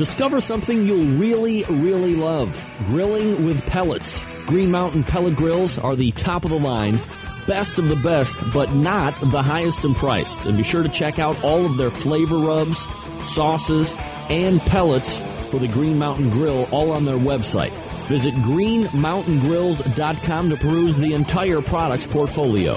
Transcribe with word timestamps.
Discover 0.00 0.40
something 0.40 0.86
you'll 0.86 1.18
really, 1.18 1.62
really 1.68 2.14
love. 2.14 2.64
Grilling 2.86 3.44
with 3.44 3.66
pellets. 3.66 4.26
Green 4.46 4.70
Mountain 4.70 5.04
pellet 5.04 5.36
grills 5.36 5.78
are 5.78 5.94
the 5.94 6.10
top 6.12 6.46
of 6.46 6.50
the 6.50 6.58
line, 6.58 6.98
best 7.46 7.78
of 7.78 7.90
the 7.90 7.96
best, 7.96 8.38
but 8.54 8.72
not 8.72 9.14
the 9.20 9.42
highest 9.42 9.84
in 9.84 9.92
price. 9.92 10.46
And 10.46 10.56
be 10.56 10.62
sure 10.62 10.82
to 10.82 10.88
check 10.88 11.18
out 11.18 11.44
all 11.44 11.66
of 11.66 11.76
their 11.76 11.90
flavor 11.90 12.38
rubs, 12.38 12.88
sauces, 13.26 13.94
and 14.30 14.58
pellets 14.62 15.20
for 15.50 15.58
the 15.58 15.68
Green 15.68 15.98
Mountain 15.98 16.30
Grill 16.30 16.66
all 16.70 16.92
on 16.92 17.04
their 17.04 17.18
website. 17.18 17.72
Visit 18.08 18.32
greenmountaingrills.com 18.36 20.48
to 20.48 20.56
peruse 20.56 20.96
the 20.96 21.12
entire 21.12 21.60
products 21.60 22.06
portfolio. 22.06 22.76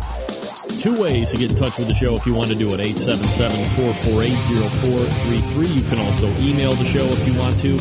Two 0.86 1.02
ways 1.02 1.32
to 1.32 1.36
get 1.36 1.50
in 1.50 1.56
touch 1.56 1.76
with 1.78 1.88
the 1.88 1.94
show 1.94 2.14
if 2.14 2.24
you 2.26 2.32
want 2.32 2.48
to 2.48 2.54
do 2.54 2.68
it 2.68 2.78
877 2.78 3.50
448 3.74 4.30
0433. 4.30 5.66
You 5.66 5.82
can 5.90 5.98
also 5.98 6.28
email 6.38 6.74
the 6.74 6.84
show 6.84 7.04
if 7.10 7.26
you 7.26 7.36
want 7.36 7.58
to. 7.58 7.76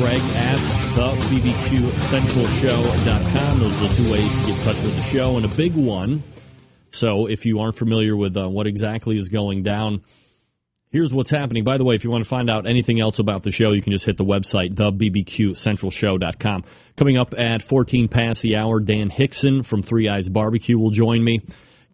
Greg 0.00 0.16
at 0.16 0.56
the 0.96 1.12
BBQCentralShow.com. 1.28 3.60
Those 3.60 3.68
are 3.68 3.84
the 3.86 3.92
two 3.96 4.08
ways 4.10 4.32
to 4.32 4.40
get 4.46 4.56
in 4.56 4.62
touch 4.64 4.80
with 4.82 4.96
the 4.96 5.02
show. 5.12 5.36
And 5.36 5.44
a 5.44 5.54
big 5.56 5.74
one. 5.74 6.22
So 6.90 7.26
if 7.26 7.44
you 7.44 7.60
aren't 7.60 7.76
familiar 7.76 8.16
with 8.16 8.34
uh, 8.34 8.48
what 8.48 8.66
exactly 8.66 9.18
is 9.18 9.28
going 9.28 9.62
down, 9.62 10.02
here's 10.88 11.12
what's 11.12 11.28
happening. 11.28 11.64
By 11.64 11.76
the 11.76 11.84
way, 11.84 11.96
if 11.96 12.04
you 12.04 12.10
want 12.10 12.24
to 12.24 12.30
find 12.30 12.48
out 12.48 12.66
anything 12.66 12.98
else 12.98 13.18
about 13.18 13.42
the 13.42 13.52
show, 13.52 13.72
you 13.72 13.82
can 13.82 13.92
just 13.92 14.06
hit 14.06 14.16
the 14.16 14.24
website, 14.24 14.72
thebbqcentralshow.com. 14.72 16.64
Coming 16.96 17.18
up 17.18 17.34
at 17.36 17.62
14 17.62 18.08
past 18.08 18.40
the 18.40 18.56
hour, 18.56 18.80
Dan 18.80 19.10
Hixon 19.10 19.62
from 19.62 19.82
Three 19.82 20.08
Eyes 20.08 20.30
Barbecue 20.30 20.78
will 20.78 20.92
join 20.92 21.22
me. 21.22 21.42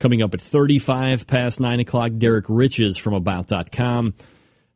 Coming 0.02 0.20
up 0.20 0.34
at 0.34 0.40
35 0.40 1.28
past 1.28 1.60
9 1.60 1.78
o'clock, 1.78 2.10
Derrick 2.18 2.46
Riches 2.48 2.96
from 2.96 3.14
About.com. 3.14 4.14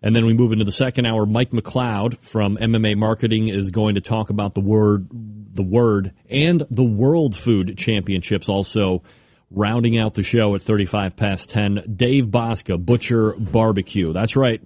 And 0.00 0.14
then 0.14 0.25
we 0.25 0.32
move 0.32 0.52
into 0.52 0.64
the 0.64 0.70
second 0.70 1.05
hour. 1.05 1.26
Mike 1.26 1.50
McLeod 1.50 2.17
from 2.19 2.56
MMA 2.56 2.96
Marketing 2.96 3.49
is 3.49 3.73
going 3.73 3.96
to 3.96 4.00
talk 4.00 4.31
about 4.31 4.55
the 4.55 4.61
word, 4.61 5.08
the 5.11 5.64
word, 5.64 6.12
and 6.31 6.62
the 6.70 6.84
World 6.84 7.34
Food 7.34 7.76
Championships. 7.76 8.49
Also, 8.49 9.02
rounding 9.50 9.99
out 9.99 10.14
the 10.14 10.23
show 10.23 10.55
at 10.55 10.62
35 10.62 11.17
past 11.17 11.50
10, 11.50 11.96
Dave 11.96 12.26
Bouska, 12.26 12.78
Butcher 12.78 13.34
Barbecue. 13.37 14.12
That's 14.12 14.37
right, 14.37 14.62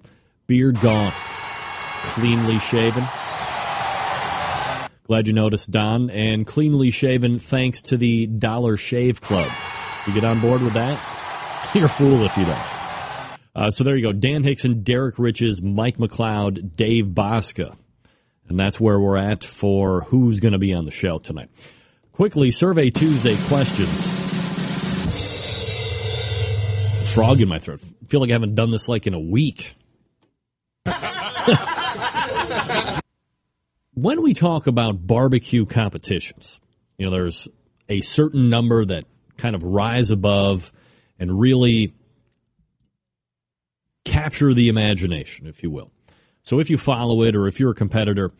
beard 0.46 0.78
gone, 0.82 1.12
cleanly 1.14 2.58
shaven. 2.58 3.04
Glad 5.04 5.26
you 5.26 5.32
noticed, 5.32 5.70
Don. 5.70 6.10
And 6.10 6.46
cleanly 6.46 6.90
shaven 6.90 7.38
thanks 7.38 7.80
to 7.84 7.96
the 7.96 8.26
Dollar 8.26 8.76
Shave 8.76 9.22
Club. 9.22 9.50
You 10.10 10.20
get 10.20 10.24
on 10.24 10.40
board 10.40 10.60
with 10.60 10.72
that? 10.72 11.70
You're 11.74 11.84
a 11.84 11.88
fool 11.88 12.24
if 12.24 12.36
you 12.36 12.44
don't. 12.44 12.58
Uh, 13.54 13.70
so 13.70 13.84
there 13.84 13.94
you 13.94 14.02
go. 14.02 14.12
Dan 14.12 14.42
Hixon, 14.42 14.82
Derrick 14.82 15.20
Riches, 15.20 15.62
Mike 15.62 15.98
McLeod, 15.98 16.74
Dave 16.74 17.04
Bouska. 17.04 17.76
And 18.48 18.58
that's 18.58 18.80
where 18.80 18.98
we're 18.98 19.18
at 19.18 19.44
for 19.44 20.00
who's 20.00 20.40
going 20.40 20.50
to 20.50 20.58
be 20.58 20.74
on 20.74 20.84
the 20.84 20.90
show 20.90 21.18
tonight. 21.18 21.48
Quickly, 22.10 22.50
Survey 22.50 22.90
Tuesday 22.90 23.36
questions. 23.46 24.08
frog 27.14 27.40
in 27.40 27.48
my 27.48 27.60
throat. 27.60 27.80
Feel 28.08 28.18
like 28.18 28.30
I 28.30 28.32
haven't 28.32 28.56
done 28.56 28.72
this 28.72 28.88
like 28.88 29.06
in 29.06 29.14
a 29.14 29.20
week. 29.20 29.76
when 33.94 34.22
we 34.24 34.34
talk 34.34 34.66
about 34.66 35.06
barbecue 35.06 35.66
competitions, 35.66 36.60
you 36.98 37.06
know, 37.06 37.12
there's 37.12 37.46
a 37.88 38.00
certain 38.00 38.50
number 38.50 38.84
that 38.84 39.04
kind 39.40 39.56
of 39.56 39.62
rise 39.62 40.10
above 40.10 40.72
and 41.18 41.38
really 41.38 41.94
capture 44.04 44.54
the 44.54 44.68
imagination, 44.68 45.46
if 45.46 45.62
you 45.62 45.70
will. 45.70 45.90
So 46.42 46.60
if 46.60 46.70
you 46.70 46.78
follow 46.78 47.22
it 47.22 47.36
or 47.36 47.46
if 47.46 47.60
you're 47.60 47.72
a 47.72 47.74
competitor, 47.74 48.32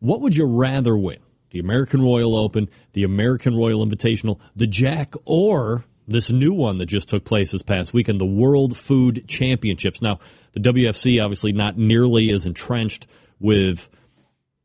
what 0.00 0.20
would 0.20 0.36
you 0.36 0.46
rather 0.46 0.96
win? 0.96 1.18
The 1.50 1.58
American 1.58 2.02
Royal 2.02 2.36
Open, 2.36 2.68
the 2.92 3.04
American 3.04 3.56
Royal 3.56 3.84
Invitational, 3.84 4.38
the 4.54 4.66
Jack, 4.66 5.14
or 5.24 5.84
this 6.06 6.30
new 6.30 6.52
one 6.52 6.78
that 6.78 6.86
just 6.86 7.08
took 7.08 7.24
place 7.24 7.52
this 7.52 7.62
past 7.62 7.92
weekend, 7.92 8.20
the 8.20 8.26
World 8.26 8.76
Food 8.76 9.26
Championships. 9.26 10.02
Now, 10.02 10.18
the 10.52 10.60
WFC 10.60 11.22
obviously 11.22 11.52
not 11.52 11.76
nearly 11.76 12.30
as 12.30 12.46
entrenched 12.46 13.06
with 13.40 13.88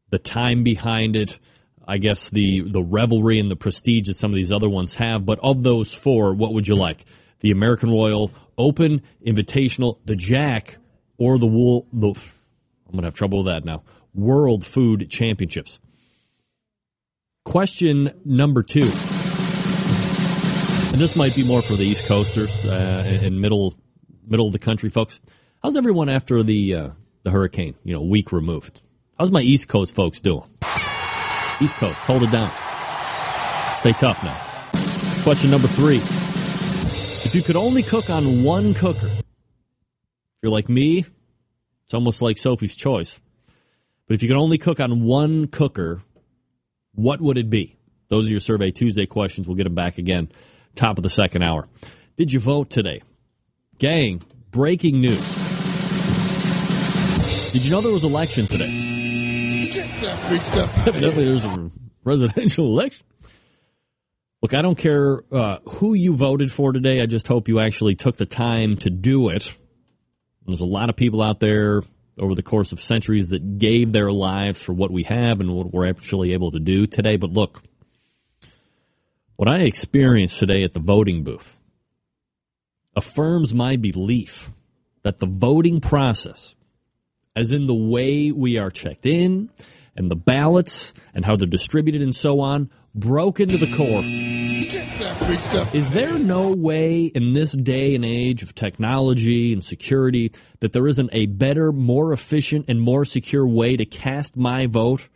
the 0.10 0.20
time 0.20 0.64
behind 0.64 1.16
it. 1.16 1.40
I 1.92 1.98
guess 1.98 2.30
the 2.30 2.62
the 2.62 2.82
revelry 2.82 3.38
and 3.38 3.52
the 3.52 3.58
prestige 3.58 4.08
that 4.08 4.14
some 4.14 4.32
of 4.32 4.36
these 4.36 4.50
other 4.50 4.70
ones 4.70 4.96
have. 4.96 5.26
But 5.26 5.40
of 5.44 5.62
those 5.62 5.94
four, 5.94 6.34
what 6.34 6.54
would 6.54 6.66
you 6.66 6.76
like? 6.76 7.04
The 7.42 7.52
American 7.52 7.92
Royal 7.92 8.32
Open, 8.58 9.02
Invitational, 9.28 9.98
the 10.06 10.16
Jack, 10.16 10.78
or 11.18 11.38
the 11.38 11.48
Wool? 11.48 11.88
The 11.92 12.12
I'm 12.88 12.94
gonna 12.94 13.08
have 13.08 13.16
trouble 13.16 13.40
with 13.40 13.48
that 13.48 13.66
now. 13.66 13.84
World 14.16 14.66
Food 14.66 15.10
Championships. 15.10 15.82
Question 17.44 18.12
number 18.24 18.64
two, 18.64 18.84
and 18.84 18.90
this 21.02 21.18
might 21.18 21.36
be 21.36 21.44
more 21.44 21.62
for 21.62 21.76
the 21.76 21.84
East 21.84 22.06
Coasters 22.06 22.66
uh, 22.66 23.20
and 23.22 23.42
middle 23.42 23.76
middle 24.26 24.48
of 24.48 24.54
the 24.54 24.60
country 24.60 24.90
folks. 24.90 25.20
How's 25.62 25.76
everyone 25.76 26.08
after 26.08 26.42
the 26.42 26.74
uh, 26.74 26.90
the 27.24 27.32
hurricane? 27.32 27.76
You 27.84 27.96
know, 27.96 28.02
week 28.02 28.32
removed. 28.32 28.82
How's 29.20 29.30
my 29.30 29.42
East 29.42 29.68
Coast 29.68 29.94
folks 29.94 30.22
doing? 30.22 30.46
East 31.62 31.76
Coast, 31.78 31.98
hold 32.00 32.24
it 32.24 32.32
down. 32.32 32.52
Stay 33.78 33.94
tough 33.94 34.24
now. 34.24 35.24
Question 35.24 35.52
number 35.52 35.68
three. 35.68 36.02
If 37.24 37.36
you 37.36 37.42
could 37.44 37.56
only 37.56 37.84
cook 37.84 38.10
on 38.10 38.44
one 38.44 38.74
cooker, 38.74 39.08
if 39.08 39.24
you're 40.42 40.52
like 40.52 40.70
me, 40.70 41.06
it's 41.86 41.94
almost 41.94 42.22
like 42.22 42.38
Sophie's 42.38 42.76
choice. 42.76 43.20
But 44.08 44.16
if 44.16 44.24
you 44.24 44.28
could 44.28 44.38
only 44.38 44.58
cook 44.58 44.80
on 44.80 45.04
one 45.04 45.48
cooker, 45.48 46.02
what 46.94 47.22
would 47.22 47.38
it 47.38 47.50
be? 47.50 47.78
Those 48.10 48.28
are 48.28 48.32
your 48.32 48.40
Survey 48.40 48.72
Tuesday 48.72 49.06
questions. 49.06 49.48
We'll 49.48 49.56
get 49.56 49.64
them 49.64 49.76
back 49.76 49.98
again, 49.98 50.30
top 50.76 50.98
of 50.98 51.04
the 51.04 51.10
second 51.10 51.44
hour. 51.44 51.68
Did 52.18 52.34
you 52.34 52.40
vote 52.40 52.70
today? 52.70 53.02
Gang, 53.78 54.22
breaking 54.52 55.00
news. 55.00 55.38
Did 57.52 57.64
you 57.64 57.72
know 57.72 57.82
there 57.82 57.92
was 57.92 58.04
election 58.04 58.48
today? 58.48 58.91
Evidently, 60.88 61.26
there's 61.26 61.46
a 61.46 61.72
presidential 62.04 62.66
election. 62.66 63.06
Look, 64.42 64.56
I 64.56 64.64
don't 64.64 64.78
care 64.78 65.24
uh, 65.32 65.60
who 65.66 65.94
you 65.94 66.16
voted 66.16 66.52
for 66.52 66.74
today. 66.74 67.02
I 67.02 67.06
just 67.06 67.28
hope 67.28 67.48
you 67.48 67.60
actually 67.60 67.94
took 67.94 68.18
the 68.18 68.26
time 68.26 68.78
to 68.78 68.90
do 68.90 69.30
it. 69.30 69.56
There's 70.48 70.62
a 70.62 70.66
lot 70.66 70.90
of 70.90 70.96
people 70.96 71.22
out 71.22 71.40
there 71.40 71.84
over 72.18 72.34
the 72.34 72.42
course 72.42 72.72
of 72.72 72.80
centuries 72.80 73.30
that 73.30 73.60
gave 73.60 73.92
their 73.92 74.12
lives 74.12 74.64
for 74.64 74.74
what 74.74 74.90
we 74.90 75.04
have 75.04 75.40
and 75.40 75.54
what 75.54 75.72
we're 75.72 75.88
actually 75.88 76.34
able 76.34 76.52
to 76.52 76.60
do 76.60 76.88
today. 76.88 77.18
But 77.18 77.32
look, 77.32 77.62
what 79.36 79.48
I 79.48 79.60
experienced 79.60 80.40
today 80.40 80.64
at 80.64 80.74
the 80.74 80.80
voting 80.80 81.24
booth 81.24 81.60
affirms 82.96 83.54
my 83.54 83.76
belief 83.76 84.50
that 85.04 85.20
the 85.20 85.28
voting 85.28 85.80
process, 85.80 86.56
as 87.36 87.52
in 87.52 87.68
the 87.68 87.76
way 87.76 88.32
we 88.32 88.58
are 88.58 88.72
checked 88.72 89.06
in, 89.06 89.52
and 89.96 90.10
the 90.10 90.16
ballots 90.16 90.94
and 91.14 91.26
how 91.26 91.36
they're 91.36 91.48
distributed 91.48 92.02
and 92.02 92.16
so 92.16 92.40
on 92.40 92.70
broke 92.94 93.40
into 93.40 93.58
the 93.58 93.74
core. 93.76 94.04
Is 95.74 95.92
there 95.92 96.20
no 96.20 96.54
way 96.54 97.06
in 97.06 97.34
this 97.34 97.54
day 97.54 97.96
and 97.96 98.04
age 98.04 98.44
of 98.44 98.54
technology 98.54 99.54
and 99.54 99.64
security 99.64 100.32
that 100.60 100.74
there 100.74 100.88
isn't 100.88 101.10
a 101.14 101.28
better, 101.28 101.72
more 101.72 102.12
efficient, 102.12 102.66
and 102.68 102.82
more 102.82 103.06
secure 103.06 103.48
way 103.48 103.78
to 103.78 103.86
cast 103.86 104.36
my 104.36 104.66
vote 104.68 105.08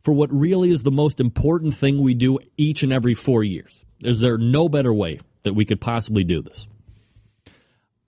for 0.00 0.12
what 0.12 0.30
really 0.32 0.70
is 0.70 0.82
the 0.82 0.90
most 0.90 1.18
important 1.18 1.74
thing 1.74 2.02
we 2.02 2.14
do 2.14 2.38
each 2.56 2.82
and 2.82 2.92
every 2.92 3.14
four 3.14 3.42
years? 3.42 3.84
Is 4.02 4.20
there 4.20 4.38
no 4.38 4.68
better 4.68 4.92
way 4.92 5.18
that 5.42 5.54
we 5.54 5.64
could 5.64 5.80
possibly 5.80 6.24
do 6.24 6.42
this? 6.42 6.68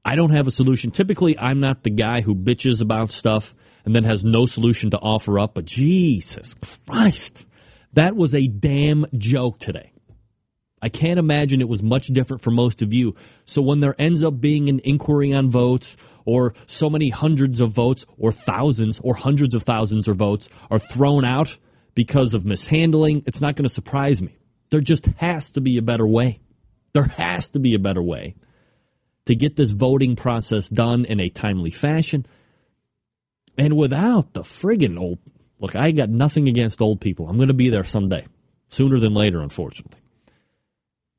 I 0.07 0.15
don't 0.15 0.31
have 0.31 0.47
a 0.47 0.53
solution. 0.53 0.93
Typically, 0.93 1.37
I'm 1.37 1.59
not 1.59 1.83
the 1.83 1.91
guy 1.91 2.21
who 2.21 2.37
bitches 2.37 2.81
about 2.81 3.11
stuff 3.11 3.57
and 3.85 3.93
then 3.93 4.05
has 4.05 4.25
no 4.25 4.47
solution 4.47 4.93
to 4.93 4.99
offer 5.01 5.37
up. 5.41 5.55
But 5.55 5.65
Jesus 5.65 6.55
Christ, 6.87 7.45
that 7.95 8.15
was 8.15 8.33
a 8.33 8.47
damn 8.47 9.07
joke 9.19 9.59
today. 9.59 9.91
I 10.81 10.91
can't 10.91 11.19
imagine 11.19 11.61
it 11.61 11.69
was 11.69 11.83
much 11.83 12.07
different 12.07 12.41
for 12.41 12.53
most 12.53 12.83
of 12.83 12.95
you. 12.95 13.17
So 13.47 13.61
when 13.61 13.81
there 13.81 13.97
ends 13.99 14.23
up 14.23 14.41
being 14.41 14.69
an 14.69 14.81
inquiry 14.85 15.35
on 15.35 15.51
votes, 15.51 15.97
or 16.25 16.55
so 16.67 16.89
many 16.89 17.11
hundreds 17.11 17.61
of 17.61 17.73
votes, 17.73 18.07
or 18.17 18.31
thousands, 18.31 19.01
or 19.01 19.17
hundreds 19.17 19.55
of 19.55 19.65
thousands 19.65 20.07
of 20.07 20.19
votes 20.19 20.49
are 20.71 20.79
thrown 20.79 21.25
out 21.25 21.59
because 21.97 22.33
of 22.33 22.45
mishandling, 22.45 23.25
it's 23.27 23.41
not 23.41 23.57
going 23.57 23.65
to 23.65 23.69
surprise 23.69 24.23
me. 24.23 24.39
There 24.71 24.81
just 24.81 25.07
has 25.17 25.51
to 25.53 25.61
be 25.61 25.79
a 25.79 25.83
better 25.83 26.07
way. 26.07 26.39
There 26.93 27.09
has 27.17 27.51
to 27.51 27.59
be 27.59 27.75
a 27.75 27.81
better 27.81 28.03
way 28.03 28.37
to 29.27 29.35
get 29.35 29.57
this 29.57 29.73
voting 29.73 30.17
process 30.17 30.69
done 30.69 31.05
in 31.05 31.21
a 31.21 31.29
timely 31.29 31.71
fashion 31.71 32.25
and 33.59 33.77
without 33.77 34.33
the 34.35 34.43
friggin' 34.43 34.99
old 34.99 35.19
look, 35.59 35.75
I 35.75 35.91
got 35.91 36.09
nothing 36.09 36.49
against 36.49 36.81
old 36.81 37.01
people. 37.01 37.29
I'm 37.29 37.37
going 37.37 37.49
to 37.49 37.55
be 37.55 37.71
there 37.71 37.85
someday, 37.85 38.27
sooner 38.69 38.99
than 38.99 39.15
later, 39.15 39.41
unfortunately. 39.41 40.01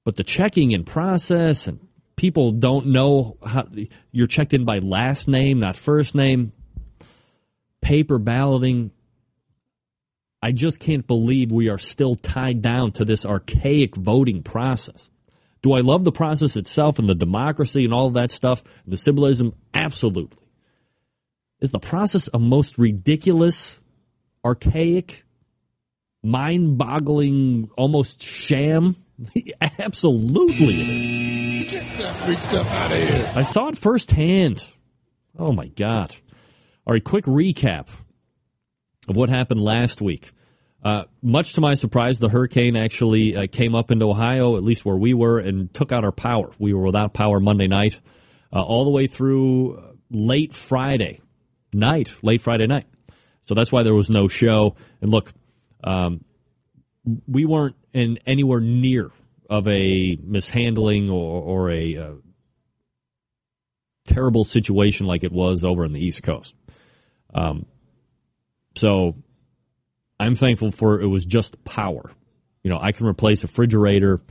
But 0.06 0.16
the 0.16 0.24
checking 0.24 0.72
in 0.72 0.84
process 0.84 1.68
and 1.68 1.80
people 2.16 2.52
don't 2.52 2.88
know 2.88 3.38
how 3.46 3.68
you're 4.12 4.28
checked 4.28 4.54
in 4.54 4.66
by 4.66 4.80
last 4.80 5.28
name, 5.28 5.60
not 5.60 5.76
first 5.76 6.16
name, 6.16 6.54
paper 7.82 8.20
balloting. 8.20 8.92
I 10.42 10.52
just 10.52 10.80
can't 10.80 11.06
believe 11.06 11.52
we 11.52 11.68
are 11.70 11.80
still 11.80 12.16
tied 12.16 12.62
down 12.62 12.92
to 12.94 13.06
this 13.06 13.26
archaic 13.26 13.96
voting 13.96 14.44
process. 14.44 15.10
Do 15.68 15.74
I 15.74 15.82
love 15.82 16.06
the 16.06 16.14
process 16.14 16.56
itself 16.56 16.98
and 16.98 17.10
the 17.10 17.14
democracy 17.14 17.84
and 17.84 17.94
all 17.94 18.12
that 18.12 18.32
stuff, 18.32 18.64
the 18.88 18.96
symbolism? 18.96 19.54
Absolutely. 19.74 20.42
Is 21.60 21.72
the 21.72 21.80
process 21.80 22.30
a 22.34 22.40
most 22.40 22.78
ridiculous, 22.78 23.82
archaic, 24.46 25.26
mind 26.24 26.78
boggling, 26.78 27.70
almost 27.76 28.24
sham? 28.24 28.96
Absolutely 29.62 30.80
it 30.80 30.88
is. 30.88 31.72
Get 31.72 31.98
that 31.98 32.16
free 32.26 32.38
stuff 32.38 32.80
out 32.80 32.92
of 32.94 32.98
here. 32.98 33.34
I 33.36 33.44
saw 33.44 33.68
it 33.68 33.78
firsthand. 33.78 34.66
Oh 35.38 35.52
my 35.52 35.68
God. 35.68 36.16
All 36.86 36.94
right, 36.94 37.04
quick 37.04 37.26
recap 37.26 37.90
of 39.10 39.18
what 39.18 39.28
happened 39.28 39.62
last 39.62 40.02
week. 40.02 40.32
Uh, 40.84 41.04
much 41.22 41.54
to 41.54 41.62
my 41.62 41.74
surprise, 41.74 42.20
the 42.20 42.30
hurricane 42.30 42.76
actually 42.76 43.36
uh, 43.36 43.48
came 43.48 43.76
up 43.76 43.92
into 43.92 44.10
Ohio, 44.10 44.58
at 44.58 44.64
least 44.64 44.86
where 44.86 44.96
we 44.96 45.14
were, 45.14 45.40
and 45.40 45.74
took 45.74 45.92
out 45.92 46.04
our 46.04 46.12
power. 46.12 46.52
We 46.60 46.74
were 46.74 46.84
without 46.84 47.14
power 47.14 47.40
Monday 47.40 47.68
night, 47.68 48.00
uh, 48.54 48.62
all 48.62 48.86
the 48.86 48.92
way 48.92 49.08
through 49.08 49.84
late 50.10 50.54
Friday 50.54 51.20
night, 51.74 52.16
late 52.22 52.42
Friday 52.42 52.68
night. 52.68 52.86
So 53.42 53.56
that's 53.56 53.72
why 53.72 53.84
there 53.84 53.96
was 53.96 54.10
no 54.10 54.28
show. 54.28 54.76
And 55.02 55.10
look, 55.10 55.32
um, 55.84 56.24
we 57.28 57.46
weren't 57.46 57.76
in 57.94 58.20
anywhere 58.26 58.60
near 58.60 59.12
of 59.50 59.68
a 59.68 60.18
mishandling 60.22 61.10
or, 61.10 61.42
or 61.42 61.72
a 61.72 61.98
uh, 61.98 62.12
terrible 64.06 64.46
situation 64.46 65.06
like 65.06 65.24
it 65.24 65.32
was 65.32 65.64
over 65.64 65.86
in 65.86 65.94
the 65.94 66.06
East 66.06 66.24
Coast. 66.24 66.56
Um, 67.34 67.66
so 68.76 69.16
I'm 70.20 70.36
thankful 70.36 70.72
for 70.72 71.00
it 71.02 71.08
was 71.08 71.26
just 71.26 71.64
power. 71.64 72.12
You 72.64 72.72
know, 72.72 72.80
I 72.82 72.92
can 72.92 73.08
replace 73.08 73.44
a 73.44 73.48
refrigerator 73.48 74.22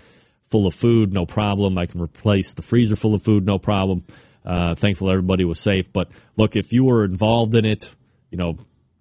full 0.42 0.66
of 0.66 0.74
food, 0.74 1.12
no 1.12 1.26
problem. 1.26 1.78
I 1.78 1.86
can 1.86 2.00
replace 2.00 2.54
the 2.54 2.62
freezer 2.62 2.96
full 2.96 3.14
of 3.14 3.22
food, 3.22 3.46
no 3.46 3.58
problem. 3.58 4.04
Uh, 4.44 4.74
thankful 4.74 5.10
everybody 5.10 5.44
was 5.44 5.58
safe. 5.58 5.92
But 5.92 6.10
look, 6.36 6.56
if 6.56 6.72
you 6.72 6.84
were 6.84 7.04
involved 7.04 7.54
in 7.54 7.64
it, 7.64 7.94
you 8.30 8.38
know, 8.38 8.56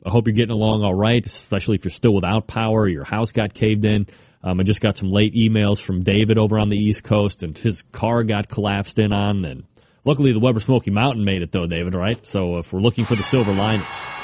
I 0.05 0.09
hope 0.09 0.27
you're 0.27 0.35
getting 0.35 0.55
along 0.55 0.83
all 0.83 0.93
right, 0.93 1.25
especially 1.25 1.75
if 1.75 1.85
you're 1.85 1.91
still 1.91 2.13
without 2.13 2.47
power, 2.47 2.87
your 2.87 3.03
house 3.03 3.31
got 3.31 3.53
caved 3.53 3.85
in. 3.85 4.07
Um, 4.43 4.59
I 4.59 4.63
just 4.63 4.81
got 4.81 4.95
some 4.95 5.09
late 5.09 5.33
emails 5.33 5.81
from 5.81 6.03
David 6.03 6.37
over 6.37 6.59
on 6.59 6.69
the 6.69 6.77
East 6.77 7.03
Coast, 7.03 7.41
and 7.41 7.57
his 7.57 7.81
car 7.81 8.23
got 8.23 8.47
collapsed 8.47 8.99
in 8.99 9.11
on. 9.11 9.43
And 9.43 9.63
luckily, 10.03 10.31
the 10.31 10.39
Weber 10.39 10.59
Smoky 10.59 10.91
Mountain 10.91 11.23
made 11.23 11.41
it, 11.41 11.51
though, 11.51 11.65
David, 11.65 11.95
right? 11.95 12.23
So 12.23 12.59
if 12.59 12.71
we're 12.71 12.81
looking 12.81 13.05
for 13.05 13.15
the 13.15 13.23
silver 13.23 13.51
linings. 13.51 14.14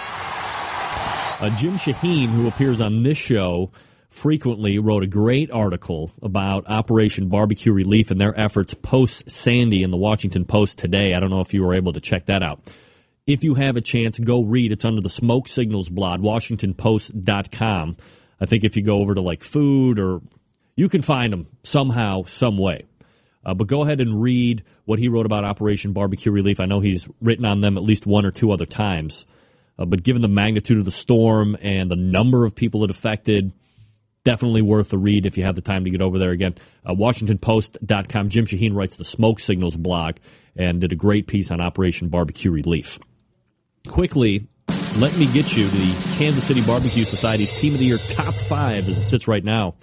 Uh, 1.41 1.50
Jim 1.57 1.75
Shahin, 1.75 2.29
who 2.29 2.48
appears 2.48 2.79
on 2.81 3.01
this 3.01 3.17
show 3.17 3.71
frequently 4.10 4.77
wrote 4.77 5.01
a 5.01 5.07
great 5.07 5.50
article 5.50 6.12
about 6.21 6.69
Operation 6.69 7.29
Barbecue 7.29 7.74
Relief 7.74 8.12
and 8.12 8.21
their 8.21 8.39
efforts 8.39 8.75
post 8.75 9.27
Sandy 9.31 9.81
in 9.81 9.89
the 9.89 9.98
Washington 9.98 10.45
Post 10.45 10.77
today. 10.77 11.15
I 11.15 11.19
don't 11.19 11.31
know 11.31 11.41
if 11.41 11.51
you 11.51 11.63
were 11.63 11.74
able 11.74 11.93
to 11.93 12.00
check 12.00 12.25
that 12.25 12.43
out. 12.43 12.60
If 13.25 13.43
you 13.43 13.55
have 13.55 13.75
a 13.75 13.81
chance, 13.81 14.19
go 14.19 14.43
read. 14.43 14.71
It's 14.71 14.86
under 14.86 15.01
the 15.01 15.10
Smoke 15.10 15.48
Signals 15.48 15.89
blog, 15.89 16.21
WashingtonPost.com. 16.21 17.98
I 18.39 18.45
think 18.45 18.63
if 18.63 18.75
you 18.77 18.83
go 18.83 18.98
over 18.98 19.15
to 19.15 19.21
like 19.21 19.43
food 19.43 19.98
or 19.98 20.21
you 20.75 20.89
can 20.89 21.01
find 21.01 21.33
them 21.33 21.48
somehow, 21.63 22.21
some 22.21 22.60
way. 22.60 22.86
Uh, 23.43 23.55
but 23.55 23.65
go 23.65 23.81
ahead 23.81 24.00
and 24.00 24.21
read 24.21 24.63
what 24.86 25.00
he 25.00 25.07
wrote 25.07 25.25
about 25.25 25.43
Operation 25.43 25.91
Barbecue 25.91 26.31
Relief. 26.31 26.60
I 26.60 26.65
know 26.65 26.81
he's 26.81 27.10
written 27.19 27.45
on 27.45 27.62
them 27.62 27.77
at 27.77 27.83
least 27.83 28.05
one 28.05 28.27
or 28.27 28.31
two 28.31 28.51
other 28.51 28.67
times. 28.67 29.25
Uh, 29.82 29.86
but 29.86 30.04
given 30.04 30.22
the 30.22 30.28
magnitude 30.28 30.78
of 30.78 30.86
the 30.86 30.92
storm 30.92 31.58
and 31.60 31.90
the 31.90 31.96
number 31.96 32.46
of 32.46 32.56
people 32.56 32.84
it 32.84 32.92
affected, 32.92 33.52
definitely 34.24 34.62
worth 34.62 34.94
a 34.94 34.98
read 34.98 35.26
if 35.26 35.40
you 35.40 35.44
have 35.44 35.56
the 35.56 35.62
time 35.62 35.86
to 35.86 35.90
get 35.90 36.02
over 36.02 36.20
there 36.20 36.30
again. 36.30 36.54
Uh, 36.86 36.94
WashingtonPost.com. 36.94 38.30
Jim 38.30 38.46
Shahin 38.46 38.76
writes 38.76 38.98
the 38.98 39.04
Smoke 39.04 39.40
Signals 39.40 39.76
blog 39.76 40.18
and 40.56 40.82
did 40.82 40.92
a 40.92 40.96
great 40.96 41.26
piece 41.26 41.50
on 41.50 41.60
Operation 41.60 42.10
Barbecue 42.10 42.52
Relief. 42.52 43.00
Quickly, 43.88 44.48
let 45.00 45.18
me 45.18 45.26
get 45.34 45.58
you 45.58 45.68
to 45.68 45.76
the 45.76 46.16
Kansas 46.18 46.44
City 46.44 46.62
Barbecue 46.62 47.04
Society's 47.04 47.52
Team 47.52 47.74
of 47.74 47.80
the 47.80 47.86
Year 47.88 47.98
top 48.08 48.36
five 48.36 48.88
as 48.88 49.00
it 49.00 49.04
sits 49.04 49.28
right 49.28 49.44
now, 49.44 49.74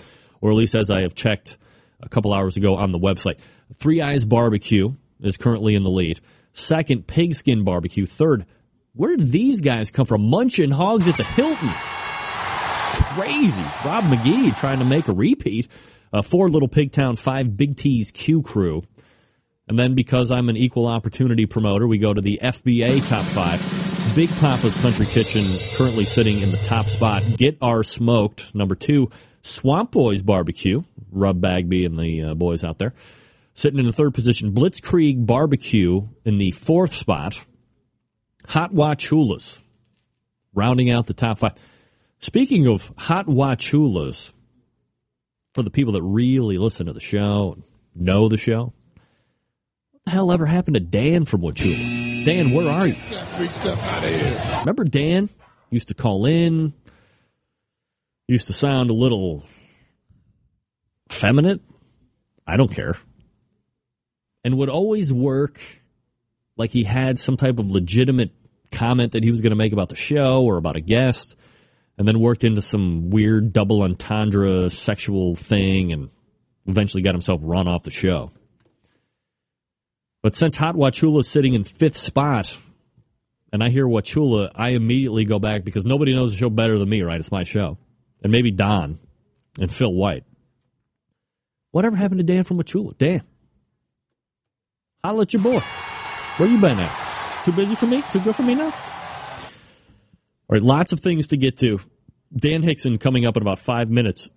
or 0.40 0.52
at 0.52 0.56
least 0.56 0.76
as 0.76 0.92
I 0.92 1.00
have 1.00 1.16
checked 1.16 1.58
a 2.00 2.08
couple 2.08 2.32
hours 2.32 2.56
ago 2.56 2.76
on 2.76 2.92
the 2.92 3.00
website. 3.00 3.38
Three 3.74 4.00
Eyes 4.00 4.24
Barbecue 4.24 4.94
is 5.20 5.36
currently 5.36 5.74
in 5.74 5.82
the 5.82 5.90
lead. 5.90 6.20
Second, 6.52 7.08
Pigskin 7.08 7.64
Barbecue. 7.64 8.06
Third, 8.06 8.46
where 8.98 9.16
did 9.16 9.32
these 9.32 9.62
guys 9.62 9.90
come 9.90 10.04
from? 10.04 10.28
Munching 10.28 10.70
Hogs 10.70 11.08
at 11.08 11.16
the 11.16 11.24
Hilton 11.24 11.70
crazy. 13.18 13.62
Rob 13.84 14.04
McGee 14.04 14.56
trying 14.58 14.78
to 14.78 14.84
make 14.84 15.08
a 15.08 15.12
repeat. 15.12 15.66
Uh, 16.12 16.22
four 16.22 16.48
Little 16.48 16.68
Pigtown, 16.68 17.18
five 17.18 17.56
Big 17.56 17.76
T's 17.76 18.10
Q 18.10 18.42
Crew. 18.42 18.82
And 19.66 19.78
then 19.78 19.94
because 19.94 20.30
I'm 20.30 20.48
an 20.48 20.56
equal 20.56 20.86
opportunity 20.86 21.44
promoter, 21.44 21.86
we 21.86 21.98
go 21.98 22.14
to 22.14 22.20
the 22.20 22.38
FBA 22.42 23.06
top 23.08 23.24
five. 23.24 24.14
Big 24.14 24.30
Papa's 24.38 24.80
Country 24.80 25.04
Kitchen 25.06 25.58
currently 25.74 26.04
sitting 26.04 26.40
in 26.40 26.50
the 26.50 26.56
top 26.58 26.88
spot. 26.88 27.22
Get 27.36 27.58
Our 27.60 27.82
Smoked, 27.82 28.54
number 28.54 28.74
two. 28.74 29.10
Swamp 29.42 29.90
Boys 29.90 30.22
Barbecue, 30.22 30.82
Rub 31.10 31.40
Bagby 31.40 31.84
and 31.84 31.98
the 31.98 32.22
uh, 32.22 32.34
boys 32.34 32.64
out 32.64 32.78
there. 32.78 32.94
Sitting 33.54 33.78
in 33.78 33.86
the 33.86 33.92
third 33.92 34.14
position. 34.14 34.52
Blitzkrieg 34.52 35.26
Barbecue 35.26 36.06
in 36.24 36.38
the 36.38 36.52
fourth 36.52 36.94
spot. 36.94 37.44
Hot 38.48 38.72
Wachulas, 38.72 39.60
rounding 40.54 40.90
out 40.90 41.06
the 41.06 41.14
top 41.14 41.38
five. 41.38 41.52
Speaking 42.18 42.66
of 42.66 42.90
hot 42.96 43.26
wachulas, 43.26 44.32
for 45.54 45.62
the 45.62 45.70
people 45.70 45.92
that 45.92 46.02
really 46.02 46.56
listen 46.56 46.86
to 46.86 46.94
the 46.94 47.00
show, 47.00 47.52
and 47.54 47.62
know 47.94 48.28
the 48.28 48.38
show, 48.38 48.72
what 49.90 50.04
the 50.06 50.10
hell 50.12 50.32
ever 50.32 50.46
happened 50.46 50.74
to 50.74 50.80
Dan 50.80 51.26
from 51.26 51.42
Wachula? 51.42 52.24
Dan, 52.24 52.52
where 52.52 52.70
are 52.70 52.86
you? 52.86 52.96
Big 53.36 53.50
stuff 53.50 53.92
out 53.92 54.02
of 54.02 54.10
here. 54.10 54.58
Remember 54.60 54.84
Dan? 54.84 55.28
Used 55.70 55.88
to 55.88 55.94
call 55.94 56.24
in, 56.24 56.72
used 58.26 58.46
to 58.46 58.54
sound 58.54 58.88
a 58.88 58.94
little 58.94 59.44
feminine. 61.10 61.60
I 62.46 62.56
don't 62.56 62.72
care. 62.72 62.94
And 64.42 64.56
would 64.56 64.70
always 64.70 65.12
work 65.12 65.60
like 66.56 66.70
he 66.70 66.84
had 66.84 67.18
some 67.18 67.36
type 67.36 67.58
of 67.58 67.68
legitimate 67.70 68.32
comment 68.70 69.12
that 69.12 69.24
he 69.24 69.30
was 69.30 69.40
going 69.40 69.50
to 69.50 69.56
make 69.56 69.72
about 69.72 69.88
the 69.88 69.96
show 69.96 70.42
or 70.42 70.56
about 70.56 70.76
a 70.76 70.80
guest 70.80 71.36
and 71.96 72.06
then 72.06 72.20
worked 72.20 72.44
into 72.44 72.62
some 72.62 73.10
weird 73.10 73.52
double 73.52 73.82
entendre 73.82 74.70
sexual 74.70 75.34
thing 75.34 75.92
and 75.92 76.10
eventually 76.66 77.02
got 77.02 77.14
himself 77.14 77.40
run 77.42 77.66
off 77.66 77.82
the 77.82 77.90
show. 77.90 78.30
But 80.22 80.34
since 80.34 80.56
Hot 80.56 80.74
Wachula 80.74 81.20
is 81.20 81.28
sitting 81.28 81.54
in 81.54 81.64
fifth 81.64 81.96
spot, 81.96 82.56
and 83.52 83.62
I 83.62 83.70
hear 83.70 83.86
Wachula, 83.86 84.50
I 84.54 84.70
immediately 84.70 85.24
go 85.24 85.38
back 85.38 85.64
because 85.64 85.86
nobody 85.86 86.14
knows 86.14 86.32
the 86.32 86.38
show 86.38 86.50
better 86.50 86.78
than 86.78 86.88
me, 86.88 87.02
right? 87.02 87.18
It's 87.18 87.32
my 87.32 87.44
show. 87.44 87.78
And 88.22 88.32
maybe 88.32 88.50
Don 88.50 88.98
and 89.60 89.72
Phil 89.72 89.92
White. 89.92 90.24
Whatever 91.70 91.96
happened 91.96 92.18
to 92.18 92.24
Dan 92.24 92.44
from 92.44 92.58
Wachula? 92.58 92.96
Dan. 92.98 93.22
Holla 95.04 95.22
at 95.22 95.32
your 95.32 95.42
boy. 95.42 95.60
Where 95.60 96.48
you 96.48 96.60
been 96.60 96.78
at? 96.78 97.07
Too 97.44 97.52
busy 97.52 97.74
for 97.74 97.86
me? 97.86 98.02
Too 98.12 98.20
good 98.20 98.34
for 98.34 98.42
me 98.42 98.54
now? 98.54 98.66
All 98.66 100.54
right, 100.54 100.62
lots 100.62 100.92
of 100.92 101.00
things 101.00 101.28
to 101.28 101.36
get 101.36 101.56
to. 101.58 101.78
Dan 102.34 102.62
Hixon 102.62 102.98
coming 102.98 103.26
up 103.26 103.36
in 103.36 103.42
about 103.42 103.58
five 103.58 103.90
minutes. 103.90 104.28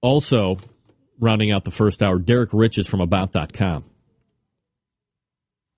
Also, 0.00 0.58
rounding 1.18 1.52
out 1.52 1.64
the 1.64 1.70
first 1.70 2.02
hour, 2.02 2.18
Derrick 2.18 2.50
Riches 2.52 2.86
from 2.86 3.00
About.com. 3.00 3.84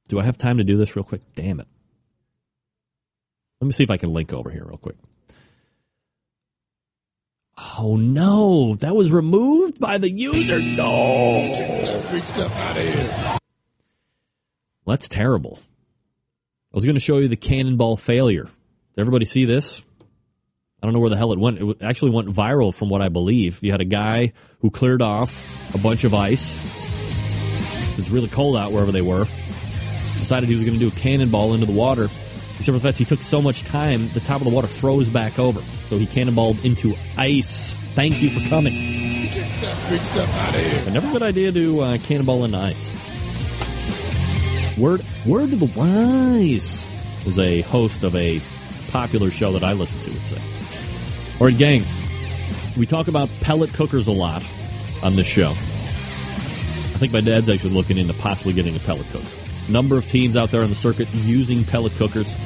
Do 0.09 0.21
I 0.21 0.25
have 0.25 0.38
time 0.38 0.59
to 0.59 0.64
do 0.64 0.76
this 0.76 0.97
real 0.97 1.04
quick? 1.04 1.23
Damn 1.35 1.61
it. 1.61 1.66
Let 3.61 3.66
me 3.66 3.73
see 3.73 3.85
if 3.85 3.90
I 3.90 3.97
can 3.97 4.12
link 4.12 4.33
over 4.33 4.50
here 4.50 4.64
real 4.64 4.76
quick. 4.76 4.97
Oh 7.78 7.97
no, 7.97 8.75
that 8.76 8.94
was 8.94 9.11
removed 9.12 9.80
by 9.80 9.99
the 9.99 10.11
user. 10.11 10.59
No. 10.59 12.04
Big 12.11 12.23
stuff 12.25 12.64
out 12.64 12.76
of 12.76 12.83
here. 12.83 13.38
That's 14.86 15.08
terrible. 15.08 15.58
I 16.72 16.76
was 16.76 16.84
going 16.84 16.96
to 16.96 17.00
show 17.00 17.18
you 17.18 17.28
the 17.28 17.36
cannonball 17.36 17.96
failure. 17.96 18.44
Did 18.44 19.00
everybody 19.00 19.24
see 19.24 19.44
this? 19.44 19.82
I 20.82 20.86
don't 20.86 20.92
know 20.92 21.00
where 21.00 21.10
the 21.10 21.16
hell 21.16 21.32
it 21.32 21.38
went. 21.38 21.58
It 21.60 21.82
actually 21.82 22.10
went 22.10 22.28
viral 22.28 22.74
from 22.74 22.90
what 22.90 23.00
I 23.00 23.08
believe. 23.08 23.62
You 23.62 23.70
had 23.70 23.80
a 23.80 23.86
guy 23.86 24.32
who 24.60 24.70
cleared 24.70 25.00
off 25.00 25.74
a 25.74 25.78
bunch 25.78 26.04
of 26.04 26.14
ice. 26.14 26.62
It 27.90 27.96
was 27.96 28.10
really 28.10 28.28
cold 28.28 28.56
out 28.56 28.72
wherever 28.72 28.92
they 28.92 29.00
were. 29.00 29.26
Decided 30.16 30.48
he 30.48 30.54
was 30.54 30.64
going 30.64 30.78
to 30.78 30.80
do 30.80 30.88
a 30.88 31.00
cannonball 31.00 31.54
into 31.54 31.64
the 31.64 31.72
water. 31.72 32.10
Except 32.58 32.66
for 32.66 32.72
the 32.72 32.80
fact 32.80 32.98
he 32.98 33.04
took 33.04 33.22
so 33.22 33.40
much 33.40 33.62
time, 33.62 34.10
the 34.10 34.20
top 34.20 34.40
of 34.40 34.44
the 34.44 34.52
water 34.52 34.68
froze 34.68 35.08
back 35.08 35.38
over. 35.38 35.62
So 35.86 35.96
he 35.96 36.06
cannonballed 36.06 36.64
into 36.64 36.94
ice. 37.16 37.74
Thank 37.94 38.20
you 38.20 38.30
for 38.30 38.46
coming. 38.48 38.74
Big 38.74 40.00
stuff 40.00 40.28
out 40.42 40.54
of 40.54 40.60
here. 40.60 40.98
A 40.98 41.12
good 41.12 41.22
idea 41.22 41.50
to 41.52 41.80
uh, 41.80 41.98
cannonball 41.98 42.44
into 42.44 42.58
ice. 42.58 43.03
Word, 44.78 45.04
word 45.25 45.50
to 45.50 45.57
the 45.57 45.66
wise 45.78 46.85
is 47.26 47.38
a 47.38 47.61
host 47.62 48.02
of 48.02 48.16
a 48.16 48.40
popular 48.88 49.31
show 49.31 49.52
that 49.52 49.62
I 49.62 49.73
listen 49.73 50.00
to 50.00 50.11
would 50.11 50.26
say. 50.26 50.43
All 51.40 51.47
right, 51.47 51.57
gang, 51.57 51.85
we 52.76 52.87
talk 52.87 53.09
about 53.09 53.28
pellet 53.40 53.73
cookers 53.73 54.09
a 54.09 54.12
lot 54.12 54.47
on 55.02 55.16
this 55.16 55.26
show. 55.26 55.50
I 55.50 56.97
think 56.97 57.12
my 57.12 57.21
dad's 57.21 57.49
actually 57.49 57.75
looking 57.75 57.99
into 57.99 58.14
possibly 58.14 58.52
getting 58.52 58.75
a 58.75 58.81
pellet 58.81 59.07
cooker. 59.11 59.26
Number 59.69 59.97
of 59.97 60.07
teams 60.07 60.37
out 60.37 60.50
there 60.50 60.62
on 60.62 60.71
the 60.71 60.76
circuit 60.76 61.09
using 61.12 61.64
pellet 61.64 61.95
cookers. 61.95 62.37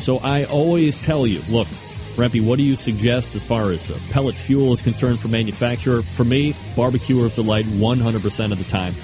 So 0.00 0.18
I 0.18 0.44
always 0.44 0.98
tell 0.98 1.26
you, 1.26 1.42
look, 1.48 1.68
Rempy, 2.16 2.44
what 2.44 2.56
do 2.56 2.62
you 2.62 2.76
suggest 2.76 3.34
as 3.34 3.44
far 3.44 3.70
as 3.70 3.90
uh, 3.90 3.98
pellet 4.10 4.34
fuel 4.34 4.72
is 4.72 4.80
concerned 4.80 5.20
for 5.20 5.28
manufacturer? 5.28 6.02
For 6.02 6.24
me, 6.24 6.54
barbecuers 6.74 7.34
delight 7.34 7.66
100% 7.66 8.52
of 8.52 8.58
the 8.58 8.64
time. 8.64 8.94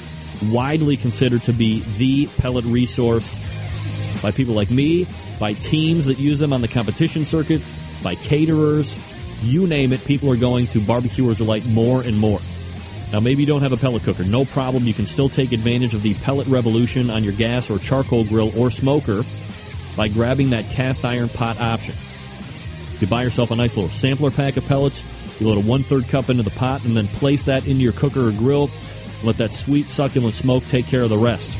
Widely 0.51 0.97
considered 0.97 1.43
to 1.45 1.53
be 1.53 1.81
the 1.99 2.27
pellet 2.39 2.65
resource 2.65 3.39
by 4.23 4.31
people 4.31 4.55
like 4.55 4.71
me, 4.71 5.07
by 5.39 5.53
teams 5.55 6.07
that 6.07 6.19
use 6.19 6.39
them 6.39 6.53
on 6.53 6.61
the 6.61 6.69
competition 6.69 7.25
circuit, 7.25 7.61
by 8.03 8.15
caterers, 8.15 8.99
you 9.43 9.67
name 9.67 9.93
it, 9.93 10.05
people 10.05 10.31
are 10.31 10.37
going 10.37 10.67
to 10.69 10.81
barbecuers 10.81 11.39
delight 11.39 11.67
more 11.67 12.03
and 12.03 12.19
more. 12.19 12.41
Now, 13.13 13.21
maybe 13.21 13.43
you 13.43 13.47
don't 13.47 13.63
have 13.63 13.73
a 13.73 13.77
pellet 13.77 14.05
cooker. 14.05 14.25
No 14.25 14.47
problem. 14.47 14.85
You 14.87 14.95
can 14.95 15.05
still 15.05 15.29
take 15.29 15.53
advantage 15.53 15.93
of 15.93 16.03
the 16.03 16.15
pellet 16.15 16.47
revolution 16.47 17.11
on 17.11 17.25
your 17.25 17.35
gas 17.35 17.71
or 17.71 17.79
charcoal 17.79 18.25
grill 18.25 18.59
or 18.59 18.71
smoker 18.71 19.25
by 19.97 20.09
grabbing 20.09 20.51
that 20.51 20.71
cast 20.71 21.05
iron 21.05 21.29
pot 21.29 21.61
option. 21.61 21.95
You 23.01 23.07
buy 23.07 23.23
yourself 23.25 23.51
a 23.51 23.57
nice 23.57 23.77
little 23.77 23.91
sampler 23.91 24.31
pack 24.31 24.57
of 24.57 24.65
pellets. 24.65 25.05
You 25.39 25.49
load 25.49 25.59
a 25.59 25.61
one 25.61 25.83
third 25.83 26.09
cup 26.09 26.31
into 26.31 26.43
the 26.43 26.51
pot 26.51 26.85
and 26.85 26.97
then 26.97 27.07
place 27.09 27.45
that 27.47 27.67
into 27.67 27.83
your 27.83 27.93
cooker 27.93 28.29
or 28.29 28.33
grill. 28.33 28.71
Let 29.23 29.39
that 29.39 29.55
sweet, 29.55 29.89
succulent 29.89 30.35
smoke 30.35 30.67
take 30.67 30.87
care 30.87 31.03
of 31.03 31.11
the 31.11 31.19
rest. 31.19 31.59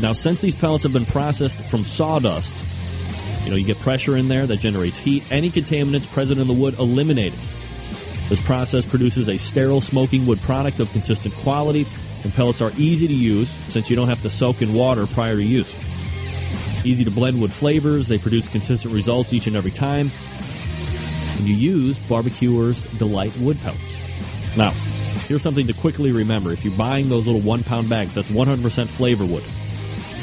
Now, 0.00 0.12
since 0.12 0.40
these 0.40 0.56
pellets 0.56 0.84
have 0.84 0.92
been 0.92 1.06
processed 1.06 1.64
from 1.66 1.84
sawdust, 1.84 2.64
you 3.44 3.50
know, 3.50 3.56
you 3.56 3.64
get 3.64 3.78
pressure 3.80 4.16
in 4.16 4.28
there 4.28 4.46
that 4.46 4.60
generates 4.60 4.98
heat. 4.98 5.22
Any 5.30 5.50
contaminants 5.50 6.10
present 6.10 6.40
in 6.40 6.46
the 6.46 6.54
wood 6.54 6.78
eliminated. 6.78 7.38
This 8.28 8.40
process 8.40 8.86
produces 8.86 9.28
a 9.28 9.36
sterile 9.36 9.82
smoking 9.82 10.26
wood 10.26 10.40
product 10.40 10.80
of 10.80 10.90
consistent 10.92 11.34
quality, 11.36 11.86
and 12.22 12.32
pellets 12.32 12.62
are 12.62 12.72
easy 12.78 13.06
to 13.06 13.14
use 13.14 13.50
since 13.68 13.90
you 13.90 13.96
don't 13.96 14.08
have 14.08 14.22
to 14.22 14.30
soak 14.30 14.62
in 14.62 14.72
water 14.72 15.06
prior 15.06 15.36
to 15.36 15.42
use. 15.42 15.78
Easy 16.84 17.04
to 17.04 17.10
blend 17.10 17.40
with 17.40 17.52
flavors, 17.52 18.08
they 18.08 18.18
produce 18.18 18.48
consistent 18.48 18.94
results 18.94 19.32
each 19.32 19.46
and 19.46 19.56
every 19.56 19.70
time. 19.70 20.10
And 21.36 21.46
you 21.46 21.54
use 21.54 21.98
Barbecuers 21.98 22.84
Delight 22.98 23.36
wood 23.38 23.60
pellets. 23.60 24.00
Now, 24.56 24.72
here's 25.26 25.42
something 25.42 25.66
to 25.66 25.72
quickly 25.72 26.12
remember. 26.12 26.52
If 26.52 26.64
you're 26.64 26.76
buying 26.76 27.08
those 27.08 27.26
little 27.26 27.40
one 27.40 27.64
pound 27.64 27.88
bags, 27.88 28.14
that's 28.14 28.30
100% 28.30 28.88
flavor 28.88 29.24
wood. 29.24 29.44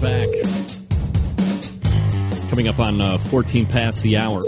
Back. 0.00 0.28
Coming 2.48 2.68
up 2.68 2.78
on 2.78 3.00
uh, 3.00 3.18
14 3.18 3.66
past 3.66 4.02
the 4.02 4.16
hour. 4.16 4.42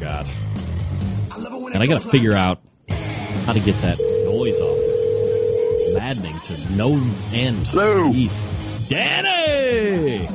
Gosh. 0.00 0.30
And 1.72 1.82
I 1.82 1.86
got 1.86 2.00
to 2.00 2.08
figure 2.08 2.34
out 2.34 2.60
how 3.46 3.52
to 3.52 3.60
get 3.60 3.74
that 3.82 3.98
noise 4.26 4.60
off. 4.60 4.78
It's 4.78 5.94
maddening 5.94 6.38
to 6.40 6.72
no 6.72 6.94
end. 7.32 7.66
Hello. 7.68 8.12
Danny! 8.88 10.26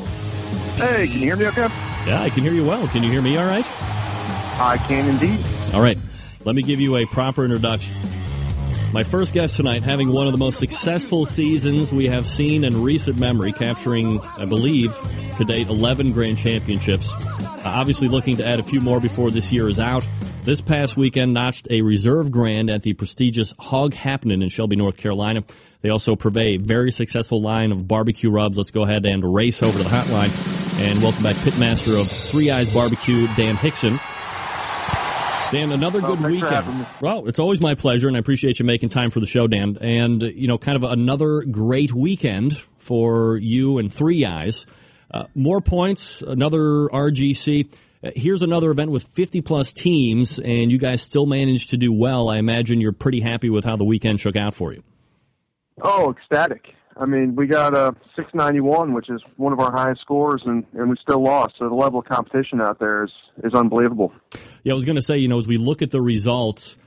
Hey, 0.77 1.07
can 1.07 1.19
you 1.19 1.25
hear 1.25 1.35
me 1.35 1.47
okay? 1.47 1.67
Yeah, 2.07 2.21
I 2.21 2.29
can 2.29 2.43
hear 2.43 2.53
you 2.53 2.65
well. 2.65 2.87
Can 2.87 3.03
you 3.03 3.11
hear 3.11 3.21
me 3.21 3.37
all 3.37 3.45
right? 3.45 3.65
I 4.59 4.77
can 4.87 5.07
indeed. 5.09 5.39
All 5.73 5.81
right, 5.81 5.97
let 6.45 6.55
me 6.55 6.63
give 6.63 6.79
you 6.79 6.95
a 6.97 7.05
proper 7.05 7.43
introduction. 7.45 7.93
My 8.97 9.03
first 9.03 9.31
guest 9.31 9.57
tonight, 9.57 9.83
having 9.83 10.11
one 10.11 10.25
of 10.25 10.33
the 10.33 10.39
most 10.39 10.57
successful 10.57 11.27
seasons 11.27 11.93
we 11.93 12.07
have 12.07 12.25
seen 12.25 12.63
in 12.63 12.81
recent 12.81 13.19
memory, 13.19 13.51
capturing, 13.51 14.19
I 14.39 14.45
believe, 14.45 14.97
to 15.37 15.45
date 15.45 15.67
11 15.67 16.13
grand 16.13 16.39
championships. 16.39 17.07
Uh, 17.13 17.61
obviously, 17.63 18.07
looking 18.07 18.37
to 18.37 18.43
add 18.47 18.59
a 18.59 18.63
few 18.63 18.81
more 18.81 18.99
before 18.99 19.29
this 19.29 19.53
year 19.53 19.69
is 19.69 19.79
out. 19.79 20.03
This 20.45 20.61
past 20.61 20.97
weekend 20.97 21.35
notched 21.35 21.67
a 21.69 21.83
reserve 21.83 22.31
grand 22.31 22.71
at 22.71 22.81
the 22.81 22.93
prestigious 22.93 23.53
Hog 23.59 23.93
Happenin' 23.93 24.41
in 24.41 24.49
Shelby, 24.49 24.77
North 24.77 24.97
Carolina. 24.97 25.43
They 25.81 25.89
also 25.89 26.15
purvey 26.15 26.55
a 26.55 26.57
very 26.57 26.89
successful 26.89 27.39
line 27.39 27.71
of 27.71 27.87
barbecue 27.87 28.31
rubs. 28.31 28.57
Let's 28.57 28.71
go 28.71 28.81
ahead 28.81 29.05
and 29.05 29.23
race 29.23 29.61
over 29.61 29.77
to 29.77 29.83
the 29.83 29.91
hotline 29.91 30.81
and 30.81 31.03
welcome 31.03 31.21
back 31.21 31.35
pitmaster 31.35 32.01
of 32.01 32.09
Three 32.31 32.49
Eyes 32.49 32.71
Barbecue, 32.71 33.27
Dan 33.35 33.57
Hixon. 33.57 33.99
Dan, 35.51 35.71
another 35.71 36.01
good 36.01 36.19
thanks 36.19 36.41
weekend. 36.41 36.85
Well, 37.01 37.27
it's 37.27 37.39
always 37.39 37.61
my 37.61 37.73
pleasure, 37.73 38.07
and 38.09 38.17
I 38.17 38.19
appreciate 38.19 38.59
you 38.59 38.65
making 38.65 38.89
time 38.89 39.11
for 39.11 39.21
the 39.21 39.25
show, 39.25 39.47
Dan. 39.47 39.77
And, 39.79 40.21
you 40.21 40.47
know, 40.47 40.57
kind 40.57 40.75
of 40.75 40.83
another 40.83 41.43
great 41.43 41.93
weekend 41.93 42.57
for 42.75 43.37
you 43.37 43.77
and 43.77 43.93
Three 43.93 44.25
Eyes. 44.25 44.65
Uh, 45.09 45.25
more 45.35 45.61
points, 45.61 46.21
another 46.21 46.89
RGC. 46.89 47.73
Uh, 48.03 48.11
here's 48.13 48.41
another 48.41 48.71
event 48.71 48.91
with 48.91 49.03
50 49.03 49.41
plus 49.41 49.71
teams, 49.71 50.37
and 50.37 50.69
you 50.69 50.77
guys 50.77 51.01
still 51.01 51.25
managed 51.25 51.69
to 51.69 51.77
do 51.77 51.93
well. 51.93 52.27
I 52.29 52.37
imagine 52.37 52.81
you're 52.81 52.91
pretty 52.91 53.21
happy 53.21 53.49
with 53.49 53.63
how 53.63 53.77
the 53.77 53.85
weekend 53.85 54.19
shook 54.19 54.35
out 54.35 54.53
for 54.53 54.73
you. 54.73 54.83
Oh, 55.81 56.11
ecstatic. 56.11 56.73
I 56.99 57.05
mean, 57.05 57.35
we 57.35 57.47
got 57.47 57.73
a 57.73 57.95
691, 58.15 58.93
which 58.93 59.09
is 59.09 59.21
one 59.35 59.53
of 59.53 59.59
our 59.59 59.71
highest 59.71 60.01
scores, 60.01 60.41
and, 60.45 60.65
and 60.73 60.89
we 60.89 60.95
still 61.01 61.21
lost. 61.21 61.55
So 61.59 61.69
the 61.69 61.75
level 61.75 61.99
of 61.99 62.05
competition 62.05 62.61
out 62.61 62.79
there 62.79 63.05
is, 63.05 63.11
is 63.43 63.53
unbelievable. 63.53 64.11
Yeah, 64.63 64.73
I 64.73 64.75
was 64.75 64.85
going 64.85 64.95
to 64.95 65.01
say, 65.01 65.17
you 65.17 65.27
know, 65.27 65.37
as 65.37 65.47
we 65.47 65.57
look 65.57 65.81
at 65.81 65.91
the 65.91 66.01
results, 66.01 66.77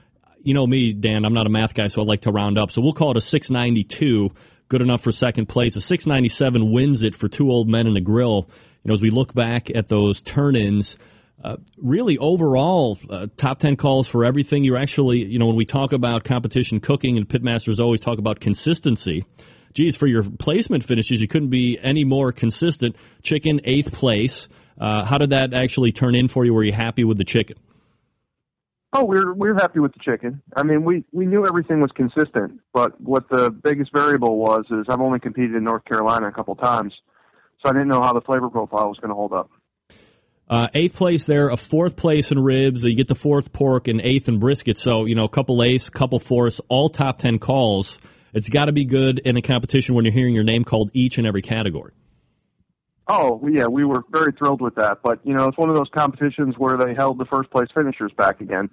you 0.42 0.54
know 0.54 0.66
me, 0.66 0.92
Dan, 0.92 1.24
I'm 1.24 1.34
not 1.34 1.46
a 1.46 1.50
math 1.50 1.74
guy, 1.74 1.86
so 1.86 2.02
I 2.02 2.04
like 2.04 2.20
to 2.20 2.32
round 2.32 2.58
up. 2.58 2.70
So 2.70 2.80
we'll 2.80 2.92
call 2.92 3.12
it 3.12 3.16
a 3.16 3.20
692, 3.20 4.30
good 4.68 4.82
enough 4.82 5.02
for 5.02 5.12
second 5.12 5.46
place. 5.46 5.76
A 5.76 5.80
697 5.80 6.70
wins 6.72 7.02
it 7.02 7.14
for 7.14 7.28
two 7.28 7.50
old 7.50 7.68
men 7.68 7.86
and 7.86 7.96
a 7.96 8.00
grill. 8.00 8.48
You 8.82 8.88
know, 8.88 8.94
as 8.94 9.02
we 9.02 9.10
look 9.10 9.34
back 9.34 9.70
at 9.70 9.88
those 9.88 10.22
turn 10.22 10.56
ins, 10.56 10.96
uh, 11.42 11.56
really 11.78 12.18
overall, 12.18 12.98
uh, 13.08 13.26
top 13.36 13.58
10 13.58 13.76
calls 13.76 14.06
for 14.06 14.24
everything. 14.24 14.64
You're 14.64 14.76
actually, 14.76 15.24
you 15.24 15.38
know, 15.38 15.46
when 15.46 15.56
we 15.56 15.64
talk 15.64 15.92
about 15.92 16.24
competition 16.24 16.80
cooking 16.80 17.16
and 17.16 17.28
pitmasters 17.28 17.80
always 17.80 18.00
talk 18.00 18.18
about 18.18 18.40
consistency. 18.40 19.24
Geez, 19.72 19.96
for 19.96 20.06
your 20.06 20.22
placement 20.22 20.84
finishes, 20.84 21.20
you 21.20 21.28
couldn't 21.28 21.50
be 21.50 21.78
any 21.80 22.04
more 22.04 22.32
consistent. 22.32 22.96
Chicken, 23.22 23.60
eighth 23.64 23.92
place. 23.92 24.48
Uh, 24.78 25.04
how 25.04 25.18
did 25.18 25.30
that 25.30 25.54
actually 25.54 25.92
turn 25.92 26.14
in 26.14 26.28
for 26.28 26.44
you? 26.44 26.52
Were 26.52 26.64
you 26.64 26.72
happy 26.72 27.04
with 27.04 27.18
the 27.18 27.24
chicken? 27.24 27.56
Oh, 28.92 29.04
we're 29.04 29.32
we're 29.34 29.54
happy 29.54 29.78
with 29.78 29.92
the 29.92 30.00
chicken. 30.00 30.42
I 30.56 30.64
mean, 30.64 30.84
we 30.84 31.04
we 31.12 31.24
knew 31.24 31.46
everything 31.46 31.80
was 31.80 31.92
consistent, 31.92 32.60
but 32.72 33.00
what 33.00 33.28
the 33.28 33.50
biggest 33.50 33.92
variable 33.94 34.36
was 34.36 34.64
is 34.70 34.86
I've 34.88 35.00
only 35.00 35.20
competed 35.20 35.54
in 35.54 35.62
North 35.62 35.84
Carolina 35.84 36.26
a 36.26 36.32
couple 36.32 36.56
times, 36.56 36.92
so 37.62 37.70
I 37.70 37.72
didn't 37.72 37.88
know 37.88 38.02
how 38.02 38.12
the 38.12 38.20
flavor 38.20 38.50
profile 38.50 38.88
was 38.88 38.98
going 38.98 39.10
to 39.10 39.14
hold 39.14 39.32
up. 39.32 39.48
Uh, 40.48 40.66
eighth 40.74 40.96
place 40.96 41.26
there, 41.26 41.50
a 41.50 41.56
fourth 41.56 41.96
place 41.96 42.32
in 42.32 42.38
ribs. 42.40 42.82
You 42.82 42.96
get 42.96 43.06
the 43.06 43.14
fourth 43.14 43.52
pork 43.52 43.86
and 43.86 44.00
eighth 44.00 44.28
in 44.28 44.40
brisket. 44.40 44.76
So, 44.76 45.04
you 45.04 45.14
know, 45.14 45.22
a 45.22 45.28
couple 45.28 45.62
eighths, 45.62 45.88
couple 45.90 46.18
fourths, 46.18 46.60
all 46.68 46.88
top 46.88 47.18
10 47.18 47.38
calls. 47.38 48.00
It's 48.32 48.48
got 48.48 48.66
to 48.66 48.72
be 48.72 48.84
good 48.84 49.18
in 49.20 49.36
a 49.36 49.42
competition 49.42 49.94
when 49.94 50.04
you're 50.04 50.14
hearing 50.14 50.34
your 50.34 50.44
name 50.44 50.64
called 50.64 50.90
each 50.92 51.18
and 51.18 51.26
every 51.26 51.42
category. 51.42 51.92
Oh, 53.08 53.44
yeah, 53.50 53.66
we 53.66 53.84
were 53.84 54.04
very 54.10 54.32
thrilled 54.32 54.60
with 54.60 54.76
that. 54.76 54.98
But 55.02 55.18
you 55.24 55.34
know, 55.34 55.46
it's 55.48 55.58
one 55.58 55.68
of 55.68 55.74
those 55.74 55.88
competitions 55.92 56.54
where 56.56 56.76
they 56.76 56.94
held 56.94 57.18
the 57.18 57.24
first 57.24 57.50
place 57.50 57.68
finishers 57.74 58.12
back 58.16 58.40
again. 58.40 58.70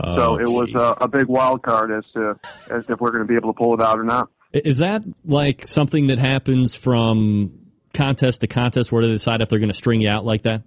Oh, 0.00 0.16
so 0.16 0.22
Oh, 0.22 0.36
it 0.38 0.48
was 0.48 0.74
a, 0.74 1.04
a 1.04 1.08
big 1.08 1.26
wild 1.26 1.62
card 1.62 1.92
as 1.92 2.04
to 2.14 2.34
as 2.70 2.84
if 2.88 3.00
we're 3.00 3.12
going 3.12 3.22
to 3.22 3.28
be 3.28 3.36
able 3.36 3.52
to 3.52 3.56
pull 3.56 3.74
it 3.74 3.80
out 3.80 3.98
or 3.98 4.04
not. 4.04 4.30
Is 4.52 4.78
that 4.78 5.04
like 5.24 5.66
something 5.66 6.08
that 6.08 6.18
happens 6.18 6.74
from 6.74 7.52
contest 7.94 8.40
to 8.40 8.46
contest 8.46 8.90
where 8.90 9.06
they 9.06 9.12
decide 9.12 9.42
if 9.42 9.48
they're 9.48 9.58
going 9.58 9.70
to 9.70 9.74
string 9.74 10.00
you 10.00 10.08
out 10.08 10.24
like 10.24 10.42
that? 10.42 10.62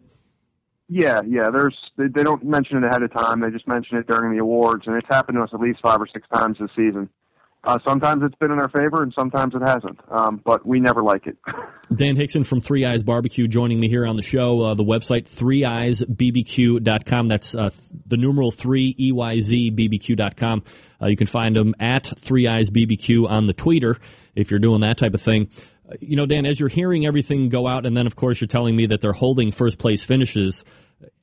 Yeah, 0.87 1.21
yeah. 1.27 1.49
There's 1.49 1.77
they, 1.97 2.07
they 2.07 2.23
don't 2.23 2.43
mention 2.43 2.77
it 2.77 2.83
ahead 2.85 3.01
of 3.01 3.13
time. 3.13 3.41
They 3.41 3.49
just 3.49 3.67
mention 3.67 3.97
it 3.97 4.07
during 4.07 4.31
the 4.33 4.41
awards, 4.41 4.87
and 4.87 4.95
it's 4.95 5.07
happened 5.09 5.37
to 5.37 5.43
us 5.43 5.49
at 5.53 5.59
least 5.59 5.79
five 5.81 5.99
or 5.99 6.07
six 6.07 6.27
times 6.33 6.57
this 6.59 6.69
season. 6.75 7.09
Uh, 7.63 7.77
sometimes 7.85 8.23
it's 8.23 8.35
been 8.35 8.51
in 8.51 8.59
our 8.59 8.69
favor, 8.69 9.03
and 9.03 9.13
sometimes 9.13 9.53
it 9.53 9.61
hasn't. 9.61 9.99
Um, 10.09 10.41
but 10.43 10.65
we 10.65 10.79
never 10.79 11.03
like 11.03 11.27
it. 11.27 11.37
Dan 11.95 12.15
Hixon 12.15 12.43
from 12.43 12.59
Three 12.59 12.85
Eyes 12.85 13.03
Barbecue 13.03 13.47
joining 13.47 13.79
me 13.79 13.87
here 13.87 14.07
on 14.07 14.15
the 14.15 14.23
show. 14.23 14.61
Uh, 14.61 14.73
the 14.73 14.83
website, 14.83 15.29
threeeyesbbq.com. 15.29 17.27
That's 17.27 17.53
uh, 17.53 17.69
th- 17.69 17.81
the 18.07 18.17
numeral 18.17 18.49
3 18.49 18.95
EYZBBQ.com. 18.99 20.63
Uh, 21.01 21.07
you 21.07 21.17
can 21.17 21.27
find 21.27 21.55
them 21.55 21.75
at 21.79 22.07
Three 22.07 22.47
Eyes 22.47 22.71
BBQ 22.71 23.29
on 23.29 23.45
the 23.45 23.53
tweeter 23.53 23.99
if 24.33 24.49
you're 24.49 24.59
doing 24.59 24.81
that 24.81 24.97
type 24.97 25.13
of 25.13 25.21
thing. 25.21 25.49
Uh, 25.87 25.97
you 25.99 26.15
know, 26.15 26.25
Dan, 26.25 26.47
as 26.47 26.59
you're 26.59 26.69
hearing 26.69 27.05
everything 27.05 27.49
go 27.49 27.67
out, 27.67 27.85
and 27.85 27.95
then, 27.95 28.07
of 28.07 28.15
course, 28.15 28.41
you're 28.41 28.47
telling 28.47 28.75
me 28.75 28.87
that 28.87 29.01
they're 29.01 29.13
holding 29.13 29.51
first 29.51 29.77
place 29.77 30.03
finishes, 30.03 30.65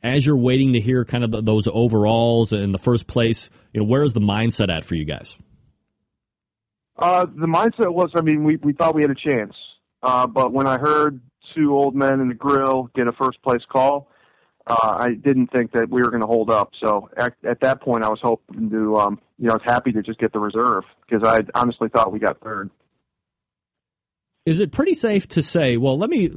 as 0.04 0.24
you're 0.24 0.36
waiting 0.36 0.74
to 0.74 0.80
hear 0.80 1.04
kind 1.04 1.24
of 1.24 1.32
the, 1.32 1.42
those 1.42 1.66
overalls 1.66 2.52
and 2.52 2.72
the 2.72 2.78
first 2.78 3.08
place, 3.08 3.50
you 3.72 3.80
know, 3.80 3.86
where 3.86 4.04
is 4.04 4.12
the 4.12 4.20
mindset 4.20 4.68
at 4.68 4.84
for 4.84 4.94
you 4.94 5.04
guys? 5.04 5.36
Uh, 6.98 7.26
the 7.26 7.46
mindset 7.46 7.92
was, 7.94 8.10
I 8.14 8.22
mean, 8.22 8.44
we, 8.44 8.56
we 8.56 8.72
thought 8.72 8.94
we 8.94 9.02
had 9.02 9.10
a 9.10 9.14
chance. 9.14 9.54
Uh, 10.02 10.26
but 10.26 10.52
when 10.52 10.66
I 10.66 10.78
heard 10.78 11.20
two 11.54 11.74
old 11.76 11.94
men 11.94 12.20
in 12.20 12.28
the 12.28 12.34
grill 12.34 12.90
get 12.94 13.06
a 13.06 13.12
first 13.12 13.40
place 13.42 13.62
call, 13.70 14.08
uh, 14.66 14.96
I 14.98 15.14
didn't 15.14 15.50
think 15.50 15.72
that 15.72 15.88
we 15.88 16.02
were 16.02 16.10
going 16.10 16.20
to 16.20 16.26
hold 16.26 16.50
up. 16.50 16.72
So 16.84 17.08
at, 17.16 17.34
at 17.44 17.60
that 17.60 17.80
point, 17.80 18.04
I 18.04 18.08
was 18.08 18.20
hoping 18.22 18.70
to, 18.70 18.96
um, 18.96 19.20
you 19.38 19.46
know, 19.46 19.52
I 19.52 19.56
was 19.56 19.62
happy 19.64 19.92
to 19.92 20.02
just 20.02 20.18
get 20.18 20.32
the 20.32 20.40
reserve 20.40 20.84
because 21.08 21.26
I 21.26 21.40
honestly 21.58 21.88
thought 21.88 22.12
we 22.12 22.18
got 22.18 22.40
third. 22.40 22.70
Is 24.44 24.60
it 24.60 24.72
pretty 24.72 24.94
safe 24.94 25.28
to 25.28 25.42
say? 25.42 25.76
Well, 25.76 25.98
let 25.98 26.10
me 26.10 26.30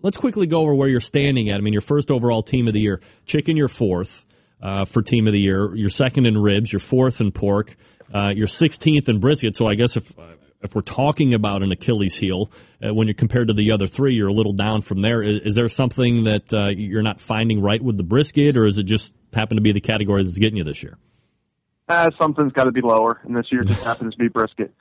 let's 0.00 0.16
quickly 0.16 0.46
go 0.46 0.62
over 0.62 0.74
where 0.74 0.88
you're 0.88 1.00
standing 1.00 1.50
at. 1.50 1.58
I 1.58 1.60
mean, 1.60 1.72
your 1.72 1.82
first 1.82 2.10
overall 2.10 2.42
team 2.42 2.66
of 2.66 2.74
the 2.74 2.80
year, 2.80 3.00
chicken. 3.24 3.56
Your 3.56 3.68
fourth 3.68 4.24
uh, 4.60 4.84
for 4.84 5.02
team 5.02 5.26
of 5.26 5.32
the 5.32 5.40
year. 5.40 5.74
Your 5.74 5.90
second 5.90 6.26
in 6.26 6.38
ribs. 6.38 6.72
Your 6.72 6.80
fourth 6.80 7.20
in 7.20 7.30
pork. 7.30 7.76
Uh, 8.12 8.32
your 8.34 8.46
16th 8.46 9.08
in 9.08 9.20
brisket. 9.20 9.56
So 9.56 9.66
I 9.66 9.74
guess 9.74 9.96
if 9.96 10.12
if 10.62 10.74
we're 10.74 10.82
talking 10.82 11.34
about 11.34 11.62
an 11.62 11.72
Achilles 11.72 12.16
heel, 12.16 12.50
uh, 12.84 12.94
when 12.94 13.08
you're 13.08 13.14
compared 13.14 13.48
to 13.48 13.54
the 13.54 13.72
other 13.72 13.86
three, 13.86 14.14
you're 14.14 14.28
a 14.28 14.32
little 14.32 14.52
down 14.52 14.82
from 14.82 15.00
there. 15.00 15.22
Is, 15.22 15.40
is 15.40 15.54
there 15.54 15.68
something 15.68 16.24
that 16.24 16.52
uh, 16.52 16.68
you're 16.68 17.02
not 17.02 17.20
finding 17.20 17.60
right 17.60 17.82
with 17.82 17.96
the 17.96 18.04
brisket, 18.04 18.56
or 18.56 18.64
is 18.64 18.78
it 18.78 18.84
just 18.84 19.14
happen 19.32 19.56
to 19.56 19.62
be 19.62 19.72
the 19.72 19.80
category 19.80 20.22
that's 20.22 20.38
getting 20.38 20.56
you 20.56 20.64
this 20.64 20.82
year? 20.82 20.98
Uh, 21.88 22.10
something's 22.20 22.52
got 22.52 22.64
to 22.64 22.72
be 22.72 22.80
lower, 22.80 23.20
and 23.24 23.36
this 23.36 23.46
year 23.50 23.62
just 23.62 23.82
happens 23.84 24.14
to 24.14 24.18
be 24.18 24.28
brisket. 24.28 24.72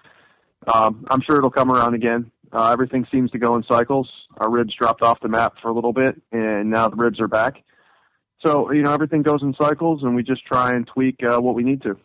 Um, 0.73 1.05
I'm 1.09 1.21
sure 1.21 1.37
it'll 1.37 1.49
come 1.49 1.71
around 1.71 1.95
again. 1.95 2.31
Uh, 2.53 2.71
everything 2.71 3.07
seems 3.11 3.31
to 3.31 3.39
go 3.39 3.55
in 3.55 3.63
cycles. 3.63 4.09
Our 4.37 4.51
ribs 4.51 4.73
dropped 4.79 5.01
off 5.01 5.19
the 5.21 5.29
map 5.29 5.55
for 5.61 5.69
a 5.69 5.73
little 5.73 5.93
bit, 5.93 6.21
and 6.31 6.69
now 6.69 6.89
the 6.89 6.97
ribs 6.97 7.19
are 7.19 7.27
back. 7.27 7.63
So 8.45 8.71
you 8.71 8.81
know 8.81 8.93
everything 8.93 9.23
goes 9.23 9.41
in 9.41 9.55
cycles, 9.59 10.03
and 10.03 10.15
we 10.15 10.23
just 10.23 10.45
try 10.45 10.69
and 10.69 10.85
tweak 10.85 11.17
uh, 11.23 11.39
what 11.39 11.55
we 11.55 11.63
need 11.63 11.81
to. 11.83 11.97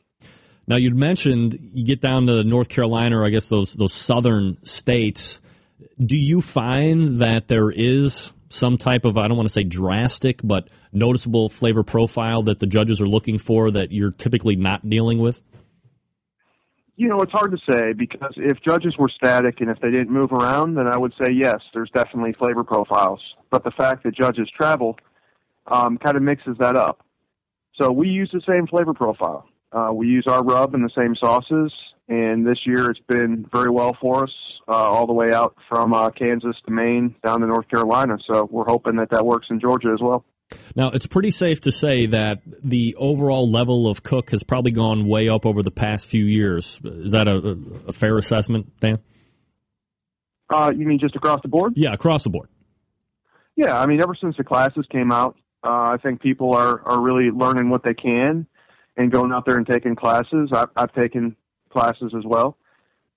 Now 0.66 0.76
you'd 0.76 0.96
mentioned 0.96 1.58
you 1.60 1.84
get 1.84 2.00
down 2.00 2.26
to 2.26 2.42
North 2.42 2.68
Carolina, 2.68 3.18
or 3.18 3.24
I 3.24 3.30
guess 3.30 3.48
those 3.48 3.74
those 3.74 3.92
southern 3.92 4.62
states. 4.64 5.40
Do 6.04 6.16
you 6.16 6.40
find 6.40 7.20
that 7.20 7.48
there 7.48 7.70
is 7.70 8.32
some 8.48 8.78
type 8.78 9.04
of 9.04 9.16
I 9.16 9.28
don't 9.28 9.36
want 9.36 9.48
to 9.48 9.52
say 9.52 9.62
drastic, 9.62 10.40
but 10.42 10.68
noticeable 10.92 11.48
flavor 11.48 11.82
profile 11.82 12.42
that 12.44 12.58
the 12.58 12.66
judges 12.66 13.00
are 13.00 13.06
looking 13.06 13.38
for 13.38 13.70
that 13.70 13.92
you're 13.92 14.10
typically 14.10 14.56
not 14.56 14.88
dealing 14.88 15.18
with? 15.18 15.42
You 16.96 17.08
know, 17.08 17.20
it's 17.20 17.32
hard 17.32 17.52
to 17.52 17.58
say 17.70 17.92
because 17.92 18.32
if 18.36 18.58
judges 18.62 18.96
were 18.98 19.10
static 19.10 19.60
and 19.60 19.70
if 19.70 19.78
they 19.80 19.90
didn't 19.90 20.10
move 20.10 20.32
around, 20.32 20.76
then 20.76 20.88
I 20.90 20.96
would 20.96 21.12
say 21.20 21.30
yes, 21.30 21.60
there's 21.74 21.90
definitely 21.90 22.32
flavor 22.32 22.64
profiles. 22.64 23.20
But 23.50 23.64
the 23.64 23.70
fact 23.70 24.02
that 24.04 24.14
judges 24.16 24.50
travel 24.56 24.96
um, 25.66 25.98
kind 25.98 26.16
of 26.16 26.22
mixes 26.22 26.56
that 26.58 26.74
up. 26.74 27.04
So 27.74 27.92
we 27.92 28.08
use 28.08 28.30
the 28.32 28.40
same 28.52 28.66
flavor 28.66 28.94
profile. 28.94 29.46
Uh, 29.76 29.92
we 29.92 30.06
use 30.06 30.24
our 30.26 30.42
rub 30.42 30.74
in 30.74 30.82
the 30.82 30.90
same 30.96 31.14
sauces, 31.14 31.70
and 32.08 32.46
this 32.46 32.58
year 32.64 32.90
it's 32.90 33.00
been 33.00 33.46
very 33.52 33.70
well 33.70 33.94
for 34.00 34.24
us, 34.24 34.32
uh, 34.66 34.72
all 34.72 35.06
the 35.06 35.12
way 35.12 35.34
out 35.34 35.54
from 35.68 35.92
uh, 35.92 36.08
Kansas 36.08 36.56
to 36.64 36.72
Maine 36.72 37.14
down 37.22 37.40
to 37.42 37.46
North 37.46 37.68
Carolina. 37.68 38.16
So 38.26 38.48
we're 38.50 38.64
hoping 38.64 38.96
that 38.96 39.10
that 39.10 39.26
works 39.26 39.48
in 39.50 39.60
Georgia 39.60 39.90
as 39.92 40.00
well. 40.00 40.24
Now, 40.74 40.88
it's 40.90 41.06
pretty 41.06 41.30
safe 41.30 41.60
to 41.62 41.72
say 41.72 42.06
that 42.06 42.40
the 42.64 42.94
overall 42.96 43.50
level 43.50 43.86
of 43.86 44.02
cook 44.02 44.30
has 44.30 44.42
probably 44.42 44.70
gone 44.70 45.06
way 45.06 45.28
up 45.28 45.44
over 45.44 45.62
the 45.62 45.70
past 45.70 46.06
few 46.06 46.24
years. 46.24 46.80
Is 46.82 47.12
that 47.12 47.28
a, 47.28 47.58
a 47.86 47.92
fair 47.92 48.16
assessment, 48.16 48.72
Dan? 48.80 48.98
Uh, 50.48 50.72
you 50.74 50.86
mean 50.86 51.00
just 51.00 51.16
across 51.16 51.42
the 51.42 51.48
board? 51.48 51.74
Yeah, 51.76 51.92
across 51.92 52.24
the 52.24 52.30
board. 52.30 52.48
Yeah, 53.56 53.78
I 53.78 53.84
mean, 53.84 54.00
ever 54.00 54.14
since 54.18 54.38
the 54.38 54.44
classes 54.44 54.86
came 54.90 55.12
out, 55.12 55.36
uh, 55.62 55.90
I 55.92 55.96
think 55.98 56.22
people 56.22 56.54
are, 56.54 56.80
are 56.80 57.02
really 57.02 57.30
learning 57.30 57.68
what 57.68 57.82
they 57.82 57.94
can 57.94 58.46
and 58.96 59.10
going 59.10 59.32
out 59.32 59.44
there 59.46 59.56
and 59.56 59.66
taking 59.66 59.94
classes. 59.96 60.50
I've, 60.52 60.68
I've 60.76 60.92
taken 60.92 61.36
classes 61.70 62.12
as 62.16 62.24
well, 62.24 62.56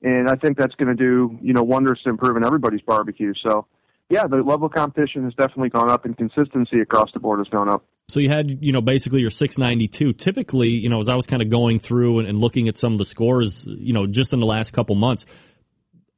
and 0.02 0.30
I 0.30 0.36
think 0.36 0.58
that's 0.58 0.76
going 0.76 0.96
to 0.96 0.96
do 0.96 1.38
you 1.42 1.54
know 1.54 1.64
wonders 1.64 2.00
to 2.04 2.10
improving 2.10 2.46
everybody's 2.46 2.82
barbecue. 2.82 3.34
So 3.44 3.66
yeah, 4.10 4.26
the 4.26 4.38
level 4.38 4.66
of 4.66 4.74
competition 4.74 5.24
has 5.26 5.34
definitely 5.36 5.70
gone 5.70 5.90
up, 5.90 6.06
and 6.06 6.18
consistency 6.18 6.80
across 6.80 7.12
the 7.14 7.20
board 7.20 7.40
has 7.40 7.48
gone 7.48 7.70
up. 7.70 7.84
So 8.08 8.20
you 8.20 8.30
had, 8.30 8.64
you 8.64 8.72
know, 8.72 8.82
basically 8.82 9.22
your 9.22 9.30
692. 9.30 10.14
Typically, 10.14 10.70
you 10.70 10.90
know, 10.90 11.00
as 11.00 11.10
I 11.10 11.16
was 11.16 11.28
kind 11.28 11.44
of 11.44 11.50
going 11.50 11.78
through 11.78 12.20
and, 12.20 12.28
and 12.28 12.40
looking 12.40 12.68
at 12.68 12.76
some 12.76 12.94
of 12.94 12.98
the 12.98 13.06
scores, 13.06 13.66
you 13.68 13.94
know, 13.94 14.08
just 14.08 14.34
in 14.34 14.40
the 14.40 14.48
last 14.48 14.72
couple 14.72 14.96
months, 14.96 15.28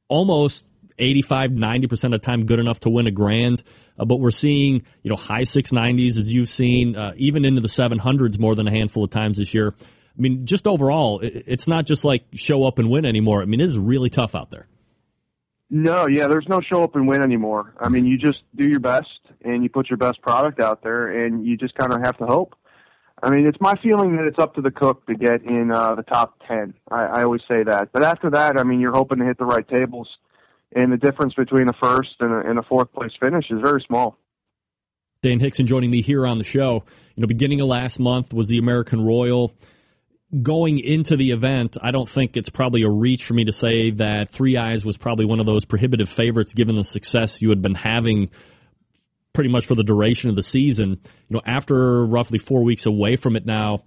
almost 0.08 0.68
85, 1.02 1.52
90% 1.52 2.04
of 2.06 2.12
the 2.12 2.20
time 2.20 2.46
good 2.46 2.60
enough 2.60 2.82
to 2.82 2.90
win 2.90 3.08
a 3.08 3.12
grand. 3.12 3.64
Uh, 3.98 4.06
but 4.06 4.20
we're 4.20 4.32
seeing, 4.32 4.84
you 5.02 5.10
know, 5.10 5.16
high 5.16 5.42
690s 5.42 6.18
as 6.18 6.32
you've 6.32 6.50
seen, 6.50 6.96
uh, 6.96 7.14
even 7.18 7.44
into 7.46 7.62
the 7.62 7.68
700s 7.68 8.40
more 8.40 8.56
than 8.56 8.68
a 8.68 8.72
handful 8.72 9.04
of 9.04 9.10
times 9.10 9.38
this 9.38 9.54
year. 9.54 9.74
I 9.78 10.22
mean, 10.22 10.46
just 10.46 10.68
overall, 10.68 11.20
it, 11.20 11.44
it's 11.48 11.68
not 11.68 11.86
just 11.86 12.06
like 12.06 12.26
show 12.34 12.66
up 12.66 12.80
and 12.80 12.90
win 12.90 13.06
anymore. 13.06 13.42
I 13.42 13.46
mean, 13.46 13.60
it 13.60 13.66
is 13.66 13.78
really 13.78 14.10
tough 14.10 14.36
out 14.36 14.50
there. 14.50 14.68
No, 15.74 16.06
yeah, 16.06 16.28
there's 16.28 16.50
no 16.50 16.60
show 16.60 16.84
up 16.84 16.96
and 16.96 17.08
win 17.08 17.24
anymore. 17.24 17.74
I 17.80 17.88
mean, 17.88 18.06
you 18.06 18.18
just 18.18 18.44
do 18.56 18.68
your 18.68 18.82
best 18.82 19.08
and 19.44 19.64
you 19.64 19.70
put 19.70 19.90
your 19.90 19.98
best 19.98 20.22
product 20.22 20.60
out 20.60 20.84
there, 20.84 21.26
and 21.26 21.46
you 21.46 21.58
just 21.58 21.76
kind 21.76 21.94
of 21.94 22.02
have 22.04 22.18
to 22.18 22.26
hope. 22.26 22.56
I 23.24 23.30
mean, 23.30 23.48
it's 23.48 23.60
my 23.62 23.76
feeling 23.82 24.18
that 24.18 24.26
it's 24.26 24.38
up 24.38 24.56
to 24.56 24.62
the 24.62 24.70
cook 24.70 25.06
to 25.08 25.16
get 25.16 25.44
in 25.44 25.72
uh, 25.72 25.96
the 25.96 26.04
top 26.04 26.40
ten. 26.48 26.74
I, 26.92 27.06
I 27.06 27.24
always 27.24 27.42
say 27.48 27.64
that, 27.64 27.90
but 27.94 28.04
after 28.04 28.30
that, 28.32 28.60
I 28.60 28.64
mean, 28.64 28.82
you're 28.82 28.94
hoping 28.94 29.20
to 29.20 29.26
hit 29.26 29.38
the 29.38 29.46
right 29.46 29.68
tables, 29.68 30.10
and 30.76 30.92
the 30.92 30.98
difference 30.98 31.34
between 31.34 31.68
a 31.70 31.74
first 31.74 32.16
and 32.20 32.32
a, 32.34 32.50
and 32.50 32.60
a 32.60 32.64
fourth 32.64 32.92
place 32.94 33.12
finish 33.22 33.46
is 33.50 33.60
very 33.62 33.84
small. 33.88 34.18
Dan 35.22 35.40
Hixon 35.40 35.68
joining 35.68 35.92
me 35.92 36.02
here 36.02 36.26
on 36.26 36.38
the 36.38 36.44
show. 36.44 36.84
You 37.16 37.22
know, 37.22 37.28
beginning 37.28 37.62
of 37.62 37.68
last 37.68 38.00
month 38.00 38.34
was 38.34 38.48
the 38.48 38.58
American 38.58 39.06
Royal 39.06 39.54
going 40.40 40.80
into 40.80 41.18
the 41.18 41.32
event, 41.32 41.78
I 41.82 41.92
don't 41.92 42.08
think 42.08 42.38
it's 42.38 42.50
probably 42.50 42.84
a 42.84 42.90
reach 42.90 43.26
for 43.26 43.34
me 43.34 43.46
to 43.46 43.52
say 43.52 43.92
that 43.92 44.30
Three 44.30 44.56
Eyes 44.56 44.86
was 44.86 44.98
probably 44.98 45.26
one 45.26 45.40
of 45.40 45.46
those 45.46 45.66
prohibitive 45.66 46.10
favorites 46.10 46.54
given 46.54 46.76
the 46.76 46.84
success 46.84 47.42
you 47.42 47.50
had 47.50 47.62
been 47.62 47.76
having 47.76 48.30
pretty 49.34 49.50
much 49.50 49.66
for 49.66 49.76
the 49.76 49.84
duration 49.84 50.30
of 50.30 50.36
the 50.36 50.44
season. 50.44 51.00
You 51.28 51.36
know, 51.36 51.42
after 51.46 52.06
roughly 52.06 52.38
four 52.38 52.64
weeks 52.64 52.86
away 52.86 53.18
from 53.18 53.36
it 53.36 53.46
now, 53.46 53.80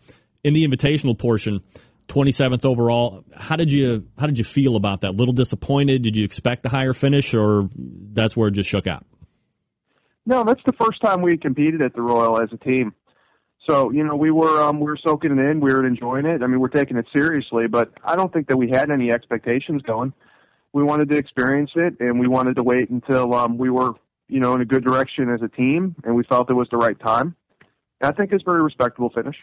in 0.42 0.52
the 0.52 0.66
invitational 0.66 1.18
portion, 1.18 1.62
27th 2.08 2.64
overall. 2.64 3.24
How 3.34 3.56
did 3.56 3.72
you 3.72 4.04
how 4.18 4.26
did 4.26 4.38
you 4.38 4.44
feel 4.44 4.76
about 4.76 5.00
that? 5.02 5.10
A 5.10 5.16
little 5.16 5.34
disappointed? 5.34 6.02
Did 6.02 6.16
you 6.16 6.24
expect 6.24 6.64
a 6.66 6.68
higher 6.68 6.92
finish, 6.92 7.34
or 7.34 7.68
that's 7.74 8.36
where 8.36 8.48
it 8.48 8.52
just 8.52 8.68
shook 8.68 8.86
out? 8.86 9.04
No, 10.26 10.44
that's 10.44 10.62
the 10.64 10.72
first 10.72 11.00
time 11.02 11.22
we 11.22 11.36
competed 11.36 11.82
at 11.82 11.94
the 11.94 12.02
Royal 12.02 12.40
as 12.40 12.48
a 12.52 12.56
team. 12.56 12.94
So 13.68 13.90
you 13.90 14.04
know, 14.04 14.16
we 14.16 14.30
were 14.30 14.62
um, 14.62 14.80
we 14.80 14.86
were 14.86 14.98
soaking 15.02 15.32
it 15.32 15.38
in, 15.38 15.60
we 15.60 15.72
were 15.72 15.86
enjoying 15.86 16.26
it. 16.26 16.42
I 16.42 16.46
mean, 16.46 16.60
we're 16.60 16.68
taking 16.68 16.96
it 16.96 17.06
seriously, 17.14 17.66
but 17.66 17.92
I 18.04 18.16
don't 18.16 18.32
think 18.32 18.48
that 18.48 18.56
we 18.56 18.68
had 18.70 18.90
any 18.90 19.10
expectations 19.10 19.82
going. 19.82 20.12
We 20.72 20.82
wanted 20.82 21.08
to 21.10 21.16
experience 21.16 21.70
it, 21.76 21.94
and 22.00 22.18
we 22.18 22.26
wanted 22.26 22.56
to 22.56 22.62
wait 22.62 22.90
until 22.90 23.34
um, 23.34 23.56
we 23.56 23.70
were 23.70 23.92
you 24.28 24.40
know 24.40 24.54
in 24.54 24.60
a 24.60 24.66
good 24.66 24.84
direction 24.84 25.30
as 25.30 25.40
a 25.42 25.48
team, 25.48 25.96
and 26.04 26.14
we 26.14 26.24
felt 26.24 26.50
it 26.50 26.54
was 26.54 26.68
the 26.70 26.76
right 26.76 26.98
time. 27.00 27.34
And 28.00 28.12
I 28.12 28.16
think 28.16 28.32
it's 28.32 28.44
a 28.46 28.50
very 28.50 28.62
respectable 28.62 29.10
finish. 29.10 29.36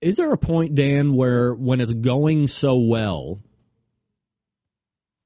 Is 0.00 0.16
there 0.16 0.32
a 0.32 0.38
point, 0.38 0.74
Dan, 0.74 1.14
where 1.14 1.54
when 1.54 1.80
it's 1.80 1.94
going 1.94 2.46
so 2.46 2.78
well 2.78 3.40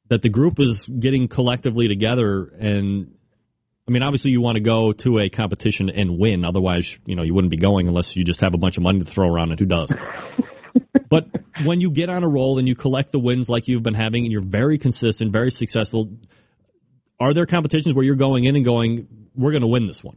that 0.09 0.23
the 0.23 0.29
group 0.29 0.59
is 0.59 0.87
getting 0.89 1.29
collectively 1.29 1.89
together 1.89 2.45
and 2.59 3.15
I 3.87 3.91
mean, 3.91 4.03
obviously, 4.03 4.31
you 4.31 4.41
want 4.41 4.57
to 4.57 4.61
go 4.61 4.93
to 4.93 5.19
a 5.19 5.29
competition 5.29 5.91
and 5.91 6.17
win. 6.17 6.45
Otherwise, 6.45 7.01
you 7.05 7.17
know, 7.17 7.23
you 7.23 7.35
wouldn't 7.35 7.51
be 7.51 7.57
going 7.57 7.89
unless 7.89 8.17
you 8.17 8.25
just 8.25 8.41
have 8.41 8.55
a 8.55 8.59
bunch 8.59 8.77
of 8.77 8.83
money 8.83 9.01
to 9.01 9.05
throw 9.05 9.29
around, 9.29 9.51
and 9.51 9.59
who 9.59 9.67
does? 9.67 9.95
but 11.09 11.29
when 11.65 11.81
you 11.81 11.91
get 11.91 12.09
on 12.09 12.23
a 12.23 12.29
roll 12.29 12.59
and 12.59 12.69
you 12.69 12.77
collect 12.77 13.11
the 13.11 13.19
wins 13.19 13.49
like 13.49 13.67
you've 13.67 13.83
been 13.83 13.95
having, 13.95 14.25
and 14.25 14.33
you're 14.33 14.45
very 14.45 14.79
consistent, 14.79 15.33
very 15.33 15.51
successful, 15.51 16.11
are 17.19 17.35
there 17.35 17.45
competitions 17.45 17.95
where 17.95 18.05
you're 18.05 18.15
going 18.15 18.45
in 18.45 18.55
and 18.55 18.65
going, 18.65 19.09
"We're 19.35 19.51
going 19.51 19.63
to 19.63 19.69
win 19.69 19.87
this 19.89 20.05
one"? 20.05 20.17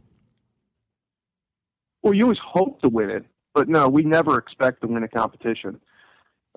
Well, 2.02 2.14
you 2.14 2.22
always 2.22 2.38
hope 2.42 2.80
to 2.82 2.88
win 2.88 3.10
it, 3.10 3.24
but 3.56 3.68
no, 3.68 3.88
we 3.88 4.04
never 4.04 4.38
expect 4.38 4.82
to 4.82 4.86
win 4.86 5.02
a 5.02 5.08
competition. 5.08 5.80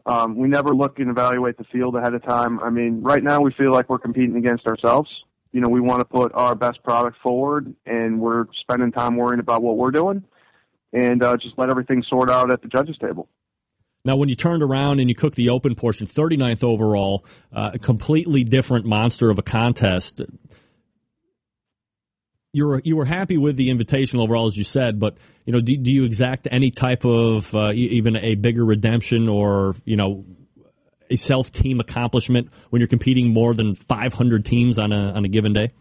Um, 0.06 0.38
we 0.38 0.48
never 0.48 0.76
look 0.76 1.00
and 1.00 1.10
evaluate 1.10 1.58
the 1.58 1.64
field 1.66 1.96
ahead 1.96 2.14
of 2.14 2.24
time. 2.24 2.60
I 2.60 2.70
mean, 2.70 3.02
right 3.02 3.24
now 3.24 3.42
we 3.42 3.52
feel 3.54 3.72
like 3.72 3.90
we're 3.90 3.98
competing 3.98 4.36
against 4.38 4.68
ourselves 4.68 5.10
you 5.52 5.62
know, 5.62 5.70
we 5.70 5.80
want 5.80 6.00
to 6.00 6.06
put 6.06 6.32
our 6.34 6.56
best 6.56 6.84
product 6.84 7.18
forward, 7.22 7.74
and 7.86 8.20
we're 8.20 8.46
spending 8.62 8.92
time 8.92 9.16
worrying 9.16 9.40
about 9.40 9.64
what 9.64 9.78
we're 9.78 9.92
doing, 9.92 10.24
and 10.94 11.24
uh, 11.24 11.38
just 11.38 11.58
let 11.58 11.70
everything 11.70 12.04
sort 12.08 12.30
out 12.30 12.52
at 12.52 12.62
the 12.62 12.68
judges' 12.68 12.98
table. 13.00 13.28
Now, 14.06 14.16
when 14.16 14.30
you 14.30 14.36
turned 14.36 14.64
around 14.64 15.00
and 15.00 15.10
you 15.10 15.16
cooked 15.16 15.36
the 15.36 15.50
open 15.50 15.76
portion, 15.76 16.08
39th 16.08 16.64
overall, 16.64 17.26
uh, 17.52 17.72
a 17.74 17.80
completely 17.80 18.44
different 18.44 18.86
monster 18.86 19.30
of 19.30 19.40
a 19.40 19.42
contest. 19.42 20.22
You 22.52 22.66
were 22.66 22.82
you 22.84 22.96
were 22.96 23.06
happy 23.06 23.38
with 23.38 23.58
the 23.58 23.70
invitation 23.70 24.20
overall, 24.20 24.48
as 24.48 24.58
you 24.58 24.64
said, 24.64 25.00
but 25.00 25.18
you 25.46 25.54
know, 25.54 25.62
do, 25.62 25.78
do 25.78 25.92
you 25.92 26.04
exact 26.04 26.48
any 26.50 26.72
type 26.72 27.06
of 27.06 27.54
uh, 27.54 27.72
even 27.74 28.16
a 28.16 28.36
bigger 28.36 28.66
redemption 28.66 29.30
or 29.30 29.76
you 29.86 29.96
know 29.96 30.26
a 31.12 31.16
self 31.16 31.52
team 31.52 31.80
accomplishment 31.80 32.50
when 32.70 32.80
you're 32.80 32.88
competing 32.88 33.30
more 33.30 33.54
than 33.54 33.76
500 33.76 34.46
teams 34.46 34.80
on 34.80 34.92
a 34.92 35.12
on 35.12 35.26
a 35.26 35.28
given 35.28 35.54
day? 35.54 35.72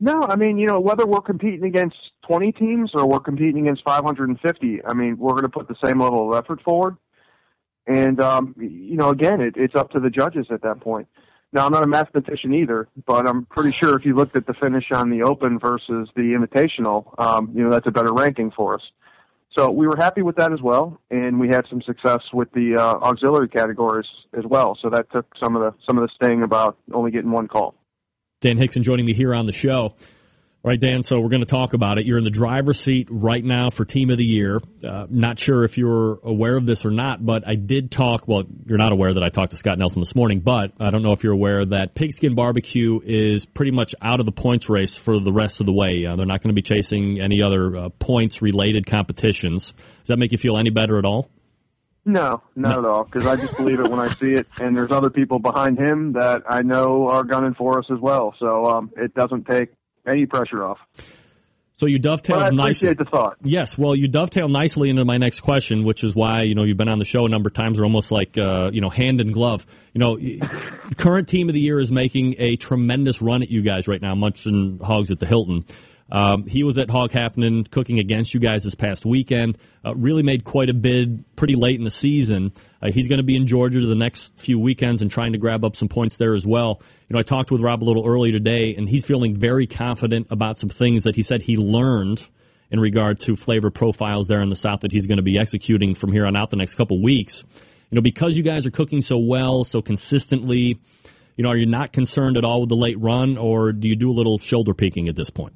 No, 0.00 0.22
I 0.22 0.36
mean, 0.36 0.58
you 0.58 0.66
know, 0.66 0.80
whether 0.80 1.06
we're 1.06 1.20
competing 1.20 1.64
against 1.64 1.96
20 2.26 2.52
teams 2.52 2.90
or 2.94 3.06
we're 3.06 3.20
competing 3.20 3.62
against 3.62 3.84
550, 3.84 4.80
I 4.84 4.92
mean, 4.92 5.16
we're 5.16 5.30
going 5.30 5.44
to 5.44 5.48
put 5.48 5.66
the 5.66 5.76
same 5.82 6.00
level 6.00 6.30
of 6.30 6.44
effort 6.44 6.60
forward. 6.62 6.96
And, 7.86 8.20
um, 8.20 8.54
you 8.58 8.96
know, 8.96 9.10
again, 9.10 9.40
it, 9.40 9.54
it's 9.56 9.74
up 9.74 9.90
to 9.92 10.00
the 10.00 10.10
judges 10.10 10.46
at 10.50 10.62
that 10.62 10.80
point. 10.80 11.08
Now, 11.54 11.66
I'm 11.66 11.72
not 11.72 11.84
a 11.84 11.86
mathematician 11.86 12.52
either, 12.52 12.88
but 13.06 13.28
I'm 13.28 13.46
pretty 13.46 13.70
sure 13.70 13.96
if 13.96 14.04
you 14.04 14.16
looked 14.16 14.36
at 14.36 14.44
the 14.44 14.54
finish 14.54 14.86
on 14.92 15.08
the 15.08 15.22
Open 15.22 15.60
versus 15.60 16.08
the 16.16 16.36
Invitational, 16.36 17.14
um, 17.20 17.52
you 17.54 17.62
know, 17.62 17.70
that's 17.70 17.86
a 17.86 17.92
better 17.92 18.12
ranking 18.12 18.50
for 18.50 18.74
us. 18.74 18.82
So 19.56 19.70
we 19.70 19.86
were 19.86 19.96
happy 19.96 20.22
with 20.22 20.34
that 20.34 20.52
as 20.52 20.60
well, 20.60 21.00
and 21.12 21.38
we 21.38 21.46
had 21.46 21.64
some 21.70 21.80
success 21.80 22.22
with 22.32 22.50
the 22.54 22.74
uh, 22.74 22.94
auxiliary 23.08 23.48
categories 23.48 24.08
as 24.36 24.44
well. 24.44 24.76
So 24.82 24.90
that 24.90 25.12
took 25.12 25.26
some 25.40 25.54
of 25.54 25.62
the 25.62 25.72
some 25.86 25.96
of 25.96 26.02
the 26.02 26.12
sting 26.16 26.42
about 26.42 26.76
only 26.92 27.12
getting 27.12 27.30
one 27.30 27.46
call. 27.46 27.76
Dan 28.40 28.58
Hixon 28.58 28.82
joining 28.82 29.06
me 29.06 29.12
here 29.12 29.32
on 29.32 29.46
the 29.46 29.52
show. 29.52 29.94
All 30.64 30.70
right, 30.70 30.80
Dan. 30.80 31.02
So 31.02 31.20
we're 31.20 31.28
going 31.28 31.42
to 31.42 31.46
talk 31.46 31.74
about 31.74 31.98
it. 31.98 32.06
You're 32.06 32.16
in 32.16 32.24
the 32.24 32.30
driver's 32.30 32.80
seat 32.80 33.08
right 33.10 33.44
now 33.44 33.68
for 33.68 33.84
Team 33.84 34.08
of 34.08 34.16
the 34.16 34.24
Year. 34.24 34.62
Uh, 34.82 35.06
not 35.10 35.38
sure 35.38 35.62
if 35.62 35.76
you're 35.76 36.18
aware 36.24 36.56
of 36.56 36.64
this 36.64 36.86
or 36.86 36.90
not, 36.90 37.22
but 37.22 37.46
I 37.46 37.54
did 37.54 37.90
talk. 37.90 38.26
Well, 38.26 38.44
you're 38.64 38.78
not 38.78 38.90
aware 38.90 39.12
that 39.12 39.22
I 39.22 39.28
talked 39.28 39.50
to 39.50 39.58
Scott 39.58 39.76
Nelson 39.78 40.00
this 40.00 40.14
morning, 40.14 40.40
but 40.40 40.72
I 40.80 40.88
don't 40.88 41.02
know 41.02 41.12
if 41.12 41.22
you're 41.22 41.34
aware 41.34 41.66
that 41.66 41.94
Pigskin 41.94 42.34
Barbecue 42.34 42.98
is 43.04 43.44
pretty 43.44 43.72
much 43.72 43.94
out 44.00 44.20
of 44.20 44.26
the 44.26 44.32
points 44.32 44.70
race 44.70 44.96
for 44.96 45.20
the 45.20 45.34
rest 45.34 45.60
of 45.60 45.66
the 45.66 45.72
way. 45.74 46.06
Uh, 46.06 46.16
they're 46.16 46.24
not 46.24 46.40
going 46.40 46.48
to 46.48 46.54
be 46.54 46.62
chasing 46.62 47.20
any 47.20 47.42
other 47.42 47.76
uh, 47.76 47.88
points 47.98 48.40
related 48.40 48.86
competitions. 48.86 49.72
Does 49.72 50.06
that 50.06 50.18
make 50.18 50.32
you 50.32 50.38
feel 50.38 50.56
any 50.56 50.70
better 50.70 50.98
at 50.98 51.04
all? 51.04 51.28
No, 52.06 52.42
not 52.56 52.78
at 52.78 52.86
all. 52.86 53.04
Because 53.04 53.26
I 53.26 53.36
just 53.36 53.54
believe 53.58 53.80
it 53.80 53.90
when 53.90 54.00
I 54.00 54.08
see 54.14 54.32
it, 54.32 54.46
and 54.58 54.74
there's 54.74 54.90
other 54.90 55.10
people 55.10 55.38
behind 55.38 55.78
him 55.78 56.14
that 56.14 56.42
I 56.48 56.62
know 56.62 57.10
are 57.10 57.22
gunning 57.22 57.52
for 57.52 57.78
us 57.78 57.84
as 57.92 57.98
well. 57.98 58.34
So 58.38 58.64
um, 58.64 58.92
it 58.96 59.12
doesn't 59.12 59.46
take 59.46 59.68
any 60.06 60.26
pressure 60.26 60.64
off. 60.64 60.78
So 61.76 61.86
you 61.86 61.98
dovetailed 61.98 62.38
But 62.38 62.52
I 62.52 62.56
nicely. 62.56 62.88
appreciate 62.90 62.98
the 62.98 63.04
thought. 63.04 63.36
Yes, 63.42 63.76
well, 63.76 63.96
you 63.96 64.06
dovetail 64.06 64.48
nicely 64.48 64.90
into 64.90 65.04
my 65.04 65.18
next 65.18 65.40
question, 65.40 65.82
which 65.82 66.04
is 66.04 66.14
why 66.14 66.42
you 66.42 66.54
know 66.54 66.62
you've 66.62 66.76
been 66.76 66.88
on 66.88 67.00
the 67.00 67.04
show 67.04 67.26
a 67.26 67.28
number 67.28 67.48
of 67.48 67.54
times. 67.54 67.78
We're 67.80 67.84
almost 67.84 68.12
like 68.12 68.38
uh, 68.38 68.70
you 68.72 68.80
know 68.80 68.90
hand 68.90 69.20
in 69.20 69.32
glove. 69.32 69.66
You 69.92 69.98
know, 69.98 70.16
current 70.96 71.26
team 71.26 71.48
of 71.48 71.54
the 71.54 71.60
year 71.60 71.80
is 71.80 71.90
making 71.90 72.36
a 72.38 72.54
tremendous 72.56 73.20
run 73.20 73.42
at 73.42 73.50
you 73.50 73.60
guys 73.62 73.88
right 73.88 74.00
now, 74.00 74.14
munching 74.14 74.78
hogs 74.84 75.10
at 75.10 75.18
the 75.18 75.26
Hilton. 75.26 75.64
Um, 76.10 76.46
he 76.46 76.62
was 76.62 76.78
at 76.78 76.90
Hog 76.90 77.10
Happenin' 77.12 77.70
cooking 77.70 77.98
against 77.98 78.34
you 78.34 78.40
guys 78.40 78.64
this 78.64 78.74
past 78.74 79.06
weekend. 79.06 79.56
Uh, 79.84 79.94
really 79.94 80.22
made 80.22 80.44
quite 80.44 80.68
a 80.68 80.74
bid 80.74 81.24
pretty 81.34 81.54
late 81.54 81.78
in 81.78 81.84
the 81.84 81.90
season. 81.90 82.52
Uh, 82.82 82.90
he's 82.90 83.08
going 83.08 83.18
to 83.18 83.24
be 83.24 83.36
in 83.36 83.46
Georgia 83.46 83.80
the 83.80 83.94
next 83.94 84.38
few 84.38 84.58
weekends 84.58 85.02
and 85.02 85.10
trying 85.10 85.32
to 85.32 85.38
grab 85.38 85.64
up 85.64 85.74
some 85.76 85.88
points 85.88 86.18
there 86.18 86.34
as 86.34 86.46
well. 86.46 86.80
You 87.08 87.14
know, 87.14 87.18
I 87.18 87.22
talked 87.22 87.50
with 87.50 87.60
Rob 87.60 87.82
a 87.82 87.86
little 87.86 88.06
earlier 88.06 88.32
today, 88.32 88.74
and 88.76 88.88
he's 88.88 89.06
feeling 89.06 89.34
very 89.34 89.66
confident 89.66 90.26
about 90.30 90.58
some 90.58 90.68
things 90.68 91.04
that 91.04 91.16
he 91.16 91.22
said 91.22 91.42
he 91.42 91.56
learned 91.56 92.28
in 92.70 92.80
regard 92.80 93.20
to 93.20 93.36
flavor 93.36 93.70
profiles 93.70 94.28
there 94.28 94.40
in 94.40 94.50
the 94.50 94.56
South 94.56 94.80
that 94.80 94.92
he's 94.92 95.06
going 95.06 95.16
to 95.16 95.22
be 95.22 95.38
executing 95.38 95.94
from 95.94 96.12
here 96.12 96.26
on 96.26 96.36
out 96.36 96.50
the 96.50 96.56
next 96.56 96.74
couple 96.74 97.00
weeks. 97.02 97.44
You 97.90 97.96
know, 97.96 98.02
because 98.02 98.36
you 98.36 98.42
guys 98.42 98.66
are 98.66 98.70
cooking 98.70 99.00
so 99.00 99.18
well, 99.18 99.64
so 99.64 99.80
consistently, 99.80 100.80
you 101.36 101.42
know, 101.42 101.50
are 101.50 101.56
you 101.56 101.66
not 101.66 101.92
concerned 101.92 102.36
at 102.36 102.44
all 102.44 102.60
with 102.60 102.68
the 102.68 102.76
late 102.76 102.98
run, 102.98 103.38
or 103.38 103.72
do 103.72 103.88
you 103.88 103.96
do 103.96 104.10
a 104.10 104.12
little 104.12 104.38
shoulder 104.38 104.74
peeking 104.74 105.08
at 105.08 105.16
this 105.16 105.30
point? 105.30 105.54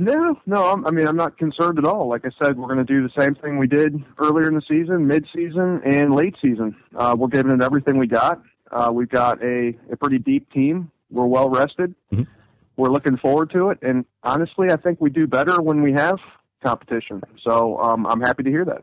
No, 0.00 0.34
no. 0.46 0.72
I'm, 0.72 0.86
I 0.86 0.90
mean, 0.92 1.06
I'm 1.06 1.16
not 1.16 1.36
concerned 1.36 1.78
at 1.78 1.84
all. 1.84 2.08
Like 2.08 2.24
I 2.24 2.30
said, 2.42 2.56
we're 2.56 2.72
going 2.74 2.84
to 2.84 2.84
do 2.84 3.02
the 3.06 3.12
same 3.20 3.34
thing 3.34 3.58
we 3.58 3.66
did 3.66 4.02
earlier 4.18 4.48
in 4.48 4.54
the 4.54 4.62
season, 4.66 5.06
mid-season, 5.06 5.82
and 5.84 6.14
late 6.14 6.34
season. 6.40 6.74
Uh, 6.96 7.14
we're 7.18 7.28
giving 7.28 7.52
it 7.52 7.62
everything 7.62 7.98
we 7.98 8.06
got. 8.06 8.40
Uh, 8.72 8.90
we've 8.92 9.10
got 9.10 9.42
a, 9.42 9.74
a 9.92 9.96
pretty 9.96 10.18
deep 10.18 10.50
team. 10.52 10.90
We're 11.10 11.26
well 11.26 11.50
rested. 11.50 11.94
Mhm. 12.12 12.26
We're 12.78 12.88
looking 12.88 13.18
forward 13.18 13.50
to 13.50 13.68
it. 13.70 13.78
And 13.82 14.06
honestly, 14.22 14.70
I 14.70 14.76
think 14.76 15.02
we 15.02 15.10
do 15.10 15.26
better 15.26 15.60
when 15.60 15.82
we 15.82 15.92
have 15.92 16.16
competition. 16.64 17.22
So 17.46 17.78
um, 17.78 18.06
I'm 18.06 18.22
happy 18.22 18.42
to 18.44 18.48
hear 18.50 18.64
that. 18.64 18.82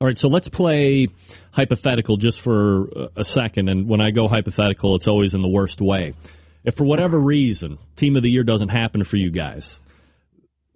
All 0.00 0.06
right, 0.06 0.16
so 0.16 0.28
let's 0.28 0.48
play 0.48 1.08
hypothetical 1.52 2.16
just 2.16 2.40
for 2.40 3.08
a 3.16 3.24
second. 3.24 3.68
And 3.68 3.88
when 3.88 4.00
I 4.00 4.12
go 4.12 4.28
hypothetical, 4.28 4.94
it's 4.94 5.08
always 5.08 5.34
in 5.34 5.42
the 5.42 5.48
worst 5.48 5.80
way. 5.80 6.14
If 6.62 6.76
for 6.76 6.84
whatever 6.84 7.18
reason, 7.18 7.78
team 7.96 8.14
of 8.16 8.22
the 8.22 8.30
year 8.30 8.44
doesn't 8.44 8.68
happen 8.68 9.02
for 9.02 9.16
you 9.16 9.30
guys, 9.32 9.80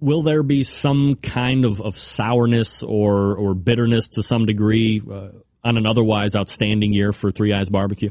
will 0.00 0.22
there 0.22 0.42
be 0.42 0.62
some 0.62 1.16
kind 1.16 1.64
of, 1.64 1.80
of 1.80 1.96
sourness 1.96 2.82
or, 2.82 3.34
or 3.36 3.54
bitterness 3.54 4.08
to 4.10 4.22
some 4.22 4.46
degree 4.46 5.02
uh, 5.10 5.28
on 5.64 5.76
an 5.76 5.86
otherwise 5.86 6.36
outstanding 6.36 6.92
year 6.92 7.12
for 7.12 7.30
Three 7.30 7.52
Eyes 7.52 7.68
Barbecue? 7.68 8.10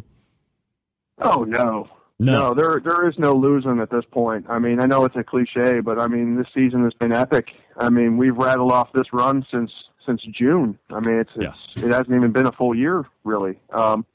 Oh 1.19 1.43
no. 1.43 1.89
No. 2.19 2.53
there 2.55 2.81
there 2.83 3.07
is 3.07 3.15
no 3.19 3.33
losing 3.33 3.79
at 3.79 3.91
this 3.91 4.03
point. 4.11 4.45
I 4.49 4.57
mean, 4.59 4.79
I 4.81 4.85
know 4.85 5.05
it's 5.05 5.15
a 5.15 5.23
cliche, 5.23 5.81
but 5.81 5.99
I 5.99 6.07
mean, 6.07 6.35
this 6.35 6.47
season 6.53 6.83
has 6.83 6.93
been 6.95 7.13
epic. 7.13 7.49
I 7.77 7.89
mean, 7.89 8.17
we've 8.17 8.35
rattled 8.35 8.71
off 8.71 8.89
this 8.93 9.05
run 9.13 9.45
since 9.51 9.71
since 10.05 10.21
June. 10.31 10.79
I 10.89 10.99
mean, 10.99 11.19
it's, 11.19 11.31
Yeah. 11.39 11.53
it's 11.75 11.83
it 11.83 11.91
hasn't 11.91 12.11
even 12.15 12.31
been 12.31 12.47
a 12.47 12.51
full 12.51 12.73
year 12.75 13.05
really. 13.23 13.59
Um, 13.71 14.05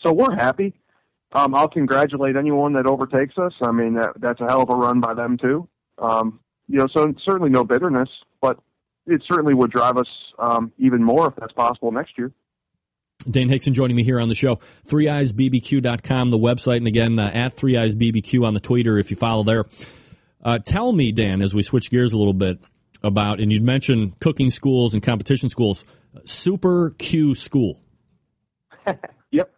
so 0.00 0.12
we're 0.12 0.34
happy. 0.34 0.74
Um, 1.32 1.54
I'll 1.54 1.68
congratulate 1.68 2.36
anyone 2.36 2.72
that 2.74 2.86
overtakes 2.86 3.38
us. 3.38 3.52
I 3.62 3.70
mean, 3.70 3.94
that 3.94 4.12
that's 4.20 4.40
a 4.40 4.46
hell 4.46 4.62
of 4.62 4.70
a 4.70 4.76
run 4.76 5.00
by 5.00 5.14
them 5.14 5.38
too. 5.38 5.68
Um, 5.98 6.40
you 6.70 6.78
know, 6.78 6.86
so 6.94 7.12
certainly 7.24 7.50
no 7.50 7.64
bitterness, 7.64 8.08
but 8.40 8.58
it 9.06 9.22
certainly 9.30 9.54
would 9.54 9.70
drive 9.72 9.96
us 9.96 10.06
um, 10.38 10.72
even 10.78 11.02
more 11.02 11.28
if 11.28 11.34
that's 11.36 11.52
possible 11.52 11.90
next 11.92 12.16
year. 12.16 12.32
Dane 13.30 13.48
Hixon 13.50 13.74
joining 13.74 13.96
me 13.96 14.02
here 14.04 14.18
on 14.20 14.28
the 14.30 14.34
show. 14.34 14.56
ThreeEyesBBQ.com, 14.88 16.30
the 16.30 16.38
website, 16.38 16.78
and 16.78 16.86
again, 16.86 17.18
uh, 17.18 17.30
at 17.34 17.52
Three 17.52 17.76
Eyes 17.76 17.94
BBQ 17.94 18.46
on 18.46 18.54
the 18.54 18.60
Twitter 18.60 18.98
if 18.98 19.10
you 19.10 19.16
follow 19.16 19.42
there. 19.42 19.64
Uh, 20.42 20.58
tell 20.58 20.90
me, 20.92 21.12
Dan, 21.12 21.42
as 21.42 21.52
we 21.54 21.62
switch 21.62 21.90
gears 21.90 22.12
a 22.14 22.18
little 22.18 22.32
bit 22.32 22.58
about, 23.02 23.40
and 23.40 23.52
you'd 23.52 23.62
mentioned 23.62 24.18
cooking 24.20 24.48
schools 24.48 24.94
and 24.94 25.02
competition 25.02 25.48
schools, 25.50 25.84
Super 26.24 26.90
Q 26.98 27.34
School. 27.34 27.80
Yep. 29.32 29.52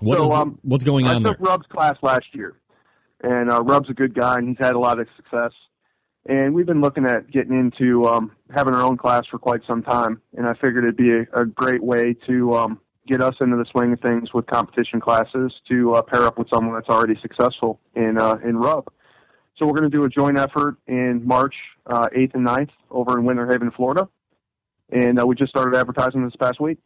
What 0.00 0.18
So, 0.18 0.24
is- 0.24 0.30
um, 0.32 0.58
what's 0.62 0.84
going 0.84 1.06
I 1.06 1.14
on 1.14 1.22
there? 1.22 1.34
took 1.34 1.46
Rub's 1.46 1.66
class 1.68 1.96
last 2.02 2.24
year, 2.32 2.56
and 3.24 3.50
uh, 3.50 3.62
Rub's 3.62 3.90
a 3.90 3.94
good 3.94 4.14
guy, 4.14 4.36
and 4.36 4.48
he's 4.48 4.58
had 4.58 4.74
a 4.74 4.78
lot 4.78 5.00
of 5.00 5.08
success. 5.16 5.52
And 6.26 6.54
we've 6.54 6.66
been 6.66 6.80
looking 6.80 7.04
at 7.04 7.30
getting 7.30 7.58
into 7.58 8.06
um, 8.06 8.32
having 8.54 8.74
our 8.74 8.82
own 8.82 8.96
class 8.96 9.24
for 9.30 9.38
quite 9.38 9.60
some 9.68 9.82
time, 9.82 10.22
and 10.36 10.46
I 10.46 10.54
figured 10.54 10.84
it'd 10.84 10.96
be 10.96 11.12
a, 11.12 11.42
a 11.42 11.44
great 11.44 11.82
way 11.82 12.14
to 12.26 12.54
um, 12.54 12.80
get 13.06 13.20
us 13.20 13.34
into 13.40 13.56
the 13.56 13.66
swing 13.70 13.92
of 13.92 14.00
things 14.00 14.32
with 14.32 14.46
competition 14.46 15.00
classes 15.00 15.52
to 15.68 15.94
uh, 15.94 16.02
pair 16.02 16.22
up 16.22 16.38
with 16.38 16.48
someone 16.52 16.74
that's 16.74 16.88
already 16.88 17.18
successful 17.20 17.80
in 17.94 18.18
uh, 18.18 18.36
in 18.44 18.56
Rub. 18.56 18.86
So 19.58 19.66
we're 19.66 19.74
going 19.74 19.90
to 19.90 19.96
do 19.96 20.04
a 20.04 20.08
joint 20.08 20.38
effort 20.38 20.76
in 20.86 21.22
March 21.24 21.54
uh, 21.86 22.08
8th 22.16 22.34
and 22.34 22.46
9th 22.46 22.70
over 22.90 23.18
in 23.18 23.24
Winter 23.24 23.46
Haven, 23.46 23.70
Florida, 23.70 24.08
and 24.90 25.20
uh, 25.20 25.26
we 25.26 25.36
just 25.36 25.50
started 25.50 25.78
advertising 25.78 26.24
this 26.24 26.34
past 26.36 26.60
week. 26.60 26.78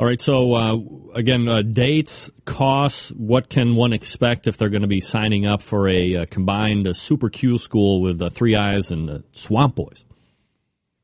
All 0.00 0.06
right, 0.06 0.20
so 0.20 0.54
uh, 0.54 0.78
again, 1.12 1.48
uh, 1.48 1.62
dates, 1.62 2.30
costs, 2.44 3.10
what 3.10 3.48
can 3.48 3.74
one 3.74 3.92
expect 3.92 4.46
if 4.46 4.56
they're 4.56 4.68
going 4.68 4.82
to 4.82 4.88
be 4.88 5.00
signing 5.00 5.44
up 5.44 5.60
for 5.60 5.88
a 5.88 6.18
uh, 6.18 6.26
combined 6.30 6.86
uh, 6.86 6.92
Super 6.92 7.28
Q 7.28 7.58
school 7.58 8.00
with 8.00 8.22
uh, 8.22 8.30
Three 8.30 8.54
Eyes 8.54 8.92
and 8.92 9.10
uh, 9.10 9.18
Swamp 9.32 9.74
Boys? 9.74 10.04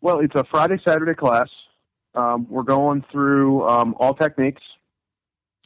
Well, 0.00 0.20
it's 0.20 0.36
a 0.36 0.44
Friday 0.44 0.80
Saturday 0.86 1.14
class. 1.14 1.48
Um, 2.14 2.46
we're 2.48 2.62
going 2.62 3.04
through 3.10 3.66
um, 3.66 3.96
all 3.98 4.14
techniques. 4.14 4.62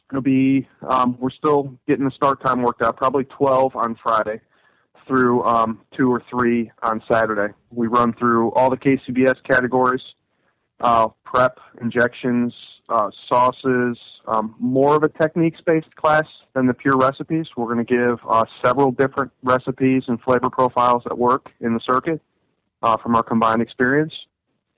It'll 0.09 0.23
be 0.23 0.67
um, 0.89 1.15
we're 1.19 1.29
still 1.29 1.77
getting 1.87 2.05
the 2.05 2.11
start 2.15 2.43
time 2.43 2.63
worked 2.63 2.81
out. 2.81 2.97
Probably 2.97 3.25
twelve 3.25 3.75
on 3.75 3.95
Friday 4.01 4.41
through 5.05 5.43
um, 5.43 5.81
two 5.95 6.11
or 6.11 6.23
three 6.31 6.71
on 6.81 7.03
Saturday. 7.07 7.53
We 7.69 7.85
run 7.85 8.13
through 8.13 8.53
all 8.53 8.71
the 8.71 8.77
KCBS 8.77 9.35
categories: 9.47 10.01
prep, 10.79 11.59
injections, 11.79 12.55
uh, 12.89 13.09
sauces. 13.27 13.97
Um, 14.27 14.55
more 14.59 14.95
of 14.95 15.03
a 15.03 15.09
techniques-based 15.09 15.95
class 15.95 16.25
than 16.53 16.67
the 16.67 16.73
pure 16.73 16.97
recipes. 16.97 17.47
We're 17.57 17.73
going 17.73 17.85
to 17.85 17.93
give 17.93 18.19
uh, 18.29 18.45
several 18.63 18.91
different 18.91 19.31
recipes 19.43 20.03
and 20.07 20.21
flavor 20.21 20.49
profiles 20.49 21.03
that 21.05 21.17
work 21.17 21.49
in 21.61 21.73
the 21.73 21.79
circuit 21.79 22.21
uh, 22.83 22.97
from 22.97 23.15
our 23.15 23.23
combined 23.23 23.61
experience. 23.61 24.13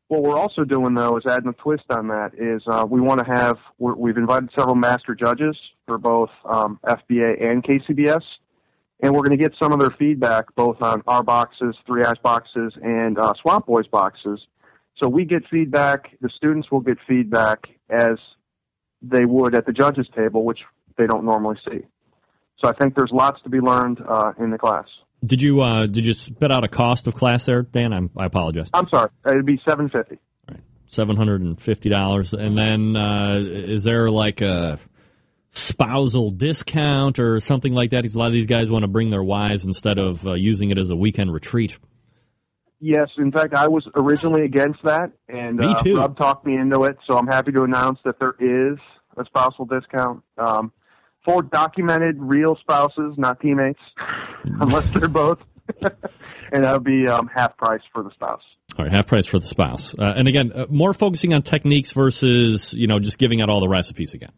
What 0.08 0.24
we're 0.24 0.38
also 0.38 0.65
doing 0.65 0.93
though 0.93 1.17
is 1.17 1.24
adding 1.26 1.47
a 1.47 1.54
twist 1.54 1.86
on 1.89 2.10
that 2.10 2.32
is 2.38 2.62
uh, 2.67 2.86
we 2.86 3.00
want 3.00 3.26
to 3.26 3.26
have 3.26 3.58
we're, 3.80 3.95
we've 3.95 4.17
invited 4.17 4.50
several 4.54 4.76
master 4.76 5.15
judges 5.15 5.56
for 5.88 5.97
both 5.97 6.30
um, 6.43 6.82
FBA 6.86 7.41
and 7.41 7.63
KCBS, 7.63 8.21
and 9.02 9.13
we're 9.13 9.24
going 9.24 9.38
to 9.38 9.41
get 9.41 9.54
some 9.58 9.71
of 9.71 9.80
their 9.80 9.95
feedback 9.97 10.54
both 10.56 10.82
on 10.82 11.02
our 11.08 11.24
boxes, 11.24 11.78
Three 11.88 12.04
Eyes 12.04 12.17
boxes, 12.21 12.74
and 12.84 13.17
uh, 13.17 13.32
Swamp 13.41 13.67
Boys 13.67 13.88
boxes. 13.88 14.41
So 15.01 15.09
we 15.09 15.25
get 15.25 15.43
feedback. 15.49 16.09
The 16.21 16.29
students 16.29 16.69
will 16.71 16.81
get 16.81 16.97
feedback 17.07 17.67
as 17.89 18.17
they 19.01 19.25
would 19.25 19.55
at 19.55 19.65
the 19.65 19.73
judges 19.73 20.07
table, 20.15 20.45
which 20.45 20.59
they 20.97 21.07
don't 21.07 21.25
normally 21.25 21.57
see. 21.67 21.79
So 22.59 22.69
I 22.69 22.73
think 22.73 22.95
there's 22.95 23.11
lots 23.11 23.41
to 23.41 23.49
be 23.49 23.59
learned 23.59 23.99
uh, 24.07 24.33
in 24.37 24.51
the 24.51 24.59
class. 24.59 24.85
Did 25.23 25.41
you 25.41 25.61
uh, 25.61 25.87
did 25.87 26.05
you 26.05 26.13
spit 26.13 26.51
out 26.51 26.63
a 26.63 26.67
cost 26.67 27.07
of 27.07 27.15
class 27.15 27.45
there, 27.45 27.63
Dan? 27.63 27.93
I'm, 27.93 28.09
I 28.17 28.25
apologize. 28.25 28.69
I'm 28.73 28.87
sorry, 28.89 29.09
it'd 29.25 29.45
be 29.45 29.59
seven 29.67 29.89
fifty. 29.89 30.17
Right. 30.49 30.59
Seven 30.85 31.15
hundred 31.15 31.41
and 31.41 31.59
fifty 31.59 31.89
dollars, 31.89 32.33
and 32.33 32.57
then 32.57 32.95
uh, 32.95 33.39
is 33.43 33.83
there 33.83 34.09
like 34.09 34.41
a 34.41 34.79
spousal 35.51 36.31
discount 36.31 37.19
or 37.19 37.39
something 37.39 37.73
like 37.73 37.91
that? 37.91 38.01
Because 38.01 38.15
a 38.15 38.19
lot 38.19 38.27
of 38.27 38.33
these 38.33 38.47
guys 38.47 38.71
want 38.71 38.83
to 38.83 38.87
bring 38.87 39.09
their 39.09 39.23
wives 39.23 39.65
instead 39.65 39.99
of 39.99 40.25
uh, 40.25 40.33
using 40.33 40.71
it 40.71 40.77
as 40.77 40.89
a 40.89 40.95
weekend 40.95 41.31
retreat. 41.31 41.77
Yes, 42.84 43.10
in 43.20 43.32
fact, 43.32 43.54
I 43.54 43.67
was 43.67 43.88
originally 43.96 44.44
against 44.44 44.80
that, 44.84 45.12
and 45.30 45.58
Me 45.58 45.67
uh. 45.67 45.98
Rob 45.98 46.17
talked 46.17 46.48
me 46.48 46.56
into 46.58 46.84
it. 46.84 46.98
So 47.08 47.15
I'm 47.15 47.28
happy 47.28 47.52
to 47.52 47.62
announce 47.62 48.00
that 48.06 48.17
there 48.20 48.34
is 48.39 48.80
a 49.17 49.26
spousal 49.26 49.65
discount. 49.65 50.24
Um, 50.39 50.72
for 51.24 51.44
documented 51.44 52.15
real 52.20 52.56
spouses, 52.56 53.13
not 53.17 53.39
teammates, 53.39 53.80
unless 54.60 54.89
they're 54.89 55.08
both, 55.08 55.38
and 56.52 56.63
that 56.63 56.74
would 56.74 56.84
be 56.84 57.08
um, 57.08 57.30
half 57.34 57.56
price 57.56 57.82
for 57.94 58.02
the 58.02 58.10
spouse. 58.12 58.41
All 58.80 58.86
right, 58.86 58.91
half 58.91 59.06
price 59.06 59.28
for 59.28 59.38
the 59.38 59.46
spouse. 59.46 59.94
Uh, 59.94 60.13
and 60.15 60.28
again, 60.28 60.52
uh, 60.52 60.65
more 60.70 60.96
focusing 60.96 61.36
on 61.36 61.44
techniques 61.44 61.91
versus 61.91 62.74
you 62.74 62.88
know 62.88 62.98
just 62.98 63.20
giving 63.20 63.41
out 63.41 63.50
all 63.50 63.60
the 63.60 63.70
recipes 63.70 64.15
again. 64.15 64.32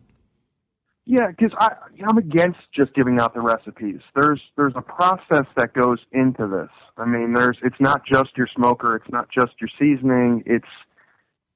Yeah, 1.05 1.27
because 1.27 1.51
I'm 1.59 2.17
against 2.17 2.59
just 2.73 2.93
giving 2.93 3.19
out 3.19 3.33
the 3.33 3.41
recipes. 3.41 3.99
There's 4.15 4.41
there's 4.55 4.73
a 4.75 4.81
process 4.81 5.45
that 5.57 5.73
goes 5.73 5.99
into 6.13 6.47
this. 6.47 6.69
I 6.97 7.05
mean, 7.05 7.33
there's 7.33 7.57
it's 7.61 7.79
not 7.79 8.03
just 8.05 8.37
your 8.37 8.47
smoker, 8.55 8.95
it's 8.95 9.11
not 9.11 9.27
just 9.29 9.51
your 9.59 9.69
seasoning. 9.77 10.43
It's 10.45 10.65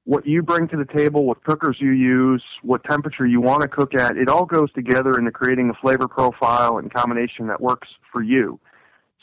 what 0.04 0.26
you 0.26 0.42
bring 0.42 0.68
to 0.68 0.76
the 0.76 0.84
table, 0.84 1.24
what 1.24 1.42
cookers 1.44 1.78
you 1.80 1.92
use, 1.92 2.42
what 2.62 2.84
temperature 2.84 3.26
you 3.26 3.40
want 3.40 3.62
to 3.62 3.68
cook 3.68 3.94
at. 3.94 4.18
It 4.18 4.28
all 4.28 4.44
goes 4.44 4.70
together 4.72 5.12
into 5.18 5.30
creating 5.30 5.70
a 5.70 5.74
flavor 5.80 6.08
profile 6.08 6.76
and 6.76 6.92
combination 6.92 7.46
that 7.46 7.60
works 7.60 7.88
for 8.12 8.22
you. 8.22 8.60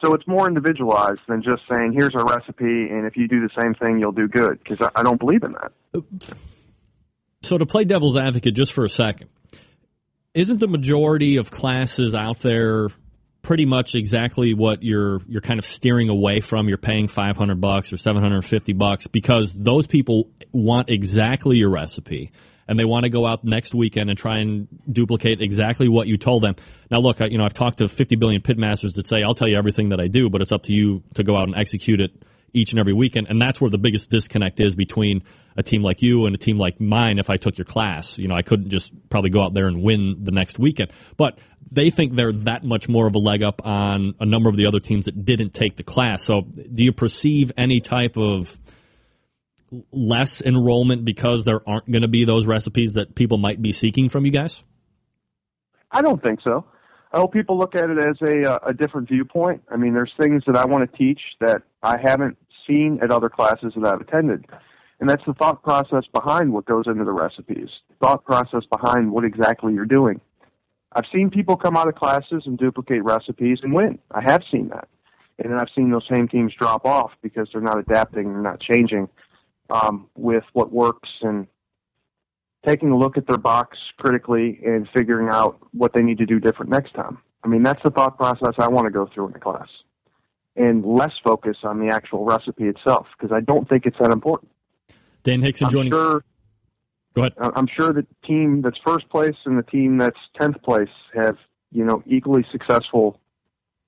So 0.04 0.14
it's 0.14 0.28
more 0.28 0.48
individualized 0.48 1.22
than 1.28 1.44
just 1.44 1.62
saying, 1.72 1.94
"Here's 1.96 2.16
our 2.16 2.26
recipe, 2.26 2.90
and 2.90 3.06
if 3.06 3.16
you 3.16 3.28
do 3.28 3.42
the 3.42 3.50
same 3.62 3.76
thing, 3.76 4.00
you'll 4.00 4.12
do 4.12 4.28
good." 4.28 4.58
Because 4.64 4.82
I, 4.82 4.90
I 4.96 5.04
don't 5.04 5.20
believe 5.20 5.44
in 5.44 5.52
that. 5.54 5.72
So 7.44 7.60
to 7.60 7.66
play 7.68 7.86
devil's 7.86 8.18
advocate, 8.18 8.56
just 8.56 8.74
for 8.74 8.86
a 8.86 8.90
second 8.90 9.30
isn't 10.36 10.60
the 10.60 10.68
majority 10.68 11.38
of 11.38 11.50
classes 11.50 12.14
out 12.14 12.40
there 12.40 12.90
pretty 13.42 13.66
much 13.66 13.96
exactly 13.96 14.54
what 14.54 14.84
you're 14.84 15.20
you're 15.28 15.42
kind 15.42 15.60
of 15.60 15.66
steering 15.66 16.10
away 16.10 16.40
from 16.42 16.68
you're 16.68 16.78
paying 16.78 17.08
500 17.08 17.62
bucks 17.62 17.94
or 17.94 17.98
750 17.98 18.74
bucks 18.74 19.08
because 19.08 19.54
those 19.54 19.88
people 19.88 20.30
want 20.52 20.90
exactly 20.90 21.58
your 21.58 21.70
recipe 21.70 22.32
and 22.68 22.80
they 22.80 22.86
want 22.86 23.04
to 23.04 23.10
go 23.10 23.26
out 23.26 23.44
next 23.44 23.76
weekend 23.76 24.10
and 24.10 24.18
try 24.18 24.40
and 24.40 24.68
duplicate 24.92 25.42
exactly 25.42 25.88
what 25.88 26.08
you 26.08 26.18
told 26.18 26.42
them. 26.42 26.56
Now, 26.90 27.00
look, 27.00 27.20
you 27.20 27.38
know, 27.38 27.46
I've 27.46 27.54
talked 27.54 27.78
to 27.78 27.88
50 27.88 28.16
billion 28.16 28.42
pitmasters 28.42 28.96
that 28.96 29.06
say, 29.06 29.22
I'll 29.22 29.36
tell 29.36 29.48
you 29.48 29.56
everything 29.56 29.90
that 29.90 30.00
I 30.00 30.08
do, 30.08 30.32
but 30.32 30.42
it's 30.42 30.52
up 30.52 30.64
to 30.64 30.74
you 30.74 31.04
to 31.14 31.24
go 31.24 31.38
out 31.38 31.44
and 31.44 31.56
execute 31.56 32.02
it 32.02 32.24
each 32.54 32.72
and 32.72 32.80
every 32.80 32.94
weekend. 32.94 33.28
And 33.30 33.40
that's 33.40 33.62
where 33.62 33.70
the 33.70 33.78
biggest 33.78 34.10
disconnect 34.10 34.60
is 34.60 34.76
between 34.76 35.24
a 35.56 35.64
team 35.64 35.82
like 35.82 36.02
you 36.02 36.26
and 36.26 36.36
a 36.36 36.38
team 36.38 36.58
like 36.58 36.82
mine 36.82 37.18
if 37.18 37.30
I 37.30 37.38
took 37.38 37.58
your 37.58 37.66
class. 37.66 38.18
You 38.18 38.28
know, 38.28 38.36
I 38.36 38.42
couldn't 38.42 38.70
just 38.70 38.94
probably 39.10 39.30
go 39.30 39.44
out 39.44 39.54
there 39.54 39.68
and 39.68 39.82
win 39.82 40.24
the 40.24 40.32
next 40.32 40.60
weekend. 40.60 40.92
But 41.18 41.40
they 41.72 41.90
think 41.90 42.16
they're 42.16 42.32
that 42.32 42.64
much 42.64 42.90
more 42.90 43.08
of 43.08 43.16
a 43.16 43.20
leg 43.20 43.44
up 43.44 43.66
on 43.66 44.16
a 44.20 44.26
number 44.26 44.50
of 44.50 44.58
the 44.58 44.66
other 44.66 44.80
teams 44.80 45.06
that 45.06 45.26
didn't 45.26 45.54
take 45.54 45.78
the 45.78 45.84
class. 45.84 46.24
So 46.24 46.42
do 46.42 46.84
you 46.84 46.92
perceive 46.92 47.52
any 47.58 47.80
type 47.80 48.18
of 48.18 48.58
less 49.92 50.42
enrollment 50.42 51.06
because 51.06 51.46
there 51.46 51.68
aren't 51.68 51.90
going 51.90 52.04
to 52.04 52.08
be 52.08 52.26
those 52.26 52.46
recipes 52.46 52.94
that 52.94 53.16
people 53.16 53.38
might 53.38 53.62
be 53.62 53.74
seeking 53.74 54.10
from 54.10 54.26
you 54.26 54.32
guys? 54.32 54.64
I 55.92 56.02
don't 56.02 56.22
think 56.22 56.42
so. 56.44 56.66
I 57.14 57.20
hope 57.20 57.32
people 57.32 57.58
look 57.58 57.76
at 57.76 57.90
it 57.90 57.98
as 57.98 58.22
a, 58.22 58.54
uh, 58.54 58.60
a 58.68 58.74
different 58.74 59.08
viewpoint. 59.08 59.64
I 59.72 59.78
mean, 59.78 59.94
there's 59.94 60.12
things 60.20 60.44
that 60.48 60.58
I 60.58 60.66
want 60.66 60.90
to 60.90 60.98
teach 60.98 61.22
that 61.40 61.62
I 61.82 61.98
haven't 62.04 62.38
seen 62.68 63.00
at 63.02 63.12
other 63.12 63.30
classes 63.30 63.74
that 63.76 63.86
I've 63.86 64.02
attended. 64.02 64.46
And 65.00 65.10
that's 65.10 65.24
the 65.26 65.34
thought 65.34 65.62
process 65.62 66.06
behind 66.14 66.54
what 66.54 66.66
goes 66.66 66.86
into 66.88 67.04
the 67.04 67.12
recipes, 67.12 67.70
thought 68.02 68.24
process 68.24 68.64
behind 68.72 69.12
what 69.12 69.26
exactly 69.26 69.74
you're 69.74 69.86
doing. 69.86 70.22
I've 70.94 71.06
seen 71.14 71.30
people 71.30 71.58
come 71.58 71.76
out 71.76 71.90
of 71.90 71.96
classes 71.96 72.44
and 72.46 72.58
duplicate 72.58 73.04
recipes 73.04 73.60
and 73.62 73.74
win. 73.74 74.00
I 74.12 74.22
have 74.22 74.44
seen 74.50 74.70
that. 74.70 74.88
And 75.38 75.52
then 75.52 75.60
I've 75.60 75.70
seen 75.76 75.92
those 75.92 76.08
same 76.12 76.30
teams 76.30 76.54
drop 76.58 76.86
off 76.86 77.12
because 77.22 77.50
they're 77.52 77.62
not 77.62 77.78
adapting, 77.78 78.32
they're 78.32 78.42
not 78.42 78.62
changing 78.62 79.10
um, 79.70 80.08
with 80.16 80.46
what 80.54 80.72
works 80.72 81.10
and 81.22 81.48
taking 82.66 82.92
a 82.92 82.98
look 82.98 83.18
at 83.18 83.28
their 83.28 83.38
box 83.38 83.78
critically 83.98 84.60
and 84.66 84.88
figuring 84.96 85.28
out 85.30 85.58
what 85.72 85.94
they 85.94 86.02
need 86.02 86.18
to 86.20 86.26
do 86.26 86.40
different 86.40 86.72
next 86.72 86.94
time. 86.94 87.18
I 87.44 87.48
mean, 87.48 87.64
that's 87.64 87.82
the 87.84 87.92
thought 87.92 88.18
process 88.18 88.54
I 88.58 88.70
want 88.70 88.86
to 88.86 88.92
go 88.92 89.08
through 89.14 89.28
in 89.28 89.34
the 89.34 89.40
class 89.40 89.68
and 90.56 90.86
less 90.86 91.12
focus 91.24 91.58
on 91.64 91.80
the 91.80 91.94
actual 91.94 92.24
recipe 92.24 92.64
itself 92.64 93.08
because 93.18 93.36
I 93.36 93.42
don't 93.42 93.68
think 93.68 93.86
it's 93.86 93.98
that 94.00 94.12
important. 94.12 94.52
Dan 95.26 95.42
Hixon 95.42 95.66
I'm 95.66 95.72
joining. 95.74 95.92
Sure, 95.92 96.24
Go 97.16 97.22
ahead. 97.24 97.34
I'm 97.38 97.68
sure 97.68 97.92
the 97.92 98.06
team 98.26 98.62
that's 98.62 98.78
first 98.86 99.10
place 99.10 99.36
and 99.46 99.58
the 99.58 99.64
team 99.64 99.98
that's 99.98 100.20
tenth 100.40 100.62
place 100.62 100.90
have 101.14 101.36
you 101.72 101.84
know 101.84 102.04
equally 102.06 102.46
successful 102.52 103.20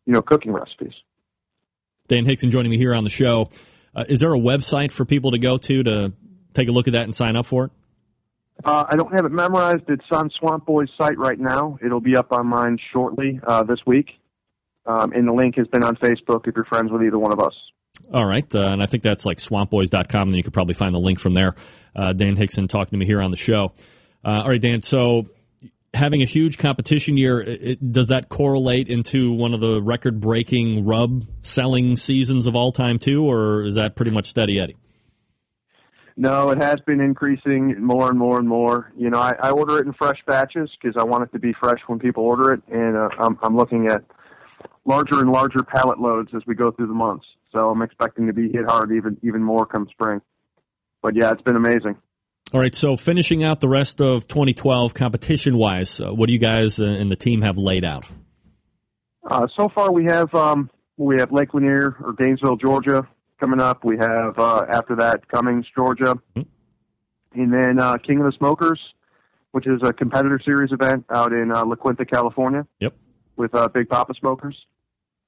you 0.05 0.13
know 0.13 0.21
cooking 0.21 0.51
recipes. 0.51 0.93
Dan 2.07 2.25
Hixon 2.25 2.51
joining 2.51 2.71
me 2.71 2.77
here 2.77 2.93
on 2.93 3.03
the 3.03 3.09
show. 3.09 3.49
Uh, 3.95 4.05
is 4.09 4.19
there 4.19 4.33
a 4.33 4.39
website 4.39 4.91
for 4.91 5.05
people 5.05 5.31
to 5.31 5.37
go 5.37 5.57
to 5.57 5.83
to 5.83 6.13
take 6.53 6.67
a 6.67 6.71
look 6.71 6.87
at 6.87 6.93
that 6.93 7.03
and 7.03 7.15
sign 7.15 7.35
up 7.35 7.45
for 7.45 7.65
it? 7.65 7.71
Uh, 8.65 8.85
I 8.89 8.95
don't 8.95 9.13
have 9.13 9.25
it 9.25 9.31
memorized. 9.31 9.83
It's 9.87 10.05
on 10.11 10.31
Swamp 10.31 10.65
Boy's 10.65 10.89
site 10.97 11.19
right 11.19 11.39
now. 11.39 11.77
It'll 11.85 12.01
be 12.01 12.17
up 12.17 12.31
on 12.31 12.47
mine 12.47 12.79
shortly 12.91 13.39
uh, 13.45 13.63
this 13.63 13.79
week. 13.85 14.09
Um, 14.87 15.11
and 15.11 15.27
the 15.27 15.33
link 15.33 15.57
has 15.57 15.67
been 15.67 15.83
on 15.83 15.95
Facebook 15.97 16.47
if 16.47 16.55
you're 16.55 16.65
friends 16.65 16.91
with 16.91 17.03
either 17.03 17.19
one 17.19 17.33
of 17.33 17.39
us. 17.39 17.53
All 18.13 18.25
right. 18.25 18.53
Uh, 18.53 18.67
and 18.67 18.81
I 18.81 18.85
think 18.85 19.03
that's 19.03 19.25
like 19.25 19.37
swampboys.com. 19.37 20.29
And 20.29 20.37
you 20.37 20.43
could 20.43 20.53
probably 20.53 20.73
find 20.73 20.93
the 20.93 20.99
link 20.99 21.19
from 21.19 21.33
there. 21.33 21.55
Uh, 21.95 22.13
Dan 22.13 22.35
Hixon 22.35 22.67
talking 22.67 22.91
to 22.91 22.97
me 22.97 23.05
here 23.05 23.21
on 23.21 23.31
the 23.31 23.37
show. 23.37 23.73
Uh, 24.23 24.41
all 24.43 24.49
right, 24.49 24.61
Dan. 24.61 24.81
So 24.81 25.27
having 25.93 26.21
a 26.21 26.25
huge 26.25 26.57
competition 26.57 27.17
year, 27.17 27.41
it, 27.41 27.91
does 27.91 28.09
that 28.09 28.29
correlate 28.29 28.87
into 28.87 29.31
one 29.31 29.53
of 29.53 29.59
the 29.59 29.81
record 29.81 30.19
breaking 30.19 30.85
rub 30.85 31.25
selling 31.41 31.97
seasons 31.97 32.45
of 32.45 32.55
all 32.55 32.71
time, 32.71 32.99
too? 32.99 33.25
Or 33.25 33.63
is 33.63 33.75
that 33.75 33.95
pretty 33.95 34.11
much 34.11 34.27
steady 34.27 34.59
Eddie? 34.59 34.77
No, 36.19 36.49
it 36.49 36.61
has 36.61 36.79
been 36.79 36.99
increasing 36.99 37.79
more 37.79 38.09
and 38.09 38.17
more 38.17 38.39
and 38.39 38.47
more. 38.47 38.91
You 38.97 39.11
know, 39.11 39.19
I, 39.19 39.35
I 39.39 39.49
order 39.51 39.77
it 39.77 39.85
in 39.85 39.93
fresh 39.93 40.17
batches 40.25 40.69
because 40.81 40.99
I 40.99 41.03
want 41.03 41.23
it 41.23 41.31
to 41.33 41.39
be 41.39 41.53
fresh 41.53 41.79
when 41.85 41.99
people 41.99 42.23
order 42.23 42.53
it, 42.53 42.61
and 42.71 42.97
uh, 42.97 43.09
I'm, 43.19 43.37
I'm 43.43 43.55
looking 43.55 43.85
at 43.87 44.03
larger 44.83 45.19
and 45.19 45.31
larger 45.31 45.61
pallet 45.61 45.99
loads 45.99 46.31
as 46.35 46.41
we 46.47 46.55
go 46.55 46.71
through 46.71 46.87
the 46.87 46.93
months. 46.93 47.25
So 47.55 47.69
I'm 47.69 47.81
expecting 47.81 48.27
to 48.27 48.33
be 48.33 48.51
hit 48.51 48.65
hard 48.67 48.91
even 48.91 49.17
even 49.23 49.41
more 49.43 49.65
come 49.65 49.87
spring. 49.89 50.21
But 51.01 51.15
yeah, 51.15 51.31
it's 51.31 51.41
been 51.41 51.55
amazing. 51.55 51.97
All 52.53 52.61
right, 52.61 52.73
so 52.73 52.95
finishing 52.95 53.43
out 53.43 53.59
the 53.59 53.67
rest 53.67 53.99
of 53.99 54.25
2012 54.27 54.93
competition 54.93 55.57
wise, 55.57 55.99
uh, 55.99 56.13
what 56.13 56.27
do 56.27 56.33
you 56.33 56.39
guys 56.39 56.79
uh, 56.79 56.85
and 56.85 57.11
the 57.11 57.17
team 57.17 57.41
have 57.41 57.57
laid 57.57 57.83
out? 57.83 58.05
Uh, 59.29 59.47
so 59.57 59.67
far, 59.67 59.91
we 59.91 60.05
have 60.05 60.33
um, 60.33 60.69
we 60.95 61.19
have 61.19 61.31
Lake 61.31 61.53
Lanier 61.53 61.97
or 62.01 62.13
Gainesville, 62.13 62.55
Georgia, 62.55 63.05
coming 63.41 63.59
up. 63.59 63.83
We 63.83 63.97
have 63.97 64.39
uh, 64.39 64.65
after 64.69 64.95
that 64.95 65.27
Cummings, 65.27 65.65
Georgia, 65.75 66.17
mm-hmm. 66.35 67.39
and 67.39 67.53
then 67.53 67.79
uh, 67.79 67.97
King 67.97 68.19
of 68.19 68.25
the 68.25 68.31
Smokers, 68.37 68.79
which 69.51 69.67
is 69.67 69.81
a 69.83 69.91
competitor 69.91 70.39
series 70.43 70.71
event 70.71 71.05
out 71.13 71.33
in 71.33 71.51
uh, 71.51 71.65
La 71.65 71.75
Quinta, 71.75 72.05
California. 72.05 72.65
Yep. 72.79 72.95
With 73.35 73.53
uh, 73.53 73.67
Big 73.67 73.89
Poppa 73.89 74.13
Smokers. 74.15 74.55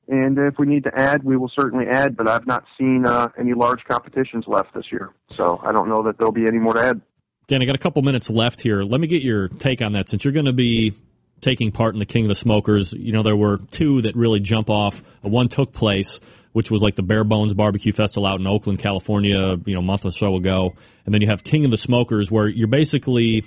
And 0.09 0.39
if 0.39 0.57
we 0.57 0.65
need 0.65 0.83
to 0.85 0.91
add, 0.99 1.23
we 1.23 1.37
will 1.37 1.51
certainly 1.55 1.85
add, 1.87 2.17
but 2.17 2.27
I've 2.27 2.47
not 2.47 2.65
seen 2.79 3.05
uh, 3.05 3.29
any 3.37 3.53
large 3.53 3.83
competitions 3.85 4.45
left 4.47 4.73
this 4.73 4.91
year. 4.91 5.11
So 5.29 5.61
I 5.63 5.71
don't 5.71 5.87
know 5.87 6.01
that 6.03 6.17
there'll 6.17 6.33
be 6.33 6.47
any 6.47 6.57
more 6.57 6.73
to 6.73 6.81
add. 6.81 7.01
Dan, 7.45 7.61
I 7.61 7.65
got 7.65 7.75
a 7.75 7.79
couple 7.79 8.01
minutes 8.01 8.29
left 8.29 8.59
here. 8.59 8.81
Let 8.81 8.99
me 8.99 9.07
get 9.07 9.21
your 9.21 9.47
take 9.47 9.83
on 9.83 9.93
that 9.93 10.09
since 10.09 10.25
you're 10.25 10.33
going 10.33 10.47
to 10.47 10.53
be 10.53 10.93
taking 11.41 11.71
part 11.71 11.93
in 11.93 11.99
the 11.99 12.07
King 12.07 12.25
of 12.25 12.29
the 12.29 12.35
Smokers. 12.35 12.93
You 12.93 13.11
know, 13.11 13.21
there 13.21 13.35
were 13.35 13.59
two 13.69 14.01
that 14.01 14.15
really 14.15 14.39
jump 14.39 14.69
off. 14.71 15.03
One 15.21 15.47
took 15.47 15.73
place, 15.73 16.19
which 16.53 16.71
was 16.71 16.81
like 16.81 16.95
the 16.95 17.03
Bare 17.03 17.23
Bones 17.23 17.53
Barbecue 17.53 17.91
Festival 17.91 18.27
out 18.27 18.39
in 18.39 18.47
Oakland, 18.47 18.79
California, 18.79 19.57
you 19.63 19.73
know, 19.73 19.79
a 19.79 19.83
month 19.83 20.05
or 20.05 20.11
so 20.11 20.35
ago. 20.35 20.75
And 21.05 21.13
then 21.13 21.21
you 21.21 21.27
have 21.27 21.43
King 21.43 21.65
of 21.65 21.71
the 21.71 21.77
Smokers, 21.77 22.31
where 22.31 22.47
you're 22.47 22.67
basically, 22.67 23.43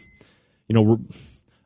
you 0.69 0.75
know, 0.75 1.01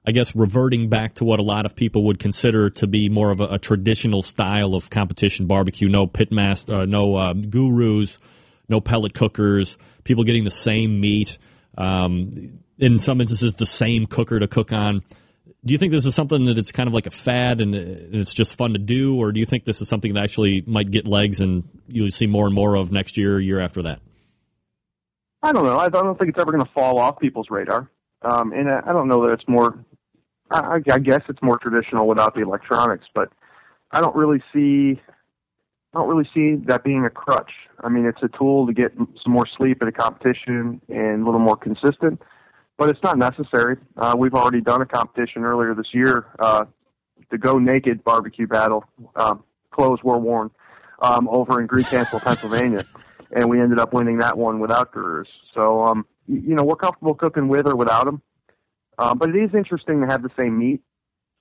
I 0.07 0.13
guess 0.13 0.37
reverting 0.37 0.89
back 0.89 1.15
to 1.15 1.25
what 1.25 1.41
a 1.41 1.43
lot 1.43 1.67
of 1.67 1.75
people 1.75 2.05
would 2.05 2.21
consider 2.21 2.71
to 2.71 2.87
be 2.87 3.09
more 3.09 3.31
of 3.31 3.41
a, 3.41 3.47
a 3.55 3.59
traditional 3.59 4.23
style 4.23 4.75
of 4.75 4.89
competition 4.89 5.47
barbecue. 5.47 5.89
No 5.89 6.07
pitmaster, 6.07 6.83
uh, 6.83 6.85
no 6.85 7.17
uh, 7.17 7.33
gurus, 7.33 8.21
no 8.69 8.81
pellet 8.81 9.15
cookers. 9.15 9.79
People 10.05 10.23
getting 10.23 10.45
the 10.45 10.51
same 10.51 11.01
meat. 11.01 11.39
Um, 11.77 12.31
in 12.79 12.99
some 12.99 13.21
instances, 13.21 13.57
the 13.57 13.67
same 13.67 14.07
cooker 14.07 14.39
to 14.39 14.47
cook 14.47 14.73
on. 14.73 15.03
Do 15.65 15.73
you 15.73 15.79
think 15.79 15.91
this 15.91 16.07
is 16.07 16.15
something 16.15 16.47
that 16.47 16.57
it's 16.57 16.71
kind 16.71 16.87
of 16.87 16.95
like 16.95 17.07
a 17.07 17.11
fad 17.11 17.61
and 17.61 17.75
it's 17.75 18.33
just 18.33 18.57
fun 18.57 18.75
to 18.75 18.79
do, 18.79 19.17
or 19.17 19.33
do 19.33 19.41
you 19.41 19.47
think 19.47 19.65
this 19.65 19.81
is 19.81 19.89
something 19.89 20.15
that 20.15 20.23
actually 20.23 20.63
might 20.67 20.91
get 20.91 21.09
legs 21.09 21.41
and 21.41 21.65
you'll 21.89 22.11
see 22.11 22.29
more 22.29 22.47
and 22.47 22.55
more 22.55 22.77
of 22.77 22.93
next 22.93 23.17
year, 23.17 23.41
year 23.41 23.59
after 23.59 23.83
that? 23.83 24.01
I 25.43 25.53
don't 25.53 25.65
know. 25.65 25.79
I 25.79 25.89
don't 25.89 26.17
think 26.17 26.31
it's 26.31 26.39
ever 26.39 26.53
going 26.53 26.65
to 26.65 26.71
fall 26.71 26.99
off 26.99 27.19
people's 27.19 27.51
radar. 27.51 27.91
Um, 28.23 28.53
and 28.53 28.71
I 28.71 28.93
don't 28.93 29.09
know 29.09 29.27
that 29.27 29.33
it's 29.33 29.49
more 29.49 29.85
I, 30.51 30.81
I 30.91 30.99
guess 30.99 31.23
it's 31.29 31.43
more 31.43 31.59
traditional 31.59 32.07
without 32.07 32.35
the 32.35 32.43
electronics, 32.43 33.07
but 33.15 33.31
I 33.91 34.01
don't 34.01 34.15
really 34.15 34.43
see 34.53 35.01
I 35.97 36.01
don't 36.01 36.09
really 36.09 36.29
see 36.35 36.63
that 36.67 36.85
being 36.85 37.07
a 37.07 37.11
crutch. 37.11 37.51
I 37.83 37.89
mean, 37.89 38.05
it's 38.05 38.23
a 38.23 38.29
tool 38.37 38.67
to 38.67 38.75
get 38.75 38.93
some 38.97 39.33
more 39.33 39.47
sleep 39.57 39.79
at 39.81 39.89
a 39.89 39.93
competition 39.93 40.81
and 40.89 41.23
a 41.23 41.25
little 41.25 41.41
more 41.41 41.57
consistent, 41.57 42.21
but 42.77 42.91
it's 42.91 43.03
not 43.03 43.17
necessary. 43.17 43.79
Uh, 43.97 44.15
we've 44.19 44.35
already 44.35 44.61
done 44.61 44.83
a 44.83 44.87
competition 44.87 45.43
earlier 45.43 45.75
this 45.75 45.95
year, 45.95 46.27
uh, 46.39 46.67
the 47.31 47.39
Go 47.39 47.59
Naked 47.59 48.05
barbecue 48.05 48.47
battle. 48.47 48.85
Um, 49.15 49.43
clothes 49.71 50.01
were 50.03 50.19
worn 50.19 50.51
um, 51.01 51.29
over 51.29 51.61
in 51.61 51.67
Greencastle, 51.67 52.21
Pennsylvania, 52.21 52.85
and 53.35 53.49
we 53.49 53.61
ended 53.61 53.81
up 53.81 53.95
winning 53.95 54.19
that 54.19 54.37
one 54.37 54.61
without 54.61 54.93
gurus. 54.93 55.29
So, 55.55 55.87
um, 55.87 56.07
you 56.29 56.55
know, 56.55 56.65
we're 56.65 56.77
comfortable 56.77 57.15
cooking 57.15 57.49
with 57.49 57.67
or 57.67 57.75
without 57.75 58.05
them. 58.05 58.21
Uh, 58.99 59.15
but 59.15 59.31
it 59.31 59.37
is 59.37 59.55
interesting 59.55 60.01
to 60.01 60.07
have 60.07 60.23
the 60.23 60.31
same 60.37 60.59
meat. 60.59 60.81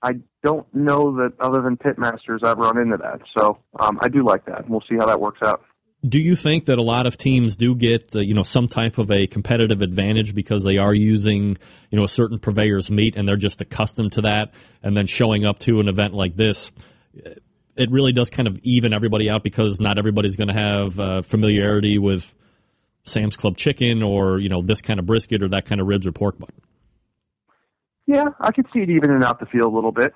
I 0.02 0.20
don't 0.44 0.68
know 0.74 1.16
that 1.18 1.34
other 1.40 1.62
than 1.62 1.78
pitmasters 1.78 2.44
I've 2.44 2.58
run 2.58 2.78
into 2.78 2.98
that. 2.98 3.22
So 3.36 3.60
um, 3.80 3.98
I 4.02 4.10
do 4.10 4.24
like 4.24 4.46
that. 4.46 4.70
We'll 4.70 4.84
see 4.88 4.96
how 5.00 5.06
that 5.08 5.20
works 5.20 5.40
out. 5.44 5.64
Do 6.08 6.20
you 6.20 6.36
think 6.36 6.66
that 6.66 6.78
a 6.78 6.84
lot 6.84 7.08
of 7.08 7.18
teams 7.18 7.56
do 7.56 7.74
get 7.74 8.16
uh, 8.16 8.20
you 8.20 8.36
know 8.36 8.44
some 8.44 8.68
type 8.68 9.00
of 9.00 9.10
a 9.10 9.26
competitive 9.26 9.82
advantage 9.82 10.36
because 10.36 10.64
they 10.64 10.78
are 10.78 10.94
using 10.94 11.58
you 11.90 11.98
know 11.98 12.04
a 12.04 12.08
certain 12.08 12.38
purveyor's 12.38 12.92
meat 12.92 13.16
and 13.16 13.28
they're 13.28 13.38
just 13.38 13.62
accustomed 13.62 14.12
to 14.12 14.22
that, 14.22 14.54
and 14.84 14.96
then 14.96 15.08
showing 15.08 15.46
up 15.46 15.58
to 15.60 15.80
an 15.80 15.88
event 15.88 16.14
like 16.14 16.36
this, 16.36 16.72
it 17.76 17.90
really 17.90 18.12
does 18.12 18.30
kind 18.30 18.48
of 18.48 18.60
even 18.62 18.94
everybody 18.94 19.32
out 19.32 19.44
because 19.44 19.80
not 19.80 19.98
everybody's 19.98 20.36
going 20.36 20.50
to 20.50 20.54
have 20.54 21.00
uh, 21.00 21.22
familiarity 21.24 21.98
with 21.98 22.36
Sam's 23.06 23.36
Club 23.36 23.58
chicken 23.58 24.04
or 24.04 24.40
you 24.40 24.50
know 24.50 24.62
this 24.62 24.82
kind 24.82 25.00
of 25.00 25.08
brisket 25.08 25.42
or 25.42 25.48
that 25.50 25.66
kind 25.66 25.82
of 25.82 25.88
ribs 25.88 26.06
or 26.06 26.12
pork 26.12 26.38
butt. 26.38 26.52
Yeah, 28.08 28.30
I 28.40 28.52
could 28.52 28.68
see 28.74 28.80
it 28.80 28.90
evening 28.90 29.24
out 29.24 29.40
the 29.40 29.46
field 29.48 29.66
a 29.66 29.76
little 29.76 29.92
bit. 29.92 30.14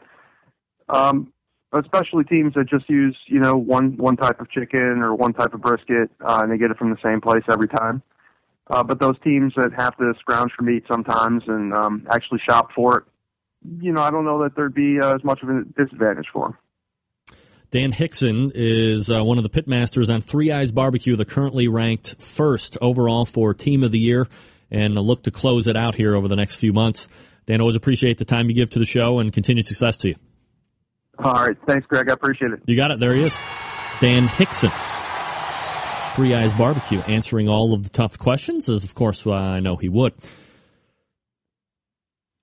Um, 0.88 1.34
especially 1.72 2.24
teams 2.24 2.54
that 2.56 2.68
just 2.68 2.90
use 2.90 3.16
you 3.28 3.40
know 3.40 3.56
one 3.56 3.96
one 3.98 4.18
type 4.18 4.40
of 4.40 4.50
chicken 4.50 5.02
or 5.02 5.14
one 5.16 5.34
type 5.34 5.54
of 5.54 5.62
brisket 5.62 6.10
uh, 6.26 6.40
and 6.42 6.52
they 6.52 6.58
get 6.58 6.72
it 6.72 6.78
from 6.78 6.90
the 6.90 6.98
same 7.04 7.22
place 7.22 7.44
every 7.50 7.68
time. 7.68 8.02
Uh, 8.68 8.84
but 8.84 9.00
those 9.00 9.16
teams 9.24 9.54
that 9.56 9.72
have 9.76 9.96
to 9.98 10.14
scrounge 10.20 10.52
for 10.56 10.64
meat 10.64 10.84
sometimes 10.90 11.44
and 11.48 11.74
um, 11.74 12.08
actually 12.12 12.40
shop 12.48 12.70
for 12.76 13.00
it, 13.00 13.04
you 13.82 13.92
know, 13.92 14.02
I 14.02 14.12
don't 14.12 14.26
know 14.26 14.44
that 14.44 14.56
there'd 14.56 14.76
be 14.76 15.00
uh, 15.00 15.16
as 15.16 15.24
much 15.24 15.42
of 15.42 15.50
a 15.50 15.64
disadvantage 15.76 16.28
for 16.32 16.50
them. 16.50 16.58
Dan 17.72 17.92
Hixon 17.92 18.52
is 18.56 19.12
uh, 19.12 19.24
one 19.24 19.38
of 19.38 19.44
the 19.44 19.50
pitmasters 19.50 20.14
on 20.14 20.22
Three 20.22 20.52
Eyes 20.52 20.72
Barbecue. 20.72 21.16
They're 21.16 21.26
currently 21.26 21.68
ranked 21.68 22.16
first 22.20 22.78
overall 22.82 23.26
for 23.26 23.54
Team 23.54 23.84
of 23.84 23.92
the 23.92 24.00
Year 24.00 24.28
and 24.72 24.96
look 24.96 25.24
to 25.24 25.32
close 25.32 25.68
it 25.68 25.76
out 25.76 25.96
here 25.96 26.16
over 26.16 26.28
the 26.28 26.36
next 26.36 26.58
few 26.58 26.74
months. 26.74 27.08
Dan, 27.50 27.62
always 27.62 27.76
appreciate 27.76 28.20
the 28.20 28.26
time 28.26 28.48
you 28.48 28.54
give 28.56 28.70
to 28.70 28.78
the 28.78 28.86
show 28.86 29.18
and 29.18 29.34
continued 29.34 29.66
success 29.66 29.98
to 29.98 30.10
you. 30.10 30.16
All 31.18 31.34
right. 31.34 31.58
Thanks, 31.68 31.88
Greg. 31.88 32.08
I 32.08 32.14
appreciate 32.14 32.52
it. 32.52 32.60
You 32.68 32.76
got 32.76 32.92
it. 32.92 33.00
There 33.00 33.12
he 33.12 33.24
is. 33.24 33.36
Dan 34.00 34.28
Hixon. 34.28 34.70
Three 36.14 36.36
Eyes 36.36 36.54
Barbecue, 36.54 37.00
answering 37.08 37.50
all 37.50 37.74
of 37.74 37.82
the 37.82 37.90
tough 37.90 38.20
questions, 38.20 38.70
as 38.70 38.84
of 38.84 38.94
course 38.94 39.26
uh, 39.26 39.34
I 39.34 39.62
know 39.62 39.78
he 39.78 39.90
would. 39.90 40.14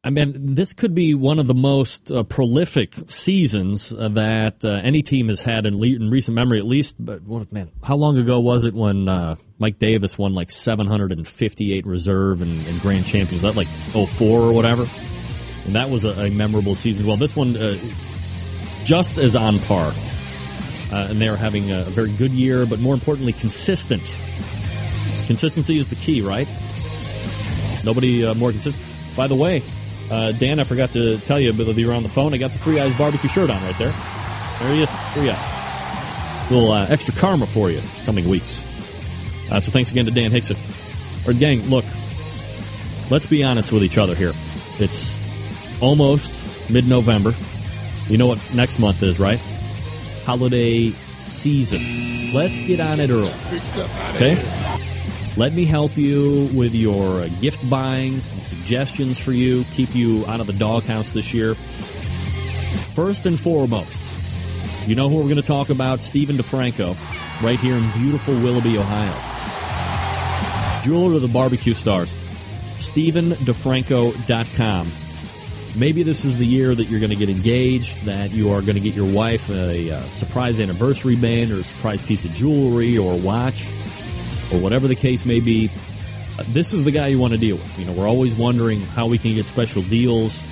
I 0.06 0.10
mean, 0.10 0.54
this 0.54 0.72
could 0.72 0.94
be 0.94 1.16
one 1.16 1.40
of 1.40 1.48
the 1.48 1.54
most 1.54 2.12
uh, 2.12 2.22
prolific 2.22 2.94
seasons 3.08 3.92
uh, 3.92 4.08
that 4.10 4.64
uh, 4.64 4.68
any 4.68 5.02
team 5.02 5.26
has 5.26 5.42
had 5.42 5.66
in, 5.66 5.76
le- 5.76 5.96
in, 5.96 6.10
recent 6.10 6.36
memory, 6.36 6.60
at 6.60 6.64
least. 6.64 6.94
But 7.04 7.26
man, 7.52 7.72
how 7.82 7.96
long 7.96 8.16
ago 8.16 8.38
was 8.38 8.62
it 8.62 8.72
when 8.72 9.08
uh, 9.08 9.34
Mike 9.58 9.80
Davis 9.80 10.16
won 10.16 10.32
like 10.32 10.52
758 10.52 11.84
reserve 11.84 12.40
and, 12.40 12.64
and 12.68 12.80
Grand 12.80 13.04
Champions? 13.04 13.42
Was 13.42 13.54
that 13.54 13.58
like 13.58 13.66
04 14.06 14.42
or 14.42 14.52
whatever? 14.52 14.86
And 15.64 15.74
that 15.74 15.90
was 15.90 16.04
a, 16.04 16.10
a 16.10 16.30
memorable 16.30 16.76
season. 16.76 17.04
Well, 17.04 17.16
this 17.16 17.34
one 17.34 17.56
uh, 17.56 17.76
just 18.84 19.18
as 19.18 19.34
on 19.34 19.58
par. 19.58 19.92
Uh, 20.92 21.08
and 21.10 21.20
they're 21.20 21.36
having 21.36 21.72
a, 21.72 21.80
a 21.80 21.90
very 21.90 22.12
good 22.12 22.30
year, 22.30 22.64
but 22.64 22.78
more 22.78 22.94
importantly, 22.94 23.32
consistent. 23.32 24.16
Consistency 25.26 25.78
is 25.78 25.90
the 25.90 25.96
key, 25.96 26.20
right? 26.20 26.46
Nobody 27.82 28.32
more 28.34 28.52
consistent. 28.52 28.86
By 29.16 29.26
the 29.26 29.34
way, 29.34 29.64
uh, 30.10 30.32
Dan, 30.32 30.60
I 30.60 30.64
forgot 30.64 30.92
to 30.92 31.18
tell 31.18 31.40
you, 31.40 31.52
but 31.52 31.76
you're 31.76 31.94
on 31.94 32.02
the 32.02 32.08
phone. 32.08 32.34
I 32.34 32.36
got 32.36 32.52
the 32.52 32.58
Three 32.58 32.80
Eyes 32.80 32.96
barbecue 32.96 33.28
shirt 33.28 33.50
on 33.50 33.62
right 33.62 33.78
there. 33.78 33.94
There 34.60 34.74
he 34.74 34.82
is, 34.82 34.90
Three 35.12 35.30
Eyes. 35.30 36.50
A 36.50 36.54
little 36.54 36.70
uh, 36.70 36.86
extra 36.88 37.14
karma 37.14 37.46
for 37.46 37.70
you 37.70 37.82
coming 38.04 38.28
weeks. 38.28 38.64
Uh, 39.50 39.60
so 39.60 39.70
thanks 39.70 39.90
again 39.90 40.04
to 40.06 40.10
Dan 40.10 40.30
Hixon. 40.30 40.56
Or 41.26 41.32
gang, 41.32 41.62
look, 41.68 41.84
let's 43.10 43.26
be 43.26 43.42
honest 43.42 43.72
with 43.72 43.82
each 43.82 43.98
other 43.98 44.14
here. 44.14 44.32
It's 44.78 45.18
almost 45.80 46.70
mid-November. 46.70 47.34
You 48.08 48.18
know 48.18 48.26
what 48.26 48.54
next 48.54 48.78
month 48.78 49.02
is, 49.02 49.18
right? 49.18 49.40
Holiday 50.24 50.90
season. 51.18 52.32
Let's 52.32 52.62
get 52.62 52.80
on 52.80 53.00
it 53.00 53.10
early. 53.10 53.32
Okay? 54.14 54.85
Let 55.36 55.52
me 55.52 55.66
help 55.66 55.98
you 55.98 56.48
with 56.54 56.74
your 56.74 57.20
uh, 57.20 57.28
gift 57.28 57.68
buying, 57.68 58.22
some 58.22 58.40
suggestions 58.40 59.22
for 59.22 59.32
you, 59.32 59.64
keep 59.72 59.94
you 59.94 60.24
out 60.26 60.40
of 60.40 60.46
the 60.46 60.54
doghouse 60.54 61.12
this 61.12 61.34
year. 61.34 61.54
First 62.94 63.26
and 63.26 63.38
foremost, 63.38 64.14
you 64.86 64.94
know 64.94 65.10
who 65.10 65.16
we're 65.16 65.24
going 65.24 65.36
to 65.36 65.42
talk 65.42 65.68
about? 65.68 66.02
Stephen 66.02 66.36
DeFranco, 66.36 66.96
right 67.42 67.58
here 67.58 67.74
in 67.74 67.90
beautiful 67.90 68.32
Willoughby, 68.32 68.78
Ohio. 68.78 69.12
Jeweler 70.82 71.16
of 71.16 71.22
the 71.22 71.28
Barbecue 71.28 71.74
Stars, 71.74 72.16
StephenDeFranco.com. 72.78 74.90
Maybe 75.74 76.02
this 76.02 76.24
is 76.24 76.38
the 76.38 76.46
year 76.46 76.74
that 76.74 76.84
you're 76.84 77.00
going 77.00 77.10
to 77.10 77.16
get 77.16 77.28
engaged, 77.28 78.06
that 78.06 78.30
you 78.30 78.52
are 78.52 78.62
going 78.62 78.76
to 78.76 78.80
get 78.80 78.94
your 78.94 79.12
wife 79.12 79.50
a, 79.50 79.90
a 79.90 80.02
surprise 80.04 80.58
anniversary 80.58 81.16
band 81.16 81.52
or 81.52 81.56
a 81.56 81.64
surprise 81.64 82.02
piece 82.02 82.24
of 82.24 82.32
jewelry 82.32 82.96
or 82.96 83.18
watch 83.18 83.66
or 84.52 84.60
whatever 84.60 84.88
the 84.88 84.94
case 84.94 85.24
may 85.24 85.40
be, 85.40 85.70
this 86.48 86.72
is 86.72 86.84
the 86.84 86.90
guy 86.90 87.08
you 87.08 87.18
want 87.18 87.32
to 87.32 87.38
deal 87.38 87.56
with. 87.56 87.78
You 87.78 87.86
know, 87.86 87.92
we're 87.92 88.08
always 88.08 88.34
wondering 88.34 88.80
how 88.80 89.06
we 89.06 89.18
can 89.18 89.34
get 89.34 89.46
special 89.46 89.82
deals, 89.82 90.42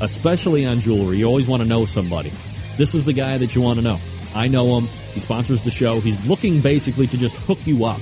especially 0.00 0.66
on 0.66 0.80
jewelry. 0.80 1.18
You 1.18 1.26
always 1.26 1.48
want 1.48 1.62
to 1.62 1.68
know 1.68 1.84
somebody. 1.84 2.32
This 2.76 2.94
is 2.94 3.04
the 3.04 3.12
guy 3.12 3.38
that 3.38 3.54
you 3.54 3.62
want 3.62 3.78
to 3.78 3.82
know. 3.82 3.98
I 4.34 4.48
know 4.48 4.78
him. 4.78 4.88
He 5.14 5.20
sponsors 5.20 5.64
the 5.64 5.70
show. 5.70 6.00
He's 6.00 6.24
looking 6.26 6.60
basically 6.60 7.06
to 7.06 7.16
just 7.16 7.36
hook 7.36 7.58
you 7.66 7.86
up 7.86 8.00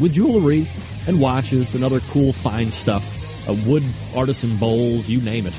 with 0.00 0.12
jewelry 0.12 0.66
and 1.06 1.20
watches 1.20 1.74
and 1.74 1.84
other 1.84 2.00
cool, 2.00 2.32
fine 2.32 2.70
stuff. 2.70 3.16
Uh, 3.48 3.54
wood 3.66 3.84
artisan 4.14 4.56
bowls, 4.56 5.08
you 5.08 5.20
name 5.20 5.46
it. 5.46 5.54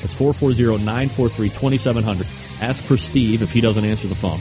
That's 0.00 0.14
440-943-2700. 0.14 2.62
Ask 2.62 2.84
for 2.84 2.96
Steve 2.96 3.42
if 3.42 3.52
he 3.52 3.60
doesn't 3.60 3.84
answer 3.84 4.08
the 4.08 4.14
phone. 4.14 4.40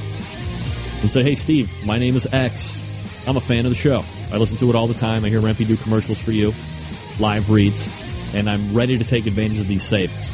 And 1.01 1.11
say, 1.11 1.23
hey, 1.23 1.35
Steve, 1.35 1.73
my 1.85 1.97
name 1.97 2.15
is 2.15 2.25
X. 2.31 2.81
I'm 3.27 3.35
a 3.37 3.41
fan 3.41 3.65
of 3.65 3.71
the 3.71 3.75
show. 3.75 4.03
I 4.31 4.37
listen 4.37 4.57
to 4.59 4.69
it 4.69 4.75
all 4.75 4.87
the 4.87 4.93
time. 4.93 5.25
I 5.25 5.29
hear 5.29 5.41
Rempe 5.41 5.67
do 5.67 5.75
commercials 5.77 6.23
for 6.23 6.31
you, 6.31 6.53
live 7.19 7.49
reads, 7.49 7.89
and 8.33 8.49
I'm 8.49 8.73
ready 8.73 8.97
to 8.97 9.03
take 9.03 9.25
advantage 9.25 9.59
of 9.59 9.67
these 9.67 9.83
savings. 9.83 10.33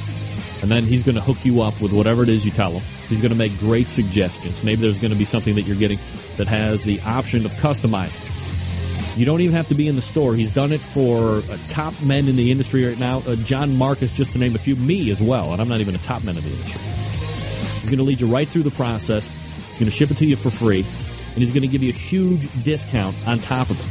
And 0.62 0.70
then 0.70 0.84
he's 0.84 1.02
going 1.02 1.16
to 1.16 1.22
hook 1.22 1.44
you 1.44 1.62
up 1.62 1.82
with 1.82 1.94
whatever 1.94 2.24
it 2.24 2.30
is 2.30 2.46
you 2.46 2.52
tell 2.52 2.72
him. 2.72 2.84
He's 3.08 3.22
going 3.22 3.32
to 3.32 3.38
make 3.38 3.58
great 3.60 3.88
suggestions. 3.88 4.64
Maybe 4.64 4.82
there's 4.82 5.00
going 5.00 5.12
to 5.12 5.18
be 5.18 5.26
something 5.26 5.56
that 5.56 5.64
you're 5.64 5.78
getting 5.78 6.00
that 6.38 6.48
has 6.48 6.84
the 6.84 7.02
option 7.02 7.46
of 7.46 7.54
customizing. 7.56 8.30
You 9.18 9.26
don't 9.26 9.42
even 9.42 9.56
have 9.56 9.68
to 9.68 9.76
be 9.76 9.88
in 9.88 9.96
the 9.96 10.02
store. 10.02 10.36
He's 10.36 10.52
done 10.52 10.72
it 10.72 10.80
for 10.80 11.40
uh, 11.40 11.58
top 11.68 12.02
men 12.02 12.30
in 12.30 12.38
the 12.38 12.50
industry 12.50 12.86
right 12.86 12.98
now. 12.98 13.18
Uh, 13.20 13.36
John 13.36 13.76
Marcus, 13.76 14.14
just 14.14 14.32
to 14.34 14.40
name 14.40 14.56
a 14.56 14.58
few, 14.58 14.78
me 14.78 15.12
as 15.12 15.22
well, 15.22 15.52
and 15.52 15.62
I'm 15.62 15.68
not 15.68 15.82
even 15.82 15.96
a 15.96 16.00
top 16.00 16.24
man 16.24 16.38
in 16.38 16.44
the 16.44 16.50
industry. 16.50 16.82
He's 17.80 17.90
going 17.90 17.98
to 17.98 18.04
lead 18.04 18.22
you 18.22 18.28
right 18.28 18.48
through 18.48 18.64
the 18.64 18.72
process. 18.72 19.28
He's 19.68 19.78
going 19.78 19.90
to 19.90 19.96
ship 19.96 20.12
it 20.12 20.18
to 20.18 20.26
you 20.26 20.38
for 20.38 20.50
free, 20.50 20.80
and 20.80 21.38
he's 21.38 21.52
going 21.52 21.64
to 21.64 21.68
give 21.68 21.84
you 21.84 21.90
a 21.90 21.94
huge 21.94 22.48
discount 22.64 23.18
on 23.28 23.40
top 23.40 23.70
of 23.70 23.78
it. 23.80 23.86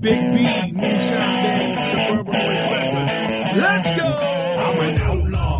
Big 0.00 0.32
B, 0.32 0.38
Moonshine 0.72 1.42
Band, 1.42 1.78
Suburban 1.90 2.32
Boys 2.32 2.62
Records. 2.72 3.12
Let's 3.56 3.90
go! 4.00 4.08
I'm 4.66 4.78
an 4.80 4.96
outlaw. 5.00 5.54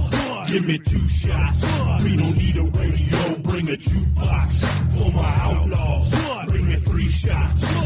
Give 0.46 0.54
Give 0.54 0.66
me 0.66 0.78
two 0.78 1.06
shots. 1.06 1.80
We 2.02 2.16
don't 2.16 2.36
need 2.36 2.56
a 2.56 2.64
radio. 2.76 3.36
Bring 3.42 3.68
a 3.68 3.76
jukebox 3.76 4.64
for 4.98 5.12
my 5.12 5.36
outlaws. 5.42 6.41
Three 6.92 7.08
shots. 7.08 7.80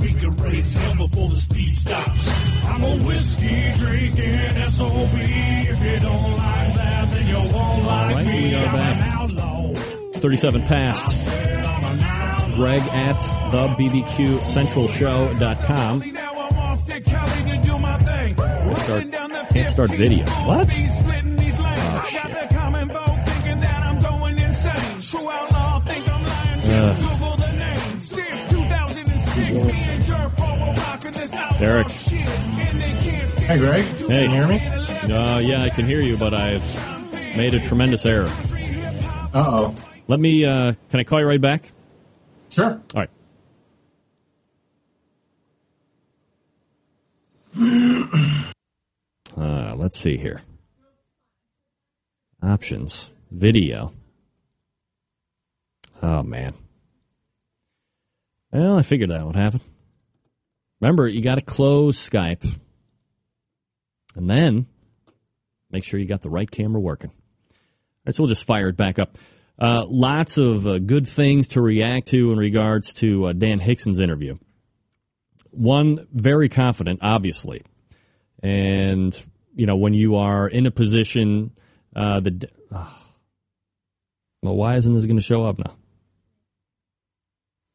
We 0.00 0.14
can 0.14 0.34
raise 0.38 0.72
hell 0.72 1.06
before 1.06 1.28
the 1.28 1.36
speed 1.36 1.76
stops. 1.76 2.64
I'm 2.64 2.82
a 2.82 2.96
whiskey 3.04 3.72
drinking 3.76 4.38
SOB. 4.68 5.10
If 5.12 5.84
you 5.84 6.00
don't 6.00 6.36
like 6.38 6.74
that, 6.74 7.10
then 7.10 7.26
you 7.26 7.36
won't 7.54 7.84
like 7.84 8.14
right, 8.14 8.26
me. 8.26 8.48
we 8.48 8.54
are 8.54 8.64
I'm 8.66 8.74
back. 8.74 8.96
an 8.96 9.02
outlaw. 9.12 9.74
37 9.74 10.62
past. 10.62 12.54
Greg 12.54 12.80
at 12.94 13.20
the 13.50 13.68
BBQ 13.76 14.42
Central 14.46 14.88
Show.com. 14.88 15.98
Now 16.14 16.32
I'm 16.40 16.58
off 16.58 16.82
to 16.86 16.98
Cali 17.02 17.50
to 17.50 17.58
do 17.58 17.78
my 17.78 17.98
thing. 17.98 18.36
Can't 18.36 18.78
start, 18.78 19.12
can't 19.50 19.68
start 19.68 19.90
video. 19.90 20.24
What? 20.24 20.72
Oh, 20.72 22.02
shit. 22.08 22.36
Derrick. 31.58 31.88
Hey, 31.88 33.58
Greg. 33.58 33.84
Hey. 33.84 34.26
Can 34.26 34.30
you 34.30 34.30
hear 34.30 34.46
me? 34.46 34.58
Uh, 35.12 35.38
yeah, 35.38 35.62
I 35.62 35.70
can 35.70 35.86
hear 35.86 36.00
you, 36.00 36.16
but 36.16 36.34
I've 36.34 36.64
made 37.36 37.54
a 37.54 37.60
tremendous 37.60 38.04
error. 38.04 38.28
Uh 39.32 39.44
oh. 39.46 39.74
Let 40.08 40.20
me, 40.20 40.44
uh, 40.44 40.72
can 40.90 41.00
I 41.00 41.04
call 41.04 41.20
you 41.20 41.26
right 41.26 41.40
back? 41.40 41.72
Sure. 42.50 42.80
All 42.94 43.02
right. 43.02 43.10
Uh, 49.36 49.74
let's 49.76 49.98
see 49.98 50.16
here. 50.16 50.40
Options. 52.42 53.12
Video. 53.30 53.92
Oh, 56.02 56.22
man. 56.22 56.54
Well, 58.56 58.78
I 58.78 58.82
figured 58.82 59.10
that 59.10 59.26
would 59.26 59.36
happen. 59.36 59.60
Remember, 60.80 61.06
you 61.06 61.20
got 61.20 61.34
to 61.34 61.42
close 61.42 61.98
Skype. 61.98 62.58
And 64.14 64.30
then 64.30 64.64
make 65.70 65.84
sure 65.84 66.00
you 66.00 66.06
got 66.06 66.22
the 66.22 66.30
right 66.30 66.50
camera 66.50 66.80
working. 66.80 67.10
All 67.10 67.56
right, 68.06 68.14
so 68.14 68.22
we'll 68.22 68.28
just 68.28 68.46
fire 68.46 68.68
it 68.68 68.76
back 68.78 68.98
up. 68.98 69.18
Uh, 69.58 69.84
lots 69.86 70.38
of 70.38 70.66
uh, 70.66 70.78
good 70.78 71.06
things 71.06 71.48
to 71.48 71.60
react 71.60 72.06
to 72.08 72.32
in 72.32 72.38
regards 72.38 72.94
to 72.94 73.26
uh, 73.26 73.32
Dan 73.34 73.58
Hixon's 73.58 74.00
interview. 74.00 74.38
One, 75.50 76.06
very 76.10 76.48
confident, 76.48 77.00
obviously. 77.02 77.60
And, 78.42 79.14
you 79.54 79.66
know, 79.66 79.76
when 79.76 79.92
you 79.92 80.16
are 80.16 80.48
in 80.48 80.64
a 80.64 80.70
position 80.70 81.50
uh. 81.94 82.22
Oh, 82.72 83.02
well, 84.42 84.56
why 84.56 84.76
isn't 84.76 84.94
this 84.94 85.04
going 85.04 85.16
to 85.16 85.22
show 85.22 85.44
up 85.44 85.58
now? 85.58 85.76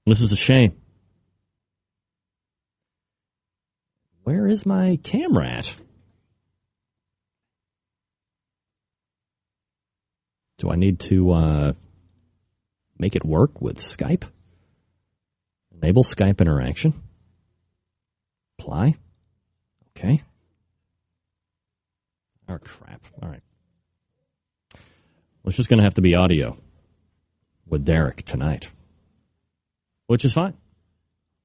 This 0.05 0.21
is 0.21 0.31
a 0.31 0.37
shame. 0.37 0.73
Where 4.23 4.47
is 4.47 4.65
my 4.65 4.97
camera 5.03 5.47
at? 5.47 5.75
Do 10.57 10.69
I 10.69 10.75
need 10.75 10.99
to 11.01 11.31
uh, 11.31 11.73
make 12.97 13.15
it 13.15 13.25
work 13.25 13.61
with 13.61 13.77
Skype? 13.77 14.29
Enable 15.81 16.03
Skype 16.03 16.39
interaction. 16.39 16.93
Apply. 18.59 18.95
Okay. 19.97 20.21
Oh, 22.47 22.57
crap. 22.59 23.01
All 23.21 23.29
right. 23.29 23.41
Well, 24.73 25.47
it's 25.47 25.57
just 25.57 25.69
going 25.69 25.79
to 25.79 25.83
have 25.83 25.95
to 25.95 26.01
be 26.01 26.13
audio 26.15 26.57
with 27.65 27.85
Derrick 27.85 28.23
tonight, 28.23 28.71
which 30.11 30.25
is 30.25 30.33
fine. 30.33 30.53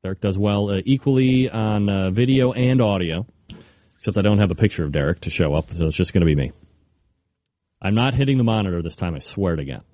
Derrick 0.02 0.20
does 0.20 0.36
well 0.36 0.70
uh, 0.70 0.82
equally 0.84 1.48
on 1.48 1.88
uh, 1.88 2.10
video 2.10 2.52
and 2.52 2.80
audio, 2.80 3.24
except 3.96 4.18
I 4.18 4.22
don't 4.22 4.38
have 4.38 4.50
a 4.50 4.56
picture 4.56 4.84
of 4.84 4.90
Derrick 4.90 5.20
to 5.20 5.30
show 5.30 5.54
up, 5.54 5.70
so 5.70 5.86
it's 5.86 5.94
just 5.94 6.12
going 6.12 6.22
to 6.22 6.26
be 6.26 6.34
me. 6.34 6.50
I'm 7.80 7.94
not 7.94 8.14
hitting 8.14 8.38
the 8.38 8.44
monitor 8.44 8.82
this 8.82 8.96
time, 8.96 9.14
I 9.14 9.20
swear 9.20 9.54
to 9.54 9.64
God. 9.64 9.84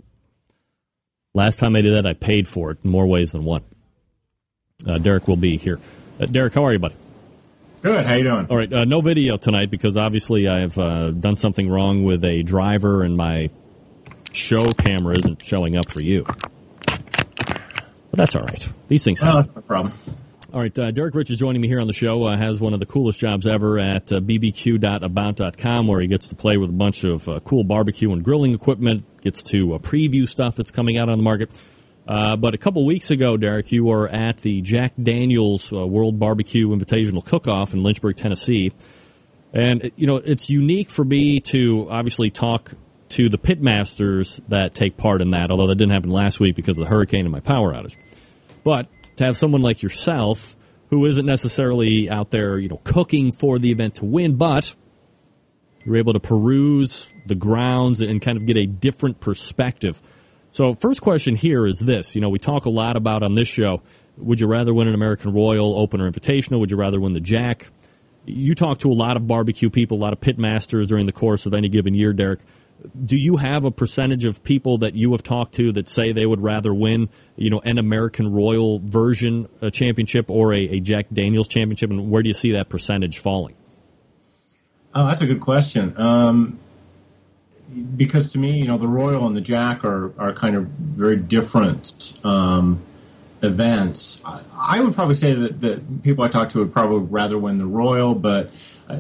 Last 1.34 1.58
time 1.58 1.76
I 1.76 1.82
did 1.82 1.92
that, 2.02 2.08
I 2.08 2.14
paid 2.14 2.48
for 2.48 2.70
it 2.70 2.78
in 2.82 2.90
more 2.90 3.06
ways 3.06 3.32
than 3.32 3.44
one. 3.44 3.62
Uh, 4.86 4.96
Derrick 4.96 5.28
will 5.28 5.36
be 5.36 5.58
here. 5.58 5.78
Uh, 6.18 6.24
Derrick, 6.24 6.54
how 6.54 6.64
are 6.64 6.72
you, 6.72 6.78
buddy? 6.78 6.96
Good. 7.82 8.06
How 8.06 8.14
you 8.14 8.22
doing? 8.22 8.46
All 8.48 8.56
right, 8.56 8.72
uh, 8.72 8.84
no 8.86 9.02
video 9.02 9.36
tonight 9.36 9.70
because 9.70 9.98
obviously 9.98 10.48
I've 10.48 10.78
uh, 10.78 11.10
done 11.10 11.36
something 11.36 11.68
wrong 11.68 12.04
with 12.04 12.24
a 12.24 12.42
driver 12.42 13.02
and 13.02 13.18
my 13.18 13.50
show 14.32 14.72
camera 14.72 15.14
isn't 15.18 15.44
showing 15.44 15.76
up 15.76 15.90
for 15.90 16.00
you. 16.00 16.24
But 18.12 18.18
that's 18.18 18.36
all 18.36 18.42
right. 18.42 18.68
These 18.88 19.02
things 19.04 19.20
Oh, 19.22 19.26
happen. 19.26 19.42
that's 19.46 19.56
no 19.56 19.62
problem. 19.62 19.92
All 20.52 20.60
right, 20.60 20.78
uh, 20.78 20.90
Derrick 20.90 21.14
Riches 21.14 21.38
joining 21.38 21.62
me 21.62 21.66
here 21.68 21.80
on 21.80 21.86
the 21.86 21.94
show. 21.94 22.24
Uh, 22.24 22.36
has 22.36 22.60
one 22.60 22.74
of 22.74 22.80
the 22.80 22.84
coolest 22.86 23.18
jobs 23.18 23.46
ever 23.46 23.78
at 23.78 24.12
uh, 24.12 24.20
bbq.about.com, 24.20 25.86
where 25.86 26.00
he 26.00 26.06
gets 26.06 26.28
to 26.28 26.34
play 26.34 26.56
with 26.58 26.68
a 26.68 26.74
bunch 26.74 27.04
of 27.04 27.26
uh, 27.28 27.40
cool 27.40 27.64
barbecue 27.64 28.12
and 28.12 28.22
grilling 28.22 28.52
equipment. 28.54 29.04
Gets 29.22 29.42
to 29.44 29.74
uh, 29.74 29.78
preview 29.78 30.28
stuff 30.28 30.54
that's 30.56 30.70
coming 30.70 30.98
out 30.98 31.08
on 31.08 31.16
the 31.18 31.24
market. 31.24 31.50
Uh, 32.06 32.36
but 32.36 32.52
a 32.52 32.58
couple 32.58 32.84
weeks 32.84 33.10
ago, 33.10 33.36
Derrick, 33.38 33.72
you 33.72 33.84
were 33.84 34.08
at 34.08 34.38
the 34.38 34.60
Jack 34.60 34.92
Daniels 35.02 35.72
uh, 35.72 35.86
World 35.86 36.18
Barbecue 36.18 36.68
Invitational 36.68 37.24
Cook-Off 37.24 37.72
in 37.74 37.82
Lynchburg, 37.82 38.16
Tennessee, 38.16 38.72
and 39.54 39.90
you 39.96 40.06
know 40.06 40.16
it's 40.16 40.50
unique 40.50 40.90
for 40.90 41.04
me 41.04 41.40
to 41.40 41.86
obviously 41.90 42.30
talk 42.30 42.72
to 43.12 43.28
the 43.28 43.38
pitmasters 43.38 44.40
that 44.48 44.74
take 44.74 44.96
part 44.96 45.20
in 45.20 45.30
that. 45.32 45.50
Although 45.50 45.66
that 45.68 45.76
didn't 45.76 45.92
happen 45.92 46.10
last 46.10 46.40
week 46.40 46.56
because 46.56 46.76
of 46.76 46.84
the 46.84 46.88
hurricane 46.88 47.26
and 47.26 47.32
my 47.32 47.40
power 47.40 47.72
outage. 47.72 47.96
But 48.64 48.88
to 49.16 49.24
have 49.24 49.36
someone 49.36 49.62
like 49.62 49.82
yourself 49.82 50.56
who 50.88 51.04
isn't 51.06 51.26
necessarily 51.26 52.10
out 52.10 52.30
there, 52.30 52.58
you 52.58 52.68
know, 52.68 52.80
cooking 52.84 53.32
for 53.32 53.58
the 53.58 53.70
event 53.70 53.96
to 53.96 54.04
win, 54.04 54.36
but 54.36 54.74
you're 55.84 55.96
able 55.96 56.14
to 56.14 56.20
peruse 56.20 57.10
the 57.26 57.34
grounds 57.34 58.00
and 58.00 58.20
kind 58.20 58.38
of 58.38 58.46
get 58.46 58.56
a 58.56 58.66
different 58.66 59.20
perspective. 59.20 60.00
So, 60.52 60.74
first 60.74 61.02
question 61.02 61.34
here 61.36 61.66
is 61.66 61.78
this: 61.78 62.14
you 62.14 62.20
know, 62.20 62.28
we 62.28 62.38
talk 62.38 62.64
a 62.66 62.70
lot 62.70 62.96
about 62.96 63.22
on 63.22 63.34
this 63.34 63.48
show. 63.48 63.82
Would 64.18 64.40
you 64.40 64.46
rather 64.46 64.72
win 64.72 64.88
an 64.88 64.94
American 64.94 65.32
Royal 65.32 65.78
Open 65.78 66.00
or 66.00 66.10
Invitational? 66.10 66.60
Would 66.60 66.70
you 66.70 66.76
rather 66.76 67.00
win 67.00 67.14
the 67.14 67.20
Jack? 67.20 67.70
You 68.24 68.54
talk 68.54 68.78
to 68.78 68.90
a 68.90 68.94
lot 68.94 69.16
of 69.16 69.26
barbecue 69.26 69.70
people, 69.70 69.98
a 69.98 70.02
lot 70.02 70.12
of 70.12 70.20
pit 70.20 70.38
masters 70.38 70.88
during 70.88 71.06
the 71.06 71.12
course 71.12 71.46
of 71.46 71.54
any 71.54 71.68
given 71.68 71.94
year, 71.94 72.12
Derrick 72.12 72.40
do 73.04 73.16
you 73.16 73.36
have 73.36 73.64
a 73.64 73.70
percentage 73.70 74.24
of 74.24 74.42
people 74.42 74.78
that 74.78 74.94
you 74.94 75.12
have 75.12 75.22
talked 75.22 75.54
to 75.54 75.72
that 75.72 75.88
say 75.88 76.12
they 76.12 76.26
would 76.26 76.40
rather 76.40 76.72
win, 76.74 77.08
you 77.36 77.50
know, 77.50 77.60
an 77.60 77.78
American 77.78 78.32
Royal 78.32 78.78
version 78.80 79.48
championship 79.72 80.30
or 80.30 80.52
a, 80.52 80.60
a 80.60 80.80
Jack 80.80 81.06
Daniels 81.12 81.48
championship, 81.48 81.90
and 81.90 82.10
where 82.10 82.22
do 82.22 82.28
you 82.28 82.34
see 82.34 82.52
that 82.52 82.68
percentage 82.68 83.18
falling? 83.18 83.54
Oh, 84.94 85.06
that's 85.06 85.22
a 85.22 85.26
good 85.26 85.40
question. 85.40 85.98
Um, 85.98 86.58
because 87.96 88.32
to 88.32 88.38
me, 88.38 88.58
you 88.58 88.66
know, 88.66 88.76
the 88.76 88.88
Royal 88.88 89.26
and 89.26 89.36
the 89.36 89.40
Jack 89.40 89.84
are, 89.84 90.12
are 90.20 90.32
kind 90.34 90.56
of 90.56 90.66
very 90.66 91.16
different 91.16 92.20
um, 92.24 92.82
events. 93.42 94.22
I, 94.24 94.42
I 94.54 94.80
would 94.80 94.94
probably 94.94 95.14
say 95.14 95.32
that, 95.32 95.60
that 95.60 96.02
people 96.02 96.24
I 96.24 96.28
talk 96.28 96.50
to 96.50 96.58
would 96.58 96.72
probably 96.72 97.06
rather 97.08 97.38
win 97.38 97.58
the 97.58 97.66
Royal, 97.66 98.14
but 98.14 98.50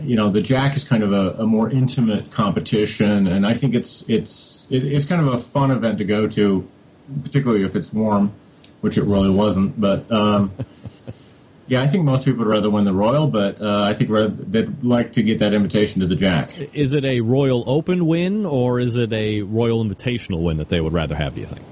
you 0.02 0.16
know, 0.16 0.30
the 0.30 0.40
Jack 0.40 0.76
is 0.76 0.84
kind 0.84 1.02
of 1.02 1.12
a, 1.12 1.42
a, 1.42 1.46
more 1.46 1.68
intimate 1.68 2.30
competition, 2.30 3.26
and 3.26 3.46
I 3.46 3.54
think 3.54 3.74
it's 3.74 4.08
it's 4.08 4.70
it, 4.70 4.84
it's 4.84 5.06
kind 5.06 5.26
of 5.26 5.34
a 5.34 5.38
fun 5.38 5.70
event 5.70 5.98
to 5.98 6.04
go 6.04 6.28
to, 6.28 6.68
particularly 7.24 7.64
if 7.64 7.76
it's 7.76 7.92
warm, 7.92 8.32
which 8.80 8.96
it 8.96 9.04
really 9.04 9.30
wasn't. 9.30 9.78
But 9.80 10.10
um, 10.10 10.52
yeah, 11.66 11.82
I 11.82 11.88
think 11.88 12.04
most 12.04 12.24
people 12.24 12.44
would 12.44 12.50
rather 12.50 12.70
win 12.70 12.84
the 12.84 12.92
Royal, 12.92 13.26
but 13.26 13.60
uh, 13.60 13.82
I 13.82 13.94
think 13.94 14.10
rather, 14.10 14.28
they'd 14.28 14.82
like 14.82 15.12
to 15.12 15.22
get 15.22 15.40
that 15.40 15.52
invitation 15.52 16.00
to 16.00 16.06
the 16.06 16.16
Jack. 16.16 16.56
Is 16.74 16.94
it 16.94 17.04
a 17.04 17.20
Royal 17.20 17.64
Open 17.66 18.06
win 18.06 18.46
or 18.46 18.80
is 18.80 18.96
it 18.96 19.12
a 19.12 19.42
Royal 19.42 19.84
Invitational 19.84 20.42
win 20.42 20.58
that 20.58 20.68
they 20.68 20.80
would 20.80 20.92
rather 20.92 21.16
have? 21.16 21.34
Do 21.34 21.40
you 21.40 21.46
think? 21.46 21.62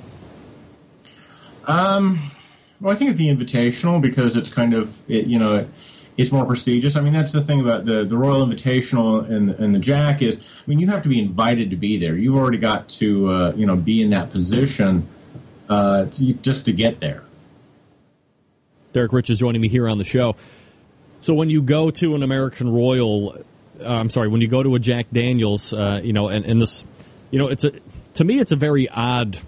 Um, 1.67 2.19
well, 2.81 2.93
I 2.93 2.97
think 2.97 3.11
it's 3.11 3.19
the 3.19 3.29
Invitational 3.29 4.03
because 4.03 4.37
it's 4.37 4.53
kind 4.53 4.75
of 4.75 5.01
it, 5.09 5.27
you 5.27 5.39
know. 5.39 5.67
It, 6.21 6.23
it's 6.23 6.33
more 6.33 6.45
prestigious. 6.45 6.97
I 6.97 7.01
mean, 7.01 7.13
that's 7.13 7.33
the 7.33 7.41
thing 7.41 7.61
about 7.61 7.85
the, 7.85 8.05
the 8.05 8.17
Royal 8.17 8.47
Invitational 8.47 9.29
and, 9.29 9.51
and 9.51 9.75
the 9.75 9.79
Jack 9.79 10.23
is, 10.23 10.39
I 10.39 10.71
mean, 10.71 10.79
you 10.79 10.89
have 10.89 11.03
to 11.03 11.09
be 11.09 11.19
invited 11.19 11.71
to 11.71 11.77
be 11.77 11.99
there. 11.99 12.17
You've 12.17 12.37
already 12.37 12.59
got 12.59 12.89
to, 12.91 13.29
uh, 13.29 13.53
you 13.57 13.67
know, 13.67 13.77
be 13.77 14.03
in 14.03 14.11
that 14.11 14.31
position 14.31 15.09
uh, 15.69 16.07
to, 16.07 16.33
just 16.35 16.67
to 16.67 16.73
get 16.73 17.01
there. 17.01 17.23
Derrick 18.93 19.13
Riches 19.13 19.39
joining 19.39 19.61
me 19.61 19.69
here 19.69 19.89
on 19.89 19.99
the 19.99 20.05
show. 20.05 20.37
So 21.21 21.35
when 21.35 21.51
you 21.51 21.63
go 21.63 21.91
to 21.91 22.15
an 22.15 22.23
American 22.23 22.73
Royal, 22.73 23.37
uh, 23.81 23.87
I'm 23.87 24.11
sorry, 24.11 24.29
when 24.29 24.41
you 24.41 24.49
go 24.49 24.63
to 24.63 24.75
a 24.75 24.79
Jack 24.79 25.07
Daniels, 25.13 25.73
uh, 25.73 26.01
you 26.03 26.13
know, 26.13 26.29
and, 26.29 26.45
and 26.45 26.61
this, 26.61 26.85
you 27.31 27.39
know, 27.39 27.49
it's 27.49 27.65
a 27.65 27.73
to 28.15 28.25
me, 28.25 28.41
it's 28.41 28.53
a 28.53 28.57
very 28.57 28.89
odd 28.89 29.39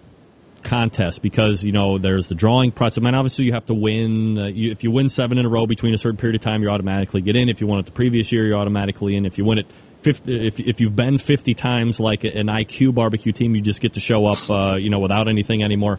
contest 0.62 1.22
because 1.22 1.64
you 1.64 1.72
know 1.72 1.98
there's 1.98 2.28
the 2.28 2.34
drawing 2.34 2.72
process. 2.72 3.02
I 3.02 3.04
mean, 3.04 3.14
obviously 3.14 3.44
you 3.44 3.52
have 3.52 3.66
to 3.66 3.74
win. 3.74 4.38
Uh, 4.38 4.46
you, 4.46 4.70
if 4.70 4.84
you 4.84 4.90
win 4.90 5.08
seven 5.08 5.38
in 5.38 5.46
a 5.46 5.48
row 5.48 5.66
between 5.66 5.94
a 5.94 5.98
certain 5.98 6.16
period 6.16 6.36
of 6.36 6.42
time, 6.42 6.62
you 6.62 6.70
automatically 6.70 7.20
get 7.20 7.36
in. 7.36 7.48
If 7.48 7.60
you 7.60 7.66
won 7.66 7.78
it 7.78 7.86
the 7.86 7.92
previous 7.92 8.32
year, 8.32 8.46
you're 8.46 8.58
automatically 8.58 9.16
in. 9.16 9.26
If 9.26 9.38
you 9.38 9.44
win 9.44 9.58
it 9.58 9.66
50, 10.00 10.46
if 10.46 10.60
if 10.60 10.80
you've 10.80 10.96
been 10.96 11.18
50 11.18 11.54
times 11.54 12.00
like 12.00 12.24
an 12.24 12.46
IQ 12.46 12.94
barbecue 12.94 13.32
team, 13.32 13.54
you 13.54 13.60
just 13.60 13.80
get 13.80 13.94
to 13.94 14.00
show 14.00 14.26
up, 14.26 14.50
uh, 14.50 14.74
you 14.76 14.90
know, 14.90 14.98
without 14.98 15.28
anything 15.28 15.62
anymore. 15.62 15.98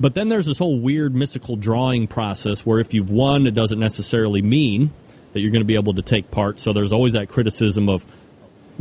But 0.00 0.14
then 0.14 0.28
there's 0.28 0.46
this 0.46 0.58
whole 0.58 0.80
weird 0.80 1.14
mystical 1.14 1.56
drawing 1.56 2.06
process 2.06 2.66
where 2.66 2.80
if 2.80 2.94
you've 2.94 3.10
won, 3.10 3.46
it 3.46 3.54
doesn't 3.54 3.78
necessarily 3.78 4.42
mean 4.42 4.90
that 5.32 5.40
you're 5.40 5.50
going 5.50 5.62
to 5.62 5.66
be 5.66 5.76
able 5.76 5.94
to 5.94 6.02
take 6.02 6.30
part. 6.30 6.60
So 6.60 6.72
there's 6.72 6.92
always 6.92 7.12
that 7.12 7.28
criticism 7.28 7.88
of 7.88 8.04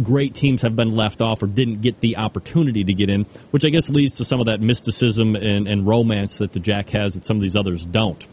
great 0.02 0.34
teams 0.34 0.62
have 0.62 0.76
been 0.76 0.96
left 0.96 1.22
off 1.22 1.44
or 1.44 1.48
didn't 1.48 1.82
get 1.82 2.00
the 2.00 2.18
opportunity 2.18 2.84
to 2.84 2.94
get 2.94 3.10
in, 3.10 3.24
which 3.52 3.66
I 3.66 3.70
guess 3.70 3.90
leads 3.90 4.16
to 4.16 4.26
some 4.26 4.40
of 4.40 4.46
that 4.46 4.62
mysticism 4.62 5.36
and, 5.36 5.68
and 5.68 5.86
romance 5.86 6.38
that 6.40 6.54
the 6.54 6.60
Jack 6.60 6.90
has 6.90 7.16
that 7.16 7.26
some 7.26 7.38
of 7.38 7.42
these 7.42 7.56
others 7.56 7.86
don't. 7.86 8.26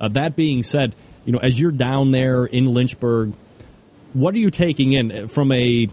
Uh, 0.00 0.08
that 0.08 0.36
being 0.36 0.62
said, 0.62 0.94
you 1.24 1.32
know, 1.32 1.38
as 1.38 1.58
you're 1.58 1.72
down 1.72 2.10
there 2.10 2.44
in 2.44 2.66
Lynchburg, 2.66 3.34
what 4.12 4.34
are 4.34 4.38
you 4.38 4.50
taking 4.50 4.92
in 4.92 5.28
from 5.28 5.52
a 5.52 5.88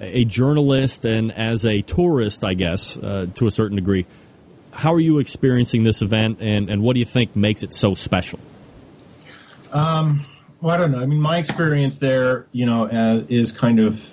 a 0.00 0.24
journalist 0.24 1.04
and 1.04 1.32
as 1.32 1.64
a 1.64 1.82
tourist, 1.82 2.44
I 2.44 2.54
guess, 2.54 2.96
uh, 2.96 3.26
to 3.34 3.46
a 3.46 3.50
certain 3.50 3.76
degree? 3.76 4.06
How 4.72 4.92
are 4.94 5.00
you 5.00 5.18
experiencing 5.18 5.84
this 5.84 6.02
event, 6.02 6.38
and, 6.40 6.68
and 6.68 6.82
what 6.82 6.94
do 6.94 7.00
you 7.00 7.06
think 7.06 7.36
makes 7.36 7.62
it 7.62 7.72
so 7.72 7.94
special? 7.94 8.40
Um, 9.72 10.20
well, 10.60 10.74
I 10.74 10.78
don't 10.78 10.92
know. 10.92 10.98
I 11.00 11.06
mean, 11.06 11.20
my 11.20 11.38
experience 11.38 11.98
there, 11.98 12.46
you 12.52 12.66
know, 12.66 12.86
uh, 12.86 13.24
is 13.28 13.56
kind 13.56 13.78
of 13.78 14.12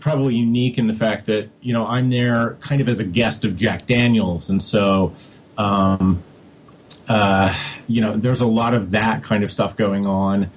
probably 0.00 0.36
unique 0.36 0.78
in 0.78 0.86
the 0.86 0.94
fact 0.94 1.26
that 1.26 1.48
you 1.60 1.72
know 1.72 1.86
I'm 1.86 2.10
there 2.10 2.54
kind 2.60 2.80
of 2.80 2.88
as 2.88 3.00
a 3.00 3.04
guest 3.04 3.44
of 3.44 3.56
Jack 3.56 3.86
Daniels, 3.86 4.50
and 4.50 4.62
so 4.62 5.14
um, 5.56 6.22
uh, 7.08 7.54
you 7.86 8.00
know 8.00 8.16
there's 8.16 8.40
a 8.40 8.46
lot 8.46 8.74
of 8.74 8.92
that 8.92 9.22
kind 9.22 9.42
of 9.42 9.50
stuff 9.50 9.76
going 9.76 10.06
on. 10.06 10.50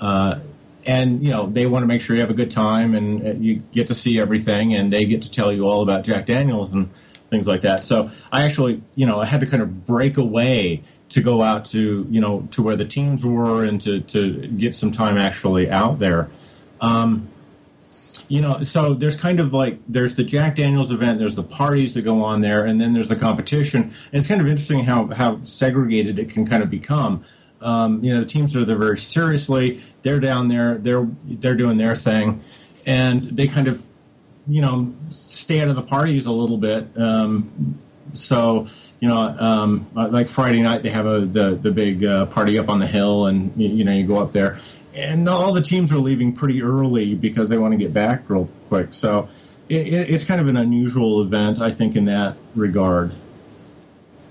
Uh, 0.00 0.40
and 0.84 1.22
you 1.22 1.30
know 1.30 1.46
they 1.46 1.66
want 1.66 1.84
to 1.84 1.86
make 1.86 2.02
sure 2.02 2.16
you 2.16 2.22
have 2.22 2.30
a 2.30 2.34
good 2.34 2.50
time 2.50 2.94
and 2.96 3.26
uh, 3.26 3.32
you 3.32 3.62
get 3.70 3.86
to 3.86 3.94
see 3.94 4.18
everything 4.18 4.74
and 4.74 4.92
they 4.92 5.04
get 5.04 5.22
to 5.22 5.30
tell 5.30 5.52
you 5.52 5.68
all 5.68 5.82
about 5.82 6.02
Jack 6.02 6.26
Daniels 6.26 6.72
and 6.72 6.90
things 7.32 7.46
like 7.46 7.62
that. 7.62 7.82
So 7.82 8.10
I 8.30 8.44
actually, 8.44 8.82
you 8.94 9.06
know, 9.06 9.18
I 9.18 9.26
had 9.26 9.40
to 9.40 9.46
kind 9.46 9.62
of 9.62 9.86
break 9.86 10.18
away 10.18 10.82
to 11.08 11.22
go 11.22 11.40
out 11.40 11.64
to, 11.66 12.06
you 12.10 12.20
know, 12.20 12.46
to 12.52 12.62
where 12.62 12.76
the 12.76 12.84
teams 12.84 13.24
were 13.24 13.64
and 13.64 13.80
to, 13.80 14.00
to 14.00 14.46
get 14.48 14.74
some 14.74 14.90
time 14.90 15.16
actually 15.16 15.70
out 15.70 15.98
there. 15.98 16.28
Um, 16.80 17.28
you 18.32 18.40
know, 18.40 18.62
so 18.62 18.94
there's 18.94 19.20
kind 19.20 19.40
of 19.40 19.52
like 19.52 19.78
there's 19.86 20.14
the 20.14 20.24
Jack 20.24 20.56
Daniels 20.56 20.90
event, 20.90 21.18
there's 21.18 21.36
the 21.36 21.42
parties 21.42 21.92
that 21.96 22.02
go 22.02 22.22
on 22.22 22.40
there, 22.40 22.64
and 22.64 22.80
then 22.80 22.94
there's 22.94 23.10
the 23.10 23.14
competition. 23.14 23.82
And 23.82 24.14
it's 24.14 24.26
kind 24.26 24.40
of 24.40 24.46
interesting 24.46 24.84
how 24.84 25.08
how 25.08 25.44
segregated 25.44 26.18
it 26.18 26.30
can 26.30 26.46
kind 26.46 26.62
of 26.62 26.70
become. 26.70 27.26
Um, 27.60 28.02
you 28.02 28.14
know, 28.14 28.24
teams 28.24 28.56
are 28.56 28.64
there 28.64 28.78
very 28.78 28.96
seriously. 28.96 29.82
They're 30.00 30.18
down 30.18 30.48
there, 30.48 30.78
they're 30.78 31.06
they're 31.24 31.56
doing 31.56 31.76
their 31.76 31.94
thing, 31.94 32.40
and 32.86 33.20
they 33.20 33.48
kind 33.48 33.68
of, 33.68 33.84
you 34.48 34.62
know, 34.62 34.94
stay 35.10 35.60
out 35.60 35.68
of 35.68 35.76
the 35.76 35.82
parties 35.82 36.24
a 36.24 36.32
little 36.32 36.56
bit. 36.56 36.88
Um, 36.96 37.78
so 38.14 38.66
you 38.98 39.08
know, 39.08 39.18
um, 39.18 39.86
like 39.94 40.30
Friday 40.30 40.62
night 40.62 40.82
they 40.82 40.88
have 40.88 41.04
a 41.04 41.26
the 41.26 41.50
the 41.56 41.70
big 41.70 42.02
uh, 42.02 42.24
party 42.24 42.58
up 42.58 42.70
on 42.70 42.78
the 42.78 42.86
hill, 42.86 43.26
and 43.26 43.52
you, 43.60 43.68
you 43.68 43.84
know 43.84 43.92
you 43.92 44.06
go 44.06 44.20
up 44.20 44.32
there, 44.32 44.58
and 44.94 45.28
all 45.28 45.52
the 45.52 45.62
teams 45.62 45.92
are 45.92 45.98
leaving 45.98 46.32
pretty 46.32 46.62
early 46.62 47.14
because 47.14 47.48
they 47.48 47.58
want 47.58 47.72
to 47.72 47.78
get 47.78 47.92
back 47.92 48.28
real 48.28 48.48
quick. 48.68 48.94
So 48.94 49.28
it, 49.68 50.10
it's 50.10 50.26
kind 50.26 50.40
of 50.40 50.48
an 50.48 50.56
unusual 50.56 51.22
event, 51.22 51.60
I 51.60 51.70
think, 51.70 51.96
in 51.96 52.06
that 52.06 52.36
regard. 52.54 53.12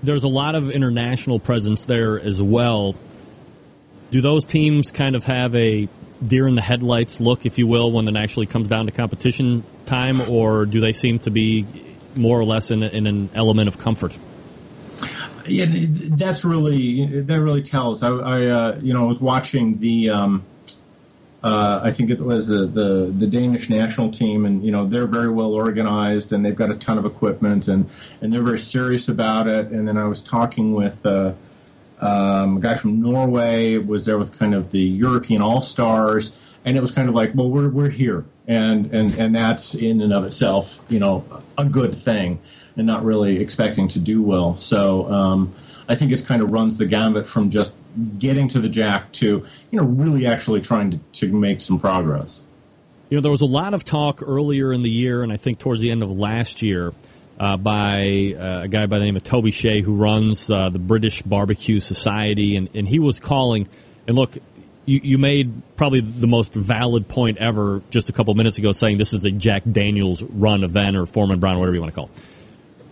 There's 0.02 0.24
a 0.24 0.28
lot 0.28 0.54
of 0.54 0.70
international 0.70 1.38
presence 1.38 1.84
there 1.84 2.18
as 2.18 2.40
well. 2.42 2.96
Do 4.10 4.20
those 4.20 4.46
teams 4.46 4.90
kind 4.90 5.16
of 5.16 5.24
have 5.24 5.54
a 5.54 5.88
deer 6.24 6.46
in 6.46 6.54
the 6.54 6.62
headlights 6.62 7.20
look, 7.20 7.46
if 7.46 7.58
you 7.58 7.66
will, 7.66 7.90
when 7.90 8.08
it 8.08 8.16
actually 8.16 8.46
comes 8.46 8.68
down 8.68 8.86
to 8.86 8.92
competition 8.92 9.64
time, 9.86 10.20
or 10.28 10.66
do 10.66 10.80
they 10.80 10.92
seem 10.92 11.18
to 11.20 11.30
be 11.30 11.66
more 12.16 12.38
or 12.38 12.44
less 12.44 12.70
in, 12.70 12.82
in 12.82 13.06
an 13.06 13.30
element 13.34 13.68
of 13.68 13.78
comfort? 13.78 14.16
Yeah, 15.46 15.66
that's 15.68 16.44
really 16.44 17.22
that 17.22 17.40
really 17.40 17.62
tells. 17.62 18.02
I, 18.02 18.10
I 18.10 18.46
uh, 18.46 18.80
you 18.80 18.92
know 18.92 19.02
I 19.02 19.06
was 19.06 19.20
watching 19.20 19.78
the 19.78 20.10
um, 20.10 20.44
uh, 21.42 21.80
I 21.82 21.90
think 21.90 22.10
it 22.10 22.20
was 22.20 22.46
the, 22.46 22.66
the, 22.66 23.12
the 23.16 23.26
Danish 23.26 23.68
national 23.68 24.10
team, 24.10 24.46
and 24.46 24.64
you 24.64 24.70
know 24.70 24.86
they're 24.86 25.08
very 25.08 25.30
well 25.30 25.52
organized, 25.52 26.32
and 26.32 26.44
they've 26.44 26.54
got 26.54 26.70
a 26.70 26.78
ton 26.78 26.98
of 26.98 27.04
equipment, 27.04 27.66
and 27.68 27.90
and 28.20 28.32
they're 28.32 28.42
very 28.42 28.60
serious 28.60 29.08
about 29.08 29.48
it. 29.48 29.68
And 29.68 29.88
then 29.88 29.96
I 29.96 30.04
was 30.04 30.22
talking 30.22 30.72
with 30.72 31.04
uh, 31.04 31.32
um, 32.00 32.58
a 32.58 32.60
guy 32.60 32.74
from 32.76 33.00
Norway, 33.02 33.78
was 33.78 34.06
there 34.06 34.18
with 34.18 34.38
kind 34.38 34.54
of 34.54 34.70
the 34.70 34.80
European 34.80 35.42
All 35.42 35.62
Stars, 35.62 36.54
and 36.64 36.76
it 36.76 36.80
was 36.80 36.92
kind 36.92 37.08
of 37.08 37.16
like, 37.16 37.32
well, 37.34 37.50
we're 37.50 37.70
we're 37.70 37.90
here, 37.90 38.24
and 38.46 38.94
and 38.94 39.12
and 39.18 39.34
that's 39.34 39.74
in 39.74 40.00
and 40.00 40.12
of 40.12 40.24
itself, 40.24 40.84
you 40.88 41.00
know, 41.00 41.24
a 41.58 41.64
good 41.64 41.92
thing, 41.94 42.38
and 42.76 42.86
not 42.86 43.04
really 43.04 43.40
expecting 43.40 43.88
to 43.88 44.00
do 44.00 44.22
well. 44.22 44.54
So. 44.54 45.10
Um, 45.10 45.54
I 45.88 45.96
think 45.96 46.12
it 46.12 46.24
kind 46.24 46.40
of 46.42 46.52
runs 46.52 46.78
the 46.78 46.86
gambit 46.86 47.26
from 47.26 47.50
just 47.50 47.76
getting 48.18 48.48
to 48.48 48.60
the 48.60 48.68
jack 48.68 49.12
to 49.12 49.44
you 49.70 49.78
know 49.78 49.84
really 49.84 50.26
actually 50.26 50.60
trying 50.60 50.92
to, 50.92 50.98
to 51.12 51.32
make 51.32 51.60
some 51.60 51.78
progress. 51.78 52.44
You 53.10 53.18
know, 53.18 53.22
there 53.22 53.30
was 53.30 53.42
a 53.42 53.46
lot 53.46 53.74
of 53.74 53.84
talk 53.84 54.22
earlier 54.24 54.72
in 54.72 54.82
the 54.82 54.90
year, 54.90 55.22
and 55.22 55.30
I 55.32 55.36
think 55.36 55.58
towards 55.58 55.82
the 55.82 55.90
end 55.90 56.02
of 56.02 56.10
last 56.10 56.62
year, 56.62 56.94
uh, 57.38 57.56
by 57.56 58.34
uh, 58.38 58.62
a 58.62 58.68
guy 58.68 58.86
by 58.86 58.98
the 58.98 59.04
name 59.04 59.16
of 59.16 59.24
Toby 59.24 59.50
Shea, 59.50 59.82
who 59.82 59.94
runs 59.94 60.50
uh, 60.50 60.70
the 60.70 60.78
British 60.78 61.22
Barbecue 61.22 61.80
Society, 61.80 62.56
and, 62.56 62.68
and 62.74 62.88
he 62.88 62.98
was 62.98 63.20
calling. 63.20 63.68
And 64.06 64.16
look, 64.16 64.38
you, 64.84 65.00
you 65.02 65.18
made 65.18 65.62
probably 65.76 66.00
the 66.00 66.26
most 66.26 66.54
valid 66.54 67.08
point 67.08 67.38
ever 67.38 67.82
just 67.90 68.08
a 68.08 68.12
couple 68.12 68.34
minutes 68.34 68.58
ago, 68.58 68.72
saying 68.72 68.98
this 68.98 69.12
is 69.12 69.24
a 69.24 69.30
Jack 69.30 69.62
Daniels 69.70 70.22
run 70.22 70.64
event 70.64 70.96
or 70.96 71.06
Foreman 71.06 71.40
Brown, 71.40 71.58
whatever 71.58 71.74
you 71.74 71.80
want 71.80 71.92
to 71.92 71.96
call 71.96 72.06
it. 72.06 72.26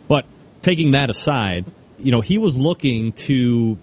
But 0.09 0.27
taking 0.63 0.93
that 0.93 1.11
aside, 1.11 1.65
you 1.99 2.11
know, 2.11 2.21
he 2.21 2.39
was 2.39 2.59
looking 2.59 3.13
to 3.13 3.79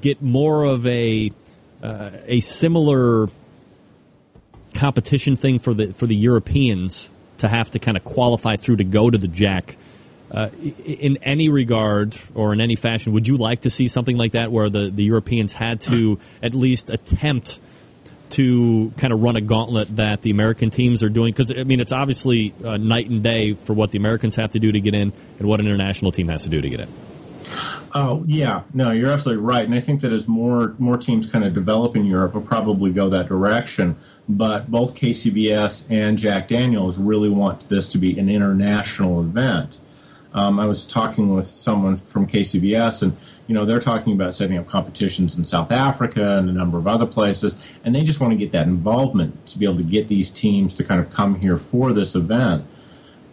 get 0.00 0.22
more 0.22 0.64
of 0.64 0.86
a 0.86 1.30
uh, 1.82 2.10
a 2.26 2.40
similar 2.40 3.28
competition 4.74 5.36
thing 5.36 5.58
for 5.58 5.74
the 5.74 5.92
for 5.92 6.06
the 6.06 6.16
Europeans 6.16 7.10
to 7.38 7.48
have 7.48 7.70
to 7.72 7.78
kind 7.78 7.96
of 7.96 8.04
qualify 8.04 8.56
through 8.56 8.76
to 8.76 8.84
go 8.84 9.10
to 9.10 9.18
the 9.18 9.28
Jack. 9.28 9.76
Uh, 10.30 10.48
in 10.84 11.16
any 11.22 11.48
regard 11.48 12.16
or 12.36 12.52
in 12.52 12.60
any 12.60 12.76
fashion, 12.76 13.12
would 13.12 13.26
you 13.26 13.36
like 13.36 13.62
to 13.62 13.70
see 13.70 13.88
something 13.88 14.16
like 14.16 14.32
that 14.32 14.52
where 14.52 14.70
the, 14.70 14.88
the 14.88 15.02
Europeans 15.02 15.52
had 15.52 15.80
to 15.80 16.20
at 16.42 16.54
least 16.54 16.88
attempt 16.88 17.58
to 18.30 18.92
kind 18.96 19.12
of 19.12 19.20
run 19.20 19.34
a 19.34 19.40
gauntlet 19.40 19.88
that 19.96 20.22
the 20.22 20.30
American 20.30 20.70
teams 20.70 21.02
are 21.02 21.08
doing? 21.08 21.32
Because, 21.32 21.50
I 21.50 21.64
mean, 21.64 21.80
it's 21.80 21.90
obviously 21.90 22.54
uh, 22.64 22.76
night 22.76 23.10
and 23.10 23.24
day 23.24 23.54
for 23.54 23.72
what 23.72 23.90
the 23.90 23.98
Americans 23.98 24.36
have 24.36 24.52
to 24.52 24.60
do 24.60 24.70
to 24.70 24.78
get 24.78 24.94
in 24.94 25.12
and 25.40 25.48
what 25.48 25.58
an 25.58 25.66
international 25.66 26.12
team 26.12 26.28
has 26.28 26.44
to 26.44 26.48
do 26.48 26.60
to 26.60 26.70
get 26.70 26.78
in. 26.78 26.88
Oh 27.92 28.24
yeah, 28.26 28.62
no, 28.72 28.92
you're 28.92 29.10
absolutely 29.10 29.44
right, 29.44 29.64
and 29.64 29.74
I 29.74 29.80
think 29.80 30.02
that 30.02 30.12
as 30.12 30.28
more 30.28 30.74
more 30.78 30.96
teams 30.96 31.30
kind 31.30 31.44
of 31.44 31.54
develop 31.54 31.96
in 31.96 32.04
Europe, 32.04 32.34
will 32.34 32.42
probably 32.42 32.92
go 32.92 33.10
that 33.10 33.28
direction. 33.28 33.96
But 34.28 34.70
both 34.70 34.94
KCBS 34.94 35.90
and 35.90 36.16
Jack 36.16 36.48
Daniels 36.48 36.98
really 36.98 37.28
want 37.28 37.68
this 37.68 37.90
to 37.90 37.98
be 37.98 38.18
an 38.18 38.28
international 38.28 39.20
event. 39.20 39.80
Um, 40.32 40.60
I 40.60 40.66
was 40.66 40.86
talking 40.86 41.34
with 41.34 41.46
someone 41.46 41.96
from 41.96 42.28
KCBS, 42.28 43.02
and 43.02 43.16
you 43.48 43.54
know 43.54 43.64
they're 43.64 43.80
talking 43.80 44.12
about 44.12 44.34
setting 44.34 44.56
up 44.56 44.68
competitions 44.68 45.36
in 45.36 45.44
South 45.44 45.72
Africa 45.72 46.36
and 46.36 46.48
a 46.48 46.52
number 46.52 46.78
of 46.78 46.86
other 46.86 47.06
places, 47.06 47.72
and 47.84 47.94
they 47.94 48.04
just 48.04 48.20
want 48.20 48.32
to 48.32 48.36
get 48.36 48.52
that 48.52 48.68
involvement 48.68 49.46
to 49.46 49.58
be 49.58 49.64
able 49.64 49.78
to 49.78 49.82
get 49.82 50.06
these 50.06 50.30
teams 50.30 50.74
to 50.74 50.84
kind 50.84 51.00
of 51.00 51.10
come 51.10 51.34
here 51.34 51.56
for 51.56 51.92
this 51.92 52.14
event. 52.14 52.64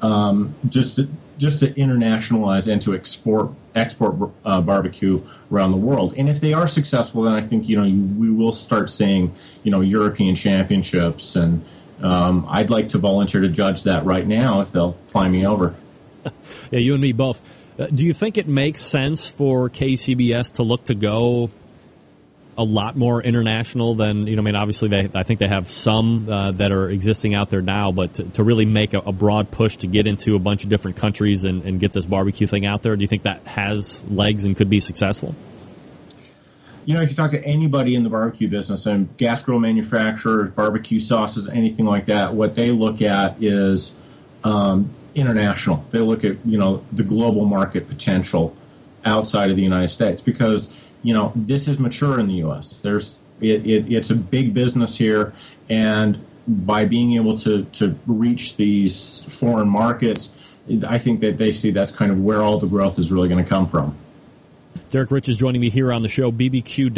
Um, 0.01 0.55
just 0.67 0.99
just 1.37 1.59
to 1.59 1.67
internationalize 1.73 2.71
and 2.71 2.81
to 2.83 2.93
export 2.93 3.51
export 3.75 4.31
uh, 4.43 4.61
barbecue 4.61 5.19
around 5.51 5.71
the 5.71 5.77
world. 5.77 6.13
And 6.17 6.29
if 6.29 6.41
they 6.41 6.53
are 6.53 6.67
successful, 6.67 7.23
then 7.23 7.33
I 7.33 7.41
think 7.41 7.69
you 7.69 7.77
know 7.77 7.83
we 8.17 8.31
will 8.31 8.51
start 8.51 8.89
seeing 8.89 9.33
you 9.63 9.71
know 9.71 9.81
European 9.81 10.35
championships, 10.35 11.35
and 11.35 11.63
um, 12.01 12.45
I'd 12.49 12.69
like 12.69 12.89
to 12.89 12.97
volunteer 12.97 13.41
to 13.41 13.49
judge 13.49 13.83
that 13.83 14.05
right 14.05 14.25
now 14.25 14.61
if 14.61 14.71
they'll 14.71 14.97
fly 15.07 15.29
me 15.29 15.45
over. 15.45 15.75
yeah, 16.71 16.79
you 16.79 16.93
and 16.93 17.01
me 17.01 17.11
both. 17.11 17.41
Uh, 17.79 17.85
do 17.87 18.03
you 18.03 18.13
think 18.13 18.37
it 18.37 18.47
makes 18.47 18.81
sense 18.81 19.29
for 19.29 19.69
KCBS 19.69 20.53
to 20.53 20.63
look 20.63 20.85
to 20.85 20.95
go 20.95 21.51
a 22.57 22.63
lot 22.63 22.95
more 22.95 23.21
international 23.21 23.93
than 23.93 24.25
you 24.25 24.35
know. 24.35 24.41
I 24.41 24.45
mean, 24.45 24.55
obviously, 24.55 24.89
they 24.89 25.09
I 25.13 25.23
think 25.23 25.39
they 25.39 25.47
have 25.47 25.69
some 25.69 26.27
uh, 26.29 26.51
that 26.53 26.71
are 26.71 26.89
existing 26.89 27.35
out 27.35 27.49
there 27.49 27.61
now, 27.61 27.91
but 27.91 28.15
to, 28.15 28.23
to 28.23 28.43
really 28.43 28.65
make 28.65 28.93
a, 28.93 28.99
a, 28.99 29.11
broad 29.11 29.51
push 29.51 29.77
to 29.77 29.87
get 29.87 30.07
into 30.07 30.35
a 30.35 30.39
bunch 30.39 30.63
of 30.63 30.69
different 30.69 30.97
countries 30.97 31.43
and, 31.43 31.63
and, 31.63 31.79
get 31.79 31.93
this 31.93 32.05
barbecue 32.05 32.47
thing 32.47 32.65
out 32.65 32.81
there, 32.81 32.95
do 32.95 33.01
you 33.01 33.07
think 33.07 33.23
that 33.23 33.45
has 33.45 34.03
legs 34.05 34.43
and 34.43 34.55
could 34.55 34.69
be 34.69 34.79
successful? 34.79 35.35
You 36.85 36.95
know, 36.95 37.01
if 37.01 37.09
you 37.09 37.15
talk 37.15 37.31
to 37.31 37.43
anybody 37.43 37.95
in 37.95 38.03
the 38.03 38.09
barbecue 38.09 38.47
business 38.47 38.85
and 38.85 39.15
gas 39.17 39.43
grill 39.43 39.59
manufacturers, 39.59 40.49
barbecue 40.51 40.99
sauces, 40.99 41.49
anything 41.49 41.85
like 41.85 42.05
that, 42.07 42.33
what 42.33 42.55
they 42.55 42.71
look 42.71 43.01
at 43.01 43.41
is 43.43 44.01
um, 44.43 44.89
international. 45.13 45.85
They 45.89 45.99
look 45.99 46.23
at 46.23 46.37
you 46.45 46.57
know 46.57 46.83
the 46.91 47.03
global 47.03 47.45
market 47.45 47.87
potential 47.87 48.55
outside 49.05 49.49
of 49.49 49.55
the 49.55 49.63
United 49.63 49.89
States 49.89 50.21
because 50.21 50.86
you 51.03 51.13
know 51.13 51.31
this 51.35 51.67
is 51.67 51.79
mature 51.79 52.19
in 52.19 52.27
the 52.27 52.35
U.S. 52.35 52.73
There's 52.79 53.19
it, 53.39 53.65
it, 53.65 53.91
it's 53.91 54.09
a 54.09 54.15
big 54.15 54.53
business 54.53 54.97
here, 54.97 55.33
and 55.69 56.23
by 56.47 56.85
being 56.85 57.13
able 57.13 57.35
to 57.37 57.63
to 57.65 57.97
reach 58.07 58.57
these 58.57 59.23
foreign 59.23 59.69
markets, 59.69 60.53
I 60.87 60.97
think 60.97 61.19
that 61.21 61.37
they 61.37 61.51
see 61.51 61.71
that's 61.71 61.95
kind 61.95 62.11
of 62.11 62.23
where 62.23 62.41
all 62.41 62.57
the 62.57 62.67
growth 62.67 62.99
is 62.99 63.11
really 63.11 63.29
going 63.29 63.43
to 63.43 63.49
come 63.49 63.67
from. 63.67 63.95
Derrick 64.89 65.11
Riches 65.11 65.35
joining 65.37 65.59
me 65.59 65.69
here 65.69 65.91
on 65.91 66.01
the 66.01 66.07
show. 66.07 66.31
bbq.about.com 66.31 66.97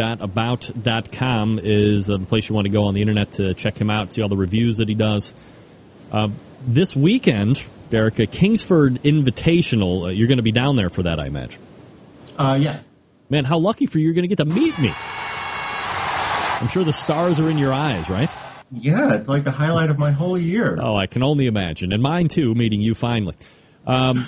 is 1.63 2.07
uh, 2.09 2.17
the 2.17 2.25
place 2.25 2.47
you 2.47 2.53
want 2.55 2.65
to 2.65 2.71
go 2.71 2.83
on 2.83 2.93
the 2.93 3.01
internet 3.01 3.31
to 3.33 3.55
check 3.55 3.79
him 3.79 3.89
out, 3.89 4.13
see 4.13 4.21
all 4.21 4.29
the 4.29 4.37
reviews 4.37 4.77
that 4.77 4.87
he 4.87 4.93
does. 4.93 5.33
Uh, 6.11 6.29
this 6.67 6.95
weekend, 6.95 7.63
Derrick, 7.89 8.15
Kingsford 8.31 9.01
Invitational, 9.01 10.05
uh, 10.05 10.09
you're 10.09 10.27
going 10.27 10.37
to 10.37 10.43
be 10.43 10.51
down 10.51 10.75
there 10.75 10.89
for 10.89 11.01
that, 11.03 11.19
I 11.19 11.25
imagine. 11.25 11.61
Uh, 12.37 12.57
yeah. 12.59 12.79
Man, 13.30 13.45
how 13.45 13.59
lucky 13.59 13.86
for 13.86 13.99
you 13.99 14.05
you're 14.05 14.13
going 14.13 14.27
to 14.27 14.36
get 14.36 14.39
to 14.39 14.45
meet 14.45 14.77
me. 14.80 14.91
I'm 16.61 16.67
sure 16.67 16.84
the 16.84 16.93
stars 16.93 17.39
are 17.39 17.49
in 17.49 17.57
your 17.57 17.71
eyes, 17.71 18.09
right? 18.09 18.34
Yeah, 18.71 19.15
it's 19.15 19.30
like 19.30 19.43
the 19.43 19.51
highlight 19.51 19.89
of 19.89 19.97
my 19.97 20.11
whole 20.11 20.38
year. 20.38 20.77
Oh, 20.82 20.95
I 20.95 21.07
can 21.07 21.23
only 21.23 21.47
imagine. 21.47 21.93
And 21.93 22.03
mine 22.03 22.27
too, 22.27 22.53
meeting 22.53 22.82
you 22.82 22.93
finally. 22.95 23.36
Um, 23.88 24.27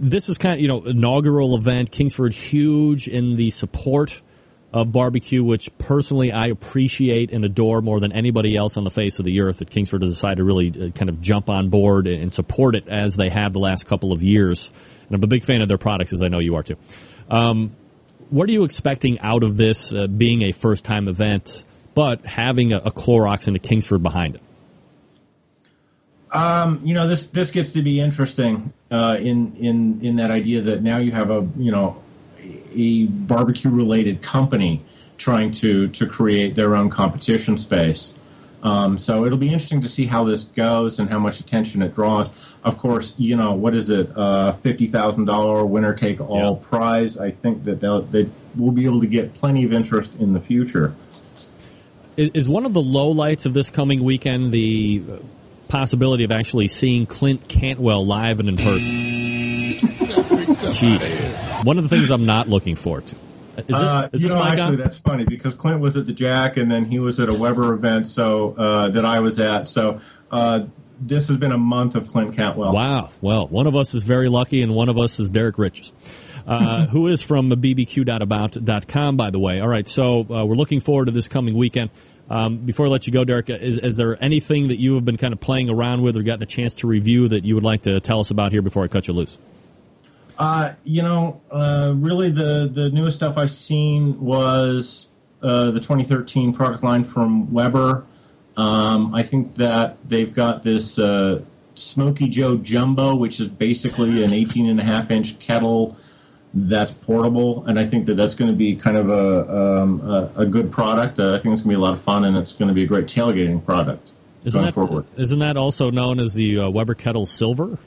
this 0.00 0.28
is 0.28 0.38
kind 0.38 0.54
of, 0.54 0.60
you 0.60 0.68
know, 0.68 0.84
inaugural 0.84 1.56
event. 1.56 1.90
Kingsford 1.90 2.32
huge 2.32 3.08
in 3.08 3.36
the 3.36 3.50
support 3.50 4.22
of 4.72 4.92
barbecue, 4.92 5.42
which 5.42 5.76
personally 5.78 6.32
I 6.32 6.46
appreciate 6.46 7.32
and 7.32 7.44
adore 7.44 7.80
more 7.82 8.00
than 8.00 8.12
anybody 8.12 8.56
else 8.56 8.76
on 8.76 8.84
the 8.84 8.90
face 8.90 9.18
of 9.18 9.24
the 9.24 9.40
earth. 9.40 9.58
That 9.58 9.70
Kingsford 9.70 10.02
has 10.02 10.12
decided 10.12 10.36
to 10.36 10.44
really 10.44 10.70
uh, 10.70 10.90
kind 10.90 11.08
of 11.08 11.20
jump 11.20 11.48
on 11.48 11.68
board 11.68 12.06
and 12.06 12.32
support 12.32 12.74
it 12.74 12.88
as 12.88 13.16
they 13.16 13.28
have 13.28 13.52
the 13.52 13.60
last 13.60 13.86
couple 13.86 14.12
of 14.12 14.22
years. 14.22 14.72
And 15.08 15.16
I'm 15.16 15.22
a 15.22 15.28
big 15.28 15.44
fan 15.44 15.62
of 15.62 15.68
their 15.68 15.78
products, 15.78 16.12
as 16.12 16.22
I 16.22 16.28
know 16.28 16.38
you 16.38 16.56
are 16.56 16.62
too. 16.62 16.76
Um, 17.30 17.74
what 18.30 18.48
are 18.48 18.52
you 18.52 18.64
expecting 18.64 19.18
out 19.20 19.42
of 19.42 19.56
this 19.56 19.92
uh, 19.92 20.06
being 20.06 20.42
a 20.42 20.52
first 20.52 20.84
time 20.84 21.08
event, 21.08 21.64
but 21.94 22.24
having 22.26 22.72
a, 22.72 22.78
a 22.78 22.90
Clorox 22.90 23.46
and 23.46 23.56
a 23.56 23.58
Kingsford 23.58 24.02
behind 24.02 24.36
it? 24.36 24.42
Um, 26.32 26.80
you 26.82 26.94
know, 26.94 27.08
this 27.08 27.30
this 27.30 27.52
gets 27.52 27.72
to 27.74 27.82
be 27.82 28.00
interesting 28.00 28.72
uh, 28.90 29.16
in 29.20 29.54
in 29.56 30.00
in 30.02 30.14
that 30.16 30.30
idea 30.30 30.62
that 30.62 30.82
now 30.82 30.98
you 30.98 31.12
have 31.12 31.30
a 31.30 31.48
you 31.56 31.70
know 31.70 32.02
a 32.74 33.06
barbecue 33.06 33.70
related 33.70 34.22
company 34.22 34.82
trying 35.18 35.50
to 35.50 35.88
to 35.88 36.06
create 36.06 36.54
their 36.54 36.76
own 36.76 36.90
competition 36.90 37.56
space. 37.56 38.18
Um, 38.62 38.98
so 38.98 39.24
it'll 39.26 39.38
be 39.38 39.46
interesting 39.48 39.82
to 39.82 39.88
see 39.88 40.06
how 40.06 40.24
this 40.24 40.44
goes 40.44 40.98
and 40.98 41.08
how 41.08 41.18
much 41.18 41.40
attention 41.40 41.82
it 41.82 41.94
draws. 41.94 42.52
Of 42.64 42.78
course, 42.78 43.18
you 43.20 43.36
know 43.36 43.54
what 43.54 43.74
is 43.74 43.90
it? 43.90 44.10
Uh, 44.16 44.50
Fifty 44.52 44.86
thousand 44.86 45.26
dollar 45.26 45.64
winner 45.64 45.94
take 45.94 46.20
all 46.20 46.54
Yeah. 46.60 46.68
prize. 46.68 47.16
I 47.18 47.30
think 47.30 47.64
that 47.64 47.80
they'll, 47.80 48.02
they 48.02 48.28
will 48.56 48.72
be 48.72 48.86
able 48.86 49.00
to 49.02 49.06
get 49.06 49.34
plenty 49.34 49.64
of 49.64 49.72
interest 49.72 50.18
in 50.18 50.32
the 50.32 50.40
future. 50.40 50.94
Is, 52.16 52.30
is 52.34 52.48
one 52.48 52.64
of 52.66 52.72
the 52.72 52.82
lowlights 52.82 53.46
of 53.46 53.54
this 53.54 53.70
coming 53.70 54.02
weekend 54.02 54.50
the 54.50 55.02
possibility 55.68 56.24
of 56.24 56.32
actually 56.32 56.68
seeing 56.68 57.06
Clint 57.06 57.46
Cantwell 57.48 58.04
live 58.06 58.40
and 58.40 58.48
in 58.48 58.56
person? 58.56 58.92
Jeez. 60.72 61.64
One 61.64 61.78
of 61.78 61.84
the 61.84 61.90
things 61.90 62.10
I'm 62.10 62.26
not 62.26 62.48
looking 62.48 62.74
forward 62.74 63.06
to. 63.06 63.16
Is, 63.56 63.64
it, 63.68 63.74
Uh, 63.74 64.08
is 64.12 64.22
you 64.24 64.28
know, 64.30 64.42
actually, 64.42 64.76
guy? 64.76 64.82
that's 64.82 64.98
funny 64.98 65.24
because 65.24 65.54
Clint 65.54 65.80
was 65.80 65.96
at 65.96 66.06
the 66.06 66.12
Jack, 66.12 66.56
and 66.56 66.70
then 66.70 66.84
he 66.84 66.98
was 66.98 67.20
at 67.20 67.28
a 67.28 67.34
Weber 67.34 67.72
event, 67.74 68.06
so 68.06 68.54
uh, 68.56 68.88
that 68.90 69.04
I 69.04 69.20
was 69.20 69.40
at. 69.40 69.68
So 69.68 70.00
uh, 70.30 70.64
this 71.00 71.28
has 71.28 71.36
been 71.36 71.52
a 71.52 71.58
month 71.58 71.94
of 71.94 72.06
Clint 72.08 72.34
Cantwell. 72.34 72.72
Wow. 72.72 73.10
Well, 73.20 73.46
one 73.48 73.66
of 73.66 73.74
us 73.76 73.94
is 73.94 74.02
very 74.04 74.28
lucky, 74.28 74.62
and 74.62 74.74
one 74.74 74.88
of 74.88 74.98
us 74.98 75.18
is 75.20 75.30
Derrick 75.30 75.58
Riches, 75.58 75.92
uh, 76.46 76.86
who 76.88 77.08
is 77.08 77.22
from 77.22 77.50
bbq.about.com, 77.50 79.16
by 79.16 79.30
the 79.30 79.38
way. 79.38 79.60
All 79.60 79.68
right, 79.68 79.86
so 79.86 80.20
uh, 80.20 80.44
we're 80.44 80.56
looking 80.56 80.80
forward 80.80 81.06
to 81.06 81.10
this 81.12 81.28
coming 81.28 81.56
weekend. 81.56 81.90
Um, 82.28 82.58
before 82.58 82.86
I 82.86 82.88
let 82.88 83.06
you 83.06 83.12
go, 83.12 83.24
Derrick, 83.24 83.48
is, 83.50 83.78
is 83.78 83.96
there 83.96 84.22
anything 84.22 84.68
that 84.68 84.78
you 84.80 84.96
have 84.96 85.04
been 85.04 85.16
kind 85.16 85.32
of 85.32 85.38
playing 85.38 85.70
around 85.70 86.02
with 86.02 86.16
or 86.16 86.22
gotten 86.24 86.42
a 86.42 86.46
chance 86.46 86.76
to 86.78 86.88
review 86.88 87.28
that 87.28 87.44
you 87.44 87.54
would 87.54 87.62
like 87.62 87.82
to 87.82 88.00
tell 88.00 88.18
us 88.18 88.30
about 88.32 88.50
here 88.50 88.62
before 88.62 88.82
I 88.82 88.88
cut 88.88 89.06
you 89.06 89.14
loose? 89.14 89.38
Uh, 90.38 90.72
you 90.84 91.02
know, 91.02 91.40
uh, 91.50 91.94
really 91.96 92.30
the 92.30 92.68
the 92.72 92.90
newest 92.90 93.16
stuff 93.16 93.38
I've 93.38 93.50
seen 93.50 94.20
was 94.20 95.10
uh, 95.42 95.70
the 95.70 95.80
2013 95.80 96.52
product 96.52 96.82
line 96.82 97.04
from 97.04 97.52
Weber. 97.52 98.04
Um, 98.56 99.14
I 99.14 99.22
think 99.22 99.54
that 99.56 99.96
they've 100.08 100.32
got 100.32 100.62
this 100.62 100.98
uh, 100.98 101.42
Smokey 101.74 102.28
Joe 102.28 102.56
Jumbo, 102.56 103.16
which 103.16 103.38
is 103.40 103.48
basically 103.48 104.24
an 104.24 104.32
18 104.32 104.68
and 104.68 104.80
a 104.80 104.82
half 104.82 105.10
inch 105.10 105.38
kettle 105.38 105.96
that's 106.54 106.92
portable, 106.92 107.66
and 107.66 107.78
I 107.78 107.84
think 107.84 108.06
that 108.06 108.14
that's 108.14 108.34
going 108.34 108.50
to 108.50 108.56
be 108.56 108.76
kind 108.76 108.96
of 108.96 109.10
a 109.10 109.82
um, 109.82 110.00
a, 110.00 110.30
a 110.36 110.46
good 110.46 110.70
product. 110.70 111.18
Uh, 111.18 111.34
I 111.34 111.38
think 111.38 111.52
it's 111.52 111.62
going 111.62 111.74
to 111.74 111.78
be 111.78 111.82
a 111.82 111.84
lot 111.84 111.92
of 111.92 112.00
fun, 112.00 112.24
and 112.24 112.36
it's 112.36 112.54
going 112.54 112.68
to 112.68 112.74
be 112.74 112.84
a 112.84 112.86
great 112.86 113.06
tailgating 113.06 113.64
product 113.64 114.10
Isn't 114.44 114.58
going 114.58 114.66
that, 114.66 114.74
forward. 114.74 115.06
isn't 115.16 115.38
that 115.38 115.56
also 115.56 115.90
known 115.90 116.18
as 116.18 116.32
the 116.34 116.60
uh, 116.60 116.70
Weber 116.70 116.94
Kettle 116.94 117.26
Silver? 117.26 117.78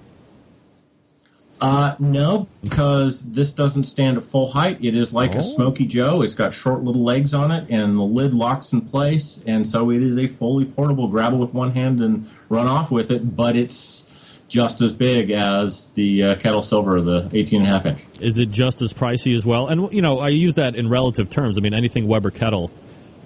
Uh, 1.62 1.95
no, 1.99 2.47
because 2.64 3.22
this 3.32 3.51
doesn't 3.51 3.84
stand 3.84 4.18
at 4.18 4.24
full 4.24 4.47
height. 4.47 4.78
It 4.82 4.95
is 4.95 5.14
like 5.14 5.36
Oh. 5.36 5.39
a 5.39 5.43
Smokey 5.43 5.86
Joe. 5.88 6.22
It's 6.22 6.36
got 6.36 6.53
short 6.53 6.84
little 6.84 7.03
legs 7.03 7.34
on 7.34 7.51
it, 7.51 7.66
and 7.70 7.97
the 7.97 8.03
lid 8.03 8.34
locks 8.34 8.72
in 8.72 8.82
place, 8.82 9.43
and 9.45 9.68
so 9.68 9.91
it 9.91 10.01
is 10.01 10.18
a 10.18 10.28
fully 10.28 10.64
portable. 10.66 11.10
Grab 11.10 11.34
it 11.34 11.38
with 11.38 11.53
one 11.53 11.72
hand 11.74 11.99
and 11.99 12.28
run 12.47 12.68
off 12.68 12.91
with 12.91 13.12
it, 13.12 13.36
but 13.36 13.57
it's 13.57 14.10
just 14.47 14.82
as 14.82 14.93
big 14.93 15.32
as 15.32 15.88
the 15.95 16.24
uh, 16.24 16.36
Kettle 16.36 16.62
Silver, 16.62 17.01
the 17.01 17.30
18 17.34 17.62
and 17.62 17.70
a 17.70 17.74
half 17.74 17.86
inch. 17.86 18.03
Is 18.22 18.39
it 18.39 18.49
just 18.51 18.82
as 18.82 18.93
pricey 18.93 19.36
as 19.36 19.45
well? 19.45 19.68
And 19.68 19.91
you 19.91 20.01
know, 20.01 20.20
I 20.20 20.30
use 20.30 20.55
that 20.55 20.76
in 20.76 20.88
relative 20.89 21.30
terms. 21.30 21.57
I 21.57 21.62
mean, 21.62 21.74
anything 21.74 22.07
Weber 22.07 22.32
Kettle 22.32 22.72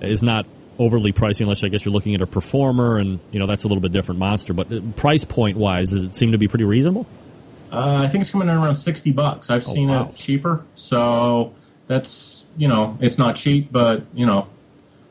is 0.02 0.24
not 0.24 0.46
overly 0.80 1.14
pricey 1.14 1.42
unless 1.42 1.64
I 1.64 1.68
guess 1.70 1.86
you're 1.86 1.94
looking 1.94 2.16
at 2.16 2.22
a 2.22 2.28
performer, 2.28 2.98
and 2.98 3.20
you 3.32 3.38
know 3.40 3.46
that's 3.46 3.64
a 3.64 3.68
little 3.68 3.82
bit 3.82 3.92
different 3.92 4.18
monster. 4.18 4.54
But 4.54 4.72
uh, 4.74 4.82
price 4.96 5.24
point 5.24 5.56
wise, 5.56 5.92
does 5.92 6.02
it 6.04 6.16
seem 6.16 6.32
to 6.32 6.40
be 6.40 6.48
pretty 6.48 6.66
reasonable? 6.66 7.06
Uh, 7.74 8.04
I 8.04 8.08
think 8.08 8.22
it's 8.22 8.32
coming 8.32 8.48
in 8.50 8.56
around 8.56 8.76
60 8.76 9.12
bucks. 9.14 9.50
I've 9.50 9.64
seen 9.64 9.90
wow. 9.90 10.10
it 10.10 10.16
cheaper, 10.16 10.64
so 10.76 11.56
that's 11.88 12.52
you 12.56 12.68
know 12.68 12.98
it's 13.02 13.18
not 13.18 13.36
cheap, 13.36 13.72
but 13.72 14.04
you 14.14 14.28
know 14.28 14.48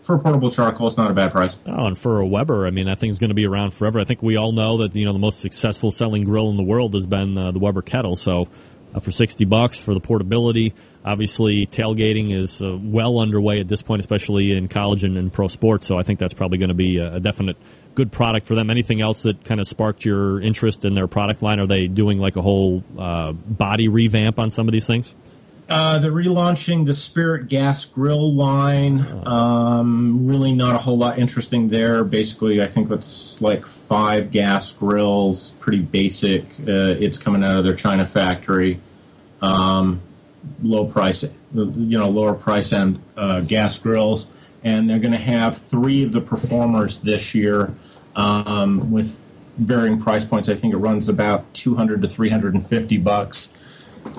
for 0.00 0.18
portable 0.18 0.50
charcoal, 0.50 0.86
it's 0.86 0.96
not 0.96 1.10
a 1.10 1.14
bad 1.14 1.32
price. 1.32 1.62
Oh, 1.66 1.86
and 1.86 1.96
for 1.96 2.20
a 2.20 2.26
Weber, 2.26 2.66
I 2.66 2.70
mean, 2.70 2.86
that 2.86 2.98
thing's 2.98 3.18
going 3.18 3.30
to 3.30 3.34
be 3.34 3.46
around 3.46 3.72
forever. 3.72 4.00
I 4.00 4.04
think 4.04 4.22
we 4.22 4.36
all 4.36 4.52
know 4.52 4.78
that 4.78 4.94
you 4.94 5.04
know 5.04 5.12
the 5.12 5.18
most 5.18 5.40
successful 5.40 5.90
selling 5.90 6.24
grill 6.24 6.50
in 6.50 6.56
the 6.56 6.62
world 6.62 6.94
has 6.94 7.06
been 7.06 7.36
uh, 7.36 7.50
the 7.52 7.58
Weber 7.58 7.82
Kettle. 7.82 8.16
So, 8.16 8.48
uh, 8.94 9.00
for 9.00 9.10
sixty 9.10 9.44
bucks 9.44 9.82
for 9.82 9.94
the 9.94 10.00
portability, 10.00 10.74
obviously 11.04 11.66
tailgating 11.66 12.32
is 12.32 12.62
uh, 12.62 12.78
well 12.80 13.18
underway 13.18 13.60
at 13.60 13.68
this 13.68 13.82
point, 13.82 14.00
especially 14.00 14.52
in 14.52 14.68
college 14.68 15.04
and 15.04 15.16
in 15.16 15.30
pro 15.30 15.48
sports. 15.48 15.86
So, 15.86 15.98
I 15.98 16.02
think 16.02 16.18
that's 16.18 16.34
probably 16.34 16.58
going 16.58 16.68
to 16.68 16.74
be 16.74 16.98
a 16.98 17.20
definite 17.20 17.56
good 17.94 18.12
product 18.12 18.46
for 18.46 18.54
them. 18.54 18.70
Anything 18.70 19.00
else 19.00 19.24
that 19.24 19.44
kind 19.44 19.60
of 19.60 19.66
sparked 19.66 20.04
your 20.04 20.40
interest 20.40 20.84
in 20.84 20.94
their 20.94 21.06
product 21.06 21.42
line? 21.42 21.60
Are 21.60 21.66
they 21.66 21.86
doing 21.86 22.18
like 22.18 22.36
a 22.36 22.42
whole 22.42 22.82
uh, 22.98 23.32
body 23.32 23.88
revamp 23.88 24.38
on 24.38 24.50
some 24.50 24.68
of 24.68 24.72
these 24.72 24.86
things? 24.86 25.14
Uh, 25.68 25.98
they're 25.98 26.12
relaunching 26.12 26.84
the 26.84 26.92
Spirit 26.92 27.48
Gas 27.48 27.86
Grill 27.86 28.34
line. 28.34 29.00
Um, 29.24 30.26
really, 30.26 30.52
not 30.52 30.74
a 30.74 30.78
whole 30.78 30.98
lot 30.98 31.18
interesting 31.18 31.68
there. 31.68 32.04
Basically, 32.04 32.60
I 32.60 32.66
think 32.66 32.90
it's 32.90 33.40
like 33.40 33.64
five 33.64 34.30
gas 34.30 34.72
grills, 34.76 35.52
pretty 35.52 35.80
basic. 35.80 36.42
Uh, 36.60 36.92
it's 36.98 37.16
coming 37.16 37.42
out 37.42 37.58
of 37.58 37.64
their 37.64 37.76
China 37.76 38.04
factory. 38.04 38.80
Um, 39.40 40.02
low 40.62 40.86
price, 40.86 41.22
you 41.54 41.98
know, 41.98 42.10
lower 42.10 42.34
price 42.34 42.72
end 42.72 43.00
uh, 43.16 43.40
gas 43.40 43.78
grills, 43.78 44.30
and 44.62 44.90
they're 44.90 44.98
going 44.98 45.12
to 45.12 45.18
have 45.18 45.56
three 45.56 46.04
of 46.04 46.12
the 46.12 46.20
performers 46.20 47.00
this 47.00 47.34
year 47.34 47.72
um, 48.16 48.90
with 48.90 49.22
varying 49.58 50.00
price 50.00 50.24
points. 50.24 50.48
I 50.48 50.54
think 50.54 50.74
it 50.74 50.78
runs 50.78 51.08
about 51.08 51.52
200 51.54 52.02
to 52.02 52.08
350 52.08 52.98
bucks 52.98 53.58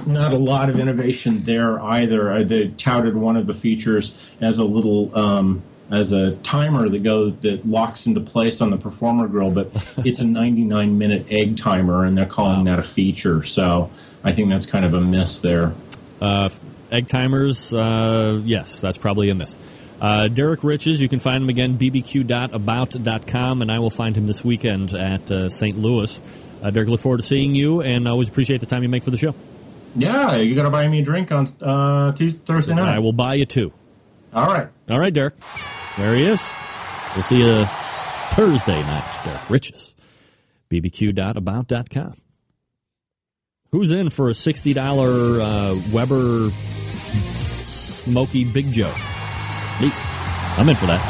not 0.08 0.34
a 0.34 0.38
lot 0.38 0.70
of 0.70 0.80
innovation 0.80 1.39
there 1.41 1.80
either. 1.82 2.44
They 2.44 2.70
touted 2.70 3.16
one 3.16 3.38
of 3.38 3.48
the 3.48 3.54
features 3.54 4.32
as 4.41 4.60
a 4.60 4.64
little 4.64 5.18
um, 5.18 5.62
as 5.91 6.12
a 6.12 6.36
timer 6.38 6.89
that 6.89 7.04
goes 7.04 7.36
that 7.41 7.66
locks 7.66 8.08
into 8.08 8.22
place 8.22 8.62
on 8.62 8.72
the 8.72 8.78
performer 8.78 9.28
grill, 9.28 9.52
but 9.52 9.68
it's 10.06 10.22
a 10.22 10.28
99 10.28 10.98
minute 10.98 11.28
egg 11.30 11.58
timer, 11.58 12.06
and 12.06 12.18
they're 12.18 12.26
calling 12.26 12.66
that 12.66 12.80
a 12.80 12.84
feature. 12.84 13.44
So 13.44 13.91
I 14.24 14.32
think 14.32 14.50
that's 14.50 14.66
kind 14.66 14.86
of 14.86 14.94
a 14.94 15.02
miss 15.02 15.41
there. 15.41 15.74
Uh, 16.20 16.50
egg 16.91 17.08
timers, 17.08 17.74
uh, 17.74 18.41
yes, 18.44 18.80
that's 18.80 18.98
probably 18.98 19.30
a 19.30 19.36
miss. 19.36 19.56
Uh, 20.02 20.28
Derrick 20.28 20.64
Riches, 20.64 21.00
you 21.02 21.08
can 21.08 21.20
find 21.20 21.44
him 21.44 21.50
again, 21.50 21.78
bbq.about.com, 21.78 23.62
and 23.62 23.72
I 23.72 23.80
will 23.80 23.89
find 23.89 24.16
him 24.16 24.28
this 24.28 24.44
weekend 24.44 24.94
at 24.94 25.32
uh, 25.32 25.50
St. 25.50 25.78
Louis. 25.78 26.20
Uh, 26.62 26.70
Derrick, 26.72 26.89
look 26.89 27.00
forward 27.00 27.18
to 27.18 27.24
seeing 27.24 27.56
you, 27.56 27.82
and 27.82 28.08
I 28.08 28.12
always 28.12 28.30
appreciate 28.30 28.60
the 28.60 28.66
time 28.66 28.84
you 28.84 28.89
make 28.89 29.04
for 29.04 29.12
the 29.12 29.18
show. 29.18 29.34
Yeah, 29.96 30.38
you 30.38 30.56
got 30.56 30.64
to 30.64 30.70
buy 30.72 30.88
me 30.88 31.00
a 31.02 31.04
drink 31.04 31.32
on 31.32 31.46
uh, 31.62 32.12
Tuesday, 32.14 32.39
Thursday 32.44 32.76
night. 32.76 32.96
I 32.96 33.00
will 33.00 33.14
buy 33.14 33.36
you 33.36 33.46
two. 33.46 33.72
All 34.34 34.48
right. 34.48 34.68
All 34.89 35.00
right, 35.00 35.14
Derrick. 35.14 35.36
There 35.98 36.16
he 36.16 36.24
is. 36.24 36.50
We'll 37.14 37.24
see 37.24 37.39
you 37.39 37.66
Thursday 37.66 38.82
night, 38.82 39.20
Derrick 39.24 39.50
Riches. 39.50 39.94
bbq.about.com. 40.72 42.16
Who's 43.72 43.91
in 43.91 44.10
for 44.10 44.30
a 44.30 44.34
$60 44.34 45.39
uh, 45.39 45.91
Weber 45.91 46.52
Smoky 47.66 48.44
Big 48.46 48.72
Joe? 48.72 48.94
Me. 49.82 49.91
I'm 50.57 50.69
in 50.69 50.76
for 50.76 50.86
that. 50.86 51.01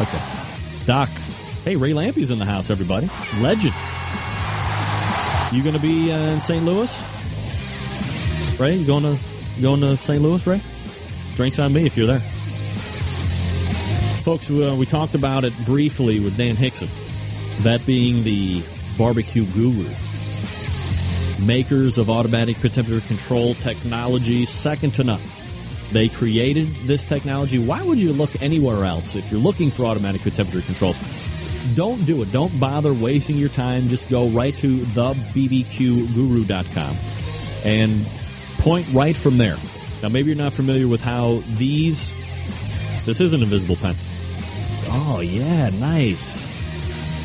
Okay. 0.00 0.84
Doc. 0.86 1.08
Hey, 1.64 1.76
Ray 1.76 1.92
Lampe's 1.92 2.30
in 2.30 2.38
the 2.38 2.44
house, 2.44 2.70
everybody. 2.70 3.10
Legend. 3.40 3.74
You 5.52 5.62
going 5.62 5.74
to 5.74 5.80
be 5.80 6.12
uh, 6.12 6.16
in 6.16 6.40
St. 6.40 6.64
Louis? 6.64 7.04
Ray, 8.58 8.76
you 8.76 8.86
going 8.86 9.02
to 9.02 9.18
going 9.60 9.80
to 9.80 9.96
St. 9.96 10.22
Louis, 10.22 10.46
Ray? 10.46 10.60
Drinks 11.34 11.58
on 11.58 11.72
me 11.72 11.86
if 11.86 11.96
you're 11.96 12.06
there. 12.06 12.20
Folks, 14.22 14.50
uh, 14.50 14.74
we 14.78 14.86
talked 14.86 15.14
about 15.14 15.44
it 15.44 15.52
briefly 15.64 16.20
with 16.20 16.36
Dan 16.36 16.56
Hixon. 16.56 16.88
That 17.60 17.84
being 17.86 18.24
the 18.24 18.62
barbecue 18.98 19.44
guru. 19.44 19.88
Makers 21.38 21.98
of 21.98 22.10
automatic 22.10 22.58
temperature 22.60 23.00
control 23.06 23.54
technology, 23.54 24.44
second 24.46 24.94
to 24.94 25.04
none. 25.04 25.20
They 25.92 26.08
created 26.08 26.68
this 26.86 27.04
technology. 27.04 27.58
Why 27.58 27.82
would 27.82 28.00
you 28.00 28.12
look 28.12 28.42
anywhere 28.42 28.84
else 28.84 29.14
if 29.14 29.30
you're 29.30 29.40
looking 29.40 29.70
for 29.70 29.86
automatic 29.86 30.22
temperature 30.22 30.60
controls? 30.62 31.00
Don't 31.74 32.04
do 32.04 32.22
it. 32.22 32.32
Don't 32.32 32.58
bother 32.60 32.92
wasting 32.92 33.36
your 33.36 33.48
time. 33.48 33.88
Just 33.88 34.08
go 34.08 34.28
right 34.28 34.56
to 34.58 34.78
thebbqguru.com 34.78 35.36
and 37.64 38.06
point 38.58 38.86
right 38.92 39.16
from 39.16 39.38
there. 39.38 39.56
Now, 40.02 40.08
maybe 40.08 40.28
you're 40.28 40.36
not 40.36 40.52
familiar 40.52 40.88
with 40.88 41.02
how 41.02 41.42
these. 41.54 42.12
This 43.04 43.20
is 43.20 43.32
an 43.32 43.42
invisible 43.42 43.76
pen. 43.76 43.96
Oh, 44.88 45.20
yeah, 45.20 45.70
nice. 45.70 46.48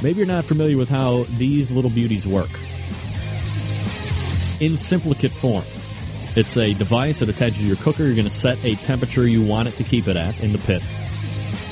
Maybe 0.02 0.18
you're 0.18 0.28
not 0.28 0.46
familiar 0.46 0.78
with 0.78 0.90
how 0.90 1.26
these 1.38 1.72
little 1.72 1.92
beauties 1.92 2.26
work. 2.26 2.50
In 4.60 4.78
simplicate 4.78 5.32
form, 5.32 5.66
it's 6.36 6.56
a 6.58 6.74
device 6.74 7.20
that 7.20 7.30
attaches 7.30 7.60
to 7.60 7.66
your 7.66 7.76
cooker. 7.78 8.04
You're 8.04 8.16
going 8.16 8.26
to 8.26 8.32
set 8.32 8.64
a 8.64 8.76
temperature 8.76 9.28
you 9.28 9.44
want 9.44 9.68
it 9.68 9.76
to 9.76 9.84
keep 9.84 10.08
it 10.08 10.16
at 10.16 10.40
in 10.42 10.54
the 10.54 10.60
pit. 10.60 10.82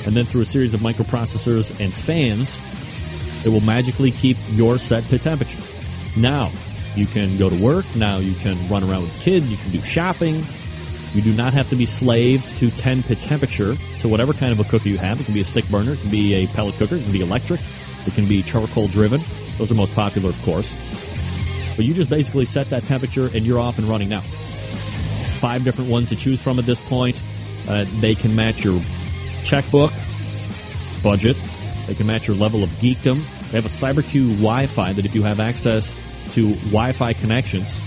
And 0.06 0.16
then 0.16 0.24
through 0.24 0.42
a 0.42 0.46
series 0.46 0.74
of 0.74 0.80
microprocessors 0.80 1.78
and 1.80 1.92
fans, 1.92 2.58
it 3.44 3.48
will 3.48 3.60
magically 3.60 4.10
keep 4.10 4.36
your 4.50 4.78
set 4.78 5.04
pit 5.04 5.22
temperature. 5.22 5.60
Now, 6.16 6.50
you 6.94 7.06
can 7.06 7.38
go 7.38 7.48
to 7.48 7.56
work. 7.56 7.86
Now 7.94 8.18
you 8.18 8.34
can 8.34 8.68
run 8.68 8.82
around 8.82 9.02
with 9.02 9.20
kids. 9.20 9.50
You 9.50 9.56
can 9.56 9.70
do 9.70 9.80
shopping. 9.82 10.42
You 11.14 11.22
do 11.22 11.32
not 11.32 11.54
have 11.54 11.68
to 11.70 11.76
be 11.76 11.86
slaved 11.86 12.56
to 12.58 12.70
10 12.70 13.02
pit 13.02 13.20
temperature 13.20 13.76
to 14.00 14.08
whatever 14.08 14.32
kind 14.32 14.52
of 14.52 14.60
a 14.60 14.64
cooker 14.64 14.88
you 14.88 14.98
have. 14.98 15.20
It 15.20 15.24
can 15.24 15.34
be 15.34 15.40
a 15.40 15.44
stick 15.44 15.68
burner. 15.68 15.92
It 15.92 16.00
can 16.00 16.10
be 16.10 16.34
a 16.34 16.46
pellet 16.48 16.74
cooker. 16.76 16.96
It 16.96 17.02
can 17.02 17.12
be 17.12 17.22
electric. 17.22 17.60
It 18.06 18.14
can 18.14 18.28
be 18.28 18.42
charcoal 18.42 18.88
driven. 18.88 19.22
Those 19.58 19.72
are 19.72 19.74
most 19.74 19.94
popular, 19.94 20.30
of 20.30 20.40
course. 20.42 20.76
But 21.76 21.84
you 21.84 21.94
just 21.94 22.10
basically 22.10 22.44
set 22.44 22.70
that 22.70 22.84
temperature 22.84 23.30
and 23.34 23.46
you're 23.46 23.58
off 23.58 23.78
and 23.78 23.88
running 23.88 24.08
now. 24.08 24.22
Five 25.40 25.64
different 25.64 25.90
ones 25.90 26.10
to 26.10 26.16
choose 26.16 26.42
from 26.42 26.58
at 26.58 26.66
this 26.66 26.80
point. 26.80 27.20
Uh, 27.66 27.86
they 28.00 28.14
can 28.14 28.36
match 28.36 28.62
your 28.62 28.80
checkbook, 29.42 29.92
budget. 31.02 31.36
They 31.86 31.94
can 31.94 32.06
match 32.06 32.28
your 32.28 32.36
level 32.36 32.62
of 32.62 32.70
geekdom. 32.74 33.22
They 33.50 33.56
have 33.56 33.66
a 33.66 33.68
CyberQ 33.68 34.36
Wi 34.36 34.66
Fi 34.66 34.92
that 34.92 35.04
if 35.04 35.14
you 35.14 35.22
have 35.22 35.40
access 35.40 35.96
to 36.32 36.54
Wi 36.56 36.92
Fi 36.92 37.14
connections, 37.14 37.80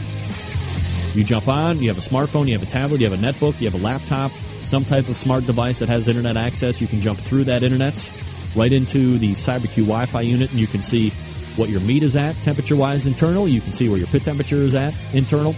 you 1.15 1.23
jump 1.23 1.47
on, 1.47 1.79
you 1.79 1.89
have 1.89 1.97
a 1.97 2.01
smartphone, 2.01 2.47
you 2.47 2.53
have 2.53 2.67
a 2.67 2.71
tablet, 2.71 3.01
you 3.01 3.09
have 3.09 3.17
a 3.17 3.23
netbook, 3.23 3.61
you 3.61 3.69
have 3.69 3.79
a 3.79 3.83
laptop, 3.83 4.31
some 4.63 4.83
type 4.83 5.07
of 5.07 5.15
smart 5.15 5.45
device 5.45 5.79
that 5.79 5.89
has 5.89 6.07
internet 6.07 6.37
access. 6.37 6.81
You 6.81 6.87
can 6.87 7.01
jump 7.01 7.19
through 7.19 7.43
that 7.45 7.61
internet 7.61 8.11
right 8.55 8.71
into 8.71 9.17
the 9.19 9.33
CyberQ 9.33 9.75
Wi 9.75 10.05
Fi 10.07 10.21
unit 10.21 10.49
and 10.51 10.59
you 10.59 10.67
can 10.67 10.81
see 10.81 11.11
what 11.55 11.69
your 11.69 11.81
meat 11.81 12.03
is 12.03 12.15
at 12.15 12.35
temperature 12.41 12.75
wise 12.75 13.05
internal. 13.05 13.47
You 13.47 13.61
can 13.61 13.73
see 13.73 13.89
where 13.89 13.97
your 13.97 14.07
pit 14.07 14.23
temperature 14.23 14.57
is 14.57 14.75
at 14.75 14.95
internal. 15.13 15.55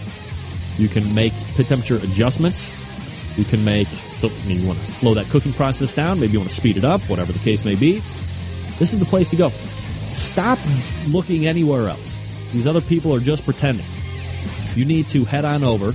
You 0.78 0.88
can 0.88 1.14
make 1.14 1.32
pit 1.54 1.68
temperature 1.68 1.96
adjustments. 1.96 2.72
You 3.36 3.44
can 3.44 3.64
make, 3.64 3.88
I 4.22 4.28
mean, 4.46 4.62
you 4.62 4.66
want 4.66 4.78
to 4.80 4.86
slow 4.86 5.14
that 5.14 5.26
cooking 5.28 5.52
process 5.52 5.92
down. 5.92 6.20
Maybe 6.20 6.32
you 6.32 6.38
want 6.38 6.50
to 6.50 6.56
speed 6.56 6.76
it 6.76 6.84
up, 6.84 7.02
whatever 7.02 7.32
the 7.32 7.38
case 7.38 7.64
may 7.64 7.74
be. 7.74 8.02
This 8.78 8.92
is 8.92 8.98
the 8.98 9.06
place 9.06 9.30
to 9.30 9.36
go. 9.36 9.50
Stop 10.14 10.58
looking 11.06 11.46
anywhere 11.46 11.88
else. 11.88 12.18
These 12.52 12.66
other 12.66 12.80
people 12.80 13.14
are 13.14 13.20
just 13.20 13.44
pretending. 13.44 13.86
You 14.74 14.84
need 14.84 15.08
to 15.08 15.24
head 15.24 15.44
on 15.44 15.64
over 15.64 15.94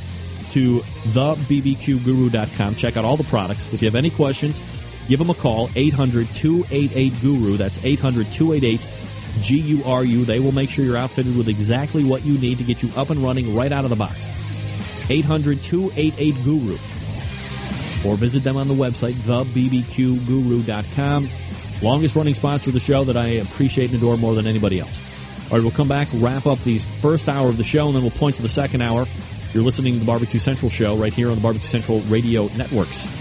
to 0.52 0.80
thebbqguru.com. 0.80 2.76
Check 2.76 2.98
out 2.98 3.06
all 3.06 3.18
the 3.18 3.24
products. 3.24 3.72
If 3.74 3.82
you 3.82 3.88
have 3.88 3.96
any 3.96 4.10
questions, 4.10 4.64
give 5.08 5.20
them 5.20 5.30
a 5.30 5.34
call 5.34 5.70
800 5.76 6.28
288 6.34 7.22
Guru. 7.22 7.58
That's 7.58 7.80
800 7.84 8.32
288 8.32 8.88
G 9.40 9.58
U 9.60 9.84
R 9.86 10.04
U. 10.04 10.26
They 10.26 10.40
will 10.40 10.52
make 10.52 10.70
sure 10.70 10.84
you're 10.84 10.98
outfitted 10.98 11.36
with 11.38 11.48
exactly 11.48 12.04
what 12.04 12.26
you 12.26 12.38
need 12.38 12.58
to 12.58 12.64
get 12.64 12.84
you 12.84 12.92
up 12.96 13.10
and 13.10 13.24
running 13.24 13.56
right 13.56 13.72
out 13.72 13.86
of 13.86 13.90
the 13.90 13.96
box. 13.96 14.30
800 15.12 15.62
288 15.62 16.44
Guru. 16.44 16.78
Or 18.06 18.16
visit 18.16 18.44
them 18.44 18.58
on 18.58 18.68
the 18.68 18.74
website, 18.74 19.14
thebbqguru.com. 19.14 21.30
Longest 21.82 22.16
running 22.16 22.34
sponsor 22.34 22.70
of 22.70 22.74
the 22.74 22.80
show 22.80 23.04
that 23.04 23.18
I 23.18 23.28
appreciate 23.28 23.92
and 23.92 24.00
adore 24.00 24.18
more 24.18 24.36
than 24.36 24.48
anybody 24.48 24.80
else. 24.80 25.02
All 25.46 25.58
right, 25.58 25.64
we'll 25.64 25.72
come 25.72 25.88
back, 25.88 26.08
wrap 26.14 26.46
up 26.46 26.60
the 26.60 26.80
first 26.80 27.28
hour 27.28 27.50
of 27.50 27.58
the 27.58 27.64
show, 27.64 27.88
and 27.88 27.96
then 27.96 28.04
we'll 28.04 28.12
point 28.12 28.36
to 28.38 28.42
the 28.42 28.50
second 28.50 28.82
hour. 28.82 29.06
You're 29.54 29.64
listening 29.64 29.94
to 29.94 30.00
the 30.00 30.06
Barbecue 30.06 30.40
Central 30.40 30.70
show 30.70 30.96
right 30.96 31.14
here 31.14 31.30
on 31.30 31.36
the 31.36 31.42
Barbecue 31.42 31.68
Central 31.68 32.00
radio 32.02 32.48
networks. 32.56 33.21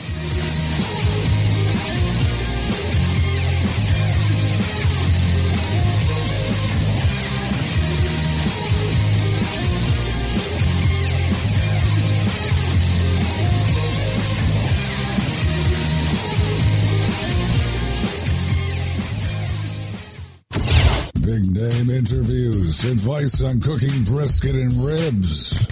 Advice 23.21 23.43
on 23.43 23.61
cooking 23.61 24.03
brisket 24.05 24.55
and 24.55 24.73
ribs. 24.73 25.67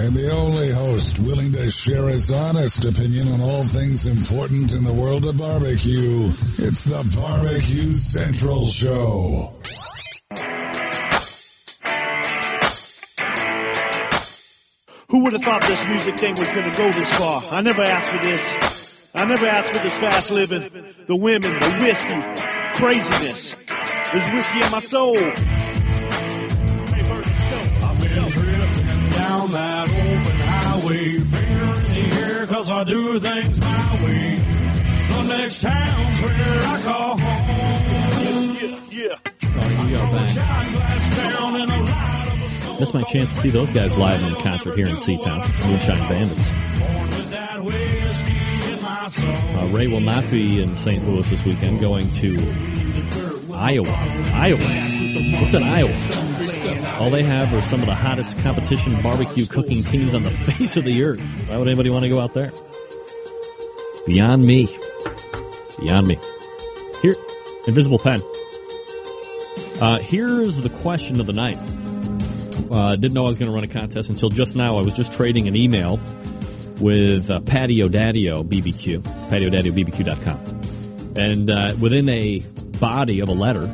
And 0.00 0.14
the 0.14 0.30
only 0.30 0.70
host 0.70 1.18
willing 1.18 1.52
to 1.52 1.70
share 1.70 2.08
his 2.08 2.30
honest 2.30 2.84
opinion 2.84 3.32
on 3.32 3.40
all 3.40 3.64
things 3.64 4.06
important 4.06 4.72
in 4.72 4.84
the 4.84 4.92
world 4.92 5.24
of 5.24 5.36
barbecue. 5.36 6.32
It's 6.56 6.84
the 6.84 7.02
Barbecue 7.16 7.92
Central 7.92 8.66
Show. 8.66 9.52
Who 15.10 15.24
would 15.24 15.32
have 15.32 15.42
thought 15.42 15.62
this 15.62 15.88
music 15.88 16.18
thing 16.18 16.36
was 16.36 16.52
going 16.52 16.70
to 16.70 16.78
go 16.78 16.92
this 16.92 17.18
far? 17.18 17.42
I 17.50 17.60
never 17.60 17.82
asked 17.82 18.10
for 18.10 18.22
this. 18.24 19.10
I 19.14 19.24
never 19.26 19.46
asked 19.46 19.72
for 19.72 19.82
this 19.82 19.98
fast 19.98 20.30
living. 20.30 20.70
The 21.06 21.16
women, 21.16 21.52
the 21.52 21.78
whiskey, 21.82 22.78
craziness. 22.78 23.54
There's 24.12 24.30
whiskey 24.30 24.64
in 24.64 24.70
my 24.70 24.80
soul. 24.80 25.57
Down 29.52 29.88
that 29.88 29.88
open 29.88 30.40
highway, 30.40 31.18
finger 31.18 31.80
in 31.80 32.10
the 32.10 32.16
air, 32.16 32.46
cause 32.46 32.70
I 32.70 32.84
do 32.84 33.18
things 33.20 33.60
my 33.60 34.04
way. 34.04 34.36
The 34.36 35.36
next 35.36 35.62
town's 35.62 36.22
where 36.22 36.62
I 36.62 36.82
call 36.82 37.18
home. 37.18 38.56
Yeah, 38.60 38.80
yeah. 38.90 39.16
Oh, 39.44 39.88
you 39.88 39.96
are 39.96 40.12
back. 40.12 40.26
Shine 40.26 40.72
glass 40.72 41.16
down 41.16 41.60
in 41.60 41.70
a 41.70 41.82
light 41.82 42.28
of 42.32 42.42
a 42.42 42.48
storm. 42.50 42.78
That's 42.78 42.94
my 42.94 43.02
chance 43.02 43.32
to 43.34 43.40
see 43.40 43.50
those 43.50 43.70
guys 43.70 43.96
live 43.98 44.22
in 44.22 44.34
concert 44.42 44.76
here 44.76 44.86
in 44.86 44.96
Seatown. 44.96 45.40
Moonshine 45.68 46.08
Bandits. 46.08 46.50
Born 46.78 47.08
with 47.08 47.30
that 47.30 47.64
whiskey 47.64 48.74
in 48.74 48.82
my 48.82 49.08
soul. 49.08 49.58
Uh, 49.58 49.66
Ray 49.68 49.86
will 49.86 50.00
not 50.00 50.28
be 50.30 50.62
in 50.62 50.74
St. 50.76 51.06
Louis 51.06 51.28
this 51.28 51.44
weekend, 51.44 51.80
going 51.80 52.10
to 52.12 52.36
Iowa. 53.58 53.90
Iowa. 54.34 54.60
What's 55.40 55.54
in 55.54 55.62
Iowa? 55.64 56.98
All 57.00 57.10
they 57.10 57.22
have 57.24 57.52
are 57.52 57.60
some 57.60 57.80
of 57.80 57.86
the 57.86 57.94
hottest 57.94 58.42
competition 58.44 59.00
barbecue 59.02 59.46
cooking 59.46 59.82
teams 59.82 60.14
on 60.14 60.22
the 60.22 60.30
face 60.48 60.76
of 60.76 60.84
the 60.84 61.02
earth. 61.02 61.20
Why 61.48 61.56
would 61.56 61.66
anybody 61.66 61.90
want 61.90 62.04
to 62.04 62.08
go 62.08 62.20
out 62.20 62.34
there? 62.34 62.52
Beyond 64.06 64.46
me. 64.46 64.68
Beyond 65.80 66.06
me. 66.06 66.18
Here, 67.02 67.16
Invisible 67.66 67.98
Pen. 67.98 68.22
Uh, 69.80 69.98
here's 69.98 70.56
the 70.58 70.70
question 70.70 71.20
of 71.20 71.26
the 71.26 71.32
night. 71.32 71.58
Uh, 72.70 72.96
didn't 72.96 73.14
know 73.14 73.24
I 73.24 73.28
was 73.28 73.38
going 73.38 73.50
to 73.50 73.54
run 73.54 73.64
a 73.64 73.68
contest 73.68 74.08
until 74.10 74.28
just 74.28 74.56
now. 74.56 74.78
I 74.78 74.82
was 74.82 74.94
just 74.94 75.12
trading 75.12 75.48
an 75.48 75.56
email 75.56 75.98
with 76.80 77.30
uh, 77.30 77.40
Patio 77.40 77.88
Daddio 77.88 78.44
BBQ, 78.44 79.00
PatioDaddio.bbq.com. 79.28 81.16
And 81.16 81.50
uh, 81.50 81.74
within 81.80 82.08
a 82.08 82.40
body 82.80 83.20
of 83.20 83.28
a 83.28 83.32
letter, 83.32 83.66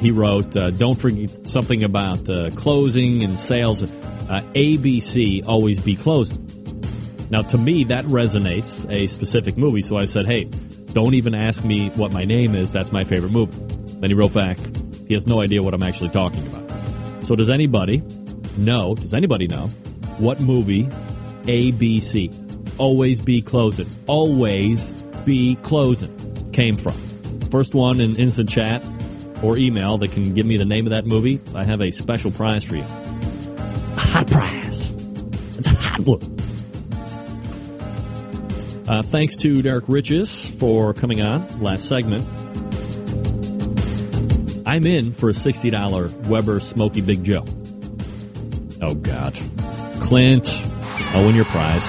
he 0.00 0.10
wrote, 0.10 0.56
uh, 0.56 0.70
don't 0.70 0.98
forget 0.98 1.30
something 1.48 1.84
about 1.84 2.28
uh, 2.28 2.50
closing 2.50 3.22
and 3.22 3.38
sales. 3.38 3.82
Uh, 3.82 4.42
ABC, 4.54 5.46
always 5.46 5.80
be 5.80 5.96
closing. 5.96 6.46
Now, 7.30 7.42
to 7.42 7.58
me, 7.58 7.84
that 7.84 8.04
resonates 8.06 8.90
a 8.90 9.06
specific 9.06 9.56
movie. 9.56 9.82
So 9.82 9.96
I 9.96 10.06
said, 10.06 10.26
hey, 10.26 10.44
don't 10.92 11.14
even 11.14 11.34
ask 11.34 11.64
me 11.64 11.90
what 11.90 12.12
my 12.12 12.24
name 12.24 12.54
is. 12.54 12.72
That's 12.72 12.92
my 12.92 13.04
favorite 13.04 13.32
movie. 13.32 13.56
Then 14.00 14.10
he 14.10 14.14
wrote 14.14 14.34
back, 14.34 14.56
He 15.06 15.14
has 15.14 15.26
no 15.26 15.40
idea 15.40 15.62
what 15.62 15.74
I'm 15.74 15.82
actually 15.82 16.10
talking 16.10 16.46
about. 16.46 16.70
So 17.24 17.36
does 17.36 17.50
anybody 17.50 18.02
know? 18.56 18.94
Does 18.94 19.14
anybody 19.14 19.46
know 19.46 19.68
what 20.18 20.40
movie 20.40 20.84
ABC 21.44 22.78
always 22.78 23.20
be 23.20 23.42
closing? 23.42 23.86
Always 24.06 24.90
be 25.24 25.56
closing 25.62 26.16
came 26.52 26.76
from. 26.76 27.09
First 27.50 27.74
one 27.74 28.00
in 28.00 28.16
instant 28.16 28.48
chat 28.48 28.82
or 29.42 29.56
email 29.56 29.98
that 29.98 30.12
can 30.12 30.34
give 30.34 30.46
me 30.46 30.56
the 30.56 30.64
name 30.64 30.86
of 30.86 30.90
that 30.90 31.06
movie. 31.06 31.40
I 31.54 31.64
have 31.64 31.80
a 31.80 31.90
special 31.90 32.30
prize 32.30 32.62
for 32.64 32.76
you. 32.76 32.82
A 32.82 34.00
hot 34.00 34.26
prize. 34.28 34.92
It's 35.58 35.66
a 35.66 35.76
hot 35.76 36.00
one. 36.00 36.40
Uh, 38.88 39.02
thanks 39.02 39.36
to 39.36 39.62
Derrick 39.62 39.84
Riches 39.88 40.50
for 40.58 40.92
coming 40.94 41.22
on 41.22 41.60
last 41.60 41.86
segment. 41.88 42.26
I'm 44.66 44.86
in 44.86 45.12
for 45.12 45.30
a 45.30 45.32
$60 45.32 46.28
Weber 46.28 46.60
Smoky 46.60 47.00
Big 47.00 47.24
Joe. 47.24 47.44
Oh, 48.82 48.94
God. 48.94 49.34
Clint, 50.00 50.48
I'll 51.12 51.26
win 51.26 51.34
your 51.34 51.44
prize. 51.46 51.88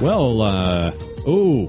Well, 0.00 0.42
uh, 0.42 0.92
oh, 1.26 1.68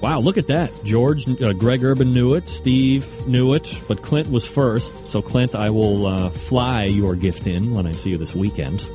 wow, 0.00 0.20
look 0.20 0.38
at 0.38 0.48
that. 0.48 0.72
George, 0.84 1.28
uh, 1.40 1.52
Greg 1.52 1.84
Urban 1.84 2.12
knew 2.12 2.34
it, 2.34 2.48
Steve 2.48 3.26
knew 3.26 3.54
it, 3.54 3.74
but 3.88 4.02
Clint 4.02 4.30
was 4.30 4.46
first. 4.46 5.10
So, 5.10 5.22
Clint, 5.22 5.54
I 5.54 5.70
will 5.70 6.06
uh, 6.06 6.30
fly 6.30 6.84
your 6.84 7.14
gift 7.14 7.46
in 7.46 7.74
when 7.74 7.86
I 7.86 7.92
see 7.92 8.10
you 8.10 8.18
this 8.18 8.34
weekend. 8.34 8.88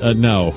Uh, 0.00 0.12
no, 0.12 0.54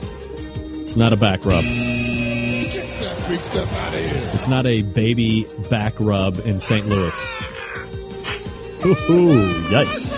it's 0.82 0.96
not 0.96 1.14
a 1.14 1.18
back 1.18 1.44
rub. 1.44 1.64
Get 1.64 3.00
that 3.00 3.26
big 3.28 3.40
stuff 3.40 3.82
out 3.82 3.94
of 3.94 4.00
here. 4.00 4.30
It's 4.36 4.48
not 4.48 4.68
a 4.68 4.84
baby 4.84 5.48
back 5.70 5.96
rub 6.00 6.40
in 6.46 6.60
St. 6.60 6.88
Louis. 6.88 7.20
Ooh, 8.86 9.50
yikes. 9.70 10.12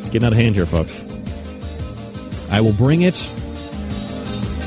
It's 0.00 0.10
getting 0.10 0.24
out 0.24 0.32
of 0.32 0.38
hand 0.38 0.54
here, 0.54 0.66
folks. 0.66 1.09
I 2.50 2.60
will 2.60 2.72
bring 2.72 3.02
it. 3.02 3.16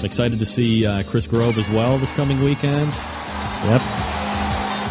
Excited 0.03 0.39
to 0.39 0.45
see 0.45 0.86
uh, 0.86 1.03
Chris 1.03 1.27
Grove 1.27 1.57
as 1.57 1.69
well 1.69 1.97
this 1.97 2.11
coming 2.13 2.41
weekend. 2.43 2.91
Yep. 3.65 3.81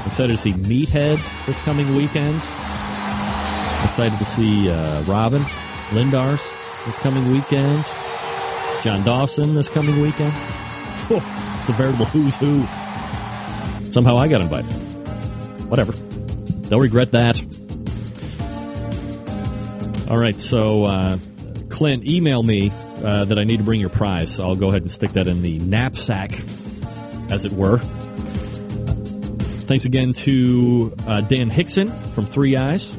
Excited 0.06 0.32
to 0.32 0.36
see 0.36 0.52
Meathead 0.52 1.46
this 1.46 1.60
coming 1.60 1.94
weekend. 1.94 2.36
Excited 3.84 4.18
to 4.18 4.24
see 4.24 4.70
uh, 4.70 5.02
Robin 5.02 5.42
Lindars 5.90 6.58
this 6.86 6.98
coming 6.98 7.30
weekend. 7.30 7.84
John 8.82 9.04
Dawson 9.04 9.54
this 9.54 9.68
coming 9.68 10.00
weekend. 10.00 10.32
It's 11.62 11.68
a 11.68 11.74
veritable 11.74 12.06
who's 12.06 12.34
who. 12.34 12.66
Somehow 13.92 14.16
I 14.16 14.26
got 14.26 14.40
invited. 14.40 14.72
Whatever. 15.70 15.92
They'll 15.92 16.80
regret 16.80 17.12
that. 17.12 17.40
All 20.10 20.18
right, 20.18 20.34
so 20.40 20.84
uh, 20.86 21.18
Clint, 21.82 22.06
email 22.06 22.44
me 22.44 22.70
uh, 23.02 23.24
that 23.24 23.40
I 23.40 23.42
need 23.42 23.56
to 23.56 23.64
bring 23.64 23.80
your 23.80 23.90
prize. 23.90 24.38
I'll 24.38 24.54
go 24.54 24.68
ahead 24.68 24.82
and 24.82 24.92
stick 24.92 25.14
that 25.14 25.26
in 25.26 25.42
the 25.42 25.58
knapsack, 25.58 26.30
as 27.28 27.44
it 27.44 27.50
were. 27.50 27.78
Thanks 29.66 29.84
again 29.84 30.12
to 30.12 30.94
uh, 31.08 31.22
Dan 31.22 31.50
Hixon 31.50 31.88
from 31.88 32.24
Three 32.24 32.56
Eyes, 32.56 32.96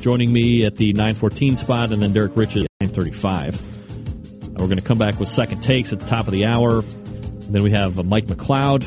joining 0.00 0.32
me 0.32 0.66
at 0.66 0.74
the 0.74 0.92
914 0.92 1.54
spot, 1.54 1.92
and 1.92 2.02
then 2.02 2.12
Derrick 2.12 2.36
Riches 2.36 2.64
at 2.64 2.70
935. 2.80 4.58
We're 4.58 4.66
going 4.66 4.70
to 4.78 4.82
come 4.82 4.98
back 4.98 5.20
with 5.20 5.28
second 5.28 5.60
takes 5.62 5.92
at 5.92 6.00
the 6.00 6.06
top 6.06 6.26
of 6.26 6.32
the 6.32 6.46
hour. 6.46 6.80
And 6.80 7.54
then 7.54 7.62
we 7.62 7.70
have 7.70 7.96
uh, 7.96 8.02
Mike 8.02 8.24
McLeod 8.24 8.82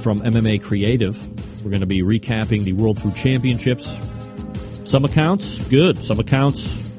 from 0.00 0.20
MMA 0.20 0.62
Creative. 0.62 1.64
We're 1.64 1.70
going 1.72 1.80
to 1.80 1.86
be 1.86 2.02
recapping 2.02 2.62
the 2.62 2.74
World 2.74 3.02
Food 3.02 3.16
Championships. 3.16 4.00
Some 4.84 5.04
accounts, 5.04 5.68
good. 5.68 5.98
Some 5.98 6.20
accounts. 6.20 6.89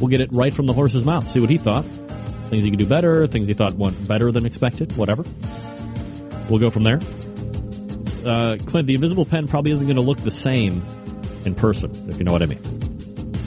We'll 0.00 0.08
get 0.08 0.20
it 0.20 0.30
right 0.32 0.52
from 0.52 0.66
the 0.66 0.72
horse's 0.72 1.04
mouth, 1.04 1.28
see 1.28 1.40
what 1.40 1.50
he 1.50 1.58
thought. 1.58 1.84
Things 1.84 2.64
he 2.64 2.70
could 2.70 2.78
do 2.78 2.86
better, 2.86 3.26
things 3.26 3.46
he 3.46 3.54
thought 3.54 3.74
went 3.74 4.08
better 4.08 4.32
than 4.32 4.46
expected, 4.46 4.96
whatever. 4.96 5.24
We'll 6.48 6.58
go 6.58 6.70
from 6.70 6.82
there. 6.82 7.00
Uh, 8.24 8.56
Clint, 8.66 8.86
the 8.86 8.94
invisible 8.94 9.24
pen 9.24 9.46
probably 9.46 9.70
isn't 9.70 9.86
going 9.86 9.96
to 9.96 10.02
look 10.02 10.18
the 10.18 10.30
same 10.30 10.82
in 11.44 11.54
person, 11.54 11.90
if 12.08 12.18
you 12.18 12.24
know 12.24 12.32
what 12.32 12.42
I 12.42 12.46
mean. 12.46 12.60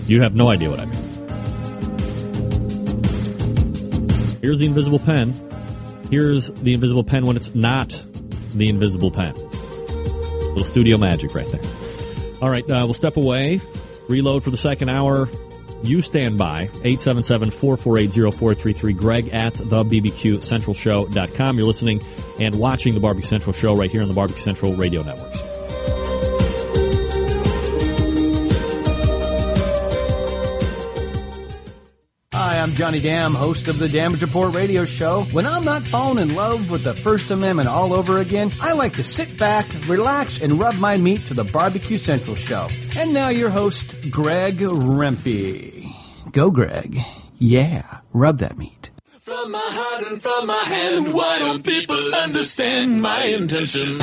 You 0.08 0.22
have 0.22 0.36
no 0.36 0.50
idea 0.50 0.70
what 0.70 0.80
I 0.80 0.86
mean. 0.86 1.00
Here's 4.42 4.60
the 4.60 4.66
invisible 4.66 5.00
pen. 5.00 5.34
Here's 6.10 6.50
the 6.50 6.74
invisible 6.74 7.04
pen 7.04 7.26
when 7.26 7.36
it's 7.36 7.56
not 7.56 7.90
the 8.54 8.70
invisible 8.70 9.12
pen. 9.12 9.34
Little 9.36 10.64
studio 10.64 10.98
magic 10.98 11.34
right 11.34 11.48
there. 11.48 11.62
All 12.44 12.50
right, 12.50 12.70
uh, 12.70 12.82
we'll 12.84 12.94
step 12.94 13.16
away, 13.16 13.62
reload 14.10 14.44
for 14.44 14.50
the 14.50 14.58
second 14.58 14.90
hour. 14.90 15.30
You 15.82 16.02
stand 16.02 16.38
by. 16.38 16.64
877 16.64 17.52
448 17.52 18.34
0433. 18.34 18.94
Greg 18.94 19.30
at 19.30 19.54
the 19.54 19.86
BBQCentralShow.com. 19.86 21.58
You're 21.58 21.68
listening 21.68 22.02
and 22.42 22.60
watching 22.60 22.96
the 22.96 23.00
Barbecue 23.00 23.30
Central 23.30 23.54
Show 23.54 23.78
right 23.78 23.90
here 23.90 24.02
on 24.02 24.10
the 24.10 24.14
Barbecue 24.14 24.42
Central 24.42 24.76
Radio 24.76 25.04
Networks. 25.04 25.53
I'm 32.64 32.70
Johnny 32.70 33.02
Dam, 33.02 33.34
host 33.34 33.68
of 33.68 33.78
the 33.78 33.90
Damage 33.90 34.22
Report 34.22 34.56
radio 34.56 34.86
show. 34.86 35.24
When 35.34 35.46
I'm 35.46 35.66
not 35.66 35.84
falling 35.84 36.18
in 36.18 36.34
love 36.34 36.70
with 36.70 36.86
the 36.86 36.94
First 36.94 37.30
Amendment 37.30 37.68
all 37.68 37.92
over 37.92 38.20
again, 38.20 38.54
I 38.62 38.72
like 38.72 38.94
to 38.94 39.04
sit 39.04 39.38
back, 39.38 39.68
relax, 39.86 40.40
and 40.40 40.58
rub 40.58 40.76
my 40.76 40.96
meat 40.96 41.26
to 41.26 41.34
the 41.34 41.44
Barbecue 41.44 41.98
Central 41.98 42.38
show. 42.38 42.70
And 42.96 43.14
now 43.14 43.28
your 43.28 43.50
host, 43.50 44.10
Greg 44.10 44.60
Rempe. 44.60 45.94
Go, 46.32 46.52
Greg. 46.52 47.00
Yeah, 47.38 48.00
rub 48.14 48.38
that 48.38 48.58
meat. 48.58 48.92
From 49.08 49.52
my 49.52 49.60
heart 49.62 50.08
and 50.10 50.22
from 50.22 50.48
my 50.48 50.64
hand, 50.64 51.14
why 51.14 51.40
don't 51.40 51.66
people 51.66 52.16
understand 52.16 53.02
my 53.02 53.26
intention? 53.26 54.00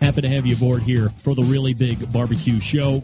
Happy 0.00 0.20
to 0.20 0.28
have 0.28 0.46
you 0.46 0.54
aboard 0.54 0.82
here 0.84 1.08
for 1.08 1.34
the 1.34 1.42
really 1.42 1.74
big 1.74 2.12
barbecue 2.12 2.60
show. 2.60 3.02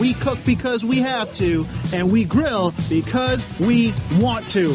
We 0.00 0.14
cook 0.14 0.38
because 0.46 0.82
we 0.84 0.98
have 1.00 1.30
to, 1.34 1.66
and 1.92 2.10
we 2.10 2.24
grill 2.24 2.72
because 2.88 3.44
we 3.60 3.92
want 4.18 4.48
to. 4.48 4.70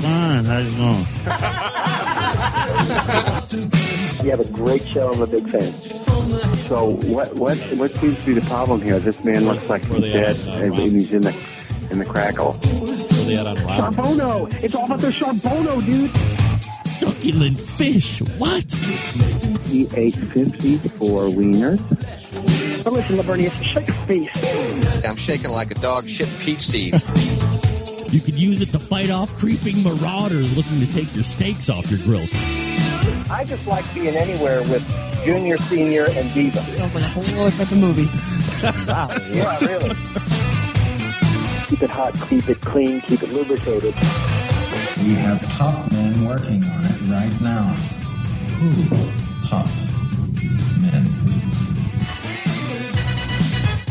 Fine, 0.00 0.44
how's 0.44 0.66
it 0.66 0.76
going? 0.78 1.04
You 4.24 4.30
have 4.30 4.40
a 4.40 4.50
great 4.50 4.82
show. 4.82 5.12
I'm 5.12 5.20
a 5.20 5.26
big 5.26 5.46
fan. 5.48 5.70
So 6.54 6.96
what 7.12 7.34
what 7.34 7.58
what 7.76 7.90
seems 7.90 8.20
to 8.20 8.26
be 8.26 8.32
the 8.32 8.40
problem 8.48 8.80
here? 8.80 8.98
This 8.98 9.22
man 9.24 9.44
looks 9.44 9.68
like 9.68 9.84
he's 9.84 10.04
dead, 10.04 10.36
and 10.48 10.74
he's 10.74 11.12
in 11.12 11.20
the 11.20 11.34
in 11.90 11.98
the 11.98 12.06
crackle. 12.06 12.54
Charbono! 12.54 14.48
It's 14.64 14.74
all 14.74 14.86
about 14.86 15.00
the 15.00 15.08
Charbono, 15.08 15.84
dude! 15.84 16.10
Succulent 16.86 17.58
fish. 17.60 18.22
What? 18.38 18.72
He 19.68 19.86
ate 19.96 20.14
54 20.14 21.28
wieners. 21.28 22.23
But 22.84 22.92
listen, 22.92 23.16
Lavernius, 23.16 23.62
shake 23.62 23.88
a 23.88 23.92
face. 23.92 25.04
I'm 25.06 25.16
shaking 25.16 25.50
like 25.50 25.70
a 25.70 25.74
dog 25.76 26.08
shit 26.08 26.28
peach 26.40 26.60
seeds. 26.60 27.02
You 28.12 28.20
could 28.20 28.34
use 28.34 28.62
it 28.62 28.70
to 28.70 28.78
fight 28.78 29.10
off 29.10 29.34
creeping 29.34 29.82
marauders 29.82 30.56
looking 30.56 30.86
to 30.86 30.92
take 30.92 31.14
your 31.14 31.24
steaks 31.24 31.68
off 31.70 31.90
your 31.90 32.00
grills. 32.00 32.32
I 33.30 33.44
just 33.46 33.66
like 33.66 33.84
being 33.94 34.14
anywhere 34.14 34.60
with 34.62 34.84
Junior, 35.24 35.58
Senior, 35.58 36.04
and 36.10 36.34
Diva. 36.34 36.58
Sounds 36.58 36.94
like 36.94 37.04
a 37.04 37.08
whole 37.08 37.40
other 37.40 37.50
fucking 37.50 37.80
movie. 37.80 38.08
yeah, 39.34 39.58
really. 39.60 39.94
Keep 41.66 41.82
it 41.82 41.90
hot, 41.90 42.14
keep 42.28 42.48
it 42.48 42.60
clean, 42.60 43.00
keep 43.00 43.22
it 43.22 43.32
lubricated. 43.32 43.94
We 44.98 45.14
have 45.14 45.40
top 45.56 45.90
men 45.90 46.24
working 46.24 46.62
on 46.64 46.84
it 46.84 47.00
right 47.10 47.40
now. 47.40 47.64
Who? 48.60 49.48
Top 49.48 49.66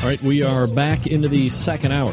All 0.04 0.10
right, 0.10 0.22
we 0.22 0.44
are 0.44 0.68
back 0.68 1.08
into 1.08 1.30
the 1.30 1.48
second 1.48 1.94
hour. 1.94 2.12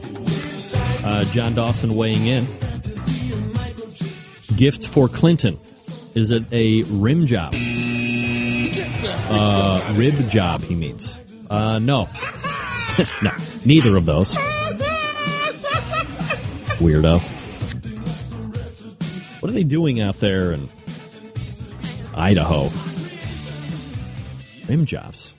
Uh, 1.05 1.23
John 1.31 1.53
Dawson 1.53 1.95
weighing 1.95 2.25
in. 2.25 2.43
Gift 4.57 4.85
for 4.85 5.07
Clinton. 5.07 5.57
Is 6.13 6.31
it 6.31 6.43
a 6.51 6.83
rim 6.89 7.25
job? 7.25 7.53
Uh, 9.29 9.93
rib 9.95 10.29
job, 10.29 10.61
he 10.61 10.75
means. 10.75 11.17
Uh, 11.49 11.79
no. 11.79 12.09
no, 13.23 13.31
neither 13.65 13.95
of 13.95 14.05
those. 14.05 14.35
Weirdo. 16.77 17.19
What 19.41 19.49
are 19.49 19.53
they 19.53 19.63
doing 19.63 20.01
out 20.01 20.15
there 20.15 20.51
in 20.51 20.69
Idaho? 22.15 22.69
Rim 24.67 24.85
jobs. 24.85 25.33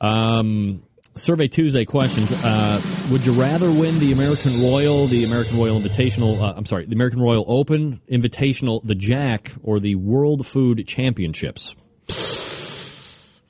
Um, 0.00 0.82
Survey 1.14 1.48
Tuesday 1.48 1.84
questions. 1.84 2.32
Uh, 2.44 2.80
would 3.10 3.24
you 3.26 3.32
rather 3.32 3.70
win 3.70 3.98
the 3.98 4.12
American 4.12 4.60
Royal, 4.60 5.06
the 5.06 5.24
American 5.24 5.58
Royal 5.58 5.80
Invitational, 5.80 6.40
uh, 6.40 6.54
I'm 6.56 6.64
sorry, 6.64 6.86
the 6.86 6.94
American 6.94 7.20
Royal 7.20 7.44
Open, 7.46 8.00
Invitational, 8.10 8.80
the 8.84 8.94
Jack, 8.94 9.52
or 9.62 9.80
the 9.80 9.96
World 9.96 10.46
Food 10.46 10.86
Championships? 10.86 11.74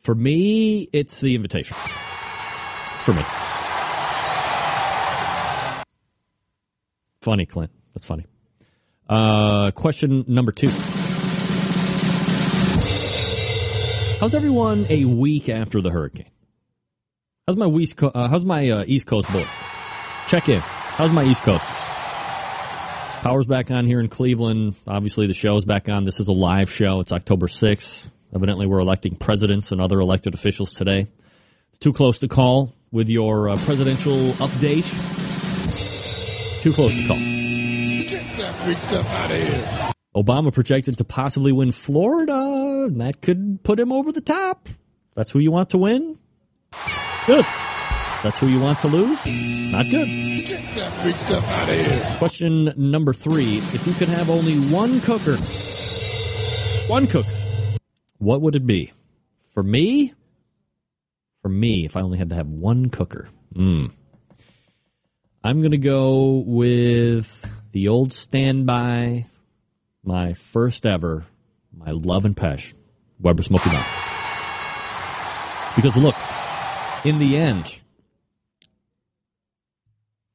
For 0.01 0.15
me, 0.15 0.89
it's 0.93 1.21
the 1.21 1.35
invitation. 1.35 1.77
It's 1.83 3.03
for 3.03 3.13
me. 3.13 3.23
Funny, 7.29 7.45
Clint. 7.45 7.71
That's 7.93 8.07
funny. 8.07 8.25
Uh, 9.07 9.71
question 9.73 10.25
number 10.29 10.51
two. 10.51 10.71
How's 14.19 14.35
everyone 14.35 14.87
a 14.89 15.05
week 15.05 15.51
after 15.51 15.83
the 15.83 15.91
hurricane? 15.91 16.31
How's 17.47 17.59
my 17.59 17.67
East 17.67 17.99
Co- 17.99 18.09
uh, 18.09 18.29
How's 18.29 18.47
my 18.47 18.71
uh, 18.71 18.85
East 18.87 19.07
Coast 19.07 19.31
boys? 19.31 19.47
Check 20.29 20.49
in. 20.49 20.61
How's 20.61 21.13
my 21.13 21.23
East 21.25 21.43
Coasters? 21.43 21.87
Power's 23.21 23.47
back 23.47 23.71
on 23.71 23.85
here 23.85 24.01
in 24.01 24.09
Cleveland. 24.09 24.77
Obviously, 24.87 25.27
the 25.27 25.35
show's 25.35 25.67
back 25.67 25.91
on. 25.91 26.05
This 26.05 26.21
is 26.21 26.29
a 26.29 26.33
live 26.33 26.71
show. 26.71 27.01
It's 27.01 27.13
October 27.13 27.49
6th. 27.49 28.11
Evidently, 28.35 28.65
we're 28.65 28.79
electing 28.79 29.17
presidents 29.17 29.71
and 29.71 29.83
other 29.83 30.01
elected 30.01 30.33
officials 30.33 30.73
today. 30.73 31.09
It's 31.69 31.79
too 31.79 31.93
close 31.93 32.21
to 32.21 32.29
call 32.29 32.75
with 32.91 33.11
your 33.11 33.51
uh, 33.51 33.59
presidential 33.59 34.17
update. 34.17 35.18
Too 36.61 36.73
close 36.73 36.99
to 36.99 37.07
call. 37.07 37.17
Get 37.17 38.37
that 38.39 38.67
big 38.67 38.79
stuff 38.79 39.07
out 39.19 39.31
of 39.31 39.37
here. 39.37 39.93
Obama 40.17 40.53
projected 40.53 40.99
to 40.99 41.05
possibly 41.05 41.53
win 41.53 41.71
Florida, 41.71 42.87
and 42.87 43.01
that 43.01 43.21
could 43.21 43.63
put 43.63 43.79
him 43.79 43.93
over 43.93 44.11
the 44.11 44.21
top. 44.21 44.69
That's 45.15 45.31
who 45.31 45.39
you 45.39 45.53
want 45.53 45.71
to 45.71 45.79
win? 45.79 46.19
Good. 47.27 47.45
That's 48.25 48.41
who 48.41 48.49
you 48.49 48.59
want 48.59 48.81
to 48.81 48.89
lose? 48.89 49.25
Not 49.27 49.87
good. 49.91 50.09
Get 50.09 50.61
that 50.75 51.05
big 51.05 51.15
stuff 51.15 51.45
out 51.57 51.69
of 51.69 51.75
here. 51.77 52.17
Question 52.19 52.73
number 52.77 53.13
three. 53.13 53.59
If 53.59 53.87
you 53.87 53.93
could 53.93 54.09
have 54.09 54.29
only 54.29 54.57
one 54.57 55.01
cooker, 55.01 55.37
one 56.89 57.07
cooker, 57.07 57.33
what 58.19 58.41
would 58.41 58.57
it 58.57 58.67
be? 58.67 58.93
For 59.53 59.63
me? 59.63 60.15
For 61.43 61.49
me, 61.49 61.85
if 61.85 61.97
I 61.97 62.01
only 62.01 62.19
had 62.19 62.31
to 62.31 62.35
have 62.35 62.49
one 62.49 62.91
cooker. 62.91 63.29
Mm. 63.55 63.93
I'm 65.43 65.61
going 65.61 65.71
to 65.71 65.79
go 65.79 66.43
with 66.45 67.49
the 67.71 67.89
old 67.89 68.13
standby, 68.13 69.25
my 70.03 70.33
first 70.33 70.85
ever, 70.85 71.27
my 71.73 71.93
love 71.93 72.25
and 72.25 72.37
passion, 72.37 72.77
Weber 73.21 73.43
Smoky 73.43 73.71
Mountain. 73.71 73.93
Because 75.77 75.97
look, 75.97 76.17
in 77.05 77.21
the 77.21 77.37
end, 77.37 77.79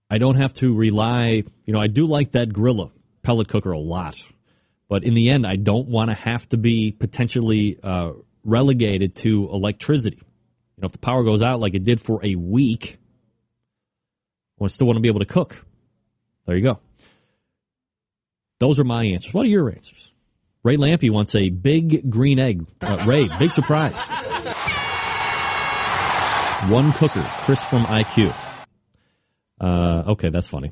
I 0.09 0.19
don't 0.19 0.35
have 0.35 0.53
to 0.55 0.73
rely, 0.73 1.43
you 1.65 1.73
know, 1.73 1.81
I 1.81 1.87
do 1.87 2.07
like 2.07 2.31
that 2.31 2.49
Grilla 2.49 2.91
pellet 3.23 3.49
cooker 3.49 3.73
a 3.73 3.79
lot. 3.79 4.15
But 4.87 5.03
in 5.03 5.15
the 5.15 5.31
end, 5.31 5.45
I 5.45 5.57
don't 5.57 5.89
want 5.89 6.11
to 6.11 6.13
have 6.13 6.47
to 6.49 6.57
be 6.57 6.95
potentially 6.97 7.77
uh, 7.83 8.13
relegated 8.45 9.15
to 9.15 9.49
electricity. 9.51 10.21
You 10.77 10.81
know, 10.81 10.85
if 10.85 10.93
the 10.93 10.99
power 10.99 11.23
goes 11.23 11.41
out 11.41 11.59
like 11.59 11.73
it 11.73 11.83
did 11.83 11.99
for 11.99 12.23
a 12.23 12.35
week, 12.35 12.99
I 14.61 14.67
still 14.67 14.87
want 14.87 14.97
to 14.97 15.01
be 15.01 15.07
able 15.09 15.19
to 15.19 15.25
cook. 15.25 15.65
There 16.45 16.55
you 16.55 16.63
go. 16.63 16.79
Those 18.59 18.79
are 18.79 18.83
my 18.83 19.03
answers. 19.03 19.33
What 19.33 19.45
are 19.45 19.49
your 19.49 19.69
answers? 19.69 20.13
Ray 20.63 20.77
Lampe 20.77 21.09
wants 21.11 21.35
a 21.35 21.49
big 21.49 22.09
green 22.09 22.39
egg. 22.39 22.65
Uh, 22.81 23.03
Ray, 23.05 23.27
big 23.37 23.51
surprise. 23.51 23.97
One 26.69 26.93
cooker. 26.93 27.25
Chris 27.41 27.61
from 27.65 27.83
IQ. 27.83 28.33
Uh, 29.59 30.03
okay, 30.11 30.29
that's 30.29 30.47
funny. 30.47 30.71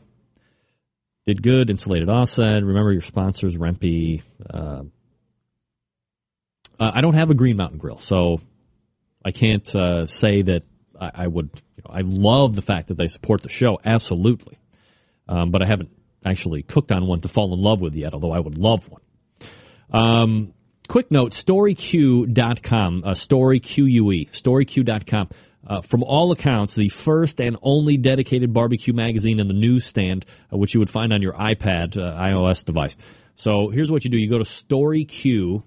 Did 1.25 1.43
good. 1.43 1.69
Insulated 1.69 2.07
offset. 2.07 2.63
Remember 2.63 2.93
your 2.93 3.01
sponsors, 3.01 3.57
Rempe. 3.57 4.21
Uh, 4.49 4.83
uh, 6.79 6.91
I 6.93 7.01
don't 7.01 7.13
have 7.13 7.29
a 7.29 7.33
Green 7.33 7.57
Mountain 7.57 7.77
Grill, 7.77 7.97
so 7.97 8.39
I 9.23 9.31
can't 9.31 9.75
uh, 9.75 10.05
say 10.05 10.41
that 10.43 10.63
I, 10.99 11.11
I 11.13 11.27
would. 11.27 11.49
You 11.81 11.89
know, 11.89 11.95
I 11.95 12.01
love 12.01 12.55
the 12.55 12.61
fact 12.61 12.87
that 12.89 12.97
they 12.97 13.07
support 13.07 13.41
the 13.41 13.49
show, 13.49 13.79
absolutely. 13.83 14.57
Um, 15.27 15.51
but 15.51 15.61
I 15.61 15.65
haven't 15.65 15.89
actually 16.23 16.63
cooked 16.63 16.91
on 16.91 17.07
one 17.07 17.21
to 17.21 17.27
fall 17.27 17.53
in 17.53 17.61
love 17.61 17.81
with 17.81 17.95
yet, 17.95 18.13
although 18.13 18.31
I 18.31 18.39
would 18.39 18.57
love 18.57 18.89
one. 18.89 19.01
Um, 19.91 20.53
quick 20.87 21.11
note 21.11 21.31
storyq.com, 21.31 23.03
uh, 23.05 23.11
storyque, 23.11 24.31
storyq.com. 24.31 25.29
Uh, 25.67 25.79
from 25.79 26.03
all 26.03 26.31
accounts, 26.31 26.73
the 26.73 26.89
first 26.89 27.39
and 27.39 27.55
only 27.61 27.95
dedicated 27.95 28.51
barbecue 28.51 28.93
magazine 28.93 29.39
in 29.39 29.47
the 29.47 29.53
newsstand, 29.53 30.25
uh, 30.51 30.57
which 30.57 30.73
you 30.73 30.79
would 30.79 30.89
find 30.89 31.13
on 31.13 31.21
your 31.21 31.33
iPad, 31.33 31.95
uh, 31.95 32.19
iOS 32.19 32.65
device. 32.65 32.97
So 33.35 33.69
here's 33.69 33.91
what 33.91 34.03
you 34.03 34.09
do 34.09 34.17
you 34.17 34.27
go 34.29 34.39
to 34.39 34.43
storyq.com, 34.43 35.63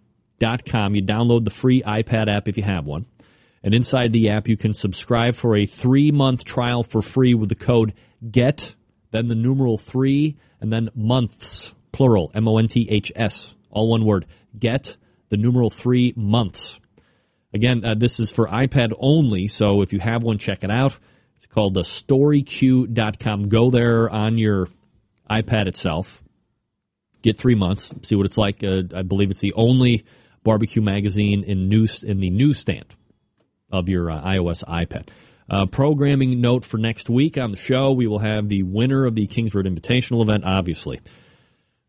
you 0.94 1.02
download 1.02 1.44
the 1.44 1.50
free 1.50 1.82
iPad 1.82 2.28
app 2.28 2.48
if 2.48 2.56
you 2.56 2.64
have 2.64 2.86
one. 2.86 3.06
And 3.64 3.74
inside 3.74 4.12
the 4.12 4.28
app, 4.28 4.46
you 4.46 4.58
can 4.58 4.74
subscribe 4.74 5.34
for 5.34 5.56
a 5.56 5.64
three 5.64 6.12
month 6.12 6.44
trial 6.44 6.82
for 6.82 7.00
free 7.00 7.32
with 7.32 7.48
the 7.48 7.54
code 7.54 7.94
GET, 8.30 8.74
then 9.10 9.28
the 9.28 9.34
numeral 9.34 9.78
three, 9.78 10.36
and 10.60 10.70
then 10.70 10.90
months, 10.94 11.74
plural, 11.90 12.30
M 12.34 12.46
O 12.46 12.58
N 12.58 12.68
T 12.68 12.86
H 12.90 13.10
S, 13.16 13.56
all 13.70 13.88
one 13.88 14.04
word. 14.04 14.26
GET, 14.56 14.98
the 15.30 15.38
numeral 15.38 15.70
three 15.70 16.12
months. 16.14 16.78
Again, 17.54 17.84
uh, 17.84 17.94
this 17.94 18.20
is 18.20 18.30
for 18.30 18.46
iPad 18.48 18.92
only, 18.98 19.48
so 19.48 19.80
if 19.80 19.94
you 19.94 19.98
have 19.98 20.22
one, 20.22 20.36
check 20.36 20.62
it 20.62 20.70
out. 20.70 20.98
It's 21.36 21.46
called 21.46 21.72
the 21.72 21.82
storyq.com. 21.82 23.48
Go 23.48 23.70
there 23.70 24.10
on 24.10 24.36
your 24.36 24.68
iPad 25.30 25.68
itself. 25.68 26.22
Get 27.22 27.38
three 27.38 27.54
months, 27.54 27.92
see 28.02 28.14
what 28.14 28.26
it's 28.26 28.36
like. 28.36 28.62
Uh, 28.62 28.82
I 28.94 29.02
believe 29.02 29.30
it's 29.30 29.40
the 29.40 29.54
only 29.54 30.04
barbecue 30.42 30.82
magazine 30.82 31.42
in 31.42 31.70
news 31.70 32.04
in 32.04 32.20
the 32.20 32.28
newsstand 32.28 32.94
of 33.70 33.88
your 33.88 34.10
uh, 34.10 34.20
iOS 34.22 34.64
iPad. 34.64 35.08
Uh, 35.48 35.66
programming 35.66 36.40
note 36.40 36.64
for 36.64 36.78
next 36.78 37.10
week 37.10 37.36
on 37.36 37.50
the 37.50 37.56
show: 37.56 37.92
we 37.92 38.06
will 38.06 38.20
have 38.20 38.48
the 38.48 38.62
winner 38.62 39.04
of 39.04 39.14
the 39.14 39.26
Kingsford 39.26 39.66
Invitational 39.66 40.22
event. 40.22 40.44
Obviously, 40.44 41.00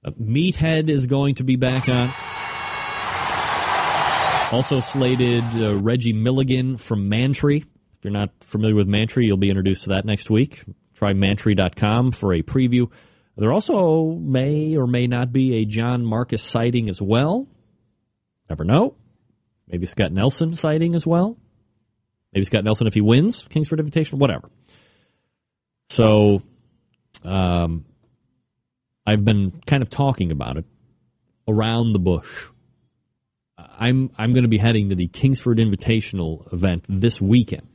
uh, 0.04 0.12
Meathead 0.12 0.90
is 0.90 1.08
going 1.08 1.36
to 1.36 1.44
be 1.44 1.56
back 1.56 1.88
on. 1.88 2.10
Also 4.52 4.80
slated 4.80 5.44
uh, 5.56 5.76
Reggie 5.76 6.14
Milligan 6.14 6.78
from 6.78 7.10
Mantry. 7.10 7.58
If 7.58 8.04
you're 8.04 8.14
not 8.14 8.30
familiar 8.42 8.76
with 8.76 8.88
Mantry, 8.88 9.26
you'll 9.26 9.38
be 9.38 9.50
introduced 9.50 9.84
to 9.86 9.90
that 9.90 10.06
next 10.06 10.30
week. 10.30 10.64
Try 10.94 11.14
mantry.com 11.14 12.12
for 12.12 12.34
a 12.34 12.42
preview. 12.42 12.92
There 13.38 13.52
also 13.52 14.14
may 14.14 14.78
or 14.78 14.88
may 14.88 15.08
not 15.08 15.34
be 15.34 15.56
a 15.56 15.66
John 15.66 16.06
Marcus 16.06 16.44
sighting 16.44 16.90
as 16.90 17.02
well. 17.02 17.48
Never 18.50 18.64
know. 18.64 18.96
Maybe 19.68 19.88
Scott 19.88 20.12
Nelson 20.12 20.56
sighting 20.56 20.96
as 20.96 21.06
well. 21.06 21.38
Maybe 22.36 22.44
Scott 22.44 22.66
Nelson 22.66 22.86
if 22.86 22.94
he 22.94 23.02
wins 23.02 23.48
Kingsford 23.50 23.80
Invitational, 23.80 24.20
whatever. 24.20 24.50
So, 25.90 26.42
um, 27.24 27.86
I've 29.08 29.24
been 29.24 29.62
kind 29.66 29.82
of 29.82 29.90
talking 29.90 30.32
about 30.32 30.58
it 30.58 30.66
around 31.48 31.94
the 31.94 32.00
bush. 32.00 32.28
I'm 33.58 34.12
I'm 34.18 34.32
going 34.32 34.44
to 34.44 34.50
be 34.50 34.58
heading 34.58 34.90
to 34.90 34.96
the 34.96 35.08
Kingsford 35.08 35.60
Invitational 35.60 36.52
event 36.52 36.84
this 36.90 37.22
weekend. 37.22 37.68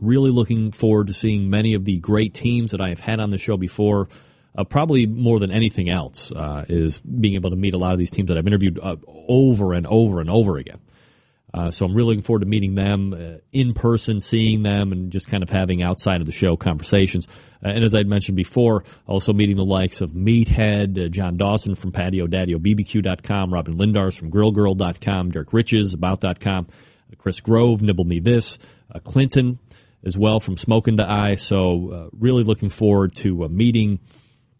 Really 0.00 0.32
looking 0.32 0.72
forward 0.72 1.06
to 1.06 1.14
seeing 1.14 1.48
many 1.48 1.74
of 1.74 1.84
the 1.84 1.98
great 1.98 2.34
teams 2.34 2.72
that 2.72 2.80
I 2.80 2.88
have 2.88 3.00
had 3.00 3.20
on 3.20 3.30
the 3.30 3.38
show 3.38 3.56
before. 3.56 4.08
Uh, 4.54 4.64
probably 4.64 5.06
more 5.06 5.38
than 5.38 5.50
anything 5.50 5.88
else 5.88 6.30
uh, 6.32 6.64
is 6.68 7.00
being 7.00 7.34
able 7.34 7.48
to 7.50 7.56
meet 7.56 7.72
a 7.72 7.78
lot 7.78 7.92
of 7.92 7.98
these 7.98 8.10
teams 8.10 8.28
that 8.28 8.36
I've 8.36 8.46
interviewed 8.46 8.78
uh, 8.82 8.96
over 9.28 9.72
and 9.72 9.86
over 9.86 10.20
and 10.20 10.28
over 10.28 10.58
again. 10.58 10.78
Uh, 11.54 11.70
so 11.70 11.84
I'm 11.84 11.94
really 11.94 12.08
looking 12.10 12.22
forward 12.22 12.40
to 12.40 12.46
meeting 12.46 12.74
them 12.74 13.12
uh, 13.12 13.38
in 13.52 13.74
person, 13.74 14.20
seeing 14.20 14.62
them, 14.62 14.92
and 14.92 15.12
just 15.12 15.28
kind 15.28 15.42
of 15.42 15.50
having 15.50 15.82
outside 15.82 16.20
of 16.20 16.26
the 16.26 16.32
show 16.32 16.56
conversations. 16.56 17.28
Uh, 17.62 17.68
and 17.68 17.84
as 17.84 17.94
I'd 17.94 18.06
mentioned 18.06 18.36
before, 18.36 18.84
also 19.06 19.32
meeting 19.32 19.56
the 19.56 19.64
likes 19.64 20.00
of 20.00 20.12
Meathead, 20.12 21.06
uh, 21.06 21.08
John 21.08 21.36
Dawson 21.36 21.74
from 21.74 21.92
Patio 21.92 22.26
Daddio 22.26 22.56
BBQ.com, 22.56 23.52
Robin 23.52 23.74
Lindars 23.74 24.18
from 24.18 24.30
GrillGirl.com, 24.30 25.30
Derrick 25.30 25.52
Riches, 25.52 25.92
About.com, 25.92 26.66
uh, 26.70 27.16
Chris 27.18 27.40
Grove, 27.40 27.82
Nibble 27.82 28.04
Me 28.04 28.18
This, 28.18 28.58
uh, 28.94 28.98
Clinton 29.00 29.58
as 30.04 30.16
well 30.16 30.40
from 30.40 30.56
Smoking 30.56 30.96
to 30.96 31.08
Eye. 31.08 31.34
So 31.36 32.10
really 32.18 32.42
looking 32.42 32.70
forward 32.70 33.14
to 33.16 33.48
meeting 33.48 34.00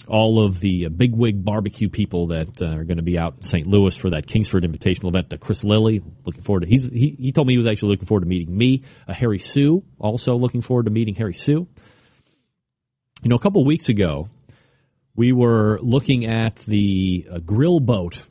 all 0.08 0.44
of 0.44 0.60
the 0.60 0.88
bigwig 0.88 1.44
barbecue 1.44 1.88
people 1.88 2.28
that 2.28 2.60
uh, 2.60 2.66
are 2.66 2.84
going 2.84 2.96
to 2.96 3.02
be 3.02 3.18
out 3.18 3.36
in 3.36 3.42
St. 3.42 3.66
Louis 3.66 3.96
for 3.96 4.10
that 4.10 4.26
Kingsford 4.26 4.64
Invitational 4.64 5.08
event. 5.08 5.32
Uh, 5.32 5.36
Chris 5.36 5.64
Lilly, 5.64 6.02
looking 6.24 6.42
forward 6.42 6.60
to. 6.60 6.66
He's 6.66 6.88
he, 6.88 7.10
he 7.18 7.32
told 7.32 7.46
me 7.46 7.54
he 7.54 7.58
was 7.58 7.66
actually 7.66 7.90
looking 7.90 8.06
forward 8.06 8.22
to 8.22 8.26
meeting 8.26 8.56
me. 8.56 8.82
Uh, 9.06 9.14
Harry 9.14 9.38
Soo, 9.38 9.84
also 9.98 10.36
looking 10.36 10.60
forward 10.60 10.84
to 10.84 10.90
meeting 10.90 11.14
Harry 11.14 11.34
Soo. 11.34 11.68
You 13.22 13.28
know, 13.28 13.36
a 13.36 13.38
couple 13.38 13.64
weeks 13.64 13.88
ago, 13.88 14.28
we 15.14 15.32
were 15.32 15.78
looking 15.82 16.26
at 16.26 16.56
the 16.56 17.26
uh, 17.30 17.38
grill 17.38 17.80
boat. 17.80 18.26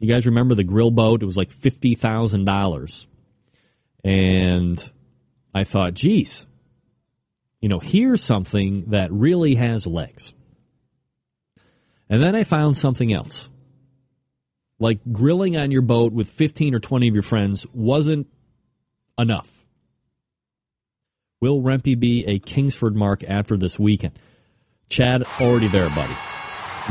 You 0.00 0.08
guys 0.08 0.26
remember 0.26 0.54
the 0.54 0.64
grill 0.64 0.90
boat? 0.90 1.22
It 1.22 1.26
was 1.26 1.36
like 1.36 1.50
fifty 1.50 1.94
thousand 1.94 2.44
dollars, 2.44 3.06
and 4.02 4.92
I 5.54 5.64
thought, 5.64 5.94
geez, 5.94 6.46
you 7.60 7.68
know, 7.68 7.78
here's 7.78 8.22
something 8.22 8.86
that 8.88 9.12
really 9.12 9.54
has 9.54 9.86
legs. 9.86 10.34
And 12.14 12.22
then 12.22 12.36
I 12.36 12.44
found 12.44 12.76
something 12.76 13.12
else. 13.12 13.50
Like 14.78 15.00
grilling 15.10 15.56
on 15.56 15.72
your 15.72 15.82
boat 15.82 16.12
with 16.12 16.28
15 16.28 16.72
or 16.72 16.78
20 16.78 17.08
of 17.08 17.14
your 17.14 17.24
friends 17.24 17.66
wasn't 17.74 18.28
enough. 19.18 19.66
Will 21.40 21.60
Rempe 21.60 21.98
be 21.98 22.24
a 22.24 22.38
Kingsford 22.38 22.94
mark 22.94 23.24
after 23.24 23.56
this 23.56 23.80
weekend? 23.80 24.16
Chad, 24.88 25.24
already 25.40 25.66
there, 25.66 25.88
buddy. 25.88 26.14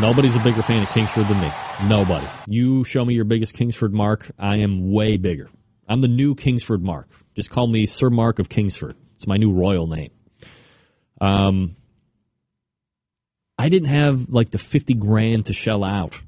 Nobody's 0.02 0.36
a 0.36 0.40
bigger 0.40 0.62
fan 0.62 0.84
of 0.84 0.90
Kingsford 0.90 1.28
than 1.28 1.40
me. 1.40 1.50
Nobody. 1.88 2.28
You 2.46 2.84
show 2.84 3.06
me 3.06 3.14
your 3.14 3.24
biggest 3.24 3.54
Kingsford 3.54 3.94
mark, 3.94 4.30
I 4.38 4.58
am 4.58 4.92
way 4.92 5.16
bigger. 5.16 5.50
I'm 5.88 6.02
the 6.02 6.10
new 6.10 6.36
Kingsford 6.36 6.84
Mark. 6.84 7.08
Just 7.34 7.50
call 7.50 7.68
me 7.68 7.86
Sir 7.86 8.10
Mark 8.10 8.40
of 8.40 8.50
Kingsford. 8.50 8.98
It's 9.16 9.26
my 9.26 9.38
new 9.38 9.54
royal 9.54 9.88
name. 9.88 10.12
Um, 11.22 11.78
I 13.58 13.70
didn't 13.70 13.90
have 13.90 14.30
like 14.30 14.52
the 14.52 14.58
50 14.58 14.96
grand 14.96 15.46
to 15.48 15.54
shell 15.54 15.84
out 15.84 16.22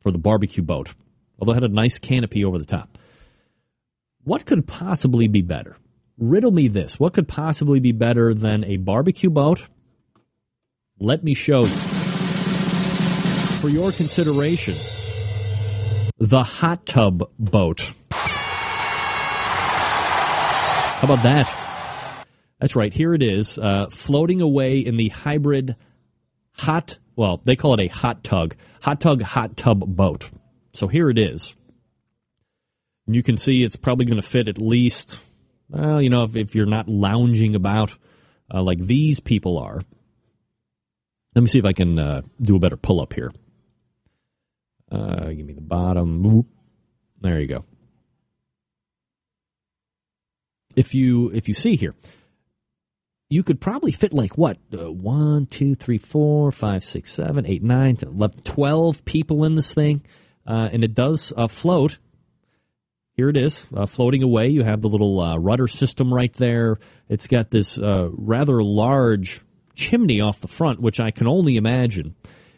for 0.00 0.10
the 0.10 0.18
barbecue 0.18 0.62
boat, 0.62 0.94
although 1.38 1.52
it 1.52 1.56
had 1.56 1.64
a 1.64 1.68
nice 1.68 1.98
canopy 1.98 2.44
over 2.44 2.58
the 2.58 2.64
top. 2.64 2.96
What 4.22 4.46
could 4.46 4.66
possibly 4.66 5.26
be 5.28 5.42
better? 5.42 5.76
Riddle 6.18 6.50
me 6.50 6.68
this. 6.68 6.98
What 7.00 7.14
could 7.14 7.28
possibly 7.28 7.80
be 7.80 7.92
better 7.92 8.34
than 8.34 8.64
a 8.64 8.76
barbecue 8.76 9.30
boat? 9.30 9.68
Let 10.98 11.22
me 11.22 11.34
show 11.34 11.60
you. 11.60 11.76
For 13.60 13.68
your 13.68 13.92
consideration, 13.92 14.76
the 16.18 16.42
hot 16.42 16.86
tub 16.86 17.22
boat. 17.38 17.92
How 20.98 21.04
about 21.04 21.22
that? 21.22 22.26
That's 22.60 22.74
right. 22.74 22.92
Here 22.92 23.14
it 23.14 23.22
is, 23.22 23.56
uh, 23.58 23.86
floating 23.90 24.40
away 24.40 24.78
in 24.78 24.96
the 24.96 25.08
hybrid 25.08 25.76
hot. 26.58 26.98
Well, 27.16 27.40
they 27.44 27.56
call 27.56 27.74
it 27.74 27.80
a 27.80 27.88
hot 27.88 28.22
tug, 28.22 28.54
hot 28.82 29.00
tug, 29.00 29.22
hot 29.22 29.56
tub 29.56 29.80
boat. 29.96 30.30
So 30.72 30.86
here 30.86 31.10
it 31.10 31.18
is. 31.18 31.56
You 33.06 33.22
can 33.22 33.36
see 33.36 33.64
it's 33.64 33.76
probably 33.76 34.04
going 34.04 34.20
to 34.20 34.26
fit 34.26 34.48
at 34.48 34.58
least, 34.58 35.18
well, 35.68 36.00
you 36.00 36.10
know, 36.10 36.24
if, 36.24 36.36
if 36.36 36.54
you're 36.54 36.66
not 36.66 36.88
lounging 36.88 37.54
about 37.54 37.96
uh, 38.52 38.62
like 38.62 38.78
these 38.78 39.20
people 39.20 39.58
are. 39.58 39.80
Let 41.34 41.42
me 41.42 41.48
see 41.48 41.58
if 41.58 41.64
I 41.64 41.72
can 41.72 41.98
uh, 41.98 42.22
do 42.40 42.56
a 42.56 42.58
better 42.58 42.76
pull 42.76 43.00
up 43.00 43.12
here. 43.12 43.32
Uh, 44.90 45.28
give 45.28 45.46
me 45.46 45.52
the 45.52 45.60
bottom. 45.60 46.46
There 47.20 47.40
you 47.40 47.46
go. 47.46 47.64
If 50.76 50.94
you 50.94 51.30
if 51.30 51.48
you 51.48 51.54
see 51.54 51.76
here, 51.76 51.94
you 53.30 53.42
could 53.42 53.60
probably 53.60 53.92
fit 53.92 54.14
like 54.14 54.38
what 54.38 54.58
uh, 54.72 54.90
one, 54.90 55.46
two, 55.46 55.74
three, 55.74 55.98
four, 55.98 56.50
five, 56.50 56.82
six, 56.82 57.12
seven, 57.12 57.46
eight, 57.46 57.62
nine, 57.62 57.96
10, 57.96 58.08
11, 58.10 58.40
12 58.42 59.04
people 59.04 59.44
in 59.44 59.54
this 59.54 59.74
thing, 59.74 60.02
uh, 60.46 60.68
and 60.72 60.82
it 60.82 60.94
does 60.94 61.32
uh, 61.36 61.46
float. 61.46 61.98
Here 63.14 63.28
it 63.28 63.36
is, 63.36 63.66
uh, 63.74 63.86
floating 63.86 64.22
away. 64.22 64.48
You 64.48 64.62
have 64.62 64.80
the 64.80 64.88
little 64.88 65.20
uh, 65.20 65.36
rudder 65.36 65.66
system 65.66 66.14
right 66.14 66.32
there. 66.34 66.78
It's 67.08 67.26
got 67.26 67.50
this 67.50 67.76
uh, 67.76 68.10
rather 68.12 68.62
large 68.62 69.42
chimney 69.74 70.20
off 70.20 70.40
the 70.40 70.48
front, 70.48 70.80
which 70.80 71.00
I 71.00 71.10
can 71.10 71.26
only 71.26 71.56
imagine 71.56 72.14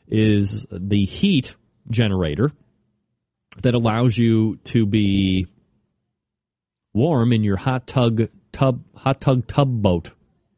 is 0.07 0.67
the 0.71 1.05
heat 1.05 1.57
generator 1.89 2.53
that 3.63 3.75
allows 3.75 4.19
you 4.19 4.57
to 4.65 4.87
be 4.87 5.47
warm 6.93 7.33
in 7.33 7.43
your 7.43 7.57
hot 7.57 7.87
tug 7.87 8.29
tub 8.53 8.83
hot 8.97 9.21
tug 9.21 9.47
tub 9.47 9.83
boat 9.83 10.11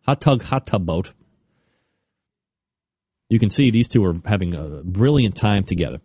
hot 0.02 0.20
tug 0.20 0.42
hot 0.42 0.66
tub 0.66 0.86
boat. 0.86 1.12
You 3.28 3.38
can 3.38 3.50
see 3.50 3.70
these 3.70 3.88
two 3.88 4.04
are 4.04 4.14
having 4.26 4.54
a 4.54 4.82
brilliant 4.84 5.36
time 5.36 5.64
together. 5.64 5.98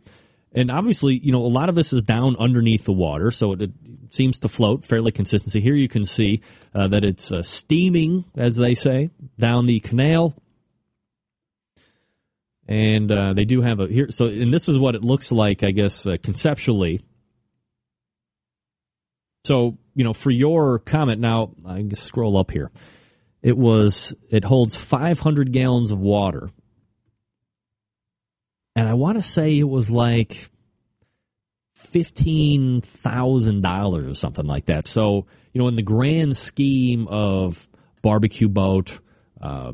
And 0.53 0.71
obviously 0.71 1.19
you 1.21 1.31
know 1.31 1.45
a 1.45 1.47
lot 1.47 1.69
of 1.69 1.75
this 1.75 1.93
is 1.93 2.01
down 2.01 2.35
underneath 2.37 2.85
the 2.85 2.93
water 2.93 3.31
so 3.31 3.51
it, 3.53 3.61
it 3.61 3.71
seems 4.09 4.39
to 4.39 4.49
float 4.49 4.85
fairly 4.85 5.11
consistently. 5.11 5.61
here 5.61 5.75
you 5.75 5.89
can 5.89 6.05
see 6.05 6.41
uh, 6.73 6.87
that 6.87 7.03
it's 7.03 7.31
uh, 7.31 7.43
steaming 7.43 8.25
as 8.35 8.55
they 8.55 8.73
say 8.75 9.11
down 9.37 9.65
the 9.65 9.79
canal. 9.81 10.33
And 12.69 13.09
uh, 13.11 13.33
they 13.33 13.45
do 13.45 13.61
have 13.61 13.79
a 13.79 13.87
here 13.87 14.11
so 14.11 14.27
and 14.27 14.53
this 14.53 14.67
is 14.67 14.77
what 14.77 14.95
it 14.95 15.03
looks 15.03 15.31
like 15.31 15.63
i 15.63 15.71
guess 15.71 16.05
uh, 16.05 16.17
conceptually. 16.21 17.01
So 19.43 19.77
you 19.95 20.03
know 20.03 20.13
for 20.13 20.31
your 20.31 20.79
comment 20.79 21.19
now 21.19 21.51
i 21.65 21.77
can 21.77 21.95
scroll 21.95 22.37
up 22.37 22.51
here 22.51 22.71
it 23.41 23.57
was 23.57 24.13
it 24.29 24.43
holds 24.43 24.75
500 24.75 25.51
gallons 25.51 25.89
of 25.91 25.99
water. 25.99 26.51
And 28.75 28.87
i 28.87 28.93
want 28.93 29.17
to 29.17 29.23
say 29.23 29.57
it 29.57 29.67
was 29.67 29.89
like 29.89 30.51
$15000 31.77 34.09
or 34.09 34.13
something 34.13 34.45
like 34.45 34.65
that. 34.65 34.85
So 34.87 35.25
you 35.53 35.61
know 35.61 35.67
in 35.67 35.75
the 35.75 35.81
grand 35.81 36.37
scheme 36.37 37.07
of 37.07 37.67
barbecue 38.01 38.49
boat 38.49 38.99
uh, 39.41 39.73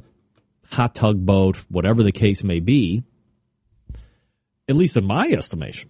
hot 0.71 0.95
tug 0.95 1.25
boat, 1.25 1.57
whatever 1.69 2.03
the 2.03 2.11
case 2.11 2.43
may 2.43 2.59
be, 2.59 3.03
at 4.67 4.75
least 4.75 4.97
in 4.97 5.05
my 5.05 5.27
estimation, 5.27 5.89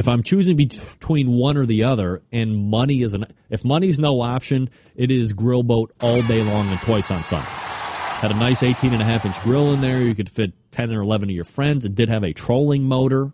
if 0.00 0.08
I'm 0.08 0.22
choosing 0.22 0.56
between 0.56 1.30
one 1.30 1.58
or 1.58 1.66
the 1.66 1.84
other, 1.84 2.22
and 2.32 2.56
money 2.56 3.02
is 3.02 3.12
an 3.12 3.26
if 3.50 3.66
money's 3.66 3.98
no 3.98 4.22
option, 4.22 4.70
it 4.96 5.10
is 5.10 5.34
grill 5.34 5.62
boat 5.62 5.92
all 6.00 6.22
day 6.22 6.42
long 6.42 6.66
and 6.68 6.80
twice 6.80 7.10
on 7.10 7.22
Sunday. 7.22 7.46
Had 7.46 8.30
a 8.30 8.34
nice 8.34 8.62
18 8.62 8.94
and 8.94 9.02
a 9.02 9.04
half 9.04 9.26
inch 9.26 9.38
grill 9.42 9.72
in 9.74 9.82
there. 9.82 10.00
You 10.00 10.14
could 10.14 10.30
fit 10.30 10.54
10 10.70 10.90
or 10.92 11.02
11 11.02 11.28
of 11.28 11.34
your 11.34 11.44
friends. 11.44 11.84
It 11.84 11.94
did 11.94 12.08
have 12.08 12.24
a 12.24 12.32
trolling 12.32 12.84
motor 12.84 13.32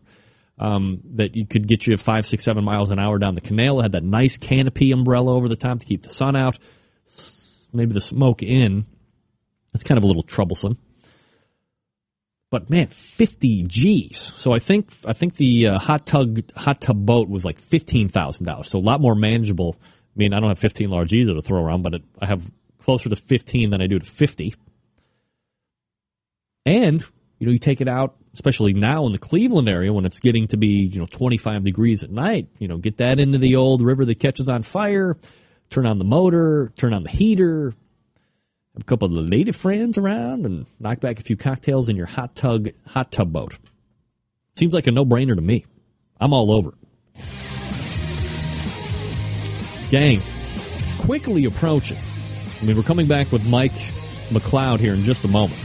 um, 0.59 1.03
that 1.15 1.37
you 1.37 1.47
could 1.47 1.69
get 1.69 1.87
you 1.87 1.97
five, 1.99 2.27
six, 2.27 2.43
seven 2.43 2.65
miles 2.65 2.91
an 2.91 2.99
hour 2.99 3.21
down 3.21 3.37
the 3.37 3.41
canal. 3.41 3.79
It 3.79 3.85
had 3.85 3.93
that 3.93 4.05
nice 4.05 4.37
canopy 4.37 4.91
umbrella 4.91 5.35
over 5.35 5.47
the 5.47 5.55
top 5.55 5.79
to 5.79 5.85
keep 5.85 6.03
the 6.03 6.09
sun 6.09 6.35
out, 6.35 6.59
maybe 7.73 7.93
the 7.93 8.01
smoke 8.01 8.43
in. 8.43 8.85
It's 9.73 9.85
kind 9.85 9.99
of 9.99 10.05
a 10.05 10.09
little 10.09 10.25
troublesome. 10.25 10.79
But 12.51 12.71
man, 12.71 12.87
50 12.87 13.65
G's. 13.65 14.19
So 14.19 14.53
I 14.53 14.59
think 14.59 14.93
I 15.05 15.13
think 15.13 15.35
the 15.37 15.69
uh, 15.69 15.79
hot 15.79 16.07
tub 16.07 16.39
hot 16.57 16.81
tub 16.81 17.05
boat 17.05 17.29
was 17.29 17.45
like 17.45 17.59
fifteen 17.59 18.09
thousand 18.09 18.47
dollars. 18.47 18.69
So 18.69 18.79
a 18.79 18.81
lot 18.81 19.01
more 19.01 19.15
manageable. 19.15 19.77
I 19.81 20.19
mean, 20.19 20.33
I 20.33 20.41
don't 20.41 20.49
have 20.49 20.59
15 20.59 20.89
large 20.89 21.11
G's 21.11 21.29
to 21.29 21.43
throw 21.43 21.63
around, 21.63 21.83
but 21.83 21.95
it, 21.95 22.03
I 22.23 22.27
have 22.27 22.51
closer 22.79 23.11
to 23.11 23.17
15 23.17 23.69
than 23.69 23.83
I 23.83 23.87
do 23.87 23.99
to 23.99 24.07
50. 24.07 24.55
And 26.65 27.05
you 27.39 27.47
know, 27.47 27.53
you 27.53 27.59
take 27.59 27.83
it 27.83 27.89
out, 27.89 28.17
especially 28.33 28.73
now 28.73 29.05
in 29.05 29.13
the 29.13 29.19
Cleveland 29.19 29.69
area 29.69 29.93
when 29.93 30.07
it's 30.07 30.21
getting 30.21 30.47
to 30.49 30.57
be 30.57 30.87
you 30.87 31.01
know 31.01 31.07
25 31.07 31.65
degrees 31.65 32.03
at 32.03 32.11
night. 32.11 32.49
You 32.59 32.69
know, 32.69 32.79
get 32.79 32.99
that 32.99 33.21
into 33.21 33.39
the 33.39 33.57
old 33.57 33.83
river 33.83 34.05
that 34.05 34.21
catches 34.21 34.49
on 34.49 34.63
fire. 34.63 35.17
Turn 35.69 35.85
on 35.85 35.99
the 35.99 36.05
motor, 36.05 36.73
turn 36.77 36.95
on 36.95 37.03
the 37.03 37.11
heater, 37.11 37.75
a 38.79 38.85
couple 38.85 39.07
of 39.07 39.29
lady 39.29 39.53
friends 39.53 39.97
around 39.99 40.45
and 40.45 40.67
knock 40.79 41.01
back 41.01 41.19
a 41.19 41.23
few 41.23 41.37
cocktails 41.37 41.89
in 41.89 41.97
your 41.97 42.07
hot 42.07 42.35
tub 42.35 42.69
hot 42.87 43.11
tub 43.11 43.33
boat. 43.33 43.57
Seems 44.57 44.73
like 44.73 44.87
a 44.87 44.91
no 44.91 45.05
brainer 45.05 45.35
to 45.35 45.43
me. 45.43 45.65
I'm 46.21 46.33
all 46.33 46.51
over. 46.51 46.73
Gang, 49.91 50.21
quickly 50.99 51.45
approaching. 51.45 51.99
I 52.61 52.65
mean, 52.65 52.77
we're 52.77 52.83
coming 52.83 53.07
back 53.07 53.31
with 53.31 53.47
Mike 53.47 53.75
McLeod 54.31 54.81
here 54.81 54.95
in 54.95 55.05
just 55.05 55.25
a 55.25 55.29
moment. 55.29 55.61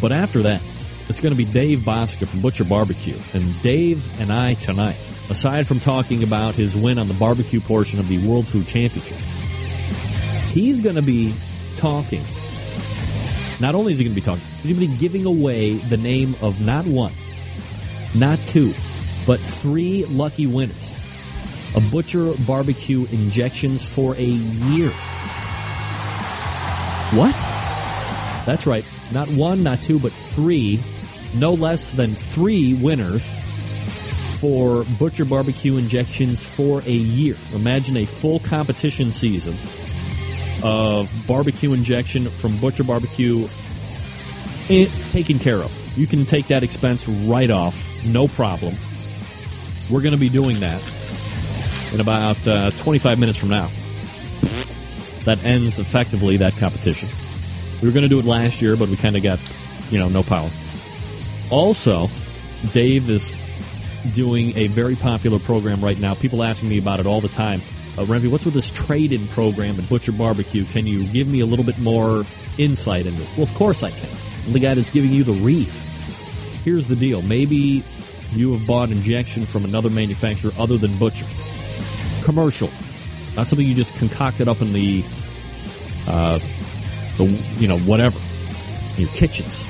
But 0.00 0.12
after 0.12 0.42
that, 0.42 0.60
it's 1.08 1.20
going 1.20 1.32
to 1.32 1.36
be 1.36 1.44
Dave 1.44 1.80
Bouska 1.80 2.26
from 2.26 2.40
Butcher 2.40 2.64
Barbecue. 2.64 3.18
And 3.32 3.60
Dave 3.62 4.20
and 4.20 4.32
I 4.32 4.54
tonight, 4.54 4.96
aside 5.30 5.66
from 5.66 5.80
talking 5.80 6.22
about 6.22 6.54
his 6.54 6.76
win 6.76 6.98
on 6.98 7.08
the 7.08 7.14
barbecue 7.14 7.60
portion 7.60 7.98
of 7.98 8.08
the 8.08 8.26
World 8.26 8.46
Food 8.46 8.66
Championship, 8.66 9.18
he's 10.52 10.80
going 10.80 10.96
to 10.96 11.02
be 11.02 11.34
talking. 11.82 12.24
Not 13.58 13.74
only 13.74 13.92
is 13.92 13.98
he 13.98 14.04
going 14.04 14.14
to 14.14 14.20
be 14.20 14.24
talking, 14.24 14.44
he's 14.62 14.70
going 14.72 14.86
to 14.86 14.92
be 14.92 14.98
giving 14.98 15.26
away 15.26 15.72
the 15.74 15.96
name 15.96 16.36
of 16.40 16.60
not 16.60 16.86
one, 16.86 17.12
not 18.14 18.38
two, 18.46 18.72
but 19.26 19.40
three 19.40 20.04
lucky 20.04 20.46
winners 20.46 20.96
of 21.74 21.90
Butcher 21.90 22.34
Barbecue 22.46 23.04
injections 23.06 23.82
for 23.82 24.14
a 24.14 24.22
year. 24.22 24.90
What? 27.18 27.34
That's 28.46 28.64
right. 28.64 28.84
Not 29.10 29.28
one, 29.30 29.64
not 29.64 29.82
two, 29.82 29.98
but 29.98 30.12
three. 30.12 30.80
No 31.34 31.52
less 31.52 31.90
than 31.90 32.14
three 32.14 32.74
winners 32.74 33.36
for 34.36 34.84
Butcher 35.00 35.24
Barbecue 35.24 35.78
injections 35.78 36.48
for 36.48 36.80
a 36.82 36.92
year. 36.92 37.36
Imagine 37.52 37.96
a 37.96 38.04
full 38.04 38.38
competition 38.38 39.10
season 39.10 39.56
of 40.62 41.12
barbecue 41.26 41.72
injection 41.72 42.30
from 42.30 42.56
Butcher 42.58 42.84
Barbecue 42.84 43.48
it 44.68 44.90
taken 45.10 45.38
care 45.38 45.58
of. 45.58 45.98
You 45.98 46.06
can 46.06 46.24
take 46.24 46.48
that 46.48 46.62
expense 46.62 47.08
right 47.08 47.50
off, 47.50 47.92
no 48.04 48.28
problem. 48.28 48.76
We're 49.90 50.00
going 50.00 50.14
to 50.14 50.20
be 50.20 50.28
doing 50.28 50.60
that 50.60 50.82
in 51.92 52.00
about 52.00 52.46
uh, 52.48 52.70
25 52.70 53.18
minutes 53.18 53.38
from 53.38 53.50
now. 53.50 53.70
That 55.24 55.42
ends 55.44 55.78
effectively 55.78 56.38
that 56.38 56.56
competition. 56.56 57.08
We 57.80 57.88
were 57.88 57.92
going 57.92 58.04
to 58.04 58.08
do 58.08 58.18
it 58.18 58.24
last 58.24 58.62
year, 58.62 58.76
but 58.76 58.88
we 58.88 58.96
kind 58.96 59.16
of 59.16 59.22
got, 59.22 59.38
you 59.90 59.98
know, 59.98 60.08
no 60.08 60.22
power. 60.22 60.50
Also, 61.50 62.08
Dave 62.72 63.10
is 63.10 63.34
doing 64.14 64.56
a 64.56 64.68
very 64.68 64.96
popular 64.96 65.38
program 65.38 65.84
right 65.84 65.98
now. 65.98 66.14
People 66.14 66.42
asking 66.42 66.68
me 66.68 66.78
about 66.78 67.00
it 67.00 67.06
all 67.06 67.20
the 67.20 67.28
time. 67.28 67.60
Uh, 67.98 68.06
what's 68.06 68.44
with 68.46 68.54
this 68.54 68.70
trade-in 68.70 69.28
program 69.28 69.78
at 69.78 69.86
Butcher 69.86 70.12
Barbecue? 70.12 70.64
Can 70.64 70.86
you 70.86 71.06
give 71.08 71.28
me 71.28 71.40
a 71.40 71.46
little 71.46 71.64
bit 71.64 71.78
more 71.78 72.24
insight 72.56 73.04
in 73.04 73.16
this? 73.16 73.36
Well, 73.36 73.42
of 73.42 73.52
course 73.54 73.82
I 73.82 73.90
can. 73.90 74.08
I'm 74.46 74.52
the 74.52 74.60
guy 74.60 74.72
that's 74.72 74.88
giving 74.88 75.10
you 75.12 75.24
the 75.24 75.34
read. 75.34 75.68
Here's 76.64 76.88
the 76.88 76.96
deal. 76.96 77.20
Maybe 77.20 77.84
you 78.32 78.52
have 78.54 78.66
bought 78.66 78.90
injection 78.90 79.44
from 79.44 79.64
another 79.64 79.90
manufacturer 79.90 80.52
other 80.58 80.78
than 80.78 80.96
Butcher. 80.96 81.26
Commercial. 82.22 82.70
Not 83.36 83.46
something 83.46 83.66
you 83.66 83.74
just 83.74 83.94
concocted 83.96 84.48
up 84.48 84.62
in 84.62 84.72
the, 84.72 85.04
uh, 86.06 86.38
the 87.18 87.24
you 87.58 87.68
know, 87.68 87.78
whatever, 87.80 88.18
in 88.96 89.02
your 89.02 89.10
kitchens. 89.10 89.68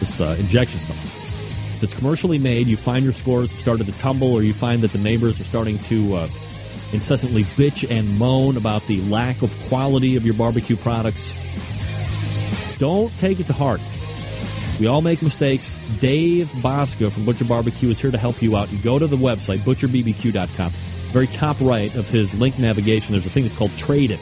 This 0.00 0.20
uh, 0.20 0.36
injection 0.40 0.80
stuff. 0.80 0.96
If 1.76 1.84
it's 1.84 1.94
commercially 1.94 2.38
made, 2.38 2.66
you 2.66 2.76
find 2.76 3.04
your 3.04 3.12
scores 3.12 3.52
have 3.52 3.60
started 3.60 3.86
to 3.86 3.92
tumble, 3.92 4.32
or 4.32 4.42
you 4.42 4.54
find 4.54 4.82
that 4.82 4.90
the 4.90 4.98
neighbors 4.98 5.40
are 5.40 5.44
starting 5.44 5.78
to 5.80 6.14
uh, 6.14 6.28
incessantly 6.94 7.42
bitch 7.42 7.88
and 7.90 8.18
moan 8.18 8.56
about 8.56 8.86
the 8.86 9.02
lack 9.02 9.42
of 9.42 9.58
quality 9.68 10.16
of 10.16 10.24
your 10.24 10.34
barbecue 10.34 10.76
products. 10.76 11.34
Don't 12.78 13.16
take 13.18 13.40
it 13.40 13.46
to 13.48 13.52
heart. 13.52 13.80
We 14.80 14.86
all 14.86 15.02
make 15.02 15.22
mistakes. 15.22 15.78
Dave 16.00 16.48
Bouska 16.48 17.10
from 17.12 17.24
Butcher 17.24 17.44
Barbecue 17.44 17.90
is 17.90 18.00
here 18.00 18.10
to 18.10 18.18
help 18.18 18.42
you 18.42 18.56
out. 18.56 18.72
You 18.72 18.78
go 18.78 18.98
to 18.98 19.06
the 19.06 19.16
website, 19.16 19.58
butcherbbq.com. 19.58 20.70
Very 21.12 21.26
top 21.28 21.60
right 21.60 21.94
of 21.94 22.08
his 22.08 22.34
link 22.34 22.58
navigation, 22.58 23.12
there's 23.12 23.26
a 23.26 23.30
thing 23.30 23.44
that's 23.44 23.56
called 23.56 23.76
Trade 23.76 24.10
It. 24.10 24.20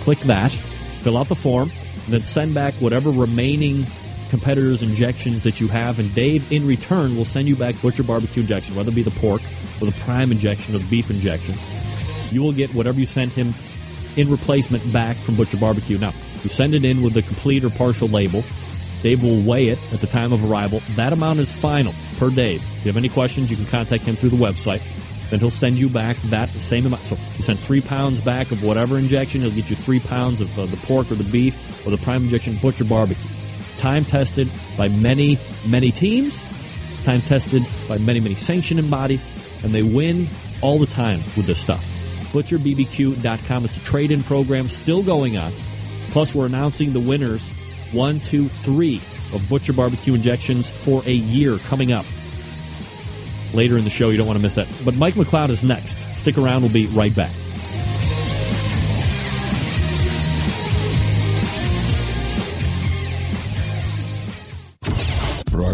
Click 0.00 0.18
that, 0.20 0.50
fill 0.50 1.16
out 1.16 1.28
the 1.28 1.34
form, 1.34 1.70
and 2.04 2.12
then 2.12 2.22
send 2.22 2.54
back 2.54 2.74
whatever 2.74 3.10
remaining 3.10 3.86
competitors' 4.28 4.82
injections 4.82 5.42
that 5.42 5.60
you 5.60 5.68
have, 5.68 5.98
and 5.98 6.14
Dave, 6.14 6.50
in 6.52 6.66
return, 6.66 7.16
will 7.16 7.24
send 7.24 7.48
you 7.48 7.56
back 7.56 7.80
Butcher 7.82 8.02
Barbecue 8.02 8.42
injection, 8.42 8.76
whether 8.76 8.90
it 8.90 8.94
be 8.94 9.02
the 9.02 9.10
pork 9.10 9.42
or 9.80 9.86
the 9.86 9.98
prime 10.00 10.30
injection 10.30 10.74
or 10.74 10.78
the 10.78 10.86
beef 10.86 11.10
injection. 11.10 11.54
You 12.30 12.42
will 12.42 12.52
get 12.52 12.74
whatever 12.74 12.98
you 13.00 13.06
sent 13.06 13.32
him 13.32 13.54
in 14.16 14.30
replacement 14.30 14.92
back 14.92 15.16
from 15.16 15.36
Butcher 15.36 15.56
Barbecue. 15.56 15.98
Now, 15.98 16.12
you 16.42 16.48
send 16.48 16.74
it 16.74 16.84
in 16.84 17.02
with 17.02 17.14
the 17.14 17.22
complete 17.22 17.64
or 17.64 17.70
partial 17.70 18.08
label. 18.08 18.44
Dave 19.02 19.22
will 19.22 19.40
weigh 19.40 19.68
it 19.68 19.78
at 19.92 20.00
the 20.00 20.06
time 20.06 20.32
of 20.32 20.44
arrival. 20.44 20.82
That 20.96 21.12
amount 21.12 21.40
is 21.40 21.50
final 21.50 21.94
per 22.18 22.30
Dave. 22.30 22.62
If 22.62 22.84
you 22.84 22.88
have 22.90 22.96
any 22.96 23.08
questions, 23.08 23.50
you 23.50 23.56
can 23.56 23.66
contact 23.66 24.04
him 24.04 24.16
through 24.16 24.30
the 24.30 24.36
website. 24.36 24.82
Then 25.30 25.38
he'll 25.38 25.50
send 25.50 25.78
you 25.78 25.88
back 25.88 26.16
that 26.24 26.50
same 26.60 26.86
amount. 26.86 27.04
So 27.04 27.16
you 27.36 27.42
send 27.42 27.58
three 27.60 27.80
pounds 27.80 28.20
back 28.20 28.50
of 28.50 28.62
whatever 28.64 28.98
injection. 28.98 29.40
He'll 29.40 29.52
get 29.52 29.70
you 29.70 29.76
three 29.76 30.00
pounds 30.00 30.40
of 30.40 30.58
uh, 30.58 30.66
the 30.66 30.76
pork 30.78 31.10
or 31.10 31.14
the 31.14 31.24
beef 31.24 31.86
or 31.86 31.90
the 31.90 31.98
prime 31.98 32.24
injection 32.24 32.56
butcher 32.56 32.84
barbecue. 32.84 33.30
Time 33.78 34.04
tested 34.04 34.50
by 34.76 34.88
many, 34.88 35.38
many 35.66 35.92
teams. 35.92 36.44
Time 37.04 37.22
tested 37.22 37.62
by 37.88 37.96
many, 37.96 38.20
many 38.20 38.34
sanctioning 38.34 38.90
bodies. 38.90 39.32
And 39.62 39.72
they 39.72 39.82
win 39.82 40.28
all 40.62 40.78
the 40.78 40.86
time 40.86 41.20
with 41.36 41.46
this 41.46 41.60
stuff. 41.60 41.86
ButcherBBQ.com. 42.30 43.64
It's 43.64 43.76
a 43.76 43.84
trade 43.84 44.10
in 44.10 44.22
program 44.22 44.68
still 44.68 45.02
going 45.02 45.36
on. 45.36 45.52
Plus, 46.10 46.34
we're 46.34 46.46
announcing 46.46 46.92
the 46.92 47.00
winners 47.00 47.50
one, 47.92 48.20
two, 48.20 48.48
three 48.48 49.00
of 49.32 49.48
Butcher 49.48 49.72
Barbecue 49.72 50.14
injections 50.14 50.70
for 50.70 51.02
a 51.06 51.12
year 51.12 51.58
coming 51.58 51.92
up. 51.92 52.06
Later 53.52 53.76
in 53.76 53.84
the 53.84 53.90
show, 53.90 54.10
you 54.10 54.16
don't 54.16 54.26
want 54.26 54.38
to 54.38 54.42
miss 54.42 54.58
it. 54.58 54.68
But 54.84 54.94
Mike 54.94 55.14
McLeod 55.14 55.50
is 55.50 55.64
next. 55.64 56.00
Stick 56.16 56.38
around, 56.38 56.62
we'll 56.62 56.72
be 56.72 56.86
right 56.86 57.14
back. 57.14 57.32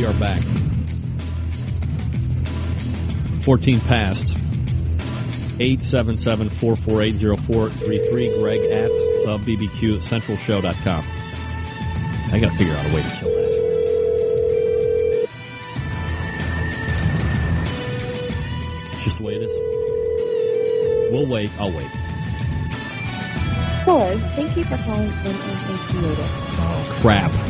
We 0.00 0.06
are 0.06 0.14
back. 0.14 0.40
14 3.42 3.80
past. 3.80 4.34
877 5.60 6.48
448 6.48 7.38
0433. 7.38 8.38
Greg 8.38 8.60
at 8.62 8.88
the 8.88 9.38
BBQ 9.44 9.98
Centralshow.com. 9.98 11.04
I 12.32 12.40
got 12.40 12.50
to 12.50 12.56
figure 12.56 12.74
out 12.74 12.86
a 12.90 12.94
way 12.94 13.02
to 13.02 13.10
kill 13.10 13.28
that. 13.28 13.50
It's 18.92 19.04
just 19.04 19.18
the 19.18 19.22
way 19.22 19.34
it 19.34 19.42
is. 19.42 19.52
We'll 21.12 21.26
wait. 21.26 21.50
I'll 21.58 21.72
wait. 21.72 21.88
Hello. 23.84 24.16
Thank 24.30 24.56
you 24.56 24.64
for 24.64 24.78
calling 24.78 25.10
MMA 25.10 25.78
Creative. 25.90 26.18
Oh, 26.22 26.86
crap. 27.02 27.49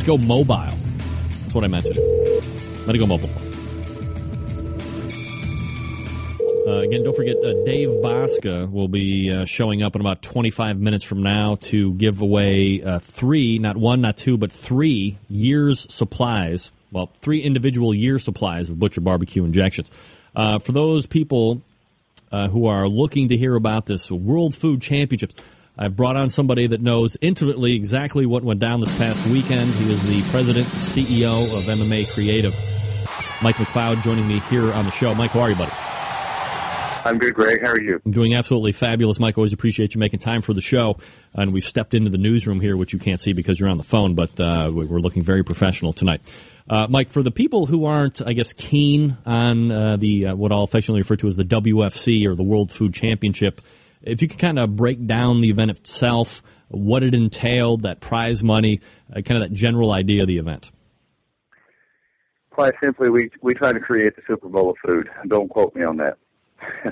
Let's 0.00 0.08
go 0.08 0.16
mobile. 0.16 0.56
That's 0.56 1.54
what 1.54 1.62
I 1.62 1.66
meant 1.66 1.84
to 1.84 1.92
do. 1.92 2.42
Let 2.86 2.96
it 2.96 2.98
go 2.98 3.06
mobile 3.06 3.28
phone. 3.28 3.52
Uh, 6.66 6.78
again, 6.78 7.02
don't 7.02 7.14
forget, 7.14 7.36
uh, 7.36 7.52
Dave 7.66 7.90
Bouska 7.90 8.72
will 8.72 8.88
be 8.88 9.30
uh, 9.30 9.44
showing 9.44 9.82
up 9.82 9.94
in 9.94 10.00
about 10.00 10.22
25 10.22 10.80
minutes 10.80 11.04
from 11.04 11.22
now 11.22 11.56
to 11.56 11.92
give 11.92 12.22
away 12.22 12.82
uh, 12.82 12.98
three, 12.98 13.58
not 13.58 13.76
one, 13.76 14.00
not 14.00 14.16
two, 14.16 14.38
but 14.38 14.50
three 14.50 15.18
years' 15.28 15.86
supplies. 15.92 16.72
Well, 16.90 17.10
three 17.18 17.42
individual 17.42 17.94
year 17.94 18.18
supplies 18.18 18.70
of 18.70 18.78
Butcher 18.78 19.02
Barbecue 19.02 19.44
injections. 19.44 19.90
Uh, 20.34 20.60
for 20.60 20.72
those 20.72 21.04
people 21.04 21.60
uh, 22.32 22.48
who 22.48 22.68
are 22.68 22.88
looking 22.88 23.28
to 23.28 23.36
hear 23.36 23.54
about 23.54 23.84
this 23.84 24.10
World 24.10 24.54
Food 24.54 24.80
Championships, 24.80 25.34
I've 25.82 25.96
brought 25.96 26.16
on 26.16 26.28
somebody 26.28 26.66
that 26.66 26.82
knows 26.82 27.16
intimately 27.22 27.74
exactly 27.74 28.26
what 28.26 28.44
went 28.44 28.60
down 28.60 28.80
this 28.80 28.96
past 28.98 29.26
weekend. 29.28 29.70
He 29.70 29.90
is 29.90 30.06
the 30.06 30.30
president, 30.30 30.66
CEO 30.66 31.56
of 31.56 31.64
MMA 31.64 32.12
Creative. 32.12 32.54
Mike 33.42 33.56
McLeod 33.56 34.02
joining 34.02 34.28
me 34.28 34.40
here 34.40 34.70
on 34.74 34.84
the 34.84 34.90
show. 34.90 35.14
Mike, 35.14 35.30
how 35.30 35.40
are 35.40 35.48
you, 35.48 35.56
buddy? 35.56 35.72
I'm 37.06 37.16
good, 37.16 37.32
Greg. 37.32 37.62
How 37.62 37.70
are 37.70 37.80
you? 37.80 37.98
I'm 38.04 38.12
doing 38.12 38.34
absolutely 38.34 38.72
fabulous, 38.72 39.18
Mike. 39.18 39.38
Always 39.38 39.54
appreciate 39.54 39.94
you 39.94 40.00
making 40.00 40.20
time 40.20 40.42
for 40.42 40.52
the 40.52 40.60
show. 40.60 40.98
And 41.32 41.50
we've 41.54 41.64
stepped 41.64 41.94
into 41.94 42.10
the 42.10 42.18
newsroom 42.18 42.60
here, 42.60 42.76
which 42.76 42.92
you 42.92 42.98
can't 42.98 43.18
see 43.18 43.32
because 43.32 43.58
you're 43.58 43.70
on 43.70 43.78
the 43.78 43.82
phone, 43.82 44.14
but 44.14 44.38
uh, 44.38 44.70
we're 44.70 45.00
looking 45.00 45.22
very 45.22 45.42
professional 45.42 45.94
tonight. 45.94 46.20
Uh, 46.68 46.88
Mike, 46.90 47.08
for 47.08 47.22
the 47.22 47.30
people 47.30 47.64
who 47.64 47.86
aren't, 47.86 48.20
I 48.20 48.34
guess, 48.34 48.52
keen 48.52 49.16
on 49.24 49.70
uh, 49.70 49.96
the 49.96 50.26
uh, 50.26 50.36
what 50.36 50.52
I'll 50.52 50.62
affectionately 50.62 51.00
refer 51.00 51.16
to 51.16 51.28
as 51.28 51.38
the 51.38 51.44
WFC 51.44 52.26
or 52.26 52.34
the 52.34 52.42
World 52.42 52.70
Food 52.70 52.92
Championship, 52.92 53.62
if 54.02 54.22
you 54.22 54.28
could 54.28 54.38
kind 54.38 54.58
of 54.58 54.76
break 54.76 55.06
down 55.06 55.40
the 55.40 55.50
event 55.50 55.70
itself, 55.70 56.42
what 56.68 57.02
it 57.02 57.14
entailed, 57.14 57.82
that 57.82 58.00
prize 58.00 58.42
money, 58.42 58.80
uh, 59.10 59.20
kind 59.22 59.42
of 59.42 59.48
that 59.48 59.54
general 59.54 59.92
idea 59.92 60.22
of 60.22 60.28
the 60.28 60.38
event. 60.38 60.70
Quite 62.50 62.74
simply, 62.82 63.10
we 63.10 63.30
we 63.42 63.54
try 63.54 63.72
to 63.72 63.80
create 63.80 64.16
the 64.16 64.22
Super 64.26 64.48
Bowl 64.48 64.70
of 64.70 64.76
food. 64.84 65.08
Don't 65.28 65.48
quote 65.48 65.74
me 65.74 65.84
on 65.84 65.96
that. 65.98 66.18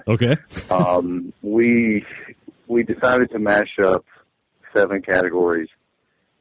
Okay. 0.09 0.35
um, 0.71 1.33
we 1.43 2.05
we 2.69 2.83
decided 2.83 3.31
to 3.31 3.39
mash 3.39 3.79
up 3.85 4.05
seven 4.75 5.03
categories 5.03 5.69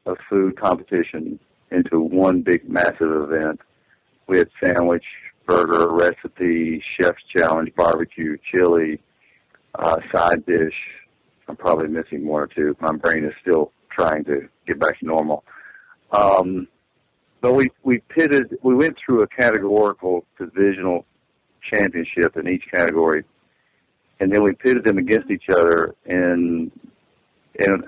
of 0.06 0.16
food 0.30 0.58
competition 0.58 1.38
into 1.70 2.00
one 2.00 2.40
big 2.42 2.68
massive 2.68 3.10
event. 3.30 3.60
We 4.26 4.38
had 4.38 4.48
sandwich, 4.62 5.04
burger, 5.46 5.92
recipe, 5.92 6.82
chef's 6.98 7.22
challenge, 7.36 7.74
barbecue, 7.76 8.36
chili, 8.50 9.00
uh, 9.78 9.96
side 10.14 10.44
dish. 10.46 10.74
I'm 11.48 11.56
probably 11.56 11.88
missing 11.88 12.26
one 12.26 12.42
or 12.42 12.46
two. 12.46 12.76
My 12.80 12.92
brain 12.92 13.24
is 13.24 13.32
still 13.40 13.72
trying 13.90 14.24
to 14.24 14.48
get 14.66 14.78
back 14.78 14.98
to 15.00 15.06
normal. 15.06 15.44
Um, 16.12 16.68
but 17.40 17.54
we 17.54 17.66
we 17.84 18.02
pitted. 18.08 18.58
We 18.62 18.74
went 18.74 18.96
through 19.04 19.22
a 19.22 19.28
categorical 19.28 20.24
divisional 20.38 21.06
championship 21.72 22.36
in 22.36 22.48
each 22.48 22.64
category, 22.74 23.24
and 24.20 24.32
then 24.32 24.42
we 24.42 24.52
pitted 24.52 24.84
them 24.84 24.98
against 24.98 25.30
each 25.30 25.48
other 25.50 25.94
in 26.06 26.70
in 27.54 27.82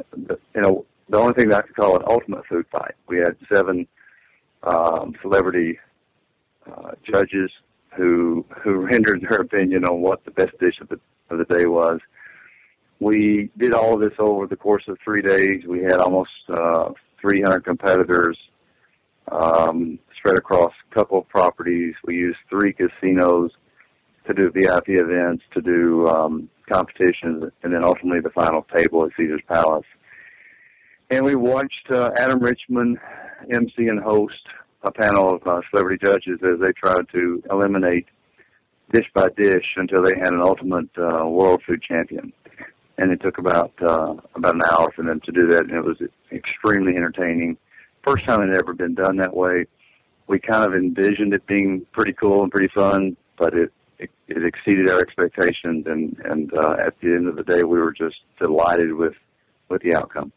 in 0.54 0.64
a 0.64 0.72
the 1.10 1.18
only 1.18 1.34
thing 1.34 1.48
that 1.48 1.64
I 1.64 1.66
could 1.66 1.74
call 1.74 1.96
an 1.96 2.02
ultimate 2.08 2.46
food 2.46 2.66
fight. 2.70 2.94
We 3.08 3.18
had 3.18 3.36
seven 3.52 3.86
um, 4.62 5.14
celebrity 5.20 5.78
uh, 6.70 6.92
judges 7.12 7.50
who 7.96 8.44
who 8.62 8.74
rendered 8.86 9.26
their 9.28 9.40
opinion 9.40 9.84
on 9.84 10.00
what 10.00 10.24
the 10.24 10.30
best 10.30 10.56
dish 10.60 10.80
of 10.80 10.88
the 10.88 11.00
of 11.30 11.38
the 11.38 11.54
day 11.54 11.66
was. 11.66 12.00
We 12.98 13.50
did 13.56 13.72
all 13.72 13.94
of 13.94 14.00
this 14.00 14.18
over 14.18 14.46
the 14.46 14.56
course 14.56 14.84
of 14.88 14.98
three 15.02 15.22
days. 15.22 15.64
We 15.66 15.80
had 15.80 15.94
almost 15.94 16.30
uh, 16.48 16.90
300 17.20 17.64
competitors 17.64 18.36
um, 19.32 19.98
spread 20.18 20.36
across 20.36 20.72
a 20.90 20.94
couple 20.94 21.18
of 21.18 21.28
properties. 21.28 21.94
We 22.04 22.16
used 22.16 22.38
three 22.48 22.74
casinos 22.74 23.50
to 24.26 24.34
do 24.34 24.50
VIP 24.50 25.00
events, 25.00 25.42
to 25.54 25.62
do 25.62 26.06
um, 26.08 26.50
competitions, 26.70 27.44
and 27.62 27.72
then 27.72 27.84
ultimately 27.84 28.20
the 28.20 28.30
final 28.30 28.66
table 28.76 29.04
at 29.04 29.12
Caesar's 29.16 29.42
Palace. 29.48 29.86
And 31.10 31.24
we 31.24 31.34
watched 31.34 31.90
uh, 31.90 32.10
Adam 32.16 32.40
Richman 32.40 32.98
MC 33.52 33.88
and 33.88 34.00
host 34.00 34.46
a 34.82 34.92
panel 34.92 35.34
of 35.34 35.46
uh, 35.46 35.60
celebrity 35.70 36.04
judges 36.04 36.38
as 36.42 36.60
they 36.60 36.72
tried 36.72 37.08
to 37.12 37.42
eliminate 37.50 38.06
dish 38.92 39.06
by 39.14 39.28
dish 39.36 39.64
until 39.76 40.02
they 40.02 40.16
had 40.18 40.32
an 40.32 40.40
ultimate 40.40 40.88
uh, 40.98 41.26
world 41.26 41.62
food 41.66 41.82
champion. 41.82 42.32
And 42.98 43.12
it 43.12 43.20
took 43.22 43.38
about 43.38 43.72
uh, 43.80 44.14
about 44.34 44.54
an 44.56 44.62
hour 44.70 44.92
for 44.94 45.02
them 45.02 45.20
to 45.24 45.32
do 45.32 45.46
that, 45.48 45.62
and 45.62 45.72
it 45.72 45.84
was 45.84 45.96
extremely 46.30 46.96
entertaining. 46.96 47.56
First 48.04 48.26
time 48.26 48.42
it 48.42 48.48
had 48.48 48.58
ever 48.58 48.74
been 48.74 48.94
done 48.94 49.16
that 49.18 49.34
way. 49.34 49.66
We 50.26 50.38
kind 50.38 50.64
of 50.64 50.74
envisioned 50.74 51.32
it 51.32 51.46
being 51.46 51.86
pretty 51.92 52.12
cool 52.12 52.42
and 52.42 52.52
pretty 52.52 52.70
fun, 52.74 53.16
but 53.38 53.54
it 53.54 53.72
it, 53.98 54.10
it 54.28 54.44
exceeded 54.44 54.90
our 54.90 55.00
expectations, 55.00 55.86
and 55.86 56.18
and 56.24 56.52
uh, 56.52 56.76
at 56.78 56.98
the 57.00 57.08
end 57.08 57.26
of 57.26 57.36
the 57.36 57.42
day, 57.42 57.62
we 57.62 57.78
were 57.78 57.92
just 57.92 58.16
delighted 58.38 58.92
with 58.92 59.14
with 59.70 59.82
the 59.82 59.94
outcome. 59.94 60.32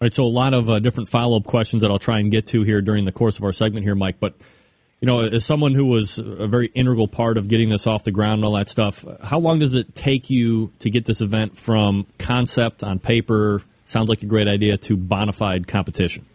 All 0.00 0.06
right, 0.06 0.14
so 0.14 0.24
a 0.24 0.26
lot 0.26 0.54
of 0.54 0.70
uh, 0.70 0.78
different 0.78 1.08
follow 1.08 1.38
up 1.38 1.44
questions 1.44 1.82
that 1.82 1.90
I'll 1.90 1.98
try 1.98 2.20
and 2.20 2.30
get 2.30 2.46
to 2.48 2.62
here 2.62 2.80
during 2.80 3.04
the 3.04 3.12
course 3.12 3.36
of 3.36 3.44
our 3.44 3.52
segment 3.52 3.84
here, 3.84 3.96
Mike. 3.96 4.20
But 4.20 4.34
you 5.00 5.06
know, 5.06 5.20
as 5.20 5.44
someone 5.44 5.74
who 5.74 5.84
was 5.84 6.18
a 6.18 6.48
very 6.48 6.66
integral 6.74 7.06
part 7.06 7.38
of 7.38 7.48
getting 7.48 7.68
this 7.68 7.86
off 7.86 8.04
the 8.04 8.10
ground 8.10 8.38
and 8.38 8.44
all 8.44 8.54
that 8.54 8.68
stuff, 8.68 9.04
how 9.22 9.38
long 9.38 9.60
does 9.60 9.74
it 9.74 9.94
take 9.94 10.28
you 10.28 10.72
to 10.80 10.90
get 10.90 11.04
this 11.04 11.20
event 11.20 11.56
from 11.56 12.06
concept 12.18 12.82
on 12.82 12.98
paper, 12.98 13.62
sounds 13.84 14.08
like 14.08 14.22
a 14.22 14.26
great 14.26 14.48
idea, 14.48 14.76
to 14.76 14.96
bona 14.96 15.32
fide 15.32 15.68
competition? 15.68 16.26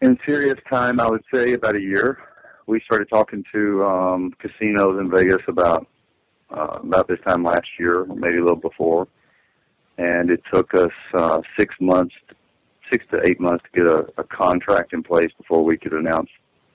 In 0.00 0.18
serious 0.26 0.58
time, 0.70 0.98
I 0.98 1.08
would 1.08 1.22
say 1.32 1.52
about 1.52 1.76
a 1.76 1.80
year. 1.80 2.18
We 2.66 2.80
started 2.86 3.08
talking 3.10 3.44
to 3.52 3.84
um, 3.84 4.32
casinos 4.38 4.98
in 4.98 5.10
Vegas 5.10 5.42
about 5.46 5.86
uh, 6.50 6.78
about 6.82 7.08
this 7.08 7.18
time 7.26 7.42
last 7.44 7.66
year, 7.78 8.04
maybe 8.04 8.36
a 8.36 8.42
little 8.42 8.56
before, 8.56 9.08
and 9.96 10.30
it 10.30 10.42
took 10.52 10.74
us 10.74 10.90
uh, 11.14 11.40
six 11.58 11.74
months, 11.80 12.14
six 12.90 13.04
to 13.10 13.20
eight 13.26 13.40
months 13.40 13.64
to 13.64 13.80
get 13.80 13.88
a, 13.88 14.06
a 14.18 14.24
contract 14.24 14.92
in 14.92 15.02
place 15.02 15.30
before 15.38 15.64
we 15.64 15.78
could 15.78 15.92
announce 15.94 16.28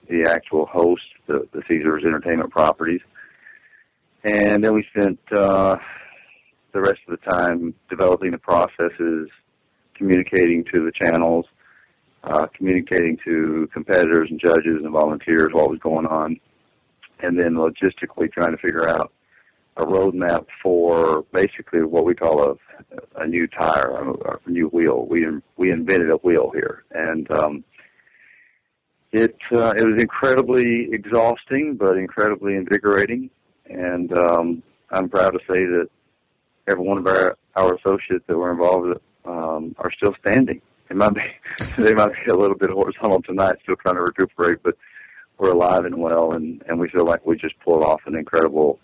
the 0.10 0.30
actual 0.30 0.66
host, 0.66 1.04
the, 1.28 1.48
the 1.54 1.62
Caesars 1.68 2.04
Entertainment 2.06 2.52
Properties. 2.52 3.02
And 4.24 4.64
then 4.64 4.74
we 4.74 4.86
spent 4.92 5.20
uh, 5.36 5.76
the 6.74 6.82
rest 6.82 7.00
of 7.08 7.20
the 7.20 7.30
time 7.30 7.74
developing 7.90 8.32
the 8.32 8.38
processes, 8.38 9.30
communicating 9.96 10.64
to 10.74 10.86
the 10.86 10.92
channels, 10.92 11.46
uh, 12.24 12.48
communicating 12.56 13.18
to 13.26 13.70
competitors 13.74 14.28
and 14.30 14.40
judges 14.40 14.82
and 14.84 14.92
volunteers 14.92 15.50
what 15.52 15.70
was 15.70 15.80
going 15.80 16.06
on, 16.06 16.40
and 17.20 17.38
then 17.38 17.54
logistically 17.54 18.32
trying 18.32 18.52
to 18.52 18.58
figure 18.58 18.88
out 18.90 19.14
a 19.78 19.86
roadmap 19.86 20.46
for 20.62 21.24
basically 21.34 21.84
what 21.84 22.06
we 22.06 22.16
call 22.16 22.52
a 22.52 22.56
a 23.18 23.28
new 23.28 23.48
tire, 23.48 23.92
a, 23.92 24.38
a 24.46 24.50
new 24.50 24.68
wheel. 24.68 25.06
We 25.10 25.26
we 25.58 25.72
invented 25.72 26.10
a 26.10 26.18
wheel 26.18 26.52
here, 26.54 26.84
and 26.92 27.30
um, 27.32 27.64
it 29.18 29.38
uh, 29.52 29.73
it 29.77 29.85
was 29.85 30.02
incredibly 30.02 30.89
exhausting, 30.91 31.76
but 31.76 31.98
incredibly 31.98 32.56
invigorating. 32.56 33.30
And 33.65 34.11
um, 34.14 34.64
I'm 34.91 35.10
proud 35.10 35.31
to 35.31 35.39
say 35.39 35.65
that 35.65 35.89
every 36.69 36.84
one 36.84 36.98
of 36.98 37.07
our 37.07 37.38
our 37.56 37.76
associates 37.76 38.23
that 38.27 38.38
were 38.38 38.52
involved 38.52 38.99
um, 39.26 39.76
are 39.80 39.91
still 39.95 40.14
standing. 40.26 40.61
They 40.89 40.95
might 40.95 41.14
be 41.14 41.22
they 41.77 41.94
might 41.94 42.14
be 42.26 42.31
a 42.31 42.35
little 42.35 42.57
bit 42.57 42.69
horizontal 42.69 43.22
tonight, 43.22 43.56
still 43.64 43.76
trying 43.77 43.95
to 43.95 44.02
recuperate, 44.02 44.64
but 44.64 44.77
we're 45.38 45.52
alive 45.52 45.85
and 45.85 45.98
well, 45.98 46.34
and 46.34 46.64
and 46.68 46.80
we 46.80 46.89
feel 46.89 47.06
like 47.06 47.26
we 47.26 47.38
just 47.38 47.60
pulled 47.60 47.84
off 47.84 48.02
an 48.06 48.15
incredible 48.15 48.80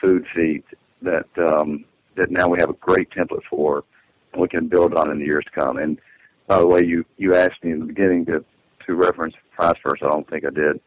food 0.00 0.26
feat 0.34 0.64
that 1.02 1.26
um, 1.38 1.84
that 2.16 2.30
now 2.30 2.48
we 2.48 2.58
have 2.60 2.70
a 2.70 2.74
great 2.74 3.10
template 3.10 3.44
for, 3.48 3.84
and 4.32 4.40
we 4.42 4.48
can 4.48 4.68
build 4.68 4.94
on 4.94 5.10
in 5.10 5.18
the 5.18 5.24
years 5.24 5.44
to 5.44 5.60
come. 5.60 5.78
And 5.78 5.98
by 6.46 6.58
the 6.58 6.66
way, 6.66 6.82
you 6.84 7.04
you 7.16 7.34
asked 7.34 7.62
me 7.62 7.72
in 7.72 7.80
the 7.80 7.86
beginning 7.86 8.26
to 8.26 8.44
to 8.86 8.94
reference 8.94 9.34
prize 9.56 9.74
purse. 9.82 10.00
I 10.02 10.08
don't 10.08 10.28
think 10.28 10.44
I 10.44 10.50
did. 10.50 10.80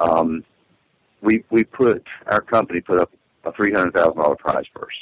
Um, 0.00 0.44
we 1.22 1.44
we 1.50 1.64
put 1.64 2.04
our 2.26 2.40
company 2.40 2.80
put 2.80 3.00
up 3.00 3.12
a 3.44 3.52
three 3.52 3.72
hundred 3.72 3.94
thousand 3.94 4.16
dollar 4.16 4.36
prize 4.36 4.64
purse 4.74 4.94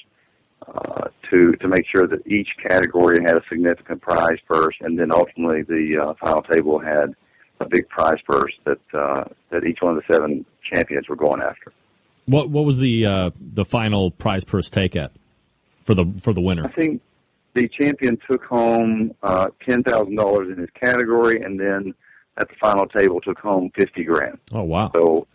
uh, 0.67 1.09
to 1.31 1.53
to 1.53 1.69
make 1.69 1.85
sure 1.95 2.07
that 2.07 2.27
each 2.27 2.49
category 2.63 3.19
had 3.23 3.37
a 3.37 3.43
significant 3.49 4.01
prize 4.03 4.39
purse, 4.49 4.75
and 4.81 4.99
then 4.99 5.13
ultimately 5.13 5.63
the 5.63 5.99
uh, 6.03 6.15
final 6.21 6.43
table 6.43 6.79
had 6.79 7.15
a 7.61 7.69
big 7.69 7.89
prize 7.89 8.21
purse 8.27 8.53
that 8.65 8.81
uh, 8.95 9.25
that 9.51 9.65
each 9.65 9.79
one 9.81 9.97
of 9.97 10.03
the 10.07 10.13
seven 10.13 10.45
champions 10.73 11.09
were 11.09 11.17
going 11.17 11.41
after. 11.41 11.73
What 12.27 12.51
what 12.51 12.65
was 12.65 12.79
the 12.79 13.07
uh, 13.07 13.31
the 13.41 13.65
final 13.65 14.11
prize 14.11 14.45
purse 14.45 14.71
take 14.71 14.97
at 14.97 15.13
for 15.85 15.95
the 15.95 16.05
for 16.21 16.33
the 16.33 16.41
winner? 16.41 16.65
I 16.67 16.69
think 16.69 17.01
the 17.55 17.69
champion 17.69 18.19
took 18.31 18.45
home 18.45 19.15
uh, 19.23 19.49
ten 19.67 19.83
thousand 19.83 20.17
dollars 20.17 20.49
in 20.51 20.59
his 20.59 20.71
category, 20.81 21.43
and 21.43 21.59
then 21.59 21.95
at 22.39 22.49
the 22.49 22.55
final 22.61 22.87
table 22.87 23.21
took 23.21 23.39
home 23.39 23.71
fifty 23.75 24.05
grand. 24.05 24.39
Oh 24.53 24.63
wow! 24.63 24.91
So 24.95 25.27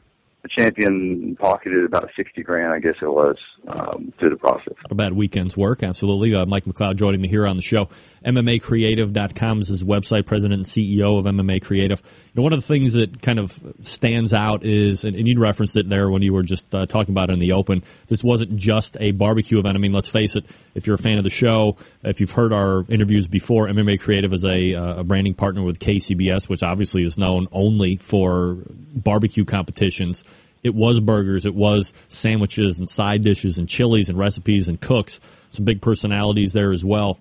the 0.44 0.50
champion 0.50 1.38
pocketed 1.40 1.86
about 1.86 2.10
sixty 2.18 2.44
grand, 2.44 2.74
I 2.74 2.80
guess 2.80 2.96
it 3.02 3.08
was, 3.08 3.38
um, 3.68 4.14
through 4.20 4.32
the 4.32 4.36
process. 4.36 4.74
A 4.92 4.96
bad 4.96 5.14
weekend's 5.14 5.56
work, 5.56 5.84
absolutely. 5.84 6.36
Uh, 6.36 6.46
Mike 6.46 6.66
McLeod 6.66 6.98
joining 6.98 7.22
me 7.22 7.30
here 7.30 7.48
on 7.48 7.56
the 7.56 7.62
show. 7.62 7.88
MMAcreative.com 8.26 9.62
is 9.62 9.70
his 9.70 9.84
website, 9.86 10.26
president 10.26 10.60
and 10.60 10.66
CEO 10.66 11.18
of 11.18 11.26
MMA 11.26 11.62
Creative. 11.62 12.02
You 12.02 12.32
know, 12.36 12.44
one 12.44 12.52
of 12.52 12.60
the 12.60 12.68
things 12.68 12.94
that 12.94 13.22
kind 13.22 13.40
of 13.40 13.58
stands 13.82 14.34
out 14.34 14.66
is, 14.66 15.06
and, 15.06 15.16
and 15.16 15.28
you 15.28 15.40
referenced 15.40 15.78
it 15.78 15.88
there 15.88 16.10
when 16.10 16.22
you 16.22 16.34
were 16.34 16.44
just 16.44 16.74
uh, 16.76 16.86
talking 16.86 17.14
about 17.14 17.30
it 17.30 17.34
in 17.34 17.40
the 17.40 17.54
open, 17.54 17.82
this 18.08 18.22
wasn't 18.24 18.58
just 18.58 18.98
a 19.00 19.12
barbecue 19.12 19.60
event. 19.60 19.78
I 19.78 19.80
mean, 19.80 19.94
let's 19.94 20.10
face 20.10 20.36
it, 20.36 20.46
if 20.76 20.88
you're 20.88 20.96
a 20.96 21.00
fan 21.00 21.18
of 21.18 21.24
the 21.24 21.30
show, 21.30 21.78
if 22.04 22.20
you've 22.20 22.32
heard 22.32 22.52
our 22.52 22.84
interviews 22.90 23.28
before, 23.28 23.68
MMA 23.68 24.00
Creative 24.02 24.32
is 24.34 24.44
a, 24.44 24.76
uh, 24.76 25.00
a 25.00 25.04
branding 25.06 25.36
partner 25.36 25.64
with 25.64 25.80
KCBS, 25.80 26.50
which 26.50 26.64
obviously 26.64 27.04
is 27.04 27.18
known 27.18 27.48
only 27.54 27.96
for 27.96 28.58
barbecue 28.94 29.46
competitions 29.46 30.24
it 30.64 30.74
was 30.74 31.00
burgers, 31.00 31.46
it 31.46 31.54
was 31.56 31.94
sandwiches 32.08 32.80
and 32.80 32.90
side 32.90 33.24
dishes 33.24 33.58
and 33.58 33.68
chilies 33.68 34.10
and 34.10 34.18
recipes 34.18 34.70
and 34.70 34.80
cooks. 34.80 35.20
Some 35.50 35.66
big 35.66 35.82
personalities 35.82 36.54
there 36.54 36.72
as 36.72 36.84
well. 36.84 37.20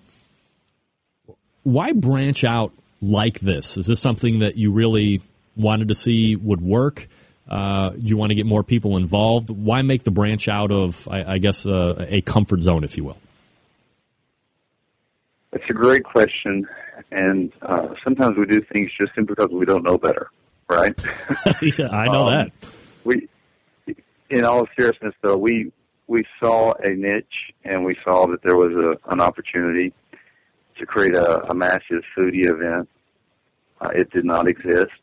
Why 1.63 1.93
branch 1.93 2.43
out 2.43 2.73
like 3.01 3.39
this? 3.39 3.77
Is 3.77 3.85
this 3.85 3.99
something 3.99 4.39
that 4.39 4.57
you 4.57 4.71
really 4.71 5.21
wanted 5.55 5.89
to 5.89 5.95
see 5.95 6.35
would 6.35 6.61
work? 6.61 7.07
Uh, 7.47 7.91
you 7.97 8.17
want 8.17 8.31
to 8.31 8.35
get 8.35 8.45
more 8.45 8.63
people 8.63 8.97
involved? 8.97 9.49
Why 9.49 9.81
make 9.81 10.03
the 10.03 10.11
branch 10.11 10.47
out 10.47 10.71
of, 10.71 11.07
I, 11.09 11.33
I 11.33 11.37
guess, 11.37 11.65
uh, 11.65 12.05
a 12.09 12.21
comfort 12.21 12.61
zone, 12.61 12.83
if 12.83 12.97
you 12.97 13.03
will? 13.03 13.17
It's 15.51 15.65
a 15.69 15.73
great 15.73 16.03
question, 16.03 16.67
and 17.11 17.51
uh, 17.61 17.89
sometimes 18.03 18.37
we 18.37 18.45
do 18.47 18.61
things 18.61 18.89
just 18.97 19.13
simply 19.13 19.35
because 19.35 19.51
we 19.51 19.65
don't 19.65 19.83
know 19.83 19.99
better, 19.99 20.31
right? 20.67 20.93
yeah, 21.61 21.89
I 21.89 22.05
know 22.07 22.27
um, 22.27 22.33
that. 22.33 22.51
We 23.03 23.27
in 24.33 24.45
all 24.45 24.67
seriousness, 24.77 25.13
though, 25.21 25.37
we 25.37 25.71
we 26.07 26.21
saw 26.41 26.73
a 26.83 26.89
niche 26.89 27.53
and 27.63 27.85
we 27.85 27.95
saw 28.03 28.27
that 28.27 28.41
there 28.43 28.57
was 28.57 28.73
a, 28.73 29.11
an 29.11 29.21
opportunity 29.21 29.93
to 30.77 30.85
create 30.85 31.15
a, 31.15 31.49
a 31.49 31.55
massive 31.55 32.03
foodie 32.17 32.45
event. 32.45 32.89
Uh, 33.79 33.89
it 33.95 34.09
did 34.11 34.25
not 34.25 34.49
exist. 34.49 35.01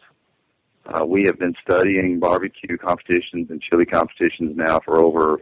Uh, 0.86 1.04
we 1.04 1.22
have 1.24 1.38
been 1.38 1.54
studying 1.62 2.18
barbecue 2.18 2.76
competitions 2.76 3.48
and 3.50 3.62
chili 3.62 3.86
competitions 3.86 4.56
now 4.56 4.78
for 4.84 4.98
over 4.98 5.40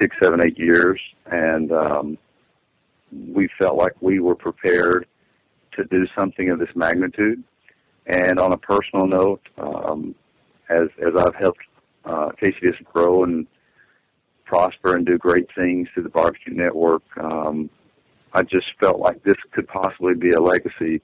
six, 0.00 0.16
seven, 0.22 0.40
eight 0.44 0.58
years, 0.58 1.00
and 1.26 1.70
um, 1.72 2.18
we 3.12 3.48
felt 3.58 3.76
like 3.76 3.92
we 4.00 4.18
were 4.18 4.34
prepared 4.34 5.06
to 5.76 5.84
do 5.84 6.06
something 6.18 6.50
of 6.50 6.58
this 6.58 6.74
magnitude. 6.74 7.42
And 8.06 8.38
on 8.38 8.52
a 8.52 8.58
personal 8.58 9.06
note, 9.06 9.42
um, 9.58 10.14
as 10.68 10.88
as 11.06 11.12
I've 11.16 11.34
helped 11.34 11.60
uh, 12.04 12.30
KCBS 12.42 12.84
grow 12.84 13.24
and 13.24 13.46
prosper 14.44 14.94
and 14.94 15.06
do 15.06 15.18
great 15.18 15.46
things 15.54 15.88
through 15.92 16.02
the 16.02 16.08
barbecue 16.08 16.54
network. 16.54 17.02
Um, 17.16 17.70
I 18.32 18.42
just 18.42 18.66
felt 18.80 18.98
like 18.98 19.22
this 19.22 19.34
could 19.52 19.66
possibly 19.68 20.14
be 20.14 20.30
a 20.30 20.40
legacy 20.40 21.00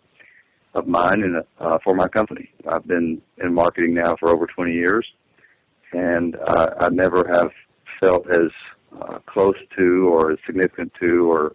of 0.75 0.87
mine 0.87 1.23
and 1.23 1.43
uh, 1.59 1.79
for 1.83 1.95
my 1.95 2.09
company. 2.09 2.51
I've 2.69 2.87
been 2.87 3.21
in 3.43 3.55
marketing 3.55 3.95
now 3.95 4.17
for 4.19 4.31
over 4.31 4.47
20 4.47 4.73
years, 4.73 5.07
and 5.93 6.37
uh, 6.47 6.71
I 6.81 6.89
never 6.91 7.27
have 7.33 7.51
felt 8.01 8.29
as 8.31 8.51
uh, 9.01 9.19
close 9.27 9.57
to 9.79 10.09
or 10.09 10.33
as 10.33 10.39
significant 10.47 10.93
to 11.01 11.31
or 11.31 11.55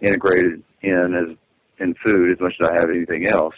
integrated 0.00 0.62
in 0.82 1.14
as 1.14 1.36
in 1.78 1.94
food 2.04 2.32
as 2.32 2.40
much 2.40 2.54
as 2.60 2.70
I 2.70 2.74
have 2.80 2.90
anything 2.90 3.28
else. 3.28 3.54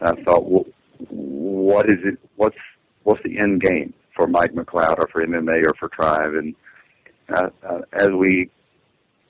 I 0.00 0.12
thought, 0.22 0.50
well, 0.50 0.64
what 1.08 1.86
is 1.86 1.98
it? 2.04 2.18
What's 2.36 2.56
what's 3.04 3.22
the 3.22 3.38
end 3.38 3.60
game 3.60 3.94
for 4.14 4.26
Mike 4.26 4.52
McLeod 4.52 4.98
or 4.98 5.08
for 5.12 5.26
MMA 5.26 5.66
or 5.66 5.74
for 5.78 5.88
Tribe? 5.88 6.34
And 6.34 6.54
uh, 7.34 7.48
uh, 7.62 7.80
as 7.92 8.10
we 8.10 8.50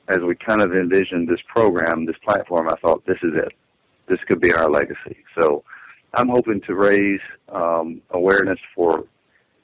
as 0.08 0.18
we 0.18 0.34
kind 0.34 0.60
of 0.60 0.72
envisioned 0.72 1.28
this 1.28 1.40
program, 1.48 2.04
this 2.04 2.16
platform, 2.24 2.68
I 2.68 2.76
thought 2.80 3.04
this 3.06 3.18
is 3.22 3.32
it. 3.34 3.52
This 4.06 4.18
could 4.28 4.40
be 4.40 4.52
our 4.52 4.68
legacy. 4.68 5.16
So 5.40 5.64
I'm 6.12 6.28
hoping 6.28 6.60
to 6.66 6.74
raise 6.74 7.20
um, 7.48 8.02
awareness 8.10 8.58
for 8.74 9.04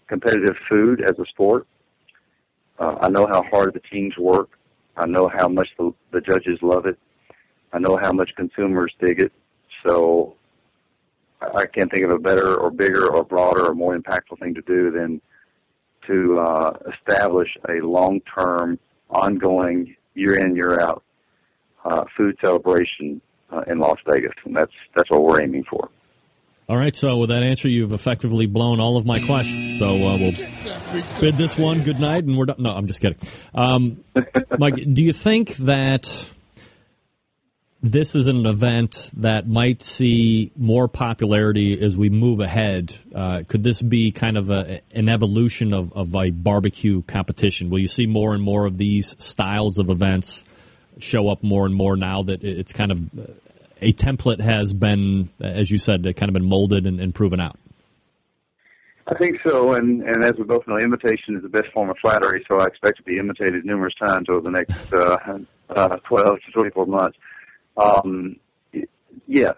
competitive 0.09 0.57
food 0.69 1.03
as 1.03 1.19
a 1.19 1.27
sport. 1.27 1.67
Uh, 2.79 2.97
I 3.03 3.09
know 3.09 3.27
how 3.27 3.43
hard 3.51 3.75
the 3.75 3.81
teams 3.81 4.17
work. 4.17 4.59
I 4.97 5.07
know 5.07 5.31
how 5.37 5.49
much 5.49 5.69
the, 5.79 5.93
the 6.13 6.21
judges 6.23 6.59
love 6.63 6.87
it. 6.87 6.99
I 7.73 7.79
know 7.79 7.99
how 8.01 8.13
much 8.13 8.31
consumers 8.37 8.93
dig 8.99 9.21
it. 9.21 9.33
So 9.87 10.35
I 11.41 11.67
can't 11.67 11.91
think 11.91 12.05
of 12.05 12.11
a 12.11 12.19
better 12.19 12.55
or 12.55 12.71
bigger 12.71 13.09
or 13.09 13.25
broader 13.25 13.67
or 13.67 13.75
more 13.75 13.99
impactful 13.99 14.39
thing 14.41 14.55
to 14.55 14.63
do 14.63 14.91
than 14.91 15.21
to 16.07 16.39
uh, 16.39 16.73
establish 16.93 17.49
a 17.69 17.85
long-term, 17.85 18.79
ongoing, 19.11 19.97
year 20.15 20.35
in 20.35 20.55
year 20.55 20.81
out 20.81 21.03
uh, 21.85 22.05
food 22.17 22.37
celebration 22.43 23.21
uh, 23.51 23.63
in 23.67 23.79
Las 23.79 23.99
Vegas, 24.13 24.33
and 24.45 24.55
that's 24.55 24.73
that's 24.95 25.11
what 25.11 25.23
we're 25.23 25.43
aiming 25.43 25.65
for. 25.65 25.91
All 26.69 26.77
right, 26.77 26.95
so 26.95 27.17
with 27.17 27.31
that 27.31 27.43
answer, 27.43 27.69
you've 27.69 27.93
effectively 27.93 28.47
blown 28.47 28.79
all 28.79 28.97
of 28.97 29.05
my 29.05 29.19
questions. 29.19 29.81
So 29.81 29.87
uh, 30.07 30.17
we'll 30.17 30.33
bid 31.21 31.35
this 31.37 31.59
one 31.59 31.83
good 31.83 31.99
night, 31.99 32.23
and 32.25 32.39
we're 32.39 32.47
done. 32.47 32.57
No, 32.61 32.71
I'm 32.71 32.87
just 32.87 33.01
kidding. 33.01 33.19
Um, 33.55 34.05
Mike, 34.57 34.77
do 34.77 35.03
you 35.03 35.13
think 35.13 35.57
that 35.57 36.31
this 37.83 38.15
is 38.15 38.27
an 38.27 38.45
event 38.45 39.11
that 39.17 39.49
might 39.49 39.83
see 39.83 40.53
more 40.57 40.87
popularity 40.87 41.81
as 41.83 41.97
we 41.97 42.11
move 42.11 42.41
ahead? 42.41 42.95
Uh, 43.15 43.43
could 43.49 43.63
this 43.63 43.81
be 43.81 44.13
kind 44.13 44.37
of 44.37 44.51
a, 44.51 44.81
an 44.93 45.09
evolution 45.09 45.73
of, 45.73 45.93
of 45.95 46.15
a 46.15 46.31
barbecue 46.31 47.03
competition? 47.03 47.71
Will 47.71 47.79
you 47.79 47.89
see 47.89 48.07
more 48.07 48.35
and 48.35 48.43
more 48.43 48.67
of 48.67 48.77
these 48.77 49.17
styles 49.23 49.79
of 49.79 49.89
events 49.89 50.45
show 50.99 51.31
up 51.31 51.43
more 51.43 51.65
and 51.65 51.75
more 51.75 51.97
now 51.97 52.23
that 52.23 52.45
it's 52.45 52.73
kind 52.73 52.93
of 52.93 53.01
a 53.81 53.93
template 53.95 54.41
has 54.41 54.75
been, 54.75 55.31
as 55.41 55.71
you 55.71 55.79
said, 55.79 56.05
kind 56.17 56.29
of 56.29 56.35
been 56.35 56.45
molded 56.45 56.87
and, 56.87 57.01
and 57.01 57.15
proven 57.15 57.41
out? 57.41 57.59
I 59.07 59.15
think 59.15 59.39
so, 59.45 59.75
and 59.75 60.03
and 60.03 60.23
as 60.23 60.35
we 60.39 60.45
both 60.45 60.69
know, 60.69 60.79
imitation 60.79 61.35
is 61.35 61.43
the 61.43 61.49
best 61.49 61.67
form 61.73 61.91
of 61.91 61.97
flattery. 61.99 62.45
So 62.49 62.61
I 62.61 62.67
expect 62.67 62.99
to 62.99 63.03
be 63.03 63.19
imitated 63.19 63.65
numerous 63.65 63.95
times 64.01 64.29
over 64.29 64.41
the 64.41 64.51
next 64.51 64.93
uh, 64.93 65.17
uh, 65.71 65.97
twelve 66.05 66.39
to 66.47 66.53
twenty-four 66.53 66.87
months. 66.87 67.19
Um, 67.77 68.37
yes, 69.27 69.55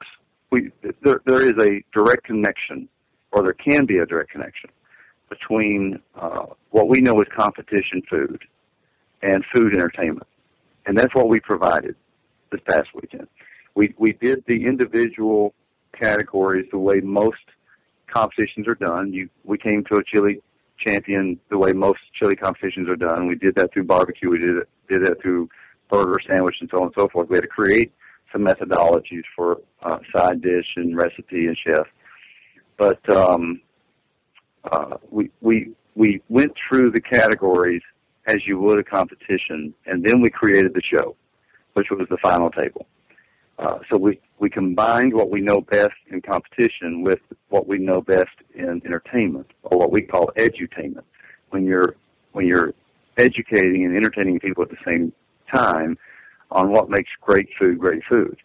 we 0.50 0.70
there 1.02 1.20
there 1.26 1.42
is 1.42 1.54
a 1.60 1.82
direct 1.96 2.24
connection, 2.24 2.88
or 3.32 3.42
there 3.42 3.54
can 3.54 3.86
be 3.86 3.98
a 3.98 4.06
direct 4.06 4.30
connection 4.30 4.70
between 5.28 5.98
uh, 6.20 6.46
what 6.70 6.88
we 6.88 7.00
know 7.00 7.20
as 7.20 7.26
competition 7.36 8.02
food 8.08 8.40
and 9.22 9.44
food 9.54 9.74
entertainment, 9.74 10.26
and 10.86 10.96
that's 10.96 11.14
what 11.14 11.28
we 11.28 11.40
provided 11.40 11.96
this 12.50 12.60
past 12.68 12.88
weekend. 12.94 13.26
We 13.74 13.94
we 13.98 14.12
did 14.12 14.44
the 14.46 14.64
individual 14.64 15.54
categories 16.00 16.66
the 16.70 16.78
way 16.78 17.00
most 17.00 17.38
competitions 18.12 18.68
are 18.68 18.74
done. 18.74 19.12
You 19.12 19.28
we 19.44 19.58
came 19.58 19.84
to 19.84 19.96
a 19.96 20.04
chili 20.04 20.40
champion 20.86 21.38
the 21.48 21.58
way 21.58 21.72
most 21.72 22.00
chili 22.18 22.36
competitions 22.36 22.88
are 22.88 22.96
done. 22.96 23.26
We 23.26 23.36
did 23.36 23.54
that 23.56 23.72
through 23.72 23.84
barbecue. 23.84 24.30
We 24.30 24.38
did 24.38 24.56
it 24.58 24.68
did 24.88 25.06
that 25.06 25.22
through 25.22 25.48
burger, 25.90 26.18
sandwich, 26.26 26.56
and 26.60 26.68
so 26.70 26.78
on 26.78 26.84
and 26.84 26.94
so 26.96 27.08
forth. 27.08 27.28
We 27.28 27.36
had 27.36 27.42
to 27.42 27.48
create 27.48 27.92
some 28.32 28.42
methodologies 28.42 29.22
for 29.36 29.58
uh, 29.82 29.98
side 30.14 30.42
dish 30.42 30.66
and 30.76 30.96
recipe 30.96 31.46
and 31.46 31.56
chef. 31.56 31.86
But 32.78 33.16
um, 33.16 33.60
uh, 34.64 34.96
we 35.10 35.30
we 35.40 35.72
we 35.94 36.22
went 36.28 36.52
through 36.68 36.92
the 36.92 37.00
categories 37.00 37.82
as 38.26 38.36
you 38.46 38.58
would 38.60 38.78
a 38.78 38.84
competition, 38.84 39.74
and 39.86 40.04
then 40.04 40.20
we 40.20 40.30
created 40.30 40.74
the 40.74 40.82
show, 40.82 41.16
which 41.74 41.88
was 41.90 42.06
the 42.08 42.16
final 42.18 42.50
table. 42.50 42.86
Uh, 43.58 43.78
so 43.90 43.98
we 43.98 44.20
we 44.38 44.48
combined 44.48 45.12
what 45.12 45.30
we 45.30 45.40
know 45.40 45.60
best 45.60 45.94
in 46.10 46.20
competition 46.22 47.02
with 47.02 47.20
what 47.48 47.66
we 47.66 47.78
know 47.78 48.00
best 48.00 48.34
in 48.54 48.80
entertainment, 48.84 49.50
or 49.62 49.78
what 49.78 49.92
we 49.92 50.00
call 50.00 50.30
edutainment. 50.36 51.04
When 51.50 51.64
you're 51.64 51.96
when 52.32 52.46
you're 52.46 52.72
educating 53.18 53.84
and 53.84 53.94
entertaining 53.96 54.40
people 54.40 54.62
at 54.62 54.70
the 54.70 54.90
same 54.90 55.12
time 55.52 55.98
on 56.52 56.70
what 56.70 56.88
makes 56.88 57.10
great 57.20 57.48
food 57.58 57.78
great 57.78 58.02
food. 58.08 58.36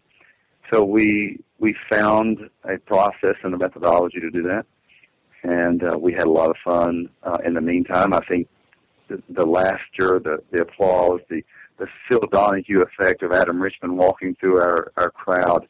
So 0.71 0.83
we 0.83 1.39
we 1.59 1.75
found 1.91 2.49
a 2.63 2.77
process 2.79 3.35
and 3.43 3.53
a 3.53 3.57
methodology 3.57 4.19
to 4.19 4.29
do 4.29 4.43
that, 4.43 4.65
and 5.43 5.83
uh, 5.83 5.97
we 5.97 6.13
had 6.13 6.25
a 6.25 6.31
lot 6.31 6.49
of 6.49 6.57
fun. 6.63 7.09
Uh, 7.23 7.37
in 7.45 7.53
the 7.53 7.61
meantime, 7.61 8.13
I 8.13 8.19
think 8.27 8.47
the, 9.07 9.21
the 9.29 9.45
laughter, 9.45 10.19
the 10.19 10.43
the 10.51 10.63
applause, 10.63 11.21
the 11.29 11.43
the 11.77 11.87
Phil 12.07 12.21
Donahue 12.31 12.81
effect 12.81 13.21
of 13.23 13.31
Adam 13.31 13.61
Richman 13.61 13.95
walking 13.95 14.35
through 14.39 14.59
our 14.59 14.91
our 14.97 15.11
crowd, 15.11 15.67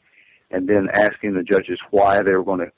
and 0.51 0.67
then 0.67 0.87
asking 0.93 1.33
the 1.33 1.43
judges 1.43 1.79
why 1.91 2.21
they 2.21 2.31
were 2.31 2.43
going 2.43 2.59
to 2.59 2.71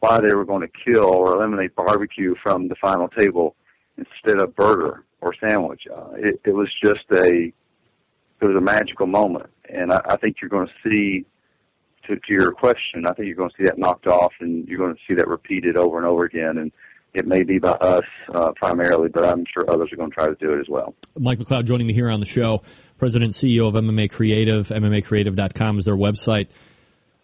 why 0.00 0.20
they 0.20 0.34
were 0.34 0.44
going 0.44 0.62
to 0.62 0.92
kill 0.92 1.10
or 1.10 1.36
eliminate 1.36 1.74
barbecue 1.74 2.34
from 2.42 2.68
the 2.68 2.76
final 2.76 3.08
table 3.08 3.54
instead 3.96 4.40
of 4.40 4.54
burger 4.54 5.04
or 5.20 5.34
sandwich. 5.46 5.82
Uh, 5.94 6.10
it, 6.16 6.40
it 6.44 6.54
was 6.54 6.68
just 6.84 7.04
a 7.12 7.52
it 8.40 8.44
was 8.44 8.56
a 8.56 8.60
magical 8.60 9.06
moment, 9.06 9.50
and 9.68 9.92
I, 9.92 10.00
I 10.04 10.16
think 10.16 10.36
you're 10.40 10.50
going 10.50 10.68
to 10.68 10.88
see. 10.88 11.24
To, 12.06 12.14
to 12.14 12.28
your 12.28 12.52
question, 12.52 13.04
I 13.04 13.14
think 13.14 13.26
you're 13.26 13.34
going 13.34 13.50
to 13.50 13.56
see 13.58 13.64
that 13.64 13.78
knocked 13.78 14.06
off, 14.06 14.32
and 14.38 14.68
you're 14.68 14.78
going 14.78 14.94
to 14.94 15.00
see 15.08 15.14
that 15.14 15.26
repeated 15.26 15.76
over 15.76 15.96
and 15.96 16.06
over 16.06 16.22
again. 16.22 16.56
And 16.56 16.70
it 17.16 17.26
may 17.26 17.42
be 17.42 17.58
by 17.58 17.72
us 17.72 18.04
uh, 18.34 18.52
primarily, 18.52 19.08
but 19.08 19.26
I'm 19.26 19.44
sure 19.52 19.64
others 19.68 19.92
are 19.92 19.96
going 19.96 20.10
to 20.10 20.14
try 20.14 20.28
to 20.28 20.34
do 20.34 20.52
it 20.52 20.60
as 20.60 20.68
well. 20.68 20.94
Mike 21.18 21.38
McLeod 21.38 21.64
joining 21.64 21.86
me 21.86 21.94
here 21.94 22.10
on 22.10 22.20
the 22.20 22.26
show, 22.26 22.62
President 22.98 23.32
CEO 23.32 23.66
of 23.66 23.74
MMA 23.74 24.10
Creative. 24.10 24.68
MMAcreative.com 24.68 25.78
is 25.78 25.84
their 25.84 25.96
website. 25.96 26.48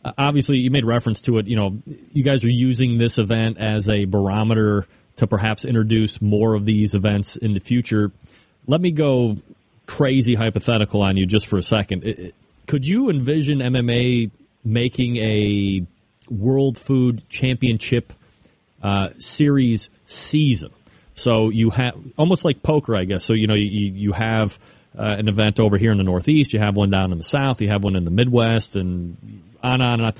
Uh, 0.04 0.12
obviously, 0.16 0.58
you 0.58 0.70
made 0.70 0.84
reference 0.84 1.20
to 1.22 1.38
it. 1.38 1.46
You 1.46 1.56
know, 1.56 1.82
you 2.12 2.24
guys 2.24 2.44
are 2.44 2.50
using 2.50 2.98
this 2.98 3.18
event 3.18 3.58
as 3.58 3.88
a 3.88 4.06
barometer 4.06 4.86
to 5.16 5.26
perhaps 5.26 5.64
introduce 5.64 6.22
more 6.22 6.54
of 6.54 6.64
these 6.64 6.94
events 6.94 7.36
in 7.36 7.52
the 7.52 7.60
future. 7.60 8.10
Let 8.66 8.80
me 8.80 8.92
go 8.92 9.36
crazy 9.96 10.34
hypothetical 10.34 11.02
on 11.02 11.18
you 11.18 11.26
just 11.26 11.46
for 11.46 11.58
a 11.58 11.62
second. 11.62 12.32
Could 12.66 12.86
you 12.86 13.10
envision 13.10 13.58
MMA 13.58 14.30
making 14.64 15.16
a 15.16 15.86
World 16.30 16.78
Food 16.78 17.28
Championship 17.28 18.14
uh, 18.82 19.10
series 19.18 19.90
season? 20.06 20.70
So 21.12 21.50
you 21.50 21.68
have 21.70 21.94
almost 22.16 22.42
like 22.42 22.62
poker, 22.62 22.96
I 22.96 23.04
guess. 23.04 23.22
So 23.22 23.34
you 23.34 23.46
know 23.46 23.54
you 23.54 23.66
you 23.66 24.12
have 24.12 24.58
uh, 24.98 25.16
an 25.18 25.28
event 25.28 25.60
over 25.60 25.76
here 25.76 25.92
in 25.92 25.98
the 25.98 26.04
Northeast, 26.04 26.54
you 26.54 26.58
have 26.58 26.74
one 26.74 26.88
down 26.88 27.12
in 27.12 27.18
the 27.18 27.24
South, 27.24 27.60
you 27.60 27.68
have 27.68 27.84
one 27.84 27.94
in 27.94 28.06
the 28.06 28.10
Midwest, 28.10 28.76
and 28.76 29.18
on 29.62 29.74
and 29.74 29.82
on 29.82 29.92
and 29.92 30.02
on, 30.04 30.14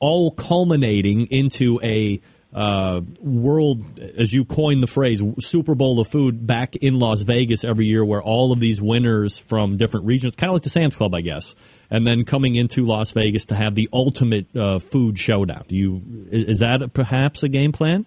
all 0.00 0.32
culminating 0.32 1.26
into 1.26 1.78
a 1.80 2.20
uh, 2.56 3.02
world, 3.20 3.84
as 4.16 4.32
you 4.32 4.46
coined 4.46 4.82
the 4.82 4.86
phrase, 4.86 5.20
Super 5.40 5.74
Bowl 5.74 6.00
of 6.00 6.08
food 6.08 6.46
back 6.46 6.74
in 6.74 6.98
Las 6.98 7.20
Vegas 7.20 7.64
every 7.64 7.84
year, 7.84 8.02
where 8.02 8.22
all 8.22 8.50
of 8.50 8.60
these 8.60 8.80
winners 8.80 9.38
from 9.38 9.76
different 9.76 10.06
regions, 10.06 10.34
kind 10.36 10.48
of 10.48 10.54
like 10.54 10.62
the 10.62 10.70
Sam's 10.70 10.96
Club, 10.96 11.14
I 11.14 11.20
guess, 11.20 11.54
and 11.90 12.06
then 12.06 12.24
coming 12.24 12.54
into 12.54 12.86
Las 12.86 13.12
Vegas 13.12 13.44
to 13.46 13.54
have 13.54 13.74
the 13.74 13.90
ultimate 13.92 14.56
uh, 14.56 14.78
food 14.78 15.18
showdown. 15.18 15.64
Do 15.68 15.76
you 15.76 16.02
is 16.32 16.60
that 16.60 16.94
perhaps 16.94 17.42
a 17.42 17.48
game 17.50 17.72
plan? 17.72 18.06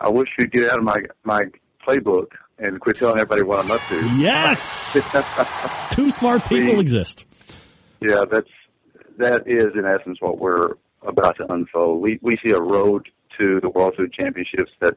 I 0.00 0.08
wish 0.08 0.30
you'd 0.38 0.52
get 0.52 0.70
out 0.70 0.78
of 0.78 0.84
my 0.84 0.96
my 1.24 1.42
playbook 1.86 2.28
and 2.58 2.80
quit 2.80 2.96
telling 2.96 3.18
everybody 3.18 3.42
what 3.42 3.62
I'm 3.62 3.70
up 3.70 3.82
to. 3.88 4.16
Yes, 4.16 4.96
two 5.90 6.10
smart 6.10 6.46
people 6.46 6.80
exist. 6.80 7.26
Yeah, 8.00 8.24
that's 8.30 8.48
that 9.18 9.46
is 9.46 9.74
in 9.74 9.84
essence 9.84 10.18
what 10.22 10.38
we're 10.38 10.76
about 11.06 11.36
to 11.38 11.52
unfold. 11.52 12.00
We 12.00 12.18
we 12.22 12.36
see 12.44 12.52
a 12.52 12.60
road 12.60 13.08
to 13.38 13.60
the 13.60 13.70
World 13.70 13.94
Food 13.96 14.12
Championships 14.12 14.72
that 14.80 14.96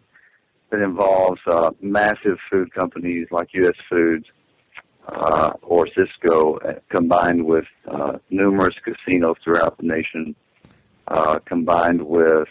that 0.72 0.82
involves 0.82 1.42
uh, 1.48 1.72
massive 1.82 2.38
food 2.52 2.74
companies 2.74 3.28
like 3.32 3.50
U.S. 3.54 3.74
Foods 3.90 4.26
uh, 5.08 5.52
or 5.64 5.88
Sysco, 5.88 6.64
uh, 6.66 6.80
combined 6.90 7.46
with 7.46 7.66
uh, 7.88 8.18
numerous 8.30 8.76
casinos 8.84 9.38
throughout 9.44 9.78
the 9.78 9.88
nation, 9.88 10.36
uh, 11.08 11.40
combined 11.46 12.02
with 12.02 12.48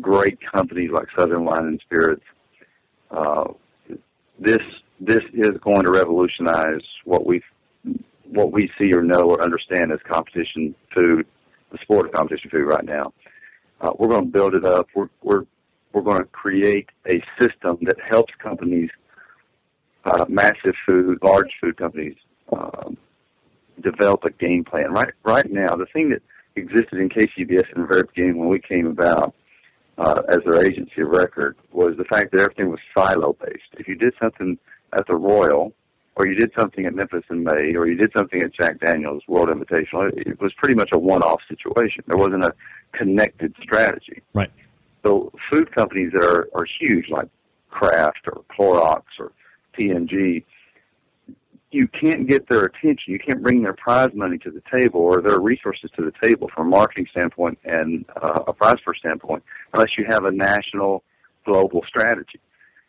great 0.00 0.38
companies 0.52 0.90
like 0.92 1.06
Southern 1.18 1.44
Wine 1.44 1.66
and 1.66 1.80
Spirits. 1.84 2.24
Uh, 3.10 3.52
this 4.38 4.60
this 5.00 5.20
is 5.34 5.50
going 5.62 5.82
to 5.82 5.90
revolutionize 5.90 6.82
what 7.04 7.26
we 7.26 7.42
what 8.30 8.52
we 8.52 8.70
see 8.78 8.92
or 8.94 9.02
know 9.02 9.22
or 9.22 9.42
understand 9.42 9.92
as 9.92 9.98
competition 10.10 10.74
food, 10.94 11.26
the 11.72 11.78
sport 11.78 12.06
of 12.06 12.12
competition 12.12 12.50
food 12.50 12.66
right 12.66 12.84
now. 12.84 13.12
Uh, 13.80 13.92
we're 13.98 14.08
going 14.08 14.26
to 14.26 14.30
build 14.30 14.54
it 14.54 14.64
up. 14.64 14.88
We're 14.94 15.08
we're 15.22 15.44
we're 15.92 16.02
going 16.02 16.18
to 16.18 16.26
create 16.26 16.88
a 17.06 17.22
system 17.40 17.78
that 17.82 17.96
helps 18.08 18.32
companies, 18.38 18.90
uh, 20.04 20.24
massive 20.28 20.74
food, 20.86 21.18
large 21.22 21.50
food 21.60 21.76
companies, 21.76 22.16
um, 22.52 22.96
develop 23.82 24.24
a 24.24 24.30
game 24.30 24.64
plan. 24.64 24.92
Right, 24.92 25.10
right 25.24 25.50
now, 25.50 25.74
the 25.74 25.86
thing 25.92 26.10
that 26.10 26.22
existed 26.56 26.98
in 26.98 27.08
KCBS 27.08 27.74
in 27.74 27.82
the 27.82 27.86
very 27.86 28.04
beginning 28.04 28.38
when 28.38 28.48
we 28.48 28.60
came 28.60 28.86
about 28.86 29.34
uh, 29.98 30.22
as 30.28 30.38
their 30.44 30.64
agency 30.64 31.02
of 31.02 31.08
record 31.08 31.56
was 31.72 31.96
the 31.96 32.04
fact 32.04 32.32
that 32.32 32.40
everything 32.40 32.70
was 32.70 32.80
silo 32.96 33.36
based. 33.44 33.62
If 33.78 33.88
you 33.88 33.94
did 33.94 34.14
something 34.20 34.58
at 34.92 35.06
the 35.06 35.14
Royal, 35.14 35.72
or 36.16 36.26
you 36.26 36.34
did 36.34 36.50
something 36.58 36.84
at 36.84 36.94
Memphis 36.94 37.24
in 37.30 37.42
May, 37.42 37.74
or 37.74 37.86
you 37.86 37.96
did 37.96 38.12
something 38.16 38.42
at 38.42 38.52
Jack 38.54 38.80
Daniels 38.80 39.22
World 39.26 39.48
Invitational, 39.48 40.12
it 40.16 40.40
was 40.40 40.52
pretty 40.58 40.74
much 40.74 40.90
a 40.92 40.98
one-off 40.98 41.40
situation. 41.48 42.04
There 42.06 42.18
wasn't 42.18 42.44
a 42.44 42.52
connected 42.92 43.54
strategy. 43.62 44.22
Right. 44.34 44.50
So 45.04 45.32
food 45.50 45.74
companies 45.74 46.12
that 46.12 46.22
are, 46.22 46.48
are 46.54 46.66
huge, 46.80 47.08
like 47.08 47.28
Kraft 47.70 48.20
or 48.26 48.42
Clorox 48.56 49.02
or 49.18 49.32
P&G, 49.72 50.44
you 51.70 51.88
can't 51.88 52.28
get 52.28 52.46
their 52.48 52.64
attention. 52.64 53.12
You 53.12 53.18
can't 53.18 53.42
bring 53.42 53.62
their 53.62 53.72
prize 53.72 54.10
money 54.14 54.36
to 54.38 54.50
the 54.50 54.62
table 54.76 55.00
or 55.00 55.22
their 55.22 55.40
resources 55.40 55.90
to 55.96 56.04
the 56.04 56.12
table 56.22 56.50
from 56.54 56.66
a 56.66 56.70
marketing 56.70 57.06
standpoint 57.10 57.58
and 57.64 58.04
uh, 58.22 58.44
a 58.46 58.52
prize 58.52 58.76
for 58.84 58.94
standpoint 58.94 59.42
unless 59.72 59.96
you 59.96 60.04
have 60.08 60.24
a 60.24 60.30
national, 60.30 61.02
global 61.46 61.82
strategy. 61.88 62.38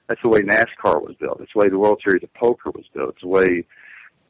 That's 0.08 0.22
the 0.22 0.30
way 0.30 0.40
NASCAR 0.40 1.02
was 1.02 1.16
built. 1.20 1.40
It's 1.42 1.52
the 1.54 1.60
way 1.60 1.70
the 1.70 1.80
World 1.80 2.02
Series 2.04 2.24
of 2.24 2.34
Poker 2.34 2.72
was 2.72 2.86
built. 2.94 3.12
It's 3.12 3.22
the 3.22 3.28
way 3.28 3.66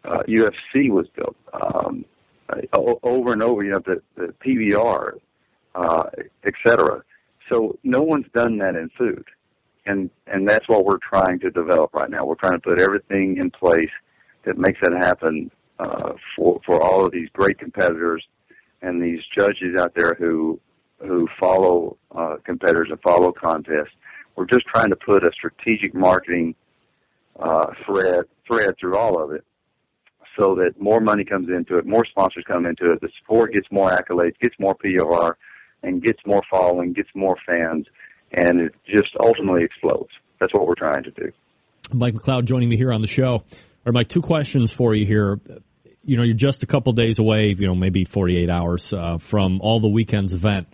uh, 0.05 0.23
UFC 0.27 0.89
was 0.89 1.07
built. 1.15 1.35
Um, 1.53 2.05
uh, 2.49 2.93
over 3.03 3.33
and 3.33 3.41
over, 3.41 3.63
you 3.63 3.71
know, 3.71 3.81
the, 3.85 4.01
the 4.15 4.33
PBR, 4.45 5.13
uh, 5.75 6.03
et 6.45 6.53
cetera. 6.65 7.03
So 7.51 7.77
no 7.83 8.01
one's 8.01 8.25
done 8.33 8.57
that 8.59 8.75
in 8.75 8.89
food. 8.97 9.25
And, 9.85 10.09
and 10.27 10.47
that's 10.47 10.67
what 10.67 10.85
we're 10.85 10.97
trying 10.97 11.39
to 11.39 11.49
develop 11.49 11.93
right 11.93 12.09
now. 12.09 12.25
We're 12.25 12.35
trying 12.35 12.53
to 12.53 12.59
put 12.59 12.79
everything 12.79 13.37
in 13.37 13.51
place 13.51 13.89
that 14.45 14.57
makes 14.57 14.79
that 14.81 14.93
happen, 14.93 15.51
uh, 15.79 16.13
for, 16.35 16.61
for 16.65 16.81
all 16.81 17.05
of 17.05 17.11
these 17.11 17.29
great 17.33 17.57
competitors 17.59 18.23
and 18.81 19.01
these 19.01 19.19
judges 19.37 19.79
out 19.79 19.93
there 19.95 20.13
who, 20.17 20.59
who 20.99 21.27
follow, 21.39 21.97
uh, 22.15 22.35
competitors 22.45 22.89
and 22.91 23.01
follow 23.01 23.31
contests. 23.31 23.95
We're 24.35 24.45
just 24.45 24.65
trying 24.65 24.89
to 24.89 24.95
put 24.95 25.23
a 25.23 25.31
strategic 25.31 25.93
marketing, 25.93 26.55
uh, 27.39 27.67
thread, 27.85 28.25
thread 28.47 28.75
through 28.79 28.97
all 28.97 29.21
of 29.21 29.31
it 29.31 29.43
so 30.39 30.55
that 30.55 30.79
more 30.79 30.99
money 30.99 31.23
comes 31.23 31.49
into 31.49 31.77
it, 31.77 31.85
more 31.85 32.05
sponsors 32.05 32.43
come 32.47 32.65
into 32.65 32.91
it, 32.91 33.01
the 33.01 33.09
sport 33.23 33.53
gets 33.53 33.67
more 33.71 33.91
accolades, 33.91 34.33
gets 34.41 34.55
more 34.59 34.75
PR, 34.75 35.37
and 35.83 36.01
gets 36.01 36.19
more 36.25 36.41
following, 36.49 36.93
gets 36.93 37.09
more 37.13 37.37
fans, 37.45 37.85
and 38.31 38.59
it 38.59 38.75
just 38.87 39.11
ultimately 39.19 39.63
explodes. 39.63 40.09
That's 40.39 40.53
what 40.53 40.67
we're 40.67 40.75
trying 40.75 41.03
to 41.03 41.11
do. 41.11 41.31
Mike 41.93 42.15
McCloud 42.15 42.45
joining 42.45 42.69
me 42.69 42.77
here 42.77 42.91
on 42.91 43.01
the 43.01 43.07
show. 43.07 43.43
Or 43.85 43.91
Mike, 43.91 44.07
two 44.07 44.21
questions 44.21 44.73
for 44.73 44.95
you 44.95 45.05
here. 45.05 45.39
You 46.05 46.17
know, 46.17 46.23
you're 46.23 46.35
just 46.35 46.63
a 46.63 46.65
couple 46.65 46.93
days 46.93 47.19
away, 47.19 47.49
you 47.49 47.67
know, 47.67 47.75
maybe 47.75 48.05
48 48.05 48.49
hours 48.49 48.93
uh, 48.93 49.17
from 49.17 49.61
all 49.61 49.79
the 49.79 49.89
weekend's 49.89 50.33
event. 50.33 50.67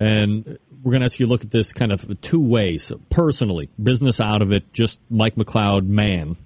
And 0.00 0.58
we're 0.82 0.92
going 0.92 1.00
to 1.00 1.06
ask 1.06 1.18
you 1.18 1.26
to 1.26 1.30
look 1.30 1.44
at 1.44 1.50
this 1.50 1.72
kind 1.72 1.92
of 1.92 2.20
two 2.20 2.40
ways. 2.40 2.92
Personally, 3.10 3.68
business 3.82 4.20
out 4.20 4.42
of 4.42 4.52
it, 4.52 4.72
just 4.72 5.00
Mike 5.10 5.34
McCloud, 5.34 5.86
man. 5.86 6.36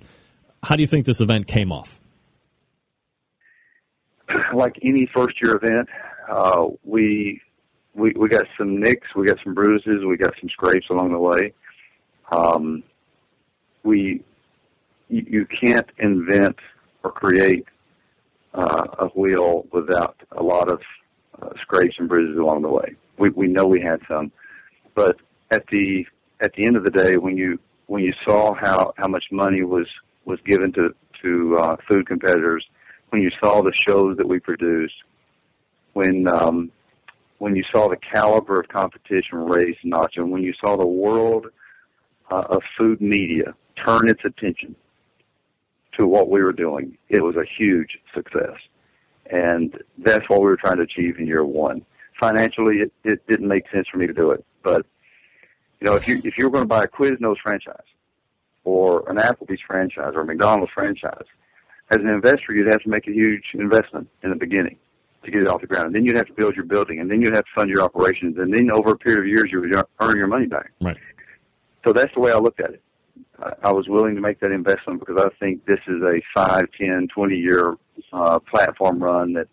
How 0.62 0.76
do 0.76 0.82
you 0.82 0.86
think 0.86 1.06
this 1.06 1.20
event 1.20 1.46
came 1.46 1.72
off? 1.72 2.00
Like 4.54 4.76
any 4.82 5.08
first 5.14 5.36
year 5.42 5.56
event, 5.56 5.88
uh, 6.30 6.66
we 6.84 7.40
we 7.94 8.12
we 8.12 8.28
got 8.28 8.44
some 8.58 8.80
nicks, 8.80 9.08
we 9.16 9.26
got 9.26 9.38
some 9.42 9.54
bruises, 9.54 10.04
we 10.06 10.16
got 10.16 10.34
some 10.40 10.50
scrapes 10.50 10.86
along 10.90 11.12
the 11.12 11.18
way. 11.18 11.54
Um, 12.30 12.82
we 13.82 14.22
you, 15.08 15.26
you 15.28 15.46
can't 15.62 15.88
invent 15.98 16.56
or 17.02 17.12
create 17.12 17.64
uh, 18.54 18.86
a 18.98 19.06
wheel 19.08 19.66
without 19.72 20.16
a 20.32 20.42
lot 20.42 20.70
of 20.70 20.80
uh, 21.40 21.48
scrapes 21.60 21.94
and 21.98 22.08
bruises 22.08 22.38
along 22.38 22.62
the 22.62 22.68
way. 22.68 22.94
We 23.22 23.30
we 23.30 23.46
know 23.46 23.66
we 23.68 23.80
had 23.80 24.00
some, 24.08 24.32
but 24.96 25.16
at 25.52 25.64
the 25.70 26.04
at 26.40 26.52
the 26.54 26.66
end 26.66 26.76
of 26.76 26.82
the 26.82 26.90
day, 26.90 27.16
when 27.18 27.36
you 27.36 27.60
when 27.86 28.02
you 28.02 28.12
saw 28.26 28.52
how 28.60 28.92
how 28.96 29.06
much 29.06 29.26
money 29.30 29.62
was 29.62 29.86
was 30.24 30.40
given 30.44 30.72
to 30.72 30.92
to 31.22 31.56
uh, 31.56 31.76
food 31.88 32.08
competitors, 32.08 32.64
when 33.10 33.22
you 33.22 33.30
saw 33.40 33.62
the 33.62 33.72
shows 33.86 34.16
that 34.16 34.26
we 34.26 34.40
produced, 34.40 34.98
when 35.92 36.26
um, 36.26 36.72
when 37.38 37.54
you 37.54 37.62
saw 37.72 37.88
the 37.88 37.96
caliber 38.12 38.58
of 38.58 38.66
competition 38.66 39.38
raise 39.38 39.76
notch, 39.84 40.14
and 40.16 40.32
when 40.32 40.42
you 40.42 40.54
saw 40.60 40.76
the 40.76 40.92
world 41.04 41.46
uh, 42.28 42.44
of 42.50 42.60
food 42.76 43.00
media 43.00 43.54
turn 43.86 44.08
its 44.08 44.24
attention 44.24 44.74
to 45.96 46.08
what 46.08 46.28
we 46.28 46.42
were 46.42 46.52
doing, 46.52 46.98
it 47.08 47.22
was 47.22 47.36
a 47.36 47.44
huge 47.56 47.98
success. 48.12 48.56
And 49.30 49.80
that's 49.98 50.28
what 50.28 50.40
we 50.40 50.46
were 50.46 50.56
trying 50.56 50.78
to 50.78 50.82
achieve 50.82 51.20
in 51.20 51.26
year 51.28 51.44
one. 51.44 51.86
Financially, 52.20 52.76
it, 52.78 52.92
it 53.04 53.26
didn't 53.26 53.48
make 53.48 53.64
sense 53.72 53.86
for 53.90 53.98
me 53.98 54.06
to 54.06 54.12
do 54.12 54.30
it, 54.30 54.44
but 54.62 54.86
you 55.80 55.90
know, 55.90 55.96
if 55.96 56.06
you 56.06 56.20
if 56.24 56.34
you 56.38 56.44
were 56.44 56.50
going 56.50 56.62
to 56.62 56.68
buy 56.68 56.84
a 56.84 56.88
Quiznos 56.88 57.36
franchise 57.42 57.86
or 58.64 59.08
an 59.10 59.16
Applebee's 59.16 59.60
franchise 59.66 60.12
or 60.14 60.20
a 60.20 60.24
McDonald's 60.24 60.72
franchise, 60.72 61.24
as 61.90 62.00
an 62.00 62.08
investor, 62.08 62.52
you'd 62.54 62.72
have 62.72 62.82
to 62.82 62.88
make 62.88 63.08
a 63.08 63.12
huge 63.12 63.44
investment 63.54 64.08
in 64.22 64.30
the 64.30 64.36
beginning 64.36 64.76
to 65.24 65.30
get 65.30 65.42
it 65.42 65.48
off 65.48 65.60
the 65.60 65.66
ground. 65.66 65.86
And 65.86 65.96
then 65.96 66.04
you'd 66.04 66.16
have 66.16 66.26
to 66.26 66.32
build 66.32 66.54
your 66.54 66.64
building, 66.64 67.00
and 67.00 67.10
then 67.10 67.20
you'd 67.20 67.34
have 67.34 67.44
to 67.44 67.50
fund 67.54 67.68
your 67.68 67.82
operations, 67.82 68.36
and 68.38 68.54
then 68.54 68.70
over 68.70 68.92
a 68.92 68.96
period 68.96 69.20
of 69.20 69.26
years, 69.26 69.44
you 69.50 69.60
would 69.60 69.74
earn 70.00 70.16
your 70.16 70.26
money 70.26 70.46
back. 70.46 70.70
Right. 70.80 70.96
So 71.84 71.92
that's 71.92 72.12
the 72.14 72.20
way 72.20 72.32
I 72.32 72.38
looked 72.38 72.60
at 72.60 72.70
it. 72.70 72.82
I, 73.64 73.72
was 73.72 73.88
willing 73.88 74.14
to 74.14 74.20
make 74.20 74.38
that 74.40 74.52
investment 74.52 75.00
because 75.00 75.20
I 75.20 75.28
think 75.40 75.64
this 75.66 75.80
is 75.88 76.00
a 76.02 76.20
five, 76.32 76.68
ten, 76.78 77.08
twenty 77.12 77.36
year 77.36 77.76
uh, 78.12 78.38
platform 78.38 79.02
run 79.02 79.32
that 79.32 79.48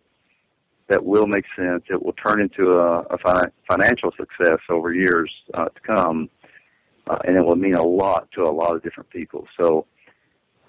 that 0.90 1.06
will 1.06 1.28
make 1.28 1.46
sense. 1.56 1.84
It 1.90 2.04
will 2.04 2.14
turn 2.14 2.42
into 2.42 2.72
a, 2.72 3.02
a 3.02 3.18
fi- 3.20 3.52
financial 3.68 4.12
success 4.18 4.58
over 4.70 4.94
years 4.94 5.32
uh, 5.54 5.66
to 5.66 5.80
come, 5.86 6.30
uh, 7.08 7.18
and 7.26 7.38
it 7.38 7.46
will 7.46 7.56
mean 7.56 7.76
a 7.76 7.84
lot 7.84 8.28
to 8.34 8.42
a 8.42 8.52
lot 8.52 8.76
of 8.76 8.84
different 8.84 9.10
people. 9.12 9.48
So 9.60 9.86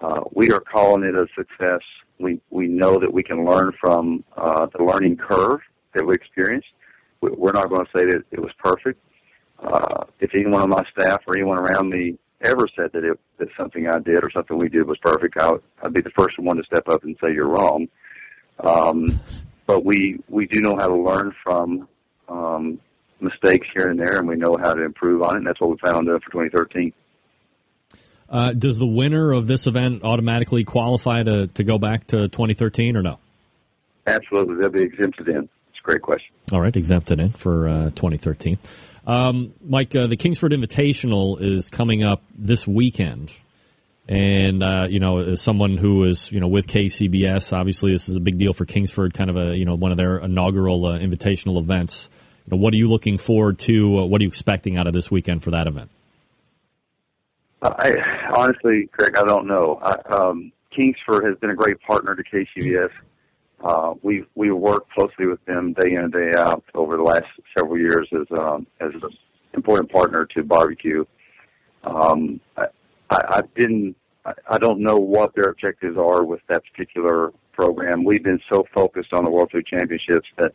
uh, 0.01 0.21
we 0.33 0.53
are 0.53 0.61
calling 0.61 1.05
it 1.05 1.15
a 1.15 1.27
success. 1.35 1.81
We 2.19 2.41
we 2.51 2.69
know 2.69 2.99
that 3.01 3.13
we 3.13 3.23
can 3.23 3.45
learn 3.45 3.73
from 3.81 4.23
uh, 4.37 4.67
the 4.77 4.85
learning 4.85 5.17
curve 5.17 5.61
that 5.95 6.07
we 6.07 6.15
experienced. 6.15 6.69
We, 7.23 7.31
we're 7.31 7.53
not 7.53 7.71
going 7.71 7.85
to 7.85 7.99
say 7.99 8.05
that 8.05 8.23
it 8.31 8.41
was 8.41 8.53
perfect. 8.63 9.01
Uh, 9.63 10.05
if 10.21 10.35
anyone 10.35 10.61
on 10.61 10.71
my 10.71 10.85
staff 10.93 11.23
or 11.27 11.37
anyone 11.37 11.59
around 11.59 11.91
me 11.91 12.19
ever 12.43 12.67
said 12.77 12.91
that 12.93 13.05
it 13.05 13.19
that 13.39 13.49
something 13.59 13.87
I 13.87 13.99
did 14.01 14.23
or 14.23 14.31
something 14.31 14.59
we 14.59 14.69
did 14.69 14.87
was 14.87 14.99
perfect, 14.99 15.39
I 15.39 15.53
would, 15.53 15.63
I'd 15.83 15.95
be 15.95 16.03
the 16.03 16.11
first 16.11 16.39
one 16.39 16.59
to 16.59 16.65
step 16.65 16.89
up 16.89 17.05
and 17.05 17.17
say 17.23 17.33
you're 17.33 17.49
wrong. 17.49 17.89
Um, 18.63 19.07
but 19.71 19.85
we 19.85 20.19
we 20.29 20.47
do 20.47 20.61
know 20.61 20.75
how 20.77 20.89
to 20.89 20.97
learn 20.97 21.33
from 21.45 21.87
um, 22.29 22.81
mistakes 23.21 23.69
here 23.73 23.89
and 23.89 24.01
there, 24.01 24.19
and 24.19 24.27
we 24.27 24.35
know 24.35 24.57
how 24.61 24.75
to 24.75 24.83
improve 24.83 25.23
on 25.23 25.37
it. 25.37 25.39
And 25.39 25.47
that's 25.47 25.61
what 25.61 25.71
we 25.71 25.77
plan 25.77 25.95
on 25.95 26.05
doing 26.05 26.19
for 26.19 26.33
2013. 26.33 26.93
Uh, 28.29 28.53
does 28.53 28.79
the 28.79 28.87
winner 28.87 29.31
of 29.31 29.47
this 29.47 29.69
event 29.69 30.03
automatically 30.03 30.65
qualify 30.65 31.23
to, 31.23 31.47
to 31.49 31.63
go 31.63 31.79
back 31.79 32.09
to 32.09 32.27
2013 32.29 32.97
or 32.97 33.03
no? 33.03 33.21
Absolutely, 34.09 34.57
they'll 34.57 34.71
be 34.71 34.83
exempted 34.83 35.29
in. 35.29 35.49
It's 35.69 35.79
a 35.79 35.83
great 35.85 36.03
question. 36.03 36.35
All 36.51 36.61
right, 36.61 36.75
exempted 36.75 37.21
in 37.21 37.31
for 37.31 37.69
uh, 37.69 37.85
2013. 37.91 38.59
Um, 39.07 39.55
Mike, 39.65 39.95
uh, 39.95 40.09
the 40.09 40.17
Kingsford 40.17 40.51
Invitational 40.51 41.41
is 41.41 41.71
coming 41.71 42.03
up 42.03 42.25
this 42.37 42.67
weekend. 42.67 43.33
And, 44.11 44.61
uh, 44.61 44.89
you 44.91 44.99
know, 44.99 45.19
as 45.19 45.41
someone 45.41 45.77
who 45.77 46.03
is, 46.03 46.33
you 46.33 46.41
know, 46.41 46.49
with 46.49 46.67
KCBS, 46.67 47.53
obviously 47.53 47.93
this 47.93 48.09
is 48.09 48.17
a 48.17 48.21
big 48.21 48.39
deal 48.39 48.53
for 48.53 48.65
Kingsford, 48.65 49.15
kind 49.15 49.31
of 49.31 49.37
a, 49.37 49.57
you 49.57 49.65
know, 49.65 49.77
one 49.77 49.93
of 49.93 49.99
their 49.99 50.19
inaugural 50.19 50.85
uh, 50.85 50.99
invitational 50.99 51.61
events. 51.61 52.11
You 52.45 52.57
know, 52.57 52.61
what 52.61 52.75
are 52.75 52.77
you 52.77 52.89
looking 52.91 53.19
forward 53.19 53.61
to? 53.61 54.01
Uh, 54.01 54.07
what 54.07 54.21
are 54.21 54.25
you 54.25 54.29
expecting 54.29 54.77
out 54.77 54.89
of 54.89 54.95
this 54.95 55.13
weekend 55.13 55.45
for 55.45 55.53
that 55.53 55.69
event? 55.69 55.93
I 57.63 57.93
honestly, 58.35 58.89
Craig, 58.91 59.17
I 59.17 59.23
don't 59.23 59.47
know. 59.47 59.79
I, 59.81 59.93
um, 60.13 60.51
Kingsford 60.75 61.25
has 61.25 61.37
been 61.39 61.51
a 61.51 61.55
great 61.55 61.81
partner 61.83 62.17
to 62.17 62.23
KCBS. 62.25 62.91
Uh, 63.63 63.95
we 64.03 64.25
we 64.35 64.51
work 64.51 64.89
closely 64.91 65.27
with 65.27 65.45
them 65.45 65.75
day 65.75 65.93
in 65.93 65.99
and 65.99 66.13
day 66.13 66.33
out 66.37 66.65
over 66.75 66.97
the 66.97 67.03
last 67.03 67.27
several 67.57 67.79
years 67.79 68.09
as 68.13 68.27
um, 68.37 68.67
as 68.81 68.91
an 68.95 69.11
important 69.55 69.93
partner 69.93 70.27
to 70.35 70.43
barbecue. 70.43 71.05
Um, 71.85 72.41
I, 72.57 72.65
I, 73.11 73.19
I. 73.29 73.41
I, 74.25 74.59
don't 74.59 74.81
know 74.81 74.97
what 74.97 75.35
their 75.35 75.45
objectives 75.45 75.97
are 75.97 76.25
with 76.25 76.41
that 76.49 76.63
particular 76.71 77.33
program. 77.53 78.05
We've 78.05 78.23
been 78.23 78.41
so 78.53 78.67
focused 78.75 79.13
on 79.13 79.25
the 79.25 79.31
World 79.31 79.51
Food 79.51 79.67
Championships 79.67 80.29
that 80.39 80.53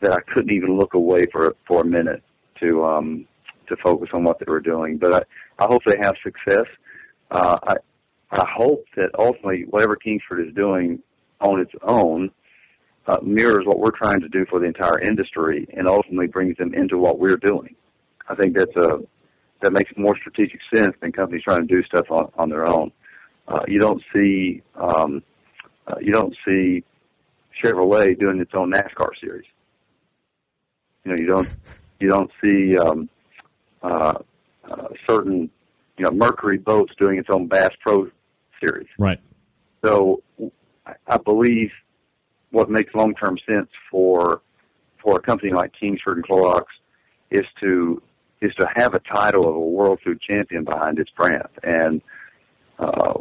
that 0.00 0.12
I 0.12 0.20
couldn't 0.32 0.52
even 0.52 0.78
look 0.78 0.94
away 0.94 1.26
for 1.32 1.54
for 1.66 1.82
a 1.82 1.84
minute 1.84 2.22
to 2.60 2.84
um, 2.84 3.26
to 3.68 3.76
focus 3.76 4.08
on 4.12 4.24
what 4.24 4.38
they 4.38 4.50
were 4.50 4.60
doing. 4.60 4.96
But 4.96 5.14
I, 5.14 5.22
I 5.64 5.66
hope 5.66 5.82
they 5.84 5.98
have 6.00 6.14
success. 6.22 6.66
Uh, 7.30 7.56
I 7.66 7.74
I 8.30 8.46
hope 8.48 8.84
that 8.96 9.10
ultimately 9.18 9.64
whatever 9.68 9.96
Kingsford 9.96 10.46
is 10.46 10.54
doing 10.54 11.02
on 11.40 11.60
its 11.60 11.72
own 11.82 12.30
uh, 13.06 13.18
mirrors 13.22 13.64
what 13.64 13.78
we're 13.78 13.90
trying 13.90 14.20
to 14.20 14.28
do 14.28 14.44
for 14.50 14.60
the 14.60 14.66
entire 14.66 15.00
industry 15.00 15.66
and 15.76 15.88
ultimately 15.88 16.26
brings 16.26 16.56
them 16.58 16.74
into 16.74 16.98
what 16.98 17.18
we're 17.18 17.36
doing. 17.36 17.74
I 18.28 18.34
think 18.34 18.56
that's 18.56 18.76
a 18.76 18.98
that 19.60 19.72
makes 19.72 19.90
more 19.96 20.16
strategic 20.16 20.60
sense 20.74 20.94
than 21.00 21.12
companies 21.12 21.42
trying 21.42 21.66
to 21.66 21.74
do 21.74 21.82
stuff 21.84 22.10
on, 22.10 22.30
on 22.36 22.48
their 22.48 22.66
own. 22.66 22.92
Uh, 23.46 23.60
you 23.66 23.80
don't 23.80 24.02
see 24.12 24.62
um, 24.76 25.22
uh, 25.86 25.96
you 26.00 26.12
don't 26.12 26.34
see 26.46 26.84
Chevrolet 27.62 28.18
doing 28.18 28.40
its 28.40 28.52
own 28.54 28.72
NASCAR 28.72 29.10
series. 29.20 29.46
You 31.04 31.12
know, 31.12 31.16
you 31.18 31.26
don't 31.26 31.56
you 32.00 32.08
don't 32.08 32.30
see 32.42 32.76
um, 32.76 33.08
uh, 33.82 34.14
uh, 34.70 34.88
certain 35.08 35.50
you 35.96 36.04
know 36.04 36.10
Mercury 36.10 36.58
boats 36.58 36.92
doing 36.98 37.18
its 37.18 37.28
own 37.30 37.48
Bass 37.48 37.70
Pro 37.80 38.10
series. 38.60 38.88
Right. 38.98 39.18
So 39.84 40.22
I- 40.86 40.94
I 41.06 41.16
believe 41.18 41.70
what 42.50 42.70
makes 42.70 42.94
long 42.94 43.14
term 43.14 43.38
sense 43.46 43.68
for 43.90 44.42
for 45.02 45.16
a 45.16 45.20
company 45.20 45.52
like 45.52 45.72
Kingsford 45.78 46.18
and 46.18 46.26
Clorox 46.26 46.64
is 47.30 47.44
to 47.60 48.02
is 48.40 48.52
to 48.58 48.66
have 48.76 48.94
a 48.94 49.00
title 49.00 49.48
of 49.48 49.54
a 49.56 49.60
world 49.60 49.98
food 50.04 50.20
champion 50.20 50.64
behind 50.64 50.98
its 50.98 51.10
brand, 51.10 51.48
and 51.62 52.00
uh, 52.78 53.14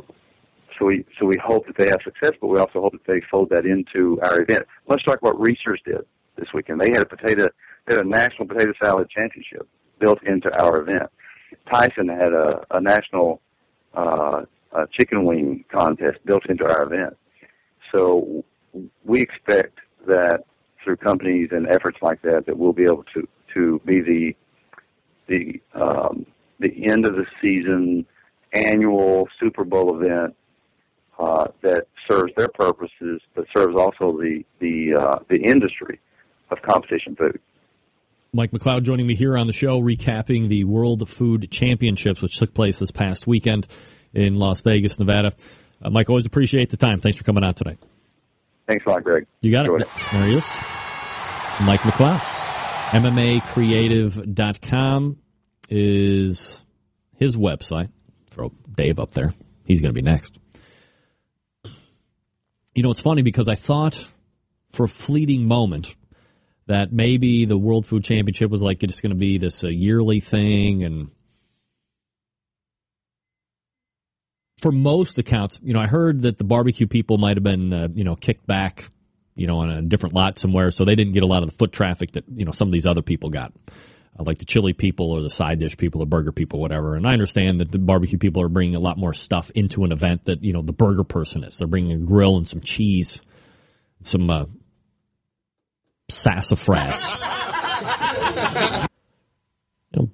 so 0.78 0.86
we 0.86 1.06
so 1.20 1.26
we 1.26 1.36
hope 1.44 1.66
that 1.68 1.78
they 1.78 1.88
have 1.88 2.00
success, 2.04 2.32
but 2.40 2.48
we 2.48 2.60
also 2.60 2.82
hope 2.82 2.94
that 2.94 3.06
they 3.06 3.22
fold 3.32 3.50
that 3.50 3.66
into 3.66 4.20
our 4.22 4.42
event, 4.42 4.64
Let's 4.88 5.04
talk 5.04 5.20
about 5.22 5.40
Reser's 5.40 5.82
did 5.86 6.06
this 6.38 6.48
weekend. 6.54 6.82
They 6.82 6.92
had 6.92 7.02
a 7.02 7.06
potato, 7.06 7.48
they 7.86 7.96
had 7.96 8.06
a 8.06 8.10
national 8.10 8.48
potato 8.48 8.74
salad 8.82 9.10
championship 9.10 9.68
built 10.00 10.22
into 10.24 10.52
our 10.64 10.82
event. 10.82 11.10
Tyson 11.72 12.08
had 12.08 12.34
a, 12.34 12.64
a 12.72 12.82
national 12.82 13.42
uh, 13.96 14.44
a 14.74 14.88
chicken 14.98 15.26
wing 15.26 15.66
contest 15.72 16.20
built 16.26 16.48
into 16.50 16.64
our 16.64 16.84
event. 16.84 17.18
So 17.94 18.44
we 19.06 19.22
expect 19.22 19.80
that 20.06 20.44
through 20.84 20.98
companies 20.98 21.50
and 21.52 21.68
efforts 21.68 21.98
like 22.02 22.22
that, 22.22 22.46
that 22.46 22.58
we'll 22.58 22.74
be 22.74 22.84
able 22.84 23.06
to 23.16 23.28
to 23.54 23.82
be 23.86 24.02
the 24.02 24.36
the 25.28 25.62
um, 25.74 26.26
the 26.60 26.90
end 26.90 27.06
of 27.06 27.16
the 27.16 27.26
season 27.42 28.06
annual 28.54 29.28
Super 29.42 29.64
Bowl 29.64 30.02
event 30.02 30.36
uh, 31.20 31.48
that 31.62 31.88
serves 32.10 32.34
their 32.36 32.48
purposes, 32.48 33.22
but 33.36 33.46
serves 33.56 33.76
also 33.76 34.18
the 34.18 34.44
the 34.60 34.96
uh, 34.96 35.20
the 35.30 35.38
industry 35.38 36.00
of 36.50 36.62
competition 36.62 37.16
food. 37.16 37.40
Mike 38.34 38.52
McCloud 38.52 38.84
joining 38.84 39.08
me 39.08 39.16
here 39.16 39.38
on 39.38 39.48
the 39.48 39.54
show, 39.54 39.82
recapping 39.82 40.48
the 40.48 40.64
World 40.66 41.08
Food 41.10 41.50
Championships, 41.50 42.22
which 42.22 42.38
took 42.38 42.54
place 42.54 42.80
this 42.80 42.92
past 42.92 43.26
weekend 43.26 43.68
in 44.14 44.36
Las 44.36 44.62
Vegas, 44.62 45.00
Nevada. 45.00 45.32
Uh, 45.82 45.90
Mike, 45.90 46.10
always 46.10 46.26
appreciate 46.26 46.70
the 46.70 46.78
time. 46.78 47.00
Thanks 47.00 47.18
for 47.18 47.24
coming 47.24 47.44
out 47.44 47.56
today. 47.56 47.78
Thanks 48.68 48.86
a 48.86 48.90
lot, 48.90 49.04
Greg. 49.04 49.26
You 49.42 49.52
got 49.52 49.66
Enjoyed 49.66 49.82
it. 49.82 49.88
There 50.12 50.26
he 50.26 50.36
is. 50.36 50.56
Mike 51.62 51.80
McCloud. 51.82 52.37
MMAcreative.com 52.92 55.18
is 55.70 56.62
his 57.16 57.36
website. 57.36 57.90
Throw 58.30 58.54
Dave 58.76 59.00
up 59.00 59.12
there. 59.12 59.34
He's 59.66 59.82
going 59.82 59.90
to 59.90 59.94
be 59.94 60.02
next. 60.02 60.40
You 62.74 62.84
know, 62.84 62.92
it's 62.92 63.02
funny 63.02 63.24
because 63.24 63.50
I 63.50 63.56
thought 63.56 64.08
for 64.70 64.86
a 64.86 64.90
fleeting 64.90 65.46
moment 65.46 65.96
that 66.68 66.94
maybe 66.94 67.46
the 67.46 67.58
World 67.58 67.86
Food 67.86 68.04
Championship 68.04 68.50
was 68.50 68.64
like 68.64 68.84
it's 68.84 69.02
going 69.02 69.10
to 69.10 69.16
be 69.16 69.38
this 69.38 69.64
uh, 69.64 69.68
yearly 69.68 70.20
thing 70.20 70.84
and 70.84 71.10
for 74.58 74.72
most 74.72 75.20
accounts, 75.20 75.60
you 75.64 75.74
know, 75.74 75.80
I 75.80 75.88
heard 75.88 76.24
that 76.24 76.38
the 76.38 76.44
barbecue 76.44 76.88
people 76.88 77.18
might 77.18 77.38
have 77.38 77.44
been, 77.44 77.74
uh, 77.74 77.88
you 77.94 78.04
know, 78.04 78.16
kicked 78.16 78.46
back, 78.48 78.90
you 79.38 79.46
know, 79.46 79.60
on 79.60 79.70
a 79.70 79.82
different 79.84 80.16
lot 80.16 80.40
somewhere, 80.40 80.72
so 80.72 80.84
they 80.84 80.96
didn't 80.96 81.14
get 81.14 81.22
a 81.22 81.28
lot 81.28 81.44
of 81.44 81.50
the 81.50 81.56
foot 81.56 81.72
traffic 81.72 82.12
that 82.14 82.26
you 82.36 82.44
know 82.44 82.52
some 82.52 82.68
of 82.68 82.72
these 82.72 82.88
other 82.88 83.04
people 83.04 83.30
got, 83.30 83.54
uh, 84.20 84.24
like 84.24 84.40
the 84.40 84.46
chili 84.46 84.74
people 84.74 85.12
or 85.12 85.22
the 85.22 85.30
side 85.30 85.60
dish 85.60 85.78
people, 85.78 86.00
the 86.00 86.08
burger 86.08 86.32
people, 86.32 86.60
whatever. 86.60 86.96
And 86.96 87.08
I 87.08 87.14
understand 87.14 87.60
that 87.60 87.72
the 87.72 87.78
barbecue 87.78 88.18
people 88.18 88.42
are 88.42 88.50
bringing 88.50 88.76
a 88.76 88.80
lot 88.80 88.98
more 88.98 89.14
stuff 89.14 89.52
into 89.52 89.84
an 89.84 89.92
event 89.92 90.26
that 90.26 90.44
you 90.44 90.54
know 90.54 90.64
the 90.64 90.74
burger 90.74 91.04
person 91.04 91.44
is. 91.44 91.60
They're 91.60 91.68
bringing 91.68 91.92
a 91.92 92.04
grill 92.04 92.36
and 92.36 92.48
some 92.48 92.62
cheese, 92.62 93.22
some 94.02 94.28
uh, 94.28 94.46
sassafras. 96.10 97.06
you 99.94 100.02
know, 100.02 100.10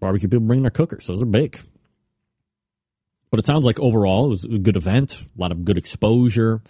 barbecue 0.00 0.30
people 0.30 0.46
bring 0.46 0.62
their 0.62 0.70
cookers; 0.70 1.06
those 1.06 1.20
are 1.20 1.26
big. 1.26 1.60
But 3.30 3.38
it 3.38 3.44
sounds 3.44 3.66
like 3.66 3.78
overall 3.80 4.26
it 4.26 4.30
was 4.30 4.44
a 4.44 4.58
good 4.58 4.76
event, 4.76 5.20
a 5.20 5.40
lot 5.40 5.52
of 5.52 5.66
good 5.66 5.76
exposure, 5.76 6.62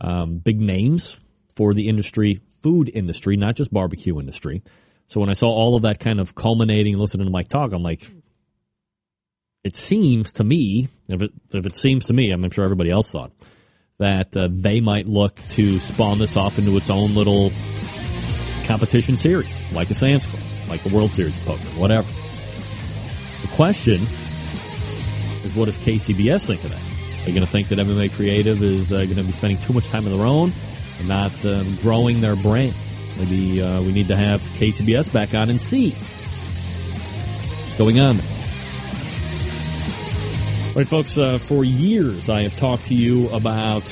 um, 0.00 0.38
big 0.38 0.60
names 0.60 1.18
for 1.60 1.74
the 1.74 1.90
industry, 1.90 2.40
food 2.62 2.90
industry, 2.94 3.36
not 3.36 3.54
just 3.54 3.70
barbecue 3.70 4.18
industry. 4.18 4.62
So 5.08 5.20
when 5.20 5.28
I 5.28 5.34
saw 5.34 5.50
all 5.50 5.76
of 5.76 5.82
that 5.82 6.00
kind 6.00 6.18
of 6.18 6.34
culminating, 6.34 6.96
listening 6.96 7.26
to 7.26 7.30
Mike 7.30 7.48
talk, 7.48 7.74
I'm 7.74 7.82
like, 7.82 8.10
it 9.62 9.76
seems 9.76 10.32
to 10.34 10.42
me, 10.42 10.88
if 11.10 11.20
it 11.20 11.30
if 11.52 11.66
it 11.66 11.76
seems 11.76 12.06
to 12.06 12.14
me, 12.14 12.30
I'm 12.30 12.50
sure 12.50 12.64
everybody 12.64 12.88
else 12.88 13.10
thought 13.10 13.32
that 13.98 14.34
uh, 14.34 14.48
they 14.50 14.80
might 14.80 15.06
look 15.06 15.36
to 15.50 15.78
spawn 15.80 16.18
this 16.18 16.34
off 16.34 16.58
into 16.58 16.74
its 16.78 16.88
own 16.88 17.14
little 17.14 17.52
competition 18.64 19.18
series, 19.18 19.60
like 19.70 19.90
a 19.90 19.94
Sam's 19.94 20.24
Club, 20.24 20.42
like 20.66 20.82
the 20.82 20.96
World 20.96 21.12
Series 21.12 21.36
of 21.36 21.44
Poker, 21.44 21.62
whatever. 21.78 22.08
The 23.42 23.48
question 23.48 24.00
is 25.44 25.54
what 25.54 25.66
does 25.66 25.76
KCBS 25.76 26.46
think 26.46 26.64
of 26.64 26.70
that? 26.70 26.80
Are 26.80 27.28
you 27.28 27.34
going 27.34 27.44
to 27.44 27.52
think 27.52 27.68
that 27.68 27.78
MMA 27.78 28.14
Creative 28.14 28.62
is 28.62 28.94
uh, 28.94 29.04
going 29.04 29.16
to 29.16 29.24
be 29.24 29.32
spending 29.32 29.58
too 29.58 29.74
much 29.74 29.88
time 29.88 30.06
on 30.06 30.16
their 30.16 30.26
own 30.26 30.54
not 31.06 31.46
um, 31.46 31.76
growing 31.76 32.20
their 32.20 32.34
brand? 32.36 32.74
Maybe 33.18 33.62
uh, 33.62 33.80
we 33.82 33.92
need 33.92 34.08
to 34.08 34.16
have 34.16 34.40
KCBS 34.40 35.12
back 35.12 35.34
on 35.34 35.50
and 35.50 35.60
see 35.60 35.90
what's 37.62 37.74
going 37.74 38.00
on. 38.00 38.18
All 40.68 40.76
right, 40.76 40.88
folks, 40.88 41.18
uh, 41.18 41.36
for 41.38 41.64
years 41.64 42.30
I 42.30 42.42
have 42.42 42.54
talked 42.56 42.86
to 42.86 42.94
you 42.94 43.28
about 43.30 43.88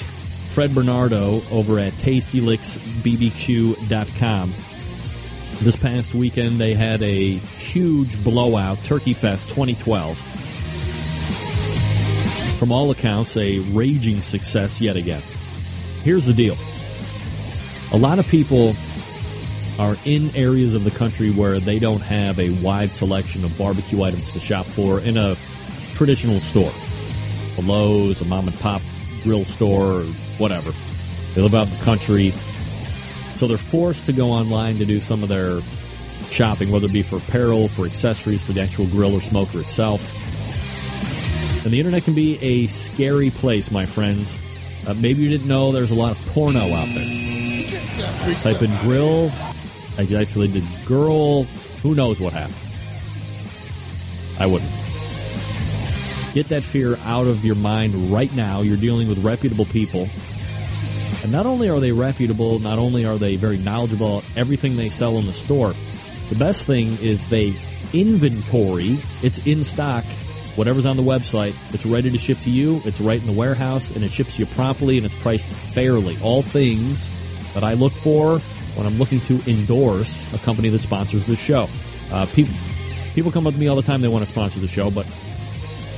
Fred 0.46 0.74
Bernardo 0.74 1.42
over 1.50 1.78
at 1.78 1.92
TastyLicksBBQ.com. 1.94 4.54
This 5.60 5.76
past 5.76 6.14
weekend 6.14 6.60
they 6.60 6.74
had 6.74 7.02
a 7.02 7.32
huge 7.32 8.22
blowout, 8.22 8.84
Turkey 8.84 9.12
Fest 9.12 9.48
2012 9.48 10.38
from 12.58 12.72
all 12.72 12.90
accounts, 12.90 13.36
a 13.36 13.60
raging 13.60 14.20
success 14.20 14.80
yet 14.80 14.96
again. 14.96 15.22
Here's 16.02 16.26
the 16.26 16.34
deal 16.34 16.56
a 17.92 17.96
lot 17.96 18.18
of 18.18 18.26
people 18.28 18.74
are 19.78 19.96
in 20.04 20.34
areas 20.34 20.74
of 20.74 20.84
the 20.84 20.90
country 20.90 21.30
where 21.30 21.60
they 21.60 21.78
don't 21.78 22.00
have 22.00 22.38
a 22.38 22.50
wide 22.62 22.92
selection 22.92 23.44
of 23.44 23.56
barbecue 23.56 24.02
items 24.02 24.32
to 24.32 24.40
shop 24.40 24.66
for 24.66 25.00
in 25.00 25.16
a 25.16 25.36
traditional 25.94 26.40
store 26.40 26.72
a 27.58 27.60
Lowe's, 27.62 28.20
a 28.20 28.24
mom 28.24 28.48
and 28.48 28.58
pop 28.60 28.80
grill 29.22 29.44
store, 29.44 30.00
or 30.00 30.04
whatever. 30.38 30.72
They 31.34 31.42
live 31.42 31.54
out 31.54 31.66
in 31.68 31.76
the 31.76 31.84
country. 31.84 32.32
So 33.34 33.46
they're 33.46 33.58
forced 33.58 34.06
to 34.06 34.12
go 34.12 34.30
online 34.30 34.78
to 34.78 34.84
do 34.84 35.00
some 35.00 35.22
of 35.22 35.28
their 35.28 35.60
shopping, 36.30 36.70
whether 36.70 36.86
it 36.86 36.92
be 36.92 37.02
for 37.02 37.16
apparel, 37.16 37.68
for 37.68 37.84
accessories, 37.84 38.42
for 38.42 38.52
the 38.52 38.60
actual 38.60 38.86
grill 38.86 39.14
or 39.14 39.20
smoker 39.20 39.60
itself. 39.60 40.14
And 41.64 41.72
the 41.72 41.78
internet 41.78 42.04
can 42.04 42.14
be 42.14 42.38
a 42.40 42.66
scary 42.68 43.30
place, 43.30 43.70
my 43.70 43.86
friends. 43.86 44.38
Uh, 44.86 44.94
maybe 44.94 45.22
you 45.22 45.28
didn't 45.28 45.48
know 45.48 45.72
there's 45.72 45.90
a 45.90 45.96
lot 45.96 46.12
of 46.12 46.26
porno 46.26 46.72
out 46.72 46.88
there. 46.94 47.27
Type 48.42 48.62
in 48.62 48.70
grill, 48.82 49.32
I 49.96 50.04
did 50.04 50.64
girl, 50.86 51.44
who 51.82 51.94
knows 51.94 52.20
what 52.20 52.32
happens. 52.32 52.76
I 54.38 54.46
wouldn't. 54.46 54.70
Get 56.32 56.48
that 56.48 56.62
fear 56.62 56.96
out 57.04 57.26
of 57.26 57.44
your 57.44 57.56
mind 57.56 58.12
right 58.12 58.32
now. 58.34 58.60
You're 58.60 58.76
dealing 58.76 59.08
with 59.08 59.18
reputable 59.24 59.64
people. 59.64 60.08
And 61.22 61.32
not 61.32 61.46
only 61.46 61.68
are 61.68 61.80
they 61.80 61.90
reputable, 61.90 62.60
not 62.60 62.78
only 62.78 63.04
are 63.04 63.18
they 63.18 63.36
very 63.36 63.56
knowledgeable 63.56 64.22
everything 64.36 64.76
they 64.76 64.88
sell 64.88 65.18
in 65.18 65.26
the 65.26 65.32
store, 65.32 65.74
the 66.28 66.36
best 66.36 66.66
thing 66.66 66.96
is 67.00 67.26
they 67.26 67.54
inventory, 67.92 68.98
it's 69.22 69.38
in 69.46 69.64
stock 69.64 70.04
whatever's 70.58 70.86
on 70.86 70.96
the 70.96 71.02
website, 71.04 71.54
it's 71.72 71.86
ready 71.86 72.10
to 72.10 72.18
ship 72.18 72.36
to 72.40 72.50
you, 72.50 72.82
it's 72.84 73.00
right 73.00 73.20
in 73.20 73.26
the 73.26 73.32
warehouse, 73.32 73.92
and 73.92 74.04
it 74.04 74.10
ships 74.10 74.40
you 74.40 74.46
promptly 74.46 74.96
and 74.96 75.06
it's 75.06 75.14
priced 75.14 75.48
fairly. 75.48 76.18
All 76.20 76.42
things 76.42 77.08
that 77.54 77.64
I 77.64 77.74
look 77.74 77.92
for 77.92 78.38
when 78.74 78.86
I'm 78.86 78.98
looking 78.98 79.20
to 79.22 79.40
endorse 79.50 80.32
a 80.32 80.38
company 80.38 80.68
that 80.70 80.82
sponsors 80.82 81.26
the 81.26 81.36
show. 81.36 81.68
Uh, 82.10 82.26
people, 82.26 82.54
people 83.14 83.32
come 83.32 83.46
up 83.46 83.54
to 83.54 83.60
me 83.60 83.68
all 83.68 83.76
the 83.76 83.82
time, 83.82 84.00
they 84.00 84.08
want 84.08 84.24
to 84.24 84.30
sponsor 84.30 84.60
the 84.60 84.68
show, 84.68 84.90
but 84.90 85.06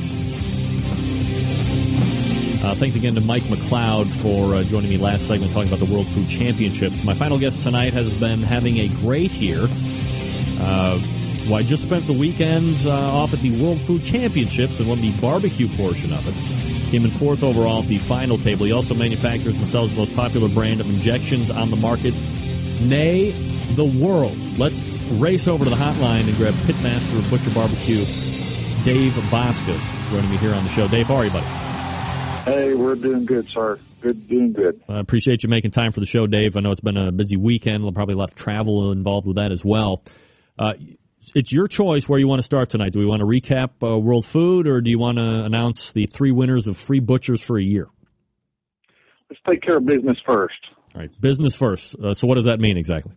Thanks 2.76 2.94
again 2.94 3.14
to 3.14 3.22
Mike 3.22 3.44
McCloud 3.44 4.12
for 4.12 4.54
uh, 4.54 4.62
joining 4.62 4.90
me 4.90 4.98
last 4.98 5.26
segment 5.26 5.50
talking 5.52 5.72
about 5.72 5.78
the 5.78 5.90
World 5.90 6.06
Food 6.06 6.28
Championships. 6.28 7.02
My 7.04 7.14
final 7.14 7.38
guest 7.38 7.62
tonight 7.62 7.94
has 7.94 8.12
been 8.14 8.42
having 8.42 8.76
a 8.76 8.88
great 8.88 9.32
year. 9.32 9.66
Uh, 10.60 11.00
well, 11.46 11.54
I 11.54 11.62
just 11.62 11.84
spent 11.84 12.06
the 12.06 12.12
weekend 12.12 12.76
uh, 12.86 12.92
off 12.92 13.32
at 13.32 13.40
the 13.40 13.58
World 13.62 13.80
Food 13.80 14.04
Championships 14.04 14.78
and 14.78 14.90
won 14.90 15.00
the 15.00 15.10
barbecue 15.22 15.68
portion 15.68 16.12
of 16.12 16.28
it. 16.28 16.90
Came 16.90 17.06
in 17.06 17.10
fourth 17.10 17.42
overall 17.42 17.80
at 17.80 17.86
the 17.86 17.96
final 17.96 18.36
table. 18.36 18.66
He 18.66 18.72
also 18.72 18.94
manufactures 18.94 19.56
and 19.56 19.66
sells 19.66 19.92
the 19.92 19.96
most 19.96 20.14
popular 20.14 20.50
brand 20.50 20.80
of 20.80 20.90
injections 20.90 21.50
on 21.50 21.70
the 21.70 21.76
market, 21.76 22.12
nay, 22.82 23.30
the 23.74 23.86
world. 23.86 24.36
Let's 24.58 25.00
race 25.12 25.48
over 25.48 25.64
to 25.64 25.70
the 25.70 25.76
hotline 25.76 26.28
and 26.28 26.36
grab 26.36 26.52
Pitmaster 26.52 27.18
of 27.18 27.30
Butcher 27.30 27.54
Barbecue, 27.54 28.04
Dave 28.84 29.12
Bouska, 29.30 30.10
joining 30.10 30.30
me 30.30 30.36
here 30.36 30.52
on 30.52 30.62
the 30.62 30.70
show. 30.70 30.86
Dave, 30.88 31.06
how 31.06 31.16
are 31.16 31.24
you, 31.24 31.30
buddy? 31.30 31.65
Hey, 32.46 32.74
we're 32.74 32.94
doing 32.94 33.26
good, 33.26 33.48
sir. 33.48 33.76
Good, 34.00 34.28
doing 34.28 34.52
good. 34.52 34.80
I 34.88 35.00
appreciate 35.00 35.42
you 35.42 35.48
making 35.48 35.72
time 35.72 35.90
for 35.90 35.98
the 35.98 36.06
show, 36.06 36.28
Dave. 36.28 36.56
I 36.56 36.60
know 36.60 36.70
it's 36.70 36.80
been 36.80 36.96
a 36.96 37.10
busy 37.10 37.36
weekend. 37.36 37.92
Probably 37.92 38.14
a 38.14 38.16
lot 38.16 38.30
of 38.30 38.36
travel 38.36 38.92
involved 38.92 39.26
with 39.26 39.34
that 39.34 39.50
as 39.50 39.64
well. 39.64 40.04
Uh, 40.56 40.74
it's 41.34 41.52
your 41.52 41.66
choice 41.66 42.08
where 42.08 42.20
you 42.20 42.28
want 42.28 42.38
to 42.38 42.44
start 42.44 42.68
tonight. 42.70 42.92
Do 42.92 43.00
we 43.00 43.04
want 43.04 43.18
to 43.18 43.26
recap 43.26 43.70
uh, 43.82 43.98
World 43.98 44.24
Food, 44.24 44.68
or 44.68 44.80
do 44.80 44.88
you 44.88 44.98
want 45.00 45.18
to 45.18 45.42
announce 45.44 45.92
the 45.92 46.06
three 46.06 46.30
winners 46.30 46.68
of 46.68 46.76
free 46.76 47.00
butchers 47.00 47.42
for 47.42 47.58
a 47.58 47.62
year? 47.64 47.88
Let's 49.28 49.42
take 49.48 49.62
care 49.62 49.78
of 49.78 49.84
business 49.84 50.18
first. 50.24 50.54
All 50.94 51.00
right, 51.00 51.10
business 51.20 51.56
first. 51.56 51.96
Uh, 51.96 52.14
so, 52.14 52.28
what 52.28 52.36
does 52.36 52.44
that 52.44 52.60
mean 52.60 52.76
exactly? 52.76 53.12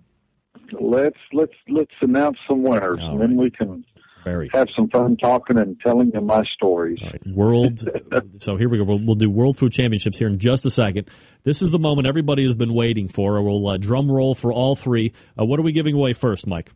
Let's 0.72 1.19
let's 1.34 1.53
let's 1.68 1.93
announce 2.01 2.39
some 2.49 2.64
winners, 2.64 2.97
and 2.99 3.22
then 3.22 3.35
we 3.35 3.51
can 3.51 3.85
Very. 4.24 4.50
have 4.54 4.68
some 4.76 4.90
fun 4.90 5.16
talking 5.18 5.58
and 5.58 5.80
telling 5.80 6.12
them 6.12 6.26
my 6.26 6.44
stories. 6.54 7.00
World. 7.26 7.80
so 8.40 8.58
here 8.58 8.68
we 8.70 8.78
go. 8.78 8.84
We'll, 8.84 9.00
we'll 9.04 9.16
do 9.16 9.30
World 9.30 9.58
Food 9.58 9.72
Championships 9.72 10.18
here 10.18 10.28
in 10.28 10.40
just 10.40 10.66
a 10.66 10.70
second. 10.70 11.10
This 11.44 11.62
is 11.62 11.72
the 11.72 11.80
moment 11.80 12.08
everybody 12.08 12.44
has 12.46 12.56
been 12.56 12.74
waiting 12.74 13.08
for. 13.08 13.41
We'll 13.41 13.68
uh, 13.68 13.78
drum 13.78 14.12
roll 14.12 14.36
for 14.36 14.52
all 14.54 14.76
three. 14.76 15.14
Uh, 15.40 15.46
what 15.46 15.60
are 15.60 15.64
we 15.64 15.72
giving 15.72 15.96
away 15.96 16.14
first, 16.14 16.48
Mike? 16.48 16.72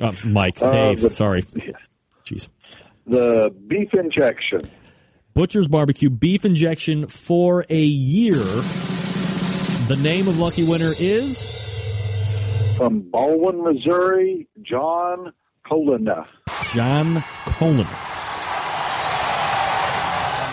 Uh, 0.00 0.12
Mike, 0.24 0.60
Uh, 0.60 0.72
Dave. 0.72 1.00
the- 1.00 1.10
sorry. 1.10 1.42
Jeez. 2.26 2.48
The 3.06 3.54
beef 3.68 3.92
injection. 3.94 4.60
Butcher's 5.34 5.68
Barbecue 5.68 6.10
beef 6.10 6.44
injection 6.44 7.06
for 7.08 7.64
a 7.68 7.80
year. 7.82 8.34
The 9.86 9.98
name 10.02 10.28
of 10.28 10.38
lucky 10.38 10.66
winner 10.66 10.94
is 10.98 11.48
From 12.76 13.00
Baldwin, 13.10 13.62
Missouri, 13.62 14.48
John 14.62 15.32
Colina. 15.66 16.26
John 16.72 17.22
Coleman. 17.46 17.86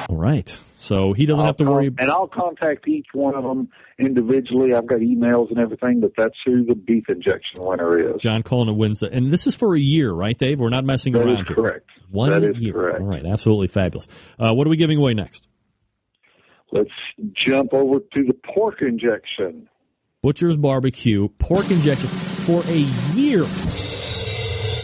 All 0.10 0.18
right. 0.18 0.48
So 0.78 1.14
he 1.14 1.26
doesn't 1.26 1.46
have 1.46 1.56
to 1.58 1.64
I'll 1.66 1.74
worry. 1.74 1.88
con- 1.90 1.96
and 2.00 2.10
I'll 2.12 2.28
contact 2.28 2.88
each 2.88 3.06
one 3.14 3.36
of 3.36 3.44
them 3.44 3.70
individually. 4.00 4.74
I've 4.74 4.88
got 4.88 5.00
emails 5.00 5.50
and 5.52 5.60
everything, 5.60 6.02
but 6.02 6.12
that's 6.18 6.36
who 6.46 6.66
the 6.66 6.76
beef 6.76 7.08
injection 7.08 7.60
winner 7.64 7.98
is. 8.16 8.20
John 8.20 8.42
Coleman 8.44 8.78
wins, 8.78 9.04
it. 9.04 9.14
and 9.14 9.32
this 9.32 9.46
is 9.48 9.56
for 9.56 9.76
a 9.76 9.80
year, 9.80 10.12
right, 10.12 10.38
Dave? 10.38 10.60
We're 10.60 10.70
not 10.70 10.84
messing 10.84 11.14
That 11.14 11.20
is 11.22 11.26
around 11.36 11.48
here. 11.48 11.56
correct. 11.56 11.90
One 12.10 12.32
That 12.32 12.44
is 12.44 12.62
year. 12.62 12.74
correct. 12.74 13.00
All 13.00 13.06
right, 13.08 13.26
absolutely 13.26 13.68
fabulous. 13.68 14.08
Uh, 14.40 14.54
what 14.54 14.66
are 14.68 14.70
we 14.72 14.78
giving 14.78 14.98
away 14.98 15.14
next? 15.14 15.48
Let's 16.72 16.90
jump 17.34 17.74
over 17.74 18.00
to 18.00 18.24
the 18.26 18.34
pork 18.54 18.82
injection. 18.82 19.70
Butcher's 20.24 20.58
Barbecue 20.58 21.28
pork 21.40 21.70
injection 21.72 22.10
for 22.10 22.64
a 22.68 22.78
year. 23.16 23.44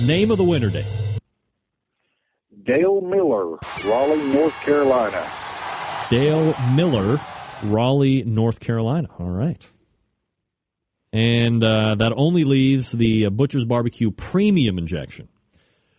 Name 0.02 0.32
of 0.32 0.38
the 0.38 0.44
winner, 0.44 0.70
Dave. 0.70 0.86
Dale 2.64 3.02
Miller, 3.02 3.58
Raleigh, 3.86 4.34
North 4.34 4.62
Carolina. 4.64 5.26
Dale 6.10 6.54
Miller, 6.76 7.20
Raleigh, 7.64 8.24
North 8.24 8.60
Carolina. 8.60 9.08
All 9.20 9.30
right. 9.30 9.66
And 11.14 11.64
uh, 11.64 11.96
that 11.96 12.14
only 12.16 12.44
leaves 12.44 12.92
the 12.92 13.26
uh, 13.28 13.30
Butcher's 13.30 13.66
Barbecue 13.66 14.12
Premium 14.12 14.78
Injection. 14.78 15.30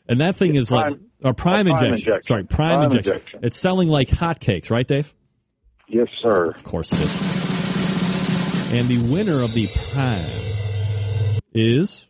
And 0.08 0.20
that 0.20 0.36
thing 0.36 0.54
is 0.54 0.70
like 0.70 0.86
Prime- 0.86 1.04
or 1.24 1.34
prime, 1.34 1.66
a 1.66 1.70
prime 1.70 1.84
injection. 1.86 1.92
injection. 2.12 2.22
Sorry, 2.22 2.44
prime, 2.44 2.68
Prime 2.70 2.82
injection. 2.84 3.12
injection. 3.14 3.40
It's 3.42 3.56
selling 3.56 3.88
like 3.88 4.08
hotcakes, 4.08 4.70
right, 4.70 4.86
Dave? 4.86 5.12
Yes, 5.88 6.08
sir. 6.22 6.44
Of 6.44 6.62
course 6.64 6.92
it 6.92 7.00
is. 7.00 8.72
And 8.72 8.86
the 8.88 9.12
winner 9.12 9.42
of 9.42 9.52
the 9.54 9.66
prime 9.92 11.34
is 11.54 12.07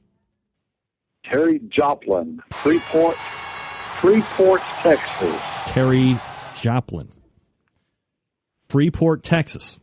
Terry 1.30 1.60
Joplin, 1.68 2.42
Freeport, 2.52 3.16
Freeport, 3.16 4.60
Texas. 4.80 5.40
Terry 5.66 6.16
Joplin. 6.56 7.08
Freeport, 8.68 9.22
Texas. 9.22 9.78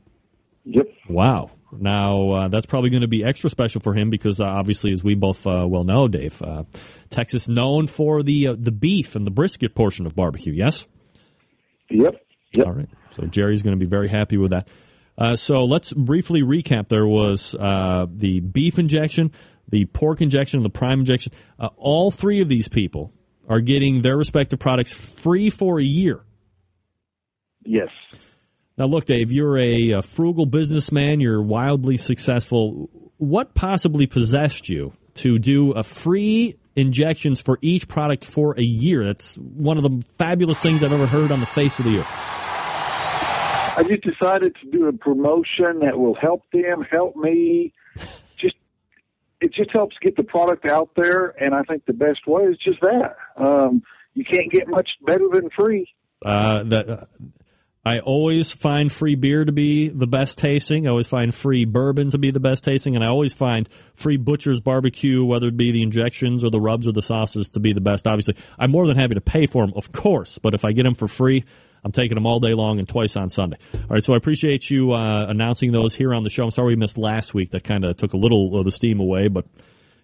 Yep. 0.63 0.87
Wow. 1.09 1.51
Now, 1.71 2.31
uh, 2.31 2.47
that's 2.47 2.65
probably 2.65 2.89
going 2.89 3.01
to 3.01 3.07
be 3.07 3.23
extra 3.23 3.49
special 3.49 3.81
for 3.81 3.93
him 3.93 4.09
because, 4.09 4.39
uh, 4.39 4.45
obviously, 4.45 4.91
as 4.91 5.03
we 5.03 5.13
both 5.13 5.45
uh, 5.45 5.65
well 5.67 5.83
know, 5.83 6.07
Dave, 6.07 6.41
uh, 6.41 6.63
Texas 7.09 7.47
known 7.47 7.87
for 7.87 8.23
the 8.23 8.47
uh, 8.49 8.55
the 8.57 8.71
beef 8.71 9.15
and 9.15 9.27
the 9.27 9.31
brisket 9.31 9.75
portion 9.75 10.05
of 10.05 10.15
barbecue, 10.15 10.53
yes? 10.53 10.87
Yep. 11.89 12.15
Yep. 12.55 12.67
All 12.67 12.73
right. 12.73 12.89
So 13.11 13.25
Jerry's 13.25 13.61
going 13.61 13.77
to 13.77 13.83
be 13.83 13.89
very 13.89 14.07
happy 14.07 14.37
with 14.37 14.51
that. 14.51 14.67
Uh, 15.17 15.35
so 15.35 15.65
let's 15.65 15.93
briefly 15.93 16.41
recap. 16.41 16.89
There 16.89 17.07
was 17.07 17.55
uh, 17.55 18.05
the 18.09 18.41
beef 18.41 18.79
injection, 18.79 19.31
the 19.69 19.85
pork 19.85 20.21
injection, 20.21 20.57
and 20.57 20.65
the 20.65 20.69
prime 20.69 20.99
injection. 20.99 21.33
Uh, 21.59 21.69
all 21.77 22.11
three 22.11 22.41
of 22.41 22.47
these 22.47 22.67
people 22.67 23.11
are 23.47 23.61
getting 23.61 24.01
their 24.01 24.17
respective 24.17 24.59
products 24.59 24.91
free 25.21 25.49
for 25.49 25.79
a 25.79 25.83
year. 25.83 26.23
Yes. 27.63 27.89
Now, 28.77 28.85
look, 28.85 29.05
Dave, 29.05 29.31
you're 29.31 29.57
a, 29.57 29.91
a 29.91 30.01
frugal 30.01 30.45
businessman. 30.45 31.19
You're 31.19 31.41
wildly 31.41 31.97
successful. 31.97 32.89
What 33.17 33.53
possibly 33.53 34.05
possessed 34.05 34.67
you 34.69 34.93
to 35.15 35.39
do 35.39 35.71
a 35.71 35.83
free 35.83 36.55
injections 36.75 37.41
for 37.41 37.57
each 37.61 37.87
product 37.87 38.25
for 38.25 38.57
a 38.59 38.63
year? 38.63 39.05
That's 39.05 39.35
one 39.37 39.77
of 39.77 39.83
the 39.83 40.05
fabulous 40.17 40.59
things 40.59 40.83
I've 40.83 40.91
ever 40.91 41.07
heard 41.07 41.31
on 41.31 41.39
the 41.39 41.45
face 41.45 41.79
of 41.79 41.85
the 41.85 41.99
earth. 41.99 42.07
I 43.77 43.83
just 43.83 44.03
decided 44.03 44.55
to 44.61 44.71
do 44.71 44.87
a 44.87 44.93
promotion 44.93 45.79
that 45.81 45.97
will 45.97 46.15
help 46.15 46.43
them, 46.51 46.81
help 46.89 47.15
me. 47.15 47.73
It 49.41 49.53
just 49.53 49.71
helps 49.71 49.95
get 50.01 50.15
the 50.15 50.23
product 50.23 50.65
out 50.65 50.89
there, 50.95 51.35
and 51.41 51.53
I 51.53 51.63
think 51.63 51.85
the 51.85 51.93
best 51.93 52.25
way 52.25 52.43
is 52.43 52.57
just 52.57 52.79
that. 52.81 53.15
Um, 53.37 53.83
you 54.13 54.23
can't 54.23 54.51
get 54.51 54.67
much 54.67 54.89
better 55.05 55.27
than 55.31 55.49
free. 55.57 55.93
Uh, 56.25 56.63
that 56.63 56.89
uh, 56.89 57.05
I 57.85 57.99
always 57.99 58.51
find 58.51 58.91
free 58.91 59.13
beer 59.13 59.45
to 59.45 59.51
be 59.51 59.89
the 59.89 60.07
best 60.07 60.39
tasting. 60.39 60.87
I 60.87 60.89
always 60.89 61.07
find 61.07 61.35
free 61.35 61.65
bourbon 61.65 62.09
to 62.11 62.17
be 62.17 62.31
the 62.31 62.39
best 62.39 62.63
tasting, 62.63 62.95
and 62.95 63.03
I 63.03 63.07
always 63.09 63.35
find 63.35 63.69
free 63.93 64.17
butcher's 64.17 64.59
barbecue, 64.59 65.23
whether 65.23 65.49
it 65.49 65.57
be 65.57 65.71
the 65.71 65.83
injections 65.83 66.43
or 66.43 66.49
the 66.49 66.59
rubs 66.59 66.87
or 66.87 66.93
the 66.93 67.03
sauces, 67.03 67.49
to 67.49 67.59
be 67.59 67.73
the 67.73 67.81
best. 67.81 68.07
Obviously, 68.07 68.37
I'm 68.57 68.71
more 68.71 68.87
than 68.87 68.97
happy 68.97 69.13
to 69.13 69.21
pay 69.21 69.45
for 69.45 69.63
them, 69.63 69.73
of 69.75 69.91
course. 69.91 70.39
But 70.39 70.55
if 70.55 70.65
I 70.65 70.71
get 70.71 70.83
them 70.83 70.95
for 70.95 71.07
free, 71.07 71.43
I'm 71.85 71.91
taking 71.91 72.15
them 72.15 72.25
all 72.25 72.39
day 72.39 72.55
long 72.55 72.79
and 72.79 72.89
twice 72.89 73.15
on 73.15 73.29
Sunday. 73.29 73.57
All 73.75 73.81
right, 73.89 74.03
so 74.03 74.15
I 74.15 74.17
appreciate 74.17 74.71
you 74.71 74.93
uh, 74.93 75.27
announcing 75.29 75.71
those 75.71 75.93
here 75.93 76.15
on 76.15 76.23
the 76.23 76.31
show. 76.31 76.43
I'm 76.43 76.51
sorry 76.51 76.69
we 76.69 76.75
missed 76.75 76.97
last 76.97 77.35
week. 77.35 77.51
That 77.51 77.63
kind 77.63 77.85
of 77.85 77.95
took 77.95 78.13
a 78.13 78.17
little 78.17 78.57
of 78.57 78.65
the 78.65 78.71
steam 78.71 78.99
away, 78.99 79.27
but 79.27 79.45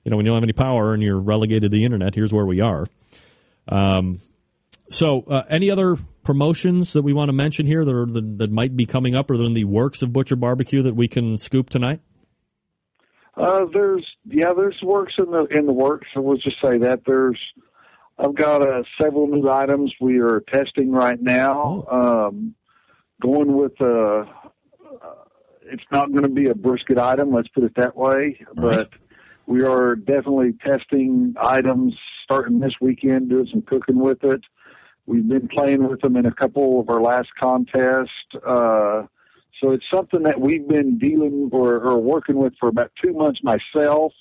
you 0.06 0.12
know 0.12 0.18
when 0.18 0.26
you 0.26 0.30
don't 0.30 0.38
have 0.38 0.44
any 0.44 0.54
power 0.54 0.94
and 0.94 1.02
you're 1.02 1.20
relegated 1.20 1.64
to 1.64 1.70
the 1.70 1.84
internet, 1.84 2.14
here's 2.14 2.32
where 2.32 2.46
we 2.46 2.62
are. 2.62 2.86
Um, 3.68 4.22
so, 4.92 5.22
uh, 5.22 5.44
any 5.50 5.72
other 5.72 5.96
promotions 6.24 6.94
that 6.94 7.02
we 7.02 7.14
want 7.14 7.30
to 7.30 7.34
mention 7.34 7.66
here 7.66 7.84
that, 7.84 7.96
are, 7.96 8.06
that, 8.06 8.38
that 8.38 8.52
might 8.52 8.78
be 8.78 8.86
coming 8.86 9.16
up 9.16 9.32
or 9.32 9.36
in 9.36 9.54
the 9.54 9.64
works 9.64 10.04
of 10.04 10.14
Butcher 10.14 10.36
Barbecue 10.36 10.84
that 10.84 10.96
we 10.96 11.08
can 11.08 11.38
scoop 11.38 11.70
tonight? 11.70 12.02
Uh, 13.36 13.66
there's 13.74 14.06
yeah, 14.26 14.54
there's 14.56 14.78
works 14.84 15.14
in 15.18 15.32
the 15.32 15.46
in 15.46 15.66
the 15.66 15.74
works. 15.74 16.08
So 16.14 16.22
we'll 16.22 16.38
just 16.38 16.58
say 16.64 16.78
that 16.78 17.02
there's. 17.08 17.40
I've 18.22 18.36
got 18.36 18.62
uh, 18.62 18.84
several 19.02 19.28
new 19.28 19.50
items 19.50 19.94
we 20.00 20.20
are 20.20 20.44
testing 20.54 20.92
right 20.92 21.20
now. 21.20 21.86
Um, 21.90 22.54
going 23.20 23.56
with 23.58 23.74
uh, 23.82 23.86
uh, 24.20 24.26
it's 25.64 25.84
not 25.92 26.12
going 26.12 26.24
to 26.24 26.30
be 26.30 26.48
a 26.48 26.54
brisket 26.54 27.00
item. 27.00 27.34
Let's 27.34 27.48
put 27.48 27.64
it 27.64 27.74
that 27.78 27.96
way. 27.96 28.40
But 28.54 28.90
we 29.48 29.64
are 29.64 29.96
definitely 29.96 30.54
testing 30.64 31.34
items 31.40 31.96
starting 32.24 32.60
this 32.60 32.74
weekend, 32.80 33.30
doing 33.30 33.48
some 33.52 33.64
cooking 33.64 34.00
with 34.00 34.24
it. 34.24 34.42
We've 35.08 35.28
been 35.28 35.48
playing 35.48 35.88
with 35.88 36.02
them 36.02 36.16
in 36.16 36.28
a 36.28 36.34
couple 36.34 36.80
of 36.80 36.90
our 36.90 37.02
last 37.02 37.30
contests. 37.40 38.12
Uh, 38.46 39.08
so 39.60 39.72
it's 39.72 39.86
something 39.92 40.24
that 40.24 40.40
we've 40.40 40.68
been 40.68 41.00
dealing 41.00 41.50
or, 41.52 41.76
or 41.76 41.98
working 41.98 42.36
with 42.36 42.54
for 42.60 42.70
about 42.70 42.92
two 43.04 43.14
months 43.14 43.40
myself. 43.44 44.14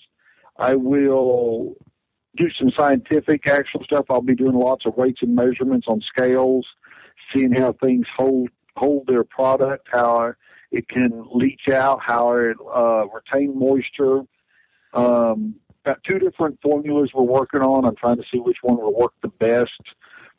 I 0.58 0.74
will 0.74 1.76
do 2.36 2.46
some 2.58 2.70
scientific 2.78 3.48
actual 3.50 3.82
stuff. 3.84 4.06
I'll 4.10 4.20
be 4.20 4.34
doing 4.34 4.54
lots 4.54 4.86
of 4.86 4.96
weights 4.96 5.20
and 5.22 5.34
measurements 5.34 5.86
on 5.88 6.00
scales, 6.00 6.66
seeing 7.34 7.52
how 7.52 7.72
things 7.72 8.06
hold 8.16 8.50
hold 8.76 9.06
their 9.06 9.24
product, 9.24 9.88
how 9.92 10.32
it 10.70 10.88
can 10.88 11.26
leach 11.32 11.68
out, 11.72 12.00
how 12.04 12.34
it 12.34 12.56
uh, 12.74 13.04
retain 13.08 13.58
moisture. 13.58 14.22
Um, 14.94 15.56
got 15.84 15.98
two 16.08 16.18
different 16.18 16.58
formulas 16.62 17.10
we're 17.14 17.22
working 17.22 17.60
on. 17.60 17.84
I'm 17.84 17.96
trying 17.96 18.16
to 18.16 18.24
see 18.32 18.38
which 18.38 18.58
one 18.62 18.76
will 18.78 18.94
work 18.94 19.12
the 19.22 19.28
best 19.28 19.70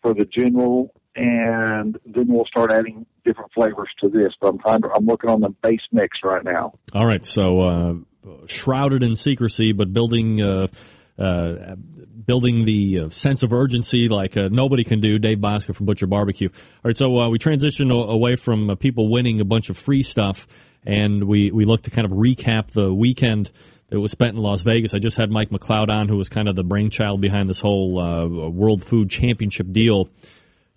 for 0.02 0.14
the 0.14 0.26
general, 0.26 0.94
and 1.16 2.00
then 2.06 2.28
we'll 2.28 2.46
start 2.46 2.72
adding 2.72 3.06
different 3.26 3.52
flavors 3.54 3.90
to 4.02 4.10
this. 4.10 4.34
But 4.40 4.50
I'm 4.50 4.60
trying 4.60 4.82
to, 4.82 4.90
I'm 4.96 5.06
working 5.06 5.30
on 5.30 5.42
the 5.42 5.50
base 5.62 5.82
mix 5.92 6.20
right 6.24 6.44
now. 6.44 6.74
All 6.94 7.06
right, 7.06 7.26
so 7.26 7.60
uh, 7.60 7.94
shrouded 8.48 9.04
in 9.04 9.16
secrecy, 9.16 9.74
but 9.74 9.94
building 9.94 10.42
uh, 10.42 10.68
uh, 11.22 11.76
building 12.26 12.66
the 12.66 13.00
uh, 13.00 13.10
sense 13.10 13.44
of 13.44 13.54
urgency 13.54 14.10
like 14.10 14.38
uh, 14.38 14.50
nobody 14.52 14.84
can 14.84 15.00
do. 15.00 15.20
Dave 15.20 15.40
Bouska 15.40 15.76
from 15.76 15.86
Butcher 15.86 16.08
Barbecue. 16.08 16.50
All 16.50 16.80
right, 16.86 16.98
so 16.98 17.30
we 17.30 17.38
transition 17.38 17.92
away 17.92 18.36
from 18.36 18.76
people 18.78 19.10
winning 19.10 19.40
a 19.42 19.46
bunch 19.46 19.70
of 19.70 19.78
free 19.78 20.04
stuff, 20.04 20.48
and 20.86 21.26
we 21.26 21.52
we 21.52 21.66
look 21.66 21.84
to 21.84 21.92
kind 21.92 22.06
of 22.06 22.12
recap 22.12 22.72
the 22.72 22.94
weekend 22.94 23.52
that 23.90 24.00
was 24.00 24.12
spent 24.12 24.36
in 24.36 24.42
Las 24.42 24.62
Vegas. 24.62 24.94
I 24.94 25.00
just 25.00 25.18
had 25.18 25.30
Mike 25.30 25.50
McCloud 25.50 25.90
on, 25.90 26.08
who 26.08 26.18
was 26.18 26.30
kind 26.30 26.48
of 26.48 26.56
the 26.56 26.64
brainchild 26.64 27.22
behind 27.22 27.50
this 27.50 27.60
whole 27.60 28.52
World 28.52 28.82
Food 28.82 29.10
Championship 29.10 29.72
deal. 29.72 30.10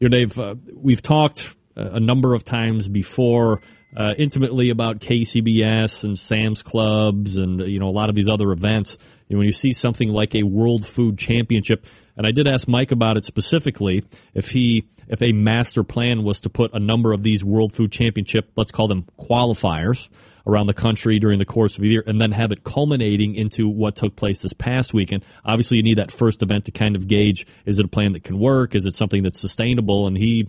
You 0.00 0.08
know, 0.08 0.16
Dave, 0.16 0.38
we've 0.74 1.02
talked 1.02 1.54
a 1.76 2.00
number 2.00 2.34
of 2.34 2.44
times 2.44 2.88
before 2.88 3.60
uh, 3.96 4.14
intimately 4.18 4.70
about 4.70 4.98
KCBS 4.98 6.04
and 6.04 6.18
Sam's 6.18 6.62
Clubs 6.62 7.36
and 7.36 7.60
you 7.60 7.78
know 7.78 7.88
a 7.88 7.92
lot 7.92 8.08
of 8.08 8.14
these 8.14 8.28
other 8.28 8.50
events. 8.52 8.98
And 9.28 9.38
when 9.38 9.46
you 9.46 9.52
see 9.52 9.72
something 9.72 10.10
like 10.10 10.34
a 10.34 10.42
World 10.42 10.86
Food 10.86 11.18
Championship, 11.18 11.86
and 12.16 12.26
I 12.26 12.30
did 12.30 12.46
ask 12.46 12.68
Mike 12.68 12.92
about 12.92 13.16
it 13.16 13.24
specifically, 13.24 14.04
if 14.34 14.50
he 14.50 14.86
if 15.08 15.20
a 15.22 15.32
master 15.32 15.82
plan 15.82 16.22
was 16.22 16.40
to 16.40 16.50
put 16.50 16.72
a 16.72 16.78
number 16.78 17.12
of 17.12 17.22
these 17.22 17.44
World 17.44 17.72
Food 17.72 17.92
Championship, 17.92 18.50
let's 18.56 18.70
call 18.70 18.88
them 18.88 19.06
qualifiers, 19.18 20.08
around 20.46 20.66
the 20.66 20.74
country 20.74 21.18
during 21.18 21.38
the 21.38 21.44
course 21.44 21.78
of 21.78 21.84
a 21.84 21.86
year, 21.86 22.02
and 22.06 22.20
then 22.20 22.32
have 22.32 22.52
it 22.52 22.64
culminating 22.64 23.34
into 23.34 23.68
what 23.68 23.96
took 23.96 24.16
place 24.16 24.42
this 24.42 24.52
past 24.52 24.92
weekend. 24.92 25.24
Obviously, 25.44 25.76
you 25.76 25.82
need 25.82 25.98
that 25.98 26.10
first 26.10 26.42
event 26.42 26.66
to 26.66 26.70
kind 26.70 26.96
of 26.96 27.08
gauge: 27.08 27.46
is 27.64 27.78
it 27.78 27.84
a 27.84 27.88
plan 27.88 28.12
that 28.12 28.24
can 28.24 28.38
work? 28.38 28.74
Is 28.74 28.86
it 28.86 28.96
something 28.96 29.22
that's 29.22 29.40
sustainable? 29.40 30.06
And 30.06 30.16
he 30.16 30.48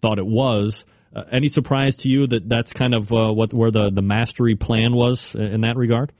thought 0.00 0.18
it 0.18 0.26
was. 0.26 0.84
Uh, 1.14 1.24
any 1.30 1.48
surprise 1.48 1.96
to 1.96 2.08
you 2.08 2.26
that 2.26 2.48
that's 2.48 2.72
kind 2.72 2.94
of 2.94 3.12
uh, 3.12 3.32
what 3.32 3.54
where 3.54 3.70
the 3.70 3.90
the 3.90 4.02
mastery 4.02 4.54
plan 4.54 4.94
was 4.94 5.34
in 5.34 5.62
that 5.62 5.76
regard? 5.76 6.12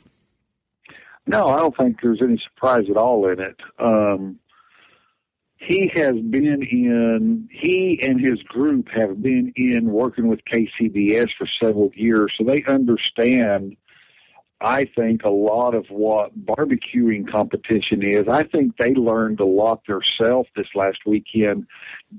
No, 1.26 1.46
I 1.46 1.58
don't 1.58 1.76
think 1.76 1.96
there's 2.00 2.22
any 2.22 2.40
surprise 2.44 2.86
at 2.88 2.96
all 2.96 3.28
in 3.28 3.40
it. 3.40 3.56
Um, 3.78 4.38
he 5.58 5.90
has 5.94 6.12
been 6.12 6.46
in, 6.46 7.48
he 7.50 7.98
and 8.02 8.20
his 8.20 8.40
group 8.42 8.88
have 8.94 9.20
been 9.22 9.52
in 9.56 9.86
working 9.86 10.28
with 10.28 10.40
KCBS 10.44 11.28
for 11.36 11.48
several 11.60 11.90
years, 11.94 12.32
so 12.36 12.44
they 12.44 12.62
understand, 12.68 13.76
I 14.60 14.84
think, 14.84 15.24
a 15.24 15.30
lot 15.30 15.74
of 15.74 15.86
what 15.88 16.38
barbecuing 16.44 17.28
competition 17.28 18.02
is. 18.02 18.24
I 18.30 18.44
think 18.44 18.76
they 18.76 18.94
learned 18.94 19.40
a 19.40 19.46
lot 19.46 19.82
themselves 19.86 20.48
this 20.54 20.68
last 20.74 20.98
weekend 21.06 21.66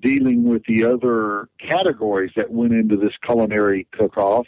dealing 0.02 0.44
with 0.44 0.64
the 0.68 0.86
other 0.86 1.48
categories 1.60 2.32
that 2.36 2.52
went 2.52 2.74
into 2.74 2.98
this 2.98 3.14
culinary 3.26 3.88
cook-off 3.94 4.48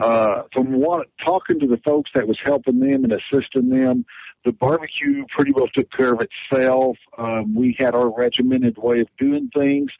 uh, 0.00 0.42
from 0.52 0.72
what 0.72 1.08
talking 1.24 1.60
to 1.60 1.66
the 1.66 1.76
folks 1.84 2.10
that 2.14 2.26
was 2.26 2.38
helping 2.44 2.80
them 2.80 3.04
and 3.04 3.12
assisting 3.12 3.68
them, 3.68 4.04
the 4.44 4.52
barbecue 4.52 5.24
pretty 5.36 5.52
well 5.52 5.68
took 5.76 5.90
care 5.92 6.12
of 6.12 6.22
itself. 6.22 6.96
Um, 7.18 7.54
we 7.54 7.76
had 7.78 7.94
our 7.94 8.10
regimented 8.10 8.78
way 8.78 9.00
of 9.00 9.08
doing 9.18 9.50
things. 9.54 9.90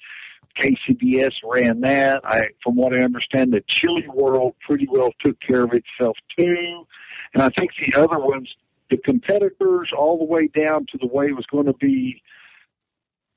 KCBS 0.61 1.33
ran 1.45 1.81
that. 1.83 2.21
I, 2.25 2.43
from 2.65 2.77
what 2.77 2.99
I 2.99 3.03
understand, 3.03 3.53
the 3.53 3.63
chili 3.69 4.07
world 4.13 4.55
pretty 4.67 4.89
well 4.91 5.11
took 5.25 5.39
care 5.41 5.65
of 5.65 5.73
itself 5.73 6.17
too. 6.39 6.87
And 7.35 7.43
I 7.43 7.49
think 7.51 7.71
the 7.79 8.01
other 8.01 8.19
ones, 8.19 8.49
the 8.91 8.97
competitors, 8.97 9.91
all 9.97 10.19
the 10.19 10.25
way 10.25 10.49
down 10.49 10.87
to 10.93 10.99
the 10.99 11.07
way 11.07 11.27
it 11.27 11.37
was 11.37 11.47
going 11.47 11.67
to 11.67 11.75
be 11.75 12.23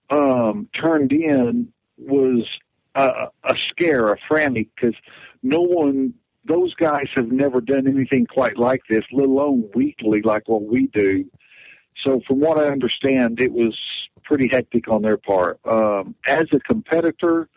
um, 0.10 0.70
turned 0.82 1.12
in, 1.12 1.72
was 1.98 2.48
a, 2.96 3.28
a 3.44 3.56
scare, 3.70 4.12
a 4.12 4.18
frantic, 4.28 4.70
because 4.76 4.96
no 5.44 5.62
one 5.62 6.14
those 6.46 6.74
guys 6.76 7.08
have 7.16 7.32
never 7.32 7.62
done 7.62 7.88
anything 7.88 8.26
quite 8.26 8.58
like 8.58 8.82
this, 8.90 9.04
let 9.12 9.28
alone 9.28 9.70
weekly 9.74 10.22
like 10.24 10.48
what 10.48 10.64
we 10.64 10.88
do. 10.94 11.26
So, 12.04 12.22
from 12.28 12.40
what 12.40 12.60
I 12.60 12.68
understand, 12.68 13.40
it 13.40 13.52
was 13.52 13.78
pretty 14.24 14.50
hectic 14.52 14.88
on 14.90 15.02
their 15.02 15.18
part. 15.18 15.60
Um, 15.66 16.16
as 16.28 16.48
a 16.54 16.60
competitor, 16.60 17.48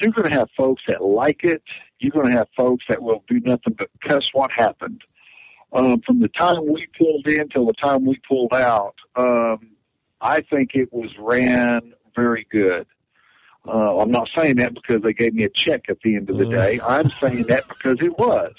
you're 0.00 0.12
going 0.12 0.30
to 0.30 0.38
have 0.38 0.48
folks 0.56 0.82
that 0.88 1.02
like 1.02 1.40
it. 1.42 1.62
You're 1.98 2.12
going 2.12 2.30
to 2.30 2.38
have 2.38 2.48
folks 2.56 2.84
that 2.88 3.02
will 3.02 3.22
do 3.28 3.40
nothing 3.40 3.74
but 3.78 3.90
cuss 4.06 4.24
what 4.32 4.50
happened. 4.50 5.02
Um, 5.72 6.00
from 6.06 6.20
the 6.20 6.28
time 6.28 6.66
we 6.66 6.86
pulled 6.98 7.26
in 7.28 7.48
till 7.48 7.66
the 7.66 7.74
time 7.74 8.06
we 8.06 8.18
pulled 8.28 8.54
out, 8.54 8.94
um, 9.16 9.70
I 10.20 10.40
think 10.50 10.70
it 10.74 10.92
was 10.92 11.10
ran 11.18 11.92
very 12.14 12.46
good. 12.50 12.86
Uh, 13.66 13.98
I'm 13.98 14.10
not 14.10 14.28
saying 14.36 14.56
that 14.56 14.74
because 14.74 15.02
they 15.02 15.12
gave 15.12 15.34
me 15.34 15.44
a 15.44 15.48
check 15.48 15.86
at 15.88 15.98
the 16.04 16.16
end 16.16 16.30
of 16.30 16.38
the 16.38 16.46
day. 16.46 16.80
I'm 16.86 17.10
saying 17.10 17.44
that 17.48 17.66
because 17.68 17.96
it 18.00 18.16
was. 18.18 18.52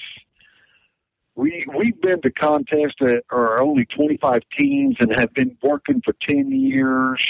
We 1.35 1.65
we've 1.77 1.99
been 2.01 2.21
to 2.23 2.31
contests 2.31 2.95
that 2.99 3.23
are 3.29 3.61
only 3.61 3.85
25 3.85 4.41
teams 4.57 4.95
and 4.99 5.15
have 5.15 5.33
been 5.33 5.55
working 5.61 6.01
for 6.03 6.15
10 6.27 6.51
years, 6.51 7.23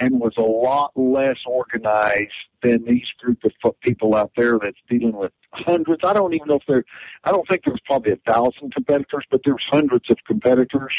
and 0.00 0.18
was 0.18 0.32
a 0.38 0.42
lot 0.42 0.92
less 0.96 1.36
organized 1.46 2.32
than 2.62 2.84
these 2.84 3.06
group 3.18 3.38
of 3.44 3.80
people 3.80 4.16
out 4.16 4.32
there 4.36 4.58
that's 4.60 4.78
dealing 4.88 5.16
with 5.16 5.32
hundreds. 5.52 6.00
I 6.04 6.14
don't 6.14 6.32
even 6.34 6.48
know 6.48 6.56
if 6.56 6.66
there. 6.66 6.84
I 7.24 7.30
don't 7.30 7.46
think 7.48 7.62
there's 7.64 7.80
probably 7.86 8.12
a 8.12 8.32
thousand 8.32 8.72
competitors, 8.72 9.24
but 9.30 9.42
there's 9.44 9.64
hundreds 9.70 10.10
of 10.10 10.16
competitors, 10.26 10.94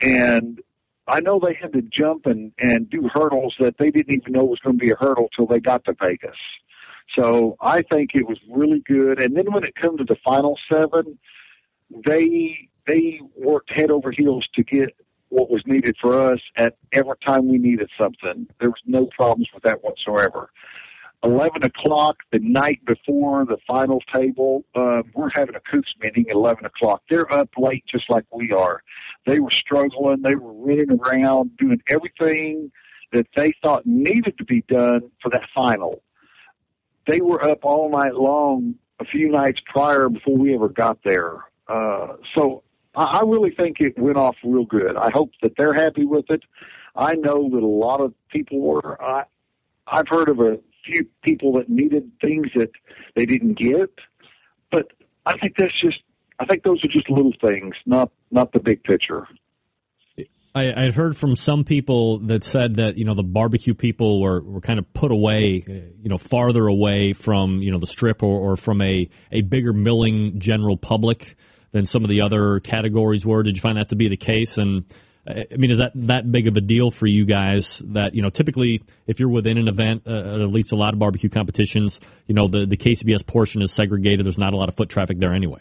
and 0.00 0.60
I 1.08 1.20
know 1.20 1.40
they 1.40 1.54
had 1.54 1.72
to 1.72 1.82
jump 1.82 2.26
and 2.26 2.52
and 2.58 2.88
do 2.88 3.08
hurdles 3.12 3.54
that 3.58 3.76
they 3.78 3.90
didn't 3.90 4.14
even 4.14 4.32
know 4.32 4.44
was 4.44 4.60
going 4.60 4.78
to 4.78 4.84
be 4.84 4.92
a 4.92 4.96
hurdle 4.96 5.28
till 5.34 5.46
they 5.46 5.60
got 5.60 5.84
to 5.84 5.94
Vegas. 6.00 6.36
So 7.16 7.56
I 7.60 7.82
think 7.82 8.10
it 8.14 8.26
was 8.26 8.38
really 8.50 8.80
good. 8.80 9.20
And 9.20 9.36
then 9.36 9.52
when 9.52 9.64
it 9.64 9.74
come 9.74 9.98
to 9.98 10.04
the 10.04 10.16
final 10.24 10.58
seven, 10.72 11.18
they 12.06 12.68
they 12.86 13.20
worked 13.36 13.70
head 13.70 13.90
over 13.90 14.10
heels 14.10 14.46
to 14.54 14.62
get 14.62 14.94
what 15.28 15.50
was 15.50 15.62
needed 15.66 15.96
for 16.00 16.32
us 16.32 16.40
at 16.56 16.76
every 16.92 17.16
time 17.24 17.48
we 17.48 17.58
needed 17.58 17.88
something. 18.00 18.46
There 18.60 18.70
was 18.70 18.82
no 18.86 19.06
problems 19.06 19.48
with 19.54 19.62
that 19.64 19.82
whatsoever. 19.82 20.50
11 21.24 21.62
o'clock 21.64 22.16
the 22.32 22.40
night 22.40 22.84
before 22.84 23.44
the 23.44 23.56
final 23.66 24.00
table, 24.12 24.64
uh, 24.74 25.02
we're 25.14 25.30
having 25.34 25.54
a 25.54 25.60
cooks 25.60 25.92
meeting 26.00 26.26
at 26.28 26.34
11 26.34 26.64
o'clock. 26.64 27.02
They're 27.08 27.32
up 27.32 27.50
late 27.56 27.84
just 27.86 28.10
like 28.10 28.24
we 28.32 28.50
are. 28.52 28.82
They 29.26 29.38
were 29.38 29.50
struggling. 29.50 30.22
They 30.22 30.34
were 30.34 30.52
running 30.52 30.98
around 31.00 31.56
doing 31.58 31.80
everything 31.88 32.72
that 33.12 33.26
they 33.36 33.52
thought 33.62 33.86
needed 33.86 34.36
to 34.38 34.44
be 34.44 34.62
done 34.68 35.10
for 35.22 35.30
that 35.30 35.44
final. 35.54 36.02
They 37.06 37.20
were 37.20 37.44
up 37.44 37.60
all 37.62 37.90
night 37.90 38.14
long 38.14 38.76
a 39.00 39.04
few 39.04 39.30
nights 39.30 39.60
prior 39.66 40.08
before 40.08 40.36
we 40.36 40.54
ever 40.54 40.68
got 40.68 40.98
there. 41.04 41.44
Uh, 41.68 42.14
so 42.36 42.62
I, 42.94 43.18
I 43.18 43.20
really 43.24 43.50
think 43.50 43.76
it 43.80 43.98
went 43.98 44.16
off 44.16 44.36
real 44.42 44.64
good. 44.64 44.96
I 44.96 45.10
hope 45.12 45.30
that 45.42 45.52
they're 45.56 45.74
happy 45.74 46.04
with 46.04 46.26
it. 46.30 46.42
I 46.96 47.14
know 47.14 47.48
that 47.50 47.62
a 47.62 47.66
lot 47.66 48.00
of 48.00 48.12
people 48.30 48.60
were. 48.60 49.00
I, 49.00 49.24
I've 49.86 50.08
heard 50.08 50.28
of 50.28 50.40
a 50.40 50.58
few 50.84 51.06
people 51.22 51.52
that 51.54 51.68
needed 51.68 52.10
things 52.20 52.46
that 52.54 52.70
they 53.16 53.26
didn't 53.26 53.58
get. 53.58 53.90
But 54.70 54.92
I 55.26 55.36
think 55.38 55.54
that's 55.58 55.78
just 55.80 55.98
I 56.38 56.44
think 56.46 56.64
those 56.64 56.82
are 56.84 56.88
just 56.88 57.08
little 57.08 57.32
things, 57.40 57.74
not 57.86 58.10
not 58.30 58.52
the 58.52 58.60
big 58.60 58.82
picture. 58.82 59.26
I, 60.54 60.84
I'd 60.84 60.94
heard 60.94 61.16
from 61.16 61.34
some 61.34 61.64
people 61.64 62.18
that 62.18 62.44
said 62.44 62.76
that 62.76 62.98
you 62.98 63.04
know 63.04 63.14
the 63.14 63.22
barbecue 63.22 63.74
people 63.74 64.20
were, 64.20 64.42
were 64.42 64.60
kind 64.60 64.78
of 64.78 64.92
put 64.92 65.10
away, 65.10 65.64
uh, 65.66 65.72
you 66.02 66.08
know, 66.08 66.18
farther 66.18 66.66
away 66.66 67.12
from 67.14 67.62
you 67.62 67.70
know 67.70 67.78
the 67.78 67.86
strip 67.86 68.22
or, 68.22 68.52
or 68.52 68.56
from 68.56 68.80
a, 68.82 69.08
a 69.30 69.40
bigger 69.42 69.72
milling 69.72 70.38
general 70.40 70.76
public 70.76 71.36
than 71.70 71.86
some 71.86 72.02
of 72.02 72.10
the 72.10 72.20
other 72.20 72.60
categories 72.60 73.24
were. 73.24 73.42
Did 73.42 73.56
you 73.56 73.62
find 73.62 73.78
that 73.78 73.88
to 73.90 73.96
be 73.96 74.08
the 74.08 74.16
case? 74.16 74.58
And 74.58 74.84
I 75.26 75.46
mean, 75.56 75.70
is 75.70 75.78
that 75.78 75.92
that 75.94 76.30
big 76.32 76.48
of 76.48 76.56
a 76.56 76.60
deal 76.60 76.90
for 76.90 77.06
you 77.06 77.24
guys? 77.24 77.80
That 77.86 78.14
you 78.14 78.22
know, 78.22 78.30
typically 78.30 78.82
if 79.06 79.20
you're 79.20 79.28
within 79.28 79.56
an 79.56 79.68
event, 79.68 80.02
uh, 80.06 80.42
at 80.42 80.48
least 80.48 80.72
a 80.72 80.76
lot 80.76 80.94
of 80.94 80.98
barbecue 80.98 81.30
competitions, 81.30 82.00
you 82.26 82.34
know, 82.34 82.48
the 82.48 82.66
the 82.66 82.76
KCBS 82.76 83.24
portion 83.24 83.62
is 83.62 83.72
segregated. 83.72 84.26
There's 84.26 84.38
not 84.38 84.52
a 84.52 84.56
lot 84.56 84.68
of 84.68 84.74
foot 84.74 84.88
traffic 84.88 85.18
there 85.18 85.32
anyway. 85.32 85.60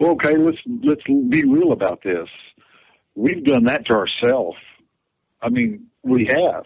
Well, 0.00 0.12
okay, 0.12 0.36
let's 0.36 0.58
let's 0.82 1.04
be 1.04 1.44
real 1.44 1.70
about 1.70 2.02
this. 2.02 2.28
We've 3.14 3.44
done 3.44 3.64
that 3.64 3.86
to 3.86 3.94
ourselves. 3.94 4.58
I 5.40 5.48
mean, 5.48 5.86
we 6.02 6.28
have. 6.32 6.64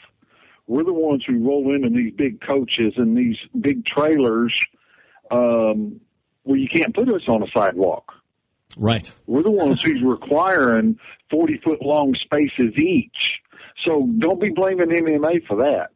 We're 0.66 0.84
the 0.84 0.94
ones 0.94 1.24
who 1.26 1.38
roll 1.46 1.74
into 1.74 1.90
these 1.90 2.12
big 2.14 2.40
coaches 2.40 2.94
and 2.96 3.16
these 3.16 3.36
big 3.60 3.84
trailers 3.84 4.52
um, 5.30 6.00
where 6.42 6.58
you 6.58 6.68
can't 6.68 6.94
put 6.94 7.08
us 7.08 7.22
on 7.28 7.42
a 7.42 7.46
sidewalk. 7.54 8.12
Right. 8.76 9.10
We're 9.26 9.42
the 9.42 9.50
ones 9.50 9.80
who's 9.82 10.02
requiring 10.02 10.98
40 11.30 11.60
foot 11.64 11.82
long 11.82 12.14
spaces 12.14 12.72
each. 12.80 13.40
So 13.84 14.08
don't 14.18 14.40
be 14.40 14.50
blaming 14.50 14.88
MMA 14.88 15.46
for 15.46 15.56
that. 15.58 15.90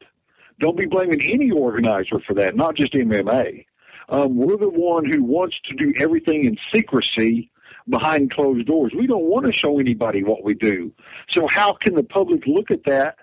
Don't 0.60 0.78
be 0.78 0.86
blaming 0.86 1.20
any 1.30 1.50
organizer 1.50 2.20
for 2.26 2.34
that, 2.34 2.54
not 2.54 2.76
just 2.76 2.92
MMA. 2.92 3.64
Um, 4.08 4.36
we're 4.36 4.56
the 4.56 4.68
one 4.68 5.04
who 5.10 5.22
wants 5.22 5.56
to 5.68 5.74
do 5.76 5.92
everything 5.98 6.44
in 6.44 6.56
secrecy 6.74 7.50
behind 7.88 8.32
closed 8.32 8.66
doors. 8.66 8.92
We 8.96 9.06
don't 9.06 9.24
want 9.24 9.46
to 9.46 9.52
show 9.52 9.78
anybody 9.78 10.22
what 10.22 10.44
we 10.44 10.54
do. 10.54 10.92
So 11.30 11.46
how 11.48 11.72
can 11.72 11.94
the 11.94 12.02
public 12.02 12.46
look 12.46 12.70
at 12.70 12.84
that 12.84 13.16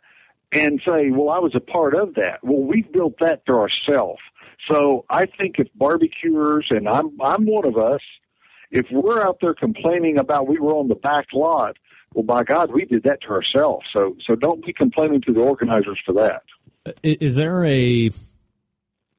and 0.54 0.82
say, 0.88 1.12
well, 1.12 1.30
I 1.30 1.40
was 1.40 1.54
a 1.56 1.60
part 1.60 1.96
of 1.96 2.16
that? 2.16 2.40
Well, 2.42 2.62
we've 2.62 2.92
built 2.92 3.20
that 3.20 3.44
for 3.46 3.60
ourselves. 3.62 4.22
So 4.72 5.06
I 5.10 5.26
think 5.26 5.60
if 5.60 5.68
barbecuers, 5.76 6.68
and 6.70 6.88
I'm, 6.88 7.18
I'm 7.22 7.46
one 7.46 7.68
of 7.68 7.78
us, 7.78 8.02
if 8.72 8.86
we're 8.92 9.22
out 9.22 9.38
there 9.42 9.54
complaining 9.54 10.18
about 10.18 10.48
we 10.48 10.60
were 10.60 10.76
on 10.76 10.88
the 10.88 10.96
back 10.96 11.28
lot, 11.34 11.78
well, 12.18 12.24
by 12.24 12.44
God, 12.44 12.72
we 12.74 12.84
did 12.84 13.04
that 13.04 13.22
to 13.22 13.28
ourselves. 13.28 13.86
So, 13.96 14.16
so 14.26 14.34
don't 14.34 14.66
be 14.66 14.74
complaining 14.74 15.22
to 15.28 15.34
the 15.34 15.40
organizers 15.40 16.00
for 16.04 16.14
that. 16.14 16.42
Is 17.04 17.36
there 17.36 17.64
a 17.64 18.10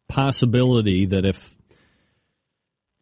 possibility 0.08 1.06
that 1.06 1.24
if 1.24 1.56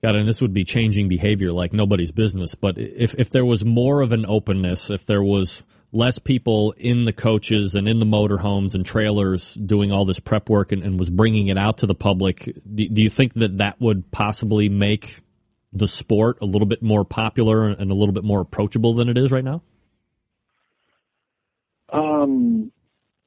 God, 0.02 0.14
and 0.14 0.28
this 0.28 0.42
would 0.42 0.52
be 0.52 0.64
changing 0.64 1.08
behavior 1.08 1.50
like 1.50 1.72
nobody's 1.72 2.12
business. 2.12 2.54
But 2.54 2.76
if 2.76 3.14
if 3.14 3.30
there 3.30 3.44
was 3.44 3.64
more 3.64 4.02
of 4.02 4.12
an 4.12 4.26
openness, 4.26 4.90
if 4.90 5.06
there 5.06 5.22
was 5.22 5.62
less 5.92 6.18
people 6.18 6.74
in 6.76 7.06
the 7.06 7.12
coaches 7.12 7.74
and 7.74 7.88
in 7.88 7.98
the 7.98 8.04
motorhomes 8.04 8.74
and 8.74 8.84
trailers 8.84 9.54
doing 9.54 9.92
all 9.92 10.04
this 10.04 10.20
prep 10.20 10.50
work 10.50 10.72
and, 10.72 10.82
and 10.82 10.98
was 10.98 11.08
bringing 11.08 11.48
it 11.48 11.56
out 11.56 11.78
to 11.78 11.86
the 11.86 11.94
public, 11.94 12.44
do, 12.44 12.88
do, 12.88 13.00
you 13.00 13.08
think 13.08 13.32
that 13.34 13.58
that 13.58 13.80
would 13.80 14.10
possibly 14.10 14.68
make 14.68 15.22
the 15.72 15.88
sport 15.88 16.36
a 16.42 16.44
little 16.44 16.66
bit 16.66 16.82
more 16.82 17.04
popular 17.04 17.68
and 17.68 17.90
a 17.90 17.94
little 17.94 18.12
bit 18.12 18.24
more 18.24 18.42
approachable 18.42 18.92
than 18.92 19.08
it 19.08 19.16
is 19.16 19.32
right 19.32 19.44
now? 19.44 19.62
Um, 22.22 22.72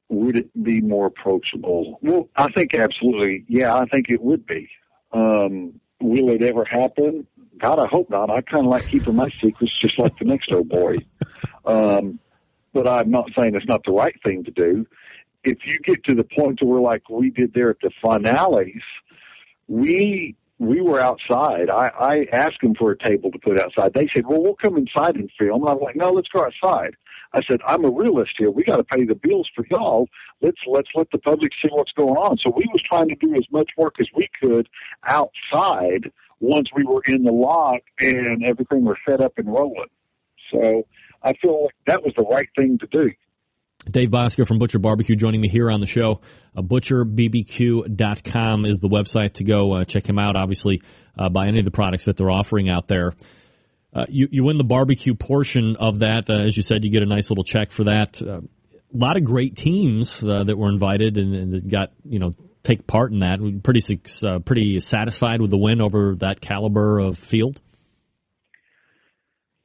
would 0.08 0.38
it 0.38 0.62
be 0.62 0.80
more 0.80 1.06
approachable? 1.06 1.98
Well, 2.02 2.28
I 2.36 2.50
think 2.52 2.76
absolutely. 2.76 3.44
Yeah, 3.48 3.74
I 3.74 3.86
think 3.86 4.06
it 4.08 4.20
would 4.20 4.44
be. 4.46 4.68
Um, 5.12 5.80
will 6.00 6.30
it 6.30 6.42
ever 6.42 6.64
happen? 6.64 7.26
God, 7.58 7.78
I 7.78 7.86
hope 7.86 8.10
not. 8.10 8.30
I 8.30 8.40
kind 8.40 8.66
of 8.66 8.72
like 8.72 8.86
keeping 8.86 9.14
my 9.14 9.30
secrets 9.40 9.72
just 9.80 9.98
like 9.98 10.18
the 10.18 10.24
next 10.24 10.50
old 10.52 10.68
boy. 10.68 10.96
Um, 11.64 12.18
but 12.72 12.88
I'm 12.88 13.10
not 13.10 13.30
saying 13.38 13.54
it's 13.54 13.66
not 13.66 13.82
the 13.84 13.92
right 13.92 14.14
thing 14.24 14.44
to 14.44 14.50
do. 14.50 14.86
If 15.44 15.58
you 15.64 15.74
get 15.84 16.02
to 16.04 16.14
the 16.14 16.24
point 16.24 16.58
to 16.58 16.64
where, 16.64 16.80
like 16.80 17.08
we 17.08 17.30
did 17.30 17.54
there 17.54 17.70
at 17.70 17.80
the 17.82 17.90
finales, 18.02 18.82
we 19.68 20.36
we 20.58 20.80
were 20.82 21.00
outside. 21.00 21.70
I, 21.70 21.90
I 21.98 22.26
asked 22.32 22.60
them 22.62 22.74
for 22.74 22.90
a 22.90 22.98
table 22.98 23.30
to 23.30 23.38
put 23.38 23.58
outside. 23.58 23.94
They 23.94 24.08
said, 24.14 24.26
"Well, 24.26 24.42
we'll 24.42 24.56
come 24.56 24.76
inside 24.76 25.16
and 25.16 25.30
film." 25.38 25.62
And 25.62 25.70
I'm 25.70 25.78
like, 25.78 25.96
"No, 25.96 26.10
let's 26.10 26.28
go 26.28 26.44
outside." 26.44 26.96
I 27.32 27.40
said, 27.48 27.60
"I'm 27.66 27.84
a 27.84 27.90
realist 27.90 28.32
here. 28.38 28.50
We 28.50 28.64
got 28.64 28.76
to 28.76 28.84
pay 28.84 29.04
the 29.04 29.14
bills 29.14 29.48
for 29.54 29.64
y'all. 29.70 30.08
Let's 30.40 30.60
let's 30.66 30.88
let 30.94 31.10
the 31.10 31.18
public 31.18 31.52
see 31.62 31.68
what's 31.70 31.92
going 31.92 32.16
on." 32.16 32.38
So 32.38 32.50
we 32.50 32.68
was 32.72 32.82
trying 32.90 33.08
to 33.08 33.16
do 33.16 33.34
as 33.34 33.44
much 33.50 33.70
work 33.76 33.96
as 34.00 34.08
we 34.14 34.28
could 34.40 34.68
outside 35.08 36.10
once 36.40 36.68
we 36.74 36.84
were 36.84 37.02
in 37.06 37.22
the 37.22 37.32
lot 37.32 37.80
and 38.00 38.44
everything 38.44 38.84
was 38.84 38.96
set 39.08 39.20
up 39.20 39.34
and 39.36 39.46
rolling. 39.46 39.88
So 40.50 40.86
I 41.22 41.34
feel 41.34 41.64
like 41.64 41.74
that 41.86 42.02
was 42.02 42.14
the 42.16 42.22
right 42.22 42.48
thing 42.58 42.78
to 42.78 42.86
do. 42.86 43.10
Dave 43.88 44.10
Bouska 44.10 44.46
from 44.46 44.58
Butcher 44.58 44.78
Barbecue 44.78 45.16
joining 45.16 45.40
me 45.40 45.48
here 45.48 45.70
on 45.70 45.80
the 45.80 45.86
show. 45.86 46.20
Uh, 46.54 46.62
ButcherBBQ.com 46.62 48.66
is 48.66 48.80
the 48.80 48.88
website 48.88 49.34
to 49.34 49.44
go 49.44 49.72
uh, 49.72 49.84
check 49.84 50.06
him 50.06 50.18
out. 50.18 50.36
Obviously, 50.36 50.82
uh, 51.16 51.30
buy 51.30 51.46
any 51.46 51.60
of 51.60 51.64
the 51.64 51.70
products 51.70 52.04
that 52.04 52.16
they're 52.16 52.30
offering 52.30 52.68
out 52.68 52.88
there. 52.88 53.14
Uh, 53.92 54.06
you, 54.08 54.28
you 54.30 54.44
win 54.44 54.56
the 54.58 54.64
barbecue 54.64 55.14
portion 55.14 55.76
of 55.76 56.00
that. 56.00 56.30
Uh, 56.30 56.34
as 56.34 56.56
you 56.56 56.62
said, 56.62 56.84
you 56.84 56.90
get 56.90 57.02
a 57.02 57.06
nice 57.06 57.30
little 57.30 57.44
check 57.44 57.70
for 57.70 57.84
that. 57.84 58.22
Uh, 58.22 58.40
a 58.40 58.96
lot 58.96 59.16
of 59.16 59.24
great 59.24 59.56
teams 59.56 60.20
that 60.20 60.56
were 60.56 60.68
invited 60.68 61.16
and, 61.16 61.34
and, 61.34 61.70
got, 61.70 61.92
you 62.04 62.18
know, 62.18 62.32
take 62.62 62.86
part 62.86 63.12
in 63.12 63.20
that. 63.20 63.38
Pretty, 63.62 63.80
pretty 64.44 64.80
satisfied 64.80 65.40
with 65.40 65.50
the 65.50 65.58
win 65.58 65.80
over 65.80 66.16
that 66.16 66.40
caliber 66.40 66.98
of 66.98 67.16
field. 67.16 67.60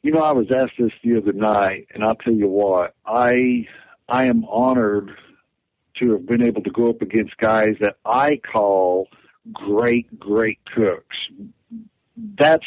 You 0.03 0.11
know, 0.11 0.23
I 0.23 0.33
was 0.33 0.45
asked 0.55 0.73
this 0.77 0.91
the 1.03 1.17
other 1.17 1.33
night, 1.33 1.87
and 1.91 2.03
I'll 2.03 2.15
tell 2.15 2.33
you 2.33 2.47
what, 2.47 2.93
I 3.03 3.65
I 4.07 4.25
am 4.25 4.45
honored 4.45 5.09
to 5.99 6.11
have 6.11 6.27
been 6.27 6.45
able 6.45 6.61
to 6.61 6.69
go 6.69 6.89
up 6.89 7.01
against 7.01 7.35
guys 7.37 7.75
that 7.79 7.95
I 8.05 8.39
call 8.53 9.07
great, 9.51 10.19
great 10.19 10.59
cooks. 10.75 11.15
That's 12.37 12.65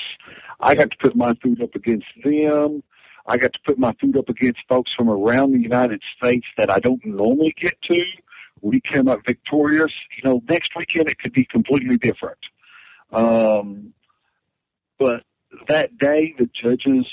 I 0.61 0.75
got 0.75 0.91
to 0.91 0.97
put 1.01 1.17
my 1.17 1.35
food 1.43 1.63
up 1.63 1.75
against 1.75 2.07
them. 2.25 2.83
I 3.27 3.37
got 3.37 3.53
to 3.53 3.59
put 3.67 3.79
my 3.79 3.95
food 4.01 4.17
up 4.17 4.29
against 4.29 4.61
folks 4.69 4.91
from 4.97 5.11
around 5.11 5.53
the 5.53 5.61
United 5.61 6.03
States 6.17 6.47
that 6.57 6.71
I 6.71 6.79
don't 6.79 7.05
normally 7.05 7.55
get 7.61 7.75
to. 7.91 8.03
We 8.61 8.81
came 8.93 9.07
up 9.09 9.21
victorious. 9.27 9.93
You 10.17 10.31
know, 10.31 10.43
next 10.49 10.71
weekend 10.77 11.11
it 11.11 11.19
could 11.19 11.33
be 11.33 11.45
completely 11.45 11.99
different. 11.99 12.39
Um, 13.13 13.93
but 14.99 15.23
that 15.69 15.97
day, 15.99 16.35
the 16.39 16.49
judges 16.61 17.07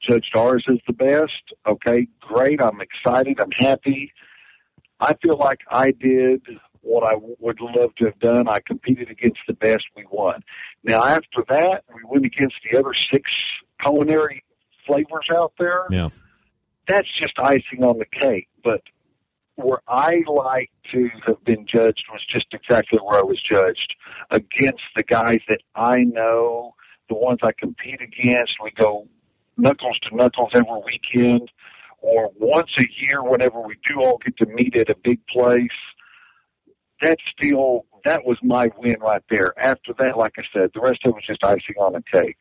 judged 0.00 0.36
ours 0.36 0.64
as 0.70 0.78
the 0.86 0.92
best. 0.92 1.32
Okay, 1.66 2.06
great. 2.20 2.60
I'm 2.62 2.80
excited. 2.80 3.40
I'm 3.40 3.50
happy. 3.58 4.12
I 5.00 5.14
feel 5.22 5.36
like 5.36 5.60
I 5.70 5.90
did 5.90 6.42
what 6.86 7.02
I 7.02 7.16
would 7.40 7.60
love 7.60 7.94
to 7.96 8.04
have 8.06 8.18
done. 8.20 8.48
I 8.48 8.60
competed 8.64 9.10
against 9.10 9.40
the 9.48 9.54
best. 9.54 9.84
We 9.96 10.06
won. 10.10 10.42
Now 10.84 11.04
after 11.04 11.44
that, 11.48 11.82
we 11.92 12.00
went 12.04 12.24
against 12.24 12.54
the 12.70 12.78
other 12.78 12.94
six 13.12 13.30
culinary 13.82 14.44
flavors 14.86 15.28
out 15.34 15.52
there. 15.58 15.86
Yeah, 15.90 16.10
that's 16.88 17.08
just 17.20 17.34
icing 17.38 17.82
on 17.82 17.98
the 17.98 18.06
cake. 18.06 18.48
But 18.62 18.82
where 19.56 19.80
I 19.88 20.12
like 20.28 20.70
to 20.92 21.10
have 21.26 21.42
been 21.44 21.66
judged 21.66 22.04
was 22.12 22.24
just 22.32 22.46
exactly 22.52 23.00
where 23.02 23.18
I 23.18 23.24
was 23.24 23.42
judged 23.42 23.94
against 24.30 24.82
the 24.96 25.02
guys 25.02 25.40
that 25.48 25.60
I 25.74 26.04
know, 26.04 26.74
the 27.08 27.16
ones 27.16 27.40
I 27.42 27.50
compete 27.58 28.00
against. 28.00 28.54
We 28.62 28.70
go 28.78 29.08
knuckles 29.56 29.98
to 30.08 30.14
knuckles 30.14 30.50
every 30.54 30.80
weekend 30.84 31.50
or 32.00 32.30
once 32.38 32.70
a 32.78 32.84
year 33.00 33.22
whenever 33.22 33.60
we 33.60 33.74
do 33.86 34.00
all 34.02 34.18
get 34.24 34.36
to 34.36 34.46
meet 34.46 34.76
at 34.76 34.90
a 34.90 34.96
big 35.02 35.26
place. 35.26 35.68
That's 37.02 37.22
still, 37.38 37.86
that 38.04 38.24
was 38.24 38.38
my 38.42 38.68
win 38.78 38.96
right 39.00 39.22
there. 39.30 39.52
After 39.58 39.92
that, 39.98 40.16
like 40.16 40.32
I 40.38 40.42
said, 40.52 40.70
the 40.74 40.80
rest 40.80 41.00
of 41.04 41.10
it 41.10 41.14
was 41.14 41.24
just 41.26 41.44
icing 41.44 41.76
on 41.78 41.92
the 41.92 42.02
cake. 42.12 42.38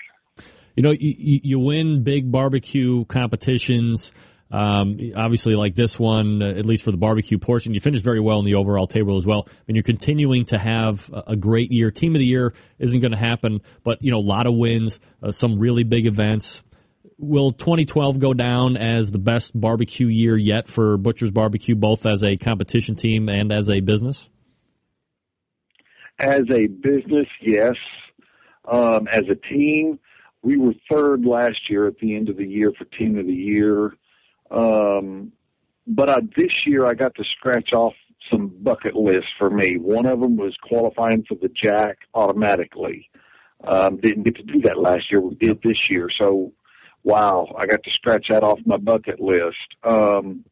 You 0.76 0.84
know, 0.84 0.92
you, 0.92 1.40
you 1.44 1.60
win 1.60 2.04
big 2.04 2.32
barbecue 2.32 3.06
competitions. 3.06 4.12
Um, 4.52 5.00
obviously, 5.16 5.56
like 5.56 5.76
this 5.76 6.00
one, 6.00 6.42
uh, 6.42 6.48
at 6.48 6.66
least 6.66 6.84
for 6.84 6.92
the 6.92 6.98
barbecue 6.98 7.38
portion, 7.38 7.74
you 7.74 7.80
finished 7.80 8.04
very 8.04 8.20
well 8.20 8.40
in 8.40 8.46
the 8.46 8.56
overall 8.56 8.88
table 8.88 9.18
as 9.18 9.26
well. 9.26 9.48
I 9.48 9.52
mean, 9.68 9.76
you're 9.76 9.84
continuing 9.84 10.46
to 10.46 10.58
have 10.58 11.10
a 11.28 11.36
great 11.36 11.72
year. 11.72 11.92
Team 11.92 12.16
of 12.16 12.20
the 12.20 12.26
year 12.26 12.54
isn't 12.78 13.00
going 13.00 13.12
to 13.12 13.18
happen, 13.18 13.62
but 13.84 14.02
you 14.02 14.12
know, 14.12 14.20
a 14.20 14.28
lot 14.28 14.48
of 14.48 14.54
wins, 14.54 15.00
uh, 15.24 15.32
some 15.32 15.60
really 15.60 15.84
big 15.84 16.06
events 16.06 16.64
will 17.18 17.52
2012 17.52 18.20
go 18.20 18.34
down 18.34 18.78
as 18.78 19.12
the 19.12 19.20
best 19.20 19.60
barbecue 19.60 20.08
year 20.08 20.36
yet 20.38 20.68
for 20.68 20.98
Butcher's 20.98 21.32
Barbecue, 21.32 21.76
both 21.76 22.06
as 22.06 22.24
a 22.24 22.38
competition 22.38 22.96
team 22.96 23.30
and 23.30 23.52
as 23.52 23.70
a 23.70 23.80
business? 23.80 24.30
As 26.20 26.42
a 26.50 26.68
business, 26.68 27.28
yes. 27.42 27.76
Um, 28.72 29.08
as 29.12 29.24
a 29.30 29.36
team, 29.36 30.00
we 30.42 30.58
were 30.58 30.74
third 30.90 31.26
last 31.26 31.70
year 31.70 31.88
at 31.88 31.98
the 32.00 32.16
end 32.16 32.30
of 32.30 32.38
the 32.38 32.46
year 32.46 32.72
for 32.78 32.86
team 32.86 33.18
of 33.18 33.26
the 33.26 33.34
year. 33.34 33.96
Um, 34.50 35.32
but 35.88 36.10
I, 36.10 36.20
this 36.38 36.66
year, 36.66 36.86
I 36.86 36.94
got 36.94 37.16
to 37.16 37.24
scratch 37.38 37.74
off 37.74 37.94
some 38.32 38.48
bucket 38.62 38.96
lists 38.96 39.32
for 39.38 39.50
me. 39.50 39.78
One 39.78 40.06
of 40.06 40.20
them 40.20 40.38
was 40.38 40.56
qualifying 40.64 41.26
for 41.28 41.36
the 41.36 41.50
Jack 41.50 41.98
automatically. 42.14 43.10
Um, 43.64 43.98
didn't 43.98 44.24
get 44.24 44.36
to 44.38 44.44
do 44.44 44.62
that 44.62 44.80
last 44.80 45.12
year. 45.12 45.22
We 45.22 45.36
did 45.36 45.62
this 45.64 45.90
year. 45.90 46.10
So, 46.20 46.54
wow, 47.04 47.54
I 47.58 47.66
got 47.66 47.84
to 47.84 47.92
scratch 47.92 48.28
that 48.30 48.44
off 48.44 48.60
my 48.66 48.78
bucket 48.78 49.20
list. 49.20 49.58
Um, 49.84 50.46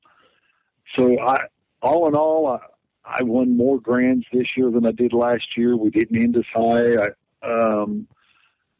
so, 0.97 1.19
I, 1.19 1.37
all 1.81 2.07
in 2.07 2.15
all, 2.15 2.47
I, 2.47 2.59
I 3.05 3.23
won 3.23 3.57
more 3.57 3.79
grands 3.79 4.25
this 4.31 4.47
year 4.55 4.71
than 4.71 4.85
I 4.85 4.91
did 4.91 5.13
last 5.13 5.57
year. 5.57 5.75
We 5.75 5.89
didn't 5.89 6.21
end 6.21 6.37
as 6.37 6.45
high. 6.53 6.95
I, 6.95 7.45
um, 7.45 8.07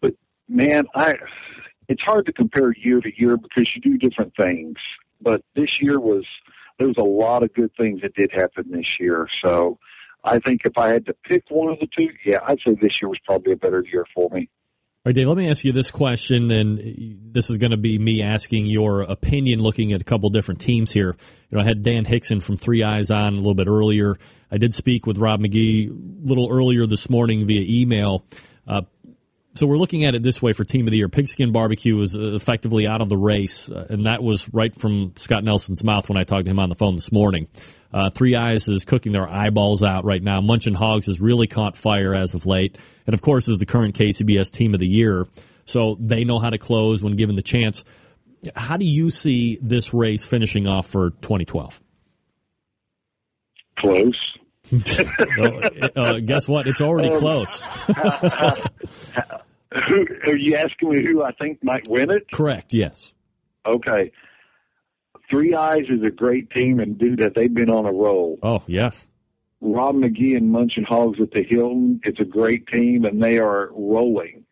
but 0.02 0.14
man, 0.48 0.86
I, 0.96 1.14
it's 1.90 2.02
hard 2.04 2.26
to 2.28 2.34
compare 2.34 2.74
year 2.78 3.02
to 3.02 3.12
year 3.18 3.38
because 3.38 3.70
you 3.76 3.82
do 3.82 3.98
different 3.98 4.34
things. 4.42 4.78
But 5.22 5.44
this 5.56 5.82
year 5.82 6.00
was, 6.00 6.26
there 6.80 6.88
was 6.88 6.98
a 6.98 7.04
lot 7.04 7.44
of 7.44 7.54
good 7.54 7.72
things 7.76 8.02
that 8.02 8.16
did 8.16 8.32
happen 8.32 8.72
this 8.72 8.88
year. 9.00 9.28
So 9.44 9.78
I 10.24 10.40
think 10.40 10.62
if 10.66 10.78
I 10.78 10.90
had 10.90 11.06
to 11.08 11.14
pick 11.26 11.44
one 11.50 11.72
of 11.72 11.80
the 11.80 11.88
two, 11.98 12.10
yeah, 12.26 12.40
I'd 12.46 12.60
say 12.66 12.76
this 12.82 12.94
year 13.02 13.10
was 13.10 13.20
probably 13.26 13.54
a 13.54 13.58
better 13.58 13.84
year 13.92 14.06
for 14.14 14.30
me. 14.30 14.50
All 15.06 15.10
right, 15.10 15.16
Dave, 15.16 15.28
let 15.28 15.36
me 15.36 15.50
ask 15.50 15.66
you 15.66 15.74
this 15.74 15.92
question, 15.92 16.50
and 16.50 17.34
this 17.34 17.50
is 17.50 17.58
going 17.58 17.72
to 17.72 17.78
be 17.78 18.00
me 18.00 18.24
asking 18.24 18.68
your 18.68 19.02
opinion 19.02 19.62
looking 19.62 19.92
at 19.92 20.00
a 20.00 20.06
couple 20.06 20.30
different 20.30 20.62
teams 20.62 20.94
here. 20.94 21.14
You 21.50 21.58
know, 21.58 21.62
I 21.62 21.66
had 21.66 21.84
Dan 21.84 22.06
Hixon 22.06 22.40
from 22.40 22.56
Three 22.56 22.84
Eyes 22.84 23.12
on 23.12 23.34
a 23.34 23.36
little 23.36 23.54
bit 23.54 23.68
earlier. 23.68 24.18
I 24.50 24.58
did 24.58 24.74
speak 24.74 25.06
with 25.06 25.18
Rob 25.18 25.42
McGee 25.42 25.90
a 25.90 26.26
little 26.26 26.48
earlier 26.50 26.88
this 26.88 27.10
morning 27.10 27.46
via 27.46 27.66
email. 27.68 28.24
Uh, 28.66 28.84
so 29.56 29.68
we're 29.68 29.78
looking 29.78 30.04
at 30.06 30.16
it 30.16 30.24
this 30.24 30.42
way 30.42 30.54
for 30.54 30.64
Team 30.64 30.88
of 30.88 30.92
the 30.92 30.98
Year. 30.98 31.10
Pigskin 31.10 31.52
Barbecue 31.52 32.00
is 32.02 32.16
effectively 32.16 32.88
out 32.88 33.02
of 33.02 33.10
the 33.10 33.18
race, 33.18 33.70
uh, 33.70 33.86
and 33.90 34.06
that 34.06 34.24
was 34.24 34.52
right 34.54 34.74
from 34.76 35.14
Scott 35.16 35.44
Nelson's 35.44 35.84
mouth 35.84 36.10
when 36.10 36.18
I 36.18 36.24
talked 36.24 36.46
to 36.46 36.52
him 36.52 36.60
on 36.60 36.70
the 36.70 36.76
phone 36.76 36.96
this 36.96 37.12
morning. 37.12 37.48
Uh, 37.94 38.10
Three 38.10 38.36
Eyes 38.36 38.68
is 38.68 38.86
cooking 38.86 39.12
their 39.12 39.28
eyeballs 39.28 39.84
out 39.84 40.06
right 40.06 40.22
now. 40.24 40.42
Munchin 40.42 40.76
Hogs 40.76 41.06
has 41.06 41.22
really 41.22 41.46
caught 41.48 41.78
fire 41.78 42.16
as 42.16 42.34
of 42.34 42.46
late, 42.46 42.78
and 43.06 43.14
of 43.14 43.22
course 43.22 43.48
is 43.48 43.60
the 43.60 43.66
current 43.66 43.96
KCBS 43.96 44.52
Team 44.52 44.74
of 44.74 44.80
the 44.80 44.88
Year. 44.88 45.28
So 45.66 45.98
they 46.00 46.24
know 46.24 46.40
how 46.40 46.50
to 46.50 46.58
close 46.58 47.04
when 47.04 47.16
given 47.16 47.36
the 47.36 47.42
chance. 47.44 47.84
How 48.56 48.76
do 48.78 48.86
you 48.86 49.10
see 49.12 49.58
this 49.62 49.94
race 49.94 50.26
finishing 50.26 50.68
off 50.68 50.88
for 50.88 51.12
2012? 51.12 51.82
Close. 53.78 54.16
well, 55.38 55.62
uh, 55.96 56.20
guess 56.20 56.48
what? 56.48 56.68
It's 56.68 56.82
already 56.82 57.10
Um, 57.10 57.20
close. 57.20 57.62
Who, 59.74 60.06
are 60.32 60.38
you 60.38 60.56
asking 60.56 60.90
me 60.90 61.06
who 61.06 61.24
I 61.24 61.32
think 61.34 61.64
might 61.64 61.88
win 61.90 62.12
it? 62.12 62.32
Correct. 62.32 62.74
Yes. 62.74 63.14
Okay. 63.66 64.12
Three 65.30 65.56
Eyes 65.56 65.86
is 65.90 66.04
a 66.06 66.12
great 66.12 66.52
team, 66.52 66.80
and 66.80 66.98
dude, 66.98 67.20
that 67.20 67.34
they've 67.36 67.54
been 67.54 67.72
on 67.72 67.86
a 67.86 67.92
roll. 67.92 68.38
Oh 68.44 68.62
yes. 68.68 69.08
Rob 69.62 69.96
McGee 69.96 70.36
and 70.36 70.54
Munchin 70.54 70.86
Hogs 70.86 71.20
at 71.22 71.32
the 71.32 71.44
Hilton. 71.50 72.02
It's 72.04 72.20
a 72.20 72.26
great 72.26 72.68
team, 72.68 73.06
and 73.06 73.24
they 73.24 73.40
are 73.40 73.70
rolling. 73.72 74.44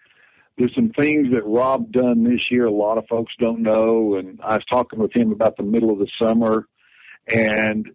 There's 0.58 0.74
some 0.74 0.90
things 0.90 1.34
that 1.34 1.46
Rob 1.46 1.92
done 1.92 2.24
this 2.24 2.40
year. 2.50 2.66
A 2.66 2.72
lot 2.72 2.98
of 2.98 3.06
folks 3.08 3.34
don't 3.40 3.62
know, 3.62 4.16
and 4.16 4.40
I 4.42 4.56
was 4.56 4.66
talking 4.72 5.00
with 5.00 5.16
him 5.16 5.32
about 5.32 5.58
the 5.58 5.64
middle 5.64 5.92
of 5.92 6.00
the 6.00 6.10
summer, 6.22 6.68
and 7.28 7.90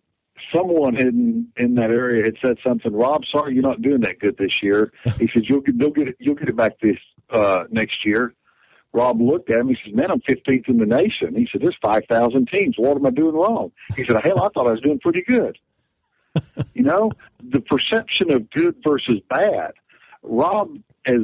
someone 0.55 0.97
in 0.97 1.48
in 1.57 1.74
that 1.77 1.90
area 1.90 2.23
had 2.24 2.36
said 2.44 2.57
something. 2.66 2.93
Rob, 2.93 3.23
sorry 3.35 3.55
you're 3.55 3.62
not 3.62 3.82
doing 3.82 4.01
that 4.03 4.20
good 4.20 4.36
this 4.39 4.62
year. 4.62 4.93
He 5.19 5.28
says 5.35 5.44
you'll 5.48 5.62
get 5.62 5.74
you'll 5.78 5.90
get 5.90 6.09
it 6.09 6.16
you'll 6.19 6.35
get 6.35 6.48
it 6.48 6.57
back 6.57 6.78
this 6.81 6.98
uh, 7.31 7.65
next 7.70 8.05
year. 8.05 8.35
Rob 8.93 9.20
looked 9.20 9.51
at 9.51 9.59
him. 9.59 9.69
He 9.69 9.77
says, 9.85 9.94
"Man, 9.94 10.11
I'm 10.11 10.20
15th 10.20 10.69
in 10.69 10.78
the 10.78 10.86
nation." 10.86 11.35
He 11.35 11.48
said, 11.53 11.61
"There's 11.61 11.77
5,000 11.82 12.48
teams. 12.48 12.77
What 12.78 12.97
am 12.97 13.07
I 13.07 13.11
doing 13.11 13.35
wrong?" 13.35 13.73
He 13.94 14.05
said, 14.05 14.23
"Hell, 14.23 14.43
I 14.43 14.48
thought 14.48 14.66
I 14.66 14.73
was 14.73 14.81
doing 14.81 14.98
pretty 15.01 15.23
good." 15.28 15.59
you 16.74 16.82
know, 16.82 17.11
the 17.43 17.61
perception 17.61 18.32
of 18.32 18.51
good 18.51 18.77
versus 18.86 19.20
bad. 19.28 19.73
Rob, 20.23 20.77
as 21.07 21.20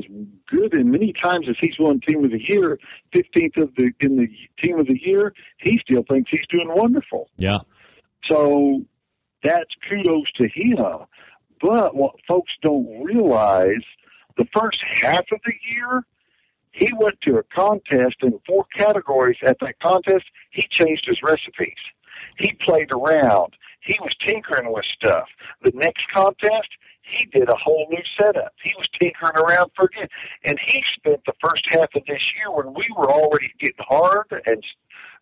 good 0.46 0.76
and 0.76 0.90
many 0.90 1.12
times 1.22 1.46
as 1.48 1.56
he's 1.60 1.74
won 1.78 2.00
Team 2.06 2.24
of 2.24 2.30
the 2.30 2.40
Year, 2.48 2.78
15th 3.14 3.62
of 3.62 3.74
the 3.76 3.90
in 4.00 4.16
the 4.16 4.28
Team 4.62 4.78
of 4.78 4.86
the 4.86 5.00
Year, 5.02 5.34
he 5.58 5.78
still 5.78 6.04
thinks 6.08 6.30
he's 6.30 6.46
doing 6.50 6.68
wonderful. 6.68 7.28
Yeah. 7.38 7.60
So 8.30 8.82
that's 9.42 9.70
kudos 9.88 10.30
to 10.36 10.44
him. 10.44 11.06
But 11.60 11.94
what 11.94 12.14
folks 12.28 12.52
don't 12.62 13.04
realize, 13.04 13.82
the 14.36 14.46
first 14.54 14.82
half 15.02 15.24
of 15.32 15.40
the 15.44 15.54
year, 15.74 16.04
he 16.72 16.88
went 16.98 17.20
to 17.22 17.36
a 17.36 17.42
contest 17.42 18.16
in 18.22 18.38
four 18.46 18.66
categories. 18.78 19.36
At 19.46 19.58
that 19.60 19.78
contest, 19.80 20.24
he 20.50 20.66
changed 20.70 21.04
his 21.06 21.18
recipes. 21.22 21.78
He 22.38 22.52
played 22.64 22.90
around. 22.94 23.54
He 23.80 23.96
was 24.00 24.14
tinkering 24.26 24.72
with 24.72 24.84
stuff. 24.84 25.28
The 25.62 25.72
next 25.74 26.04
contest, 26.14 26.68
he 27.02 27.26
did 27.26 27.48
a 27.48 27.56
whole 27.56 27.86
new 27.90 28.02
setup. 28.18 28.54
He 28.62 28.72
was 28.78 28.86
tinkering 28.98 29.36
around 29.36 29.70
for 29.76 29.86
again. 29.86 30.08
And 30.44 30.58
he 30.66 30.82
spent 30.96 31.20
the 31.26 31.34
first 31.44 31.64
half 31.70 31.88
of 31.94 32.02
this 32.06 32.22
year 32.36 32.50
when 32.50 32.74
we 32.74 32.86
were 32.96 33.10
already 33.10 33.52
getting 33.58 33.84
hard 33.86 34.26
and 34.46 34.62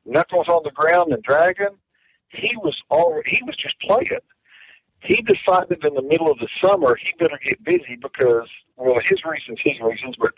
knuckles 0.05 0.49
on 0.49 0.63
the 0.63 0.71
ground 0.71 1.13
and 1.13 1.23
dragging, 1.23 1.77
he 2.29 2.57
was 2.57 2.77
already, 2.91 3.31
he 3.31 3.43
was 3.45 3.57
just 3.57 3.79
playing. 3.81 4.21
He 5.03 5.23
decided 5.23 5.83
in 5.85 5.95
the 5.95 6.03
middle 6.03 6.31
of 6.31 6.39
the 6.39 6.49
summer 6.63 6.97
he 6.97 7.13
better 7.19 7.39
get 7.47 7.63
busy 7.65 7.97
because, 8.01 8.49
well, 8.77 9.01
his 9.05 9.25
reasons, 9.25 9.59
his 9.65 9.81
reasons, 9.81 10.17
but 10.19 10.33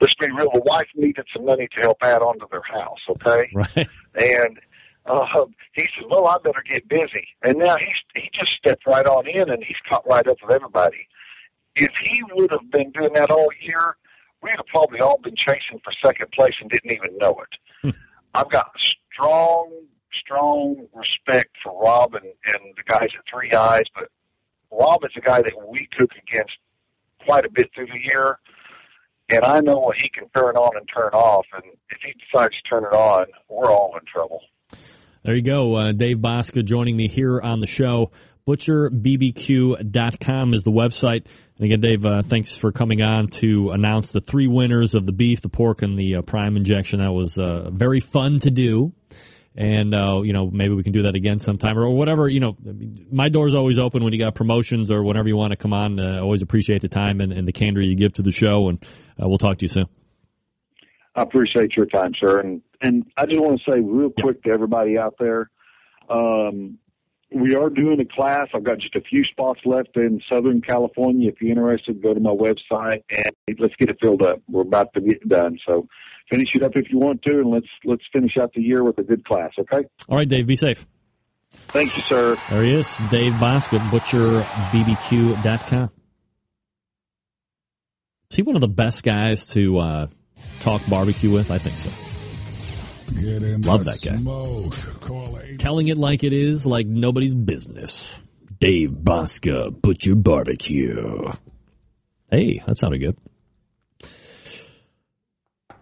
let's 0.00 0.14
be 0.14 0.28
real, 0.32 0.50
the 0.52 0.62
wife 0.64 0.88
needed 0.94 1.26
some 1.34 1.44
money 1.44 1.68
to 1.74 1.80
help 1.82 1.98
add 2.02 2.22
on 2.22 2.38
to 2.38 2.46
their 2.50 2.62
house, 2.62 3.00
okay? 3.10 3.48
Right. 3.54 3.88
And 4.18 4.58
uh, 5.04 5.44
he 5.74 5.82
said, 5.94 6.04
"Well, 6.10 6.26
I 6.26 6.36
better 6.42 6.64
get 6.72 6.88
busy." 6.88 7.28
And 7.44 7.58
now 7.58 7.76
he's 7.78 8.22
he 8.22 8.30
just 8.32 8.52
stepped 8.58 8.86
right 8.86 9.06
on 9.06 9.28
in, 9.28 9.50
and 9.50 9.62
he's 9.62 9.76
caught 9.88 10.04
right 10.08 10.26
up 10.26 10.36
with 10.42 10.52
everybody. 10.52 11.06
If 11.76 11.90
he 12.02 12.22
would 12.32 12.50
have 12.50 12.70
been 12.70 12.90
doing 12.92 13.10
that 13.14 13.30
all 13.30 13.48
year, 13.60 13.96
we'd 14.42 14.56
have 14.56 14.66
probably 14.66 15.00
all 15.00 15.18
been 15.22 15.36
chasing 15.36 15.80
for 15.84 15.92
second 16.04 16.30
place 16.32 16.54
and 16.60 16.70
didn't 16.70 16.90
even 16.90 17.16
know 17.18 17.36
it. 17.42 17.94
I've 18.34 18.50
got 18.50 18.70
strong, 19.12 19.70
strong 20.20 20.86
respect 20.94 21.50
for 21.62 21.80
Rob 21.80 22.14
and, 22.14 22.24
and 22.24 22.74
the 22.76 22.82
guys 22.86 23.08
at 23.16 23.24
Three 23.32 23.52
Eyes, 23.52 23.84
but 23.94 24.08
Rob 24.70 25.04
is 25.04 25.12
a 25.16 25.20
guy 25.20 25.42
that 25.42 25.52
we 25.68 25.88
cook 25.98 26.10
against 26.28 26.52
quite 27.24 27.44
a 27.44 27.50
bit 27.50 27.70
through 27.74 27.86
the 27.86 28.14
year, 28.14 28.38
and 29.30 29.44
I 29.44 29.60
know 29.60 29.78
what 29.78 29.96
he 29.96 30.08
can 30.08 30.28
turn 30.36 30.56
on 30.56 30.76
and 30.76 30.88
turn 30.94 31.12
off. 31.12 31.46
And 31.52 31.64
if 31.90 31.98
he 32.04 32.12
decides 32.12 32.54
to 32.54 32.68
turn 32.68 32.84
it 32.84 32.94
on, 32.94 33.26
we're 33.48 33.70
all 33.70 33.96
in 33.98 34.04
trouble. 34.06 34.42
There 35.22 35.34
you 35.34 35.42
go. 35.42 35.74
Uh, 35.74 35.92
Dave 35.92 36.18
Bouska 36.18 36.64
joining 36.64 36.96
me 36.96 37.08
here 37.08 37.40
on 37.40 37.58
the 37.58 37.66
show. 37.66 38.12
ButcherBBQ.com 38.46 40.54
is 40.54 40.62
the 40.62 40.70
website. 40.70 41.26
And 41.56 41.64
again, 41.64 41.80
Dave, 41.80 42.06
uh, 42.06 42.22
thanks 42.22 42.56
for 42.56 42.70
coming 42.70 43.02
on 43.02 43.26
to 43.28 43.72
announce 43.72 44.12
the 44.12 44.20
three 44.20 44.46
winners 44.46 44.94
of 44.94 45.04
the 45.04 45.10
beef, 45.10 45.40
the 45.40 45.48
pork, 45.48 45.82
and 45.82 45.98
the 45.98 46.16
uh, 46.16 46.22
prime 46.22 46.56
injection. 46.56 47.00
That 47.00 47.12
was 47.12 47.38
uh, 47.38 47.70
very 47.72 47.98
fun 47.98 48.38
to 48.40 48.50
do. 48.52 48.92
And, 49.56 49.94
uh, 49.94 50.20
you 50.22 50.34
know, 50.34 50.50
maybe 50.50 50.74
we 50.74 50.82
can 50.82 50.92
do 50.92 51.02
that 51.04 51.14
again 51.14 51.38
sometime 51.38 51.78
or 51.78 51.88
whatever. 51.88 52.28
You 52.28 52.40
know, 52.40 52.56
my 53.10 53.30
door's 53.30 53.54
always 53.54 53.78
open 53.78 54.04
when 54.04 54.12
you 54.12 54.18
got 54.18 54.34
promotions 54.34 54.90
or 54.90 55.02
whenever 55.02 55.28
you 55.28 55.36
want 55.36 55.52
to 55.52 55.56
come 55.56 55.72
on. 55.72 55.98
Uh, 55.98 56.20
always 56.20 56.42
appreciate 56.42 56.82
the 56.82 56.88
time 56.88 57.22
and, 57.22 57.32
and 57.32 57.48
the 57.48 57.52
candor 57.52 57.80
you 57.80 57.96
give 57.96 58.12
to 58.14 58.22
the 58.22 58.32
show. 58.32 58.68
And 58.68 58.82
uh, 59.20 59.26
we'll 59.26 59.38
talk 59.38 59.56
to 59.58 59.64
you 59.64 59.68
soon. 59.68 59.86
I 61.14 61.22
appreciate 61.22 61.74
your 61.74 61.86
time, 61.86 62.12
sir. 62.20 62.40
And 62.40 62.60
and 62.82 63.10
I 63.16 63.24
just 63.24 63.40
want 63.40 63.58
to 63.64 63.72
say 63.72 63.80
real 63.80 64.10
quick 64.20 64.42
to 64.42 64.50
everybody 64.50 64.98
out 64.98 65.14
there, 65.18 65.50
um, 66.10 66.78
we 67.32 67.54
are 67.54 67.70
doing 67.70 68.00
a 68.00 68.04
class. 68.04 68.48
I've 68.54 68.64
got 68.64 68.78
just 68.78 68.94
a 68.96 69.00
few 69.00 69.24
spots 69.24 69.60
left 69.64 69.96
in 69.96 70.20
Southern 70.30 70.60
California. 70.60 71.30
If 71.30 71.40
you're 71.40 71.50
interested, 71.50 72.02
go 72.02 72.14
to 72.14 72.20
my 72.20 72.30
website 72.30 73.02
and 73.10 73.58
let's 73.58 73.74
get 73.76 73.90
it 73.90 73.96
filled 74.00 74.22
up. 74.22 74.40
We're 74.48 74.62
about 74.62 74.92
to 74.92 75.00
get 75.00 75.26
done. 75.26 75.58
So 75.66 75.88
finish 76.30 76.54
it 76.54 76.62
up 76.62 76.76
if 76.76 76.90
you 76.90 76.98
want 76.98 77.22
to, 77.22 77.40
and 77.40 77.50
let's 77.50 77.66
let's 77.84 78.04
finish 78.12 78.36
out 78.38 78.52
the 78.54 78.62
year 78.62 78.84
with 78.84 78.98
a 78.98 79.02
good 79.02 79.24
class. 79.24 79.50
Okay. 79.58 79.84
All 80.08 80.16
right, 80.16 80.28
Dave, 80.28 80.46
be 80.46 80.56
safe. 80.56 80.86
Thank 81.50 81.96
you, 81.96 82.02
sir. 82.02 82.36
There 82.50 82.62
he 82.62 82.74
is, 82.74 82.96
Dave 83.10 83.32
Bouska, 83.34 83.78
ButcherBBQ.com. 83.90 85.90
Is 88.30 88.36
he 88.36 88.42
one 88.42 88.56
of 88.56 88.60
the 88.60 88.68
best 88.68 89.02
guys 89.02 89.48
to 89.50 89.78
uh, 89.78 90.06
talk 90.60 90.82
barbecue 90.88 91.30
with? 91.30 91.50
I 91.50 91.58
think 91.58 91.78
so. 91.78 91.90
Get 93.14 93.42
in 93.42 93.62
Love 93.62 93.84
the 93.84 93.92
that 93.92 94.02
guy. 94.02 94.16
Call 95.06 95.38
Telling 95.58 95.88
it 95.88 95.96
like 95.96 96.24
it 96.24 96.32
is, 96.32 96.66
like 96.66 96.86
nobody's 96.86 97.34
business. 97.34 98.12
Dave 98.58 98.90
Bouska, 98.90 99.70
Butcher 99.80 100.16
Barbecue. 100.16 101.30
Hey, 102.30 102.60
that 102.66 102.76
sounded 102.76 102.98
good. 102.98 103.16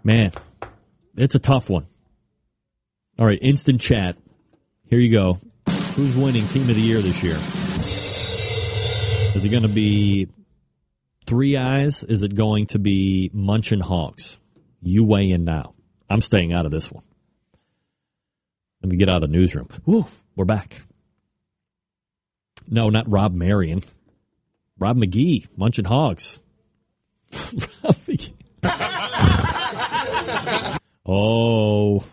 Man, 0.06 0.32
it's 1.16 1.34
a 1.34 1.38
tough 1.38 1.70
one. 1.70 1.86
All 3.18 3.24
right, 3.24 3.38
instant 3.40 3.80
chat. 3.80 4.18
Here 4.90 4.98
you 4.98 5.10
go. 5.10 5.38
Who's 5.94 6.14
winning 6.14 6.46
Team 6.48 6.68
of 6.68 6.74
the 6.74 6.80
Year 6.80 7.00
this 7.00 7.22
year? 7.22 7.36
Is 9.34 9.46
it 9.46 9.48
going 9.48 9.62
to 9.62 9.68
be 9.68 10.28
Three 11.24 11.56
Eyes? 11.56 12.04
Is 12.04 12.22
it 12.22 12.34
going 12.34 12.66
to 12.66 12.78
be 12.78 13.30
Munchin 13.34 13.80
Hogs? 13.80 14.38
You 14.82 15.04
weigh 15.04 15.30
in 15.30 15.44
now. 15.44 15.72
I'm 16.10 16.20
staying 16.20 16.52
out 16.52 16.66
of 16.66 16.70
this 16.70 16.92
one. 16.92 17.04
Let 18.82 18.90
me 18.90 18.98
get 18.98 19.08
out 19.08 19.22
of 19.22 19.22
the 19.22 19.28
newsroom. 19.28 19.68
Woo, 19.86 20.04
we're 20.36 20.44
back. 20.44 20.82
No, 22.68 22.90
not 22.90 23.10
Rob 23.10 23.32
Marion. 23.32 23.80
Rob 24.78 24.98
McGee, 24.98 25.46
Munching 25.56 25.86
Hogs. 25.86 26.42
Oh, 31.06 32.04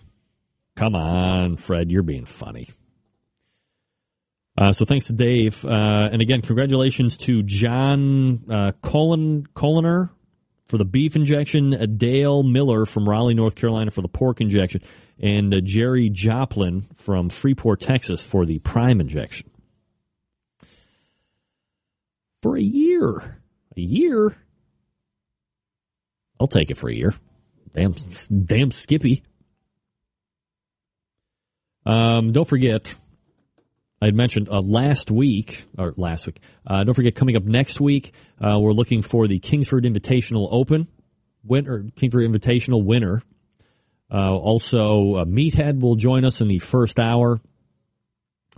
come 0.76 0.95
on, 0.95 1.56
Fred. 1.56 1.91
You're 1.91 2.03
being 2.03 2.26
funny. 2.26 2.68
Uh, 4.57 4.72
so 4.73 4.85
thanks 4.85 5.07
to 5.07 5.14
Dave. 5.14 5.64
Uh, 5.65 6.10
and 6.11 6.22
again, 6.22 6.41
congratulations 6.41 7.18
to 7.18 7.41
John 7.43 8.43
uh, 8.49 8.73
Colin, 8.81 9.48
Coliner 9.56 10.10
for 10.68 10.77
the 10.77 10.85
beef 10.85 11.15
injection, 11.15 11.73
uh, 11.73 11.85
Dale 11.85 12.43
Miller 12.43 12.85
from 12.85 13.07
Raleigh, 13.07 13.34
North 13.34 13.56
Carolina 13.56 13.91
for 13.91 14.02
the 14.02 14.07
pork 14.07 14.41
injection, 14.41 14.81
and 15.19 15.53
uh, 15.53 15.61
Jerry 15.61 16.10
Joplin 16.10 16.81
from 16.95 17.30
Freeport, 17.30 17.80
Texas 17.81 18.22
for 18.22 18.45
the 18.45 18.60
prime 18.60 18.99
injection. 18.99 19.49
For 22.41 22.57
a 22.57 22.61
year. 22.61 23.41
A 23.77 23.81
year? 23.81 24.35
I'll 26.39 26.48
take 26.48 26.72
it 26.72 26.77
for 26.77 26.89
a 26.89 26.95
year. 26.95 27.14
Damn, 27.73 27.93
damn 28.45 28.72
Skippy. 28.72 29.23
Um, 31.85 32.31
don't 32.31 32.48
forget, 32.48 32.93
I 34.02 34.06
had 34.06 34.15
mentioned 34.15 34.49
uh, 34.49 34.61
last 34.61 35.10
week, 35.10 35.65
or 35.77 35.93
last 35.98 36.26
week, 36.26 36.39
uh, 36.68 36.84
don't 36.84 36.93
forget, 36.93 37.15
coming 37.15 37.35
up 37.35 37.43
next 37.43 37.80
week, 37.80 38.14
uh, 38.39 38.60
we're 38.60 38.73
looking 38.73 39.02
for 39.02 39.27
the 39.27 39.39
Kingsford 39.39 39.84
Invitational 39.84 40.48
Open, 40.52 40.88
winner, 41.43 41.85
Kingsford 41.95 42.30
Invitational 42.30 42.84
winner. 42.84 43.23
Uh, 44.14 44.35
also, 44.35 45.15
uh, 45.15 45.26
Meathead 45.26 45.80
will 45.80 45.95
join 45.95 46.26
us 46.26 46.41
in 46.41 46.49
the 46.49 46.60
first 46.60 46.99
hour. 46.99 47.39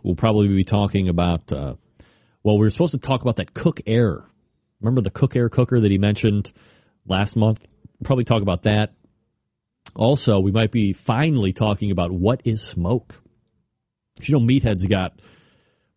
We'll 0.01 0.15
probably 0.15 0.47
be 0.47 0.63
talking 0.63 1.07
about, 1.07 1.53
uh, 1.53 1.75
well, 2.41 2.57
we 2.57 2.65
were 2.65 2.69
supposed 2.69 2.93
to 2.93 2.99
talk 2.99 3.21
about 3.21 3.37
that 3.37 3.53
Cook 3.53 3.79
Air. 3.85 4.25
Remember 4.81 5.01
the 5.01 5.11
Cook 5.11 5.35
Air 5.35 5.47
cooker 5.49 5.79
that 5.79 5.91
he 5.91 5.97
mentioned 5.97 6.51
last 7.05 7.37
month? 7.37 7.65
Probably 8.03 8.25
talk 8.25 8.41
about 8.41 8.63
that. 8.63 8.93
Also, 9.95 10.39
we 10.39 10.51
might 10.51 10.71
be 10.71 10.93
finally 10.93 11.53
talking 11.53 11.91
about 11.91 12.11
what 12.11 12.41
is 12.43 12.61
smoke. 12.61 13.21
You 14.21 14.39
know, 14.39 14.45
Meathead's 14.45 14.85
got 14.85 15.19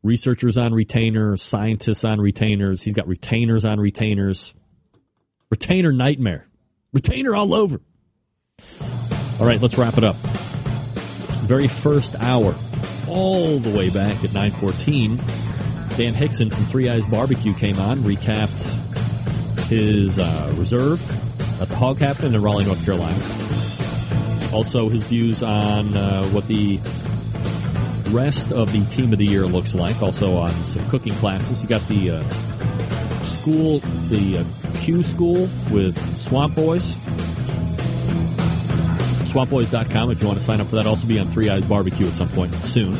researchers 0.03 0.59
on 0.59 0.73
retainers, 0.73 1.43
scientists 1.43 2.05
on 2.05 2.21
retainers. 2.21 2.83
He's 2.83 2.95
got 2.95 3.09
retainers 3.09 3.65
on 3.65 3.79
retainers. 3.79 4.55
Retainer 5.51 5.93
nightmare. 5.93 6.47
Retainer 6.93 7.35
all 7.35 7.55
over. 7.55 7.81
All 9.41 9.47
right, 9.47 9.61
let's 9.61 9.77
wrap 9.79 9.99
it 9.99 10.05
up. 10.05 10.17
Very 11.47 11.69
first 11.69 12.17
hour, 12.17 12.55
all 13.09 13.59
the 13.59 13.77
way 13.77 13.91
back 13.91 14.25
at 14.25 14.33
914, 14.33 15.17
Dan 15.97 16.15
Hixon 16.15 16.51
from 16.51 16.65
Three 16.65 16.89
Eyes 16.89 17.07
Barbecue 17.07 17.55
came 17.55 17.79
on, 17.79 17.99
recapped 17.99 18.65
his 19.69 20.19
uh, 20.19 20.55
reserve 20.57 21.01
at 21.61 21.69
the 21.69 21.77
Hog 21.77 21.99
Happenin' 21.99 22.35
in 22.35 22.43
Raleigh, 22.43 22.65
North 22.65 22.85
Carolina. 22.85 23.76
Also, 24.53 24.89
his 24.89 25.09
views 25.09 25.43
on 25.43 25.97
uh, 25.97 26.25
what 26.27 26.47
the 26.49 26.79
rest 28.11 28.53
of 28.53 28.73
the 28.73 28.85
team 28.95 29.13
of 29.13 29.19
the 29.19 29.27
year 29.27 29.47
looks 29.47 29.75
like. 29.75 30.01
Also 30.03 30.37
on 30.37 30.51
some 30.51 30.89
cooking 30.89 31.13
classes. 31.15 31.63
You 31.63 31.69
got 31.69 31.83
the 31.83 32.11
uh, 32.11 32.23
school, 33.25 33.81
the 34.09 34.39
uh, 34.39 34.79
Q 34.79 35.03
school 35.03 35.49
with 35.71 35.99
Swamp 36.17 36.55
Boys. 36.55 36.97
SwampBoys.com 39.37 40.11
if 40.11 40.23
you 40.23 40.29
want 40.29 40.39
to 40.39 40.45
sign 40.45 40.63
up 40.63 40.67
for 40.67 40.77
that. 40.77 40.87
Also 40.87 41.07
be 41.07 41.19
on 41.19 41.27
Three 41.27 41.51
Eyes 41.51 41.63
Barbecue 41.69 42.07
at 42.07 42.15
some 42.15 42.29
point 42.29 42.51
soon. 42.65 42.97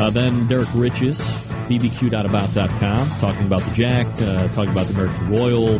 Uh, 0.00 0.10
then 0.10 0.48
Derrick 0.48 0.68
Riches, 0.74 1.20
bbq.about.com, 1.68 3.08
talking 3.20 3.46
about 3.46 3.62
the 3.62 3.74
Jack, 3.74 4.06
uh, 4.22 4.48
talking 4.48 4.72
about 4.72 4.86
the 4.86 4.94
American 4.94 5.30
Royal, 5.30 5.78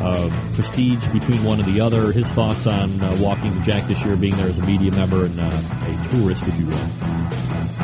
uh, 0.00 0.30
prestige 0.54 1.06
between 1.08 1.42
one 1.44 1.60
and 1.60 1.68
the 1.68 1.80
other, 1.80 2.12
his 2.12 2.30
thoughts 2.32 2.66
on 2.66 3.00
uh, 3.00 3.16
walking 3.20 3.54
the 3.54 3.60
Jack 3.62 3.84
this 3.84 4.04
year, 4.04 4.16
being 4.16 4.34
there 4.36 4.48
as 4.48 4.58
a 4.58 4.66
media 4.66 4.92
member 4.92 5.24
and 5.24 5.38
uh, 5.38 5.44
a 5.44 6.08
tourist, 6.10 6.46
if 6.48 6.58
you 6.58 6.66
will. 6.66 7.28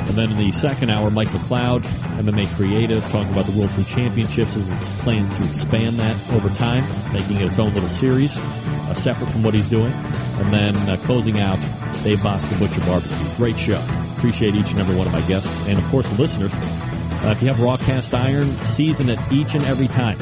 And 0.07 0.15
then 0.15 0.31
in 0.31 0.39
the 0.39 0.53
second 0.53 0.91
hour, 0.91 1.11
Mike 1.11 1.29
McCloud, 1.29 1.81
MMA 2.23 2.55
Creative, 2.57 3.03
talking 3.11 3.33
about 3.33 3.47
the 3.47 3.59
World 3.59 3.71
Food 3.71 3.87
Championships, 3.87 4.55
his 4.55 4.69
plans 5.03 5.29
to 5.37 5.45
expand 5.45 5.97
that 5.97 6.33
over 6.33 6.49
time, 6.51 6.85
making 7.13 7.37
it 7.37 7.47
its 7.47 7.59
own 7.59 7.73
little 7.75 7.89
series, 7.89 8.37
uh, 8.37 8.95
separate 8.95 9.31
from 9.31 9.43
what 9.43 9.55
he's 9.55 9.69
doing. 9.69 9.93
And 9.93 10.53
then 10.53 10.77
uh, 10.89 10.97
closing 10.99 11.41
out, 11.41 11.59
Dave 12.05 12.19
Bouska 12.19 12.59
Butcher 12.61 12.85
Barbecue. 12.87 13.37
Great 13.37 13.59
show. 13.59 13.83
Appreciate 14.17 14.55
each 14.55 14.71
and 14.71 14.81
every 14.81 14.97
one 14.97 15.07
of 15.07 15.13
my 15.13 15.23
guests. 15.23 15.67
And 15.69 15.79
of 15.79 15.85
course, 15.87 16.13
the 16.13 16.21
listeners. 16.21 16.55
Uh, 16.55 17.31
if 17.31 17.43
you 17.43 17.49
have 17.49 17.61
raw 17.61 17.77
cast 17.79 18.15
iron, 18.15 18.45
season 18.45 19.09
it 19.09 19.19
each 19.33 19.55
and 19.55 19.65
every 19.65 19.89
time. 19.89 20.19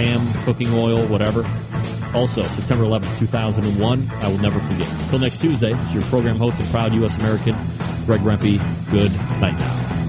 Ham, 0.00 0.44
cooking 0.44 0.72
oil, 0.72 1.04
whatever. 1.06 1.44
Also, 2.14 2.42
September 2.42 2.84
11th, 2.84 3.18
2001, 3.18 4.10
I 4.10 4.28
will 4.28 4.38
never 4.38 4.58
forget. 4.58 4.90
Until 5.02 5.18
next 5.18 5.40
Tuesday, 5.40 5.72
it's 5.72 5.94
your 5.94 6.02
program 6.04 6.36
host 6.36 6.58
and 6.60 6.68
proud 6.70 6.92
U.S. 6.94 7.18
American, 7.18 7.54
Greg 8.06 8.20
Rempe. 8.20 8.58
Good 8.90 9.12
night. 9.40 9.99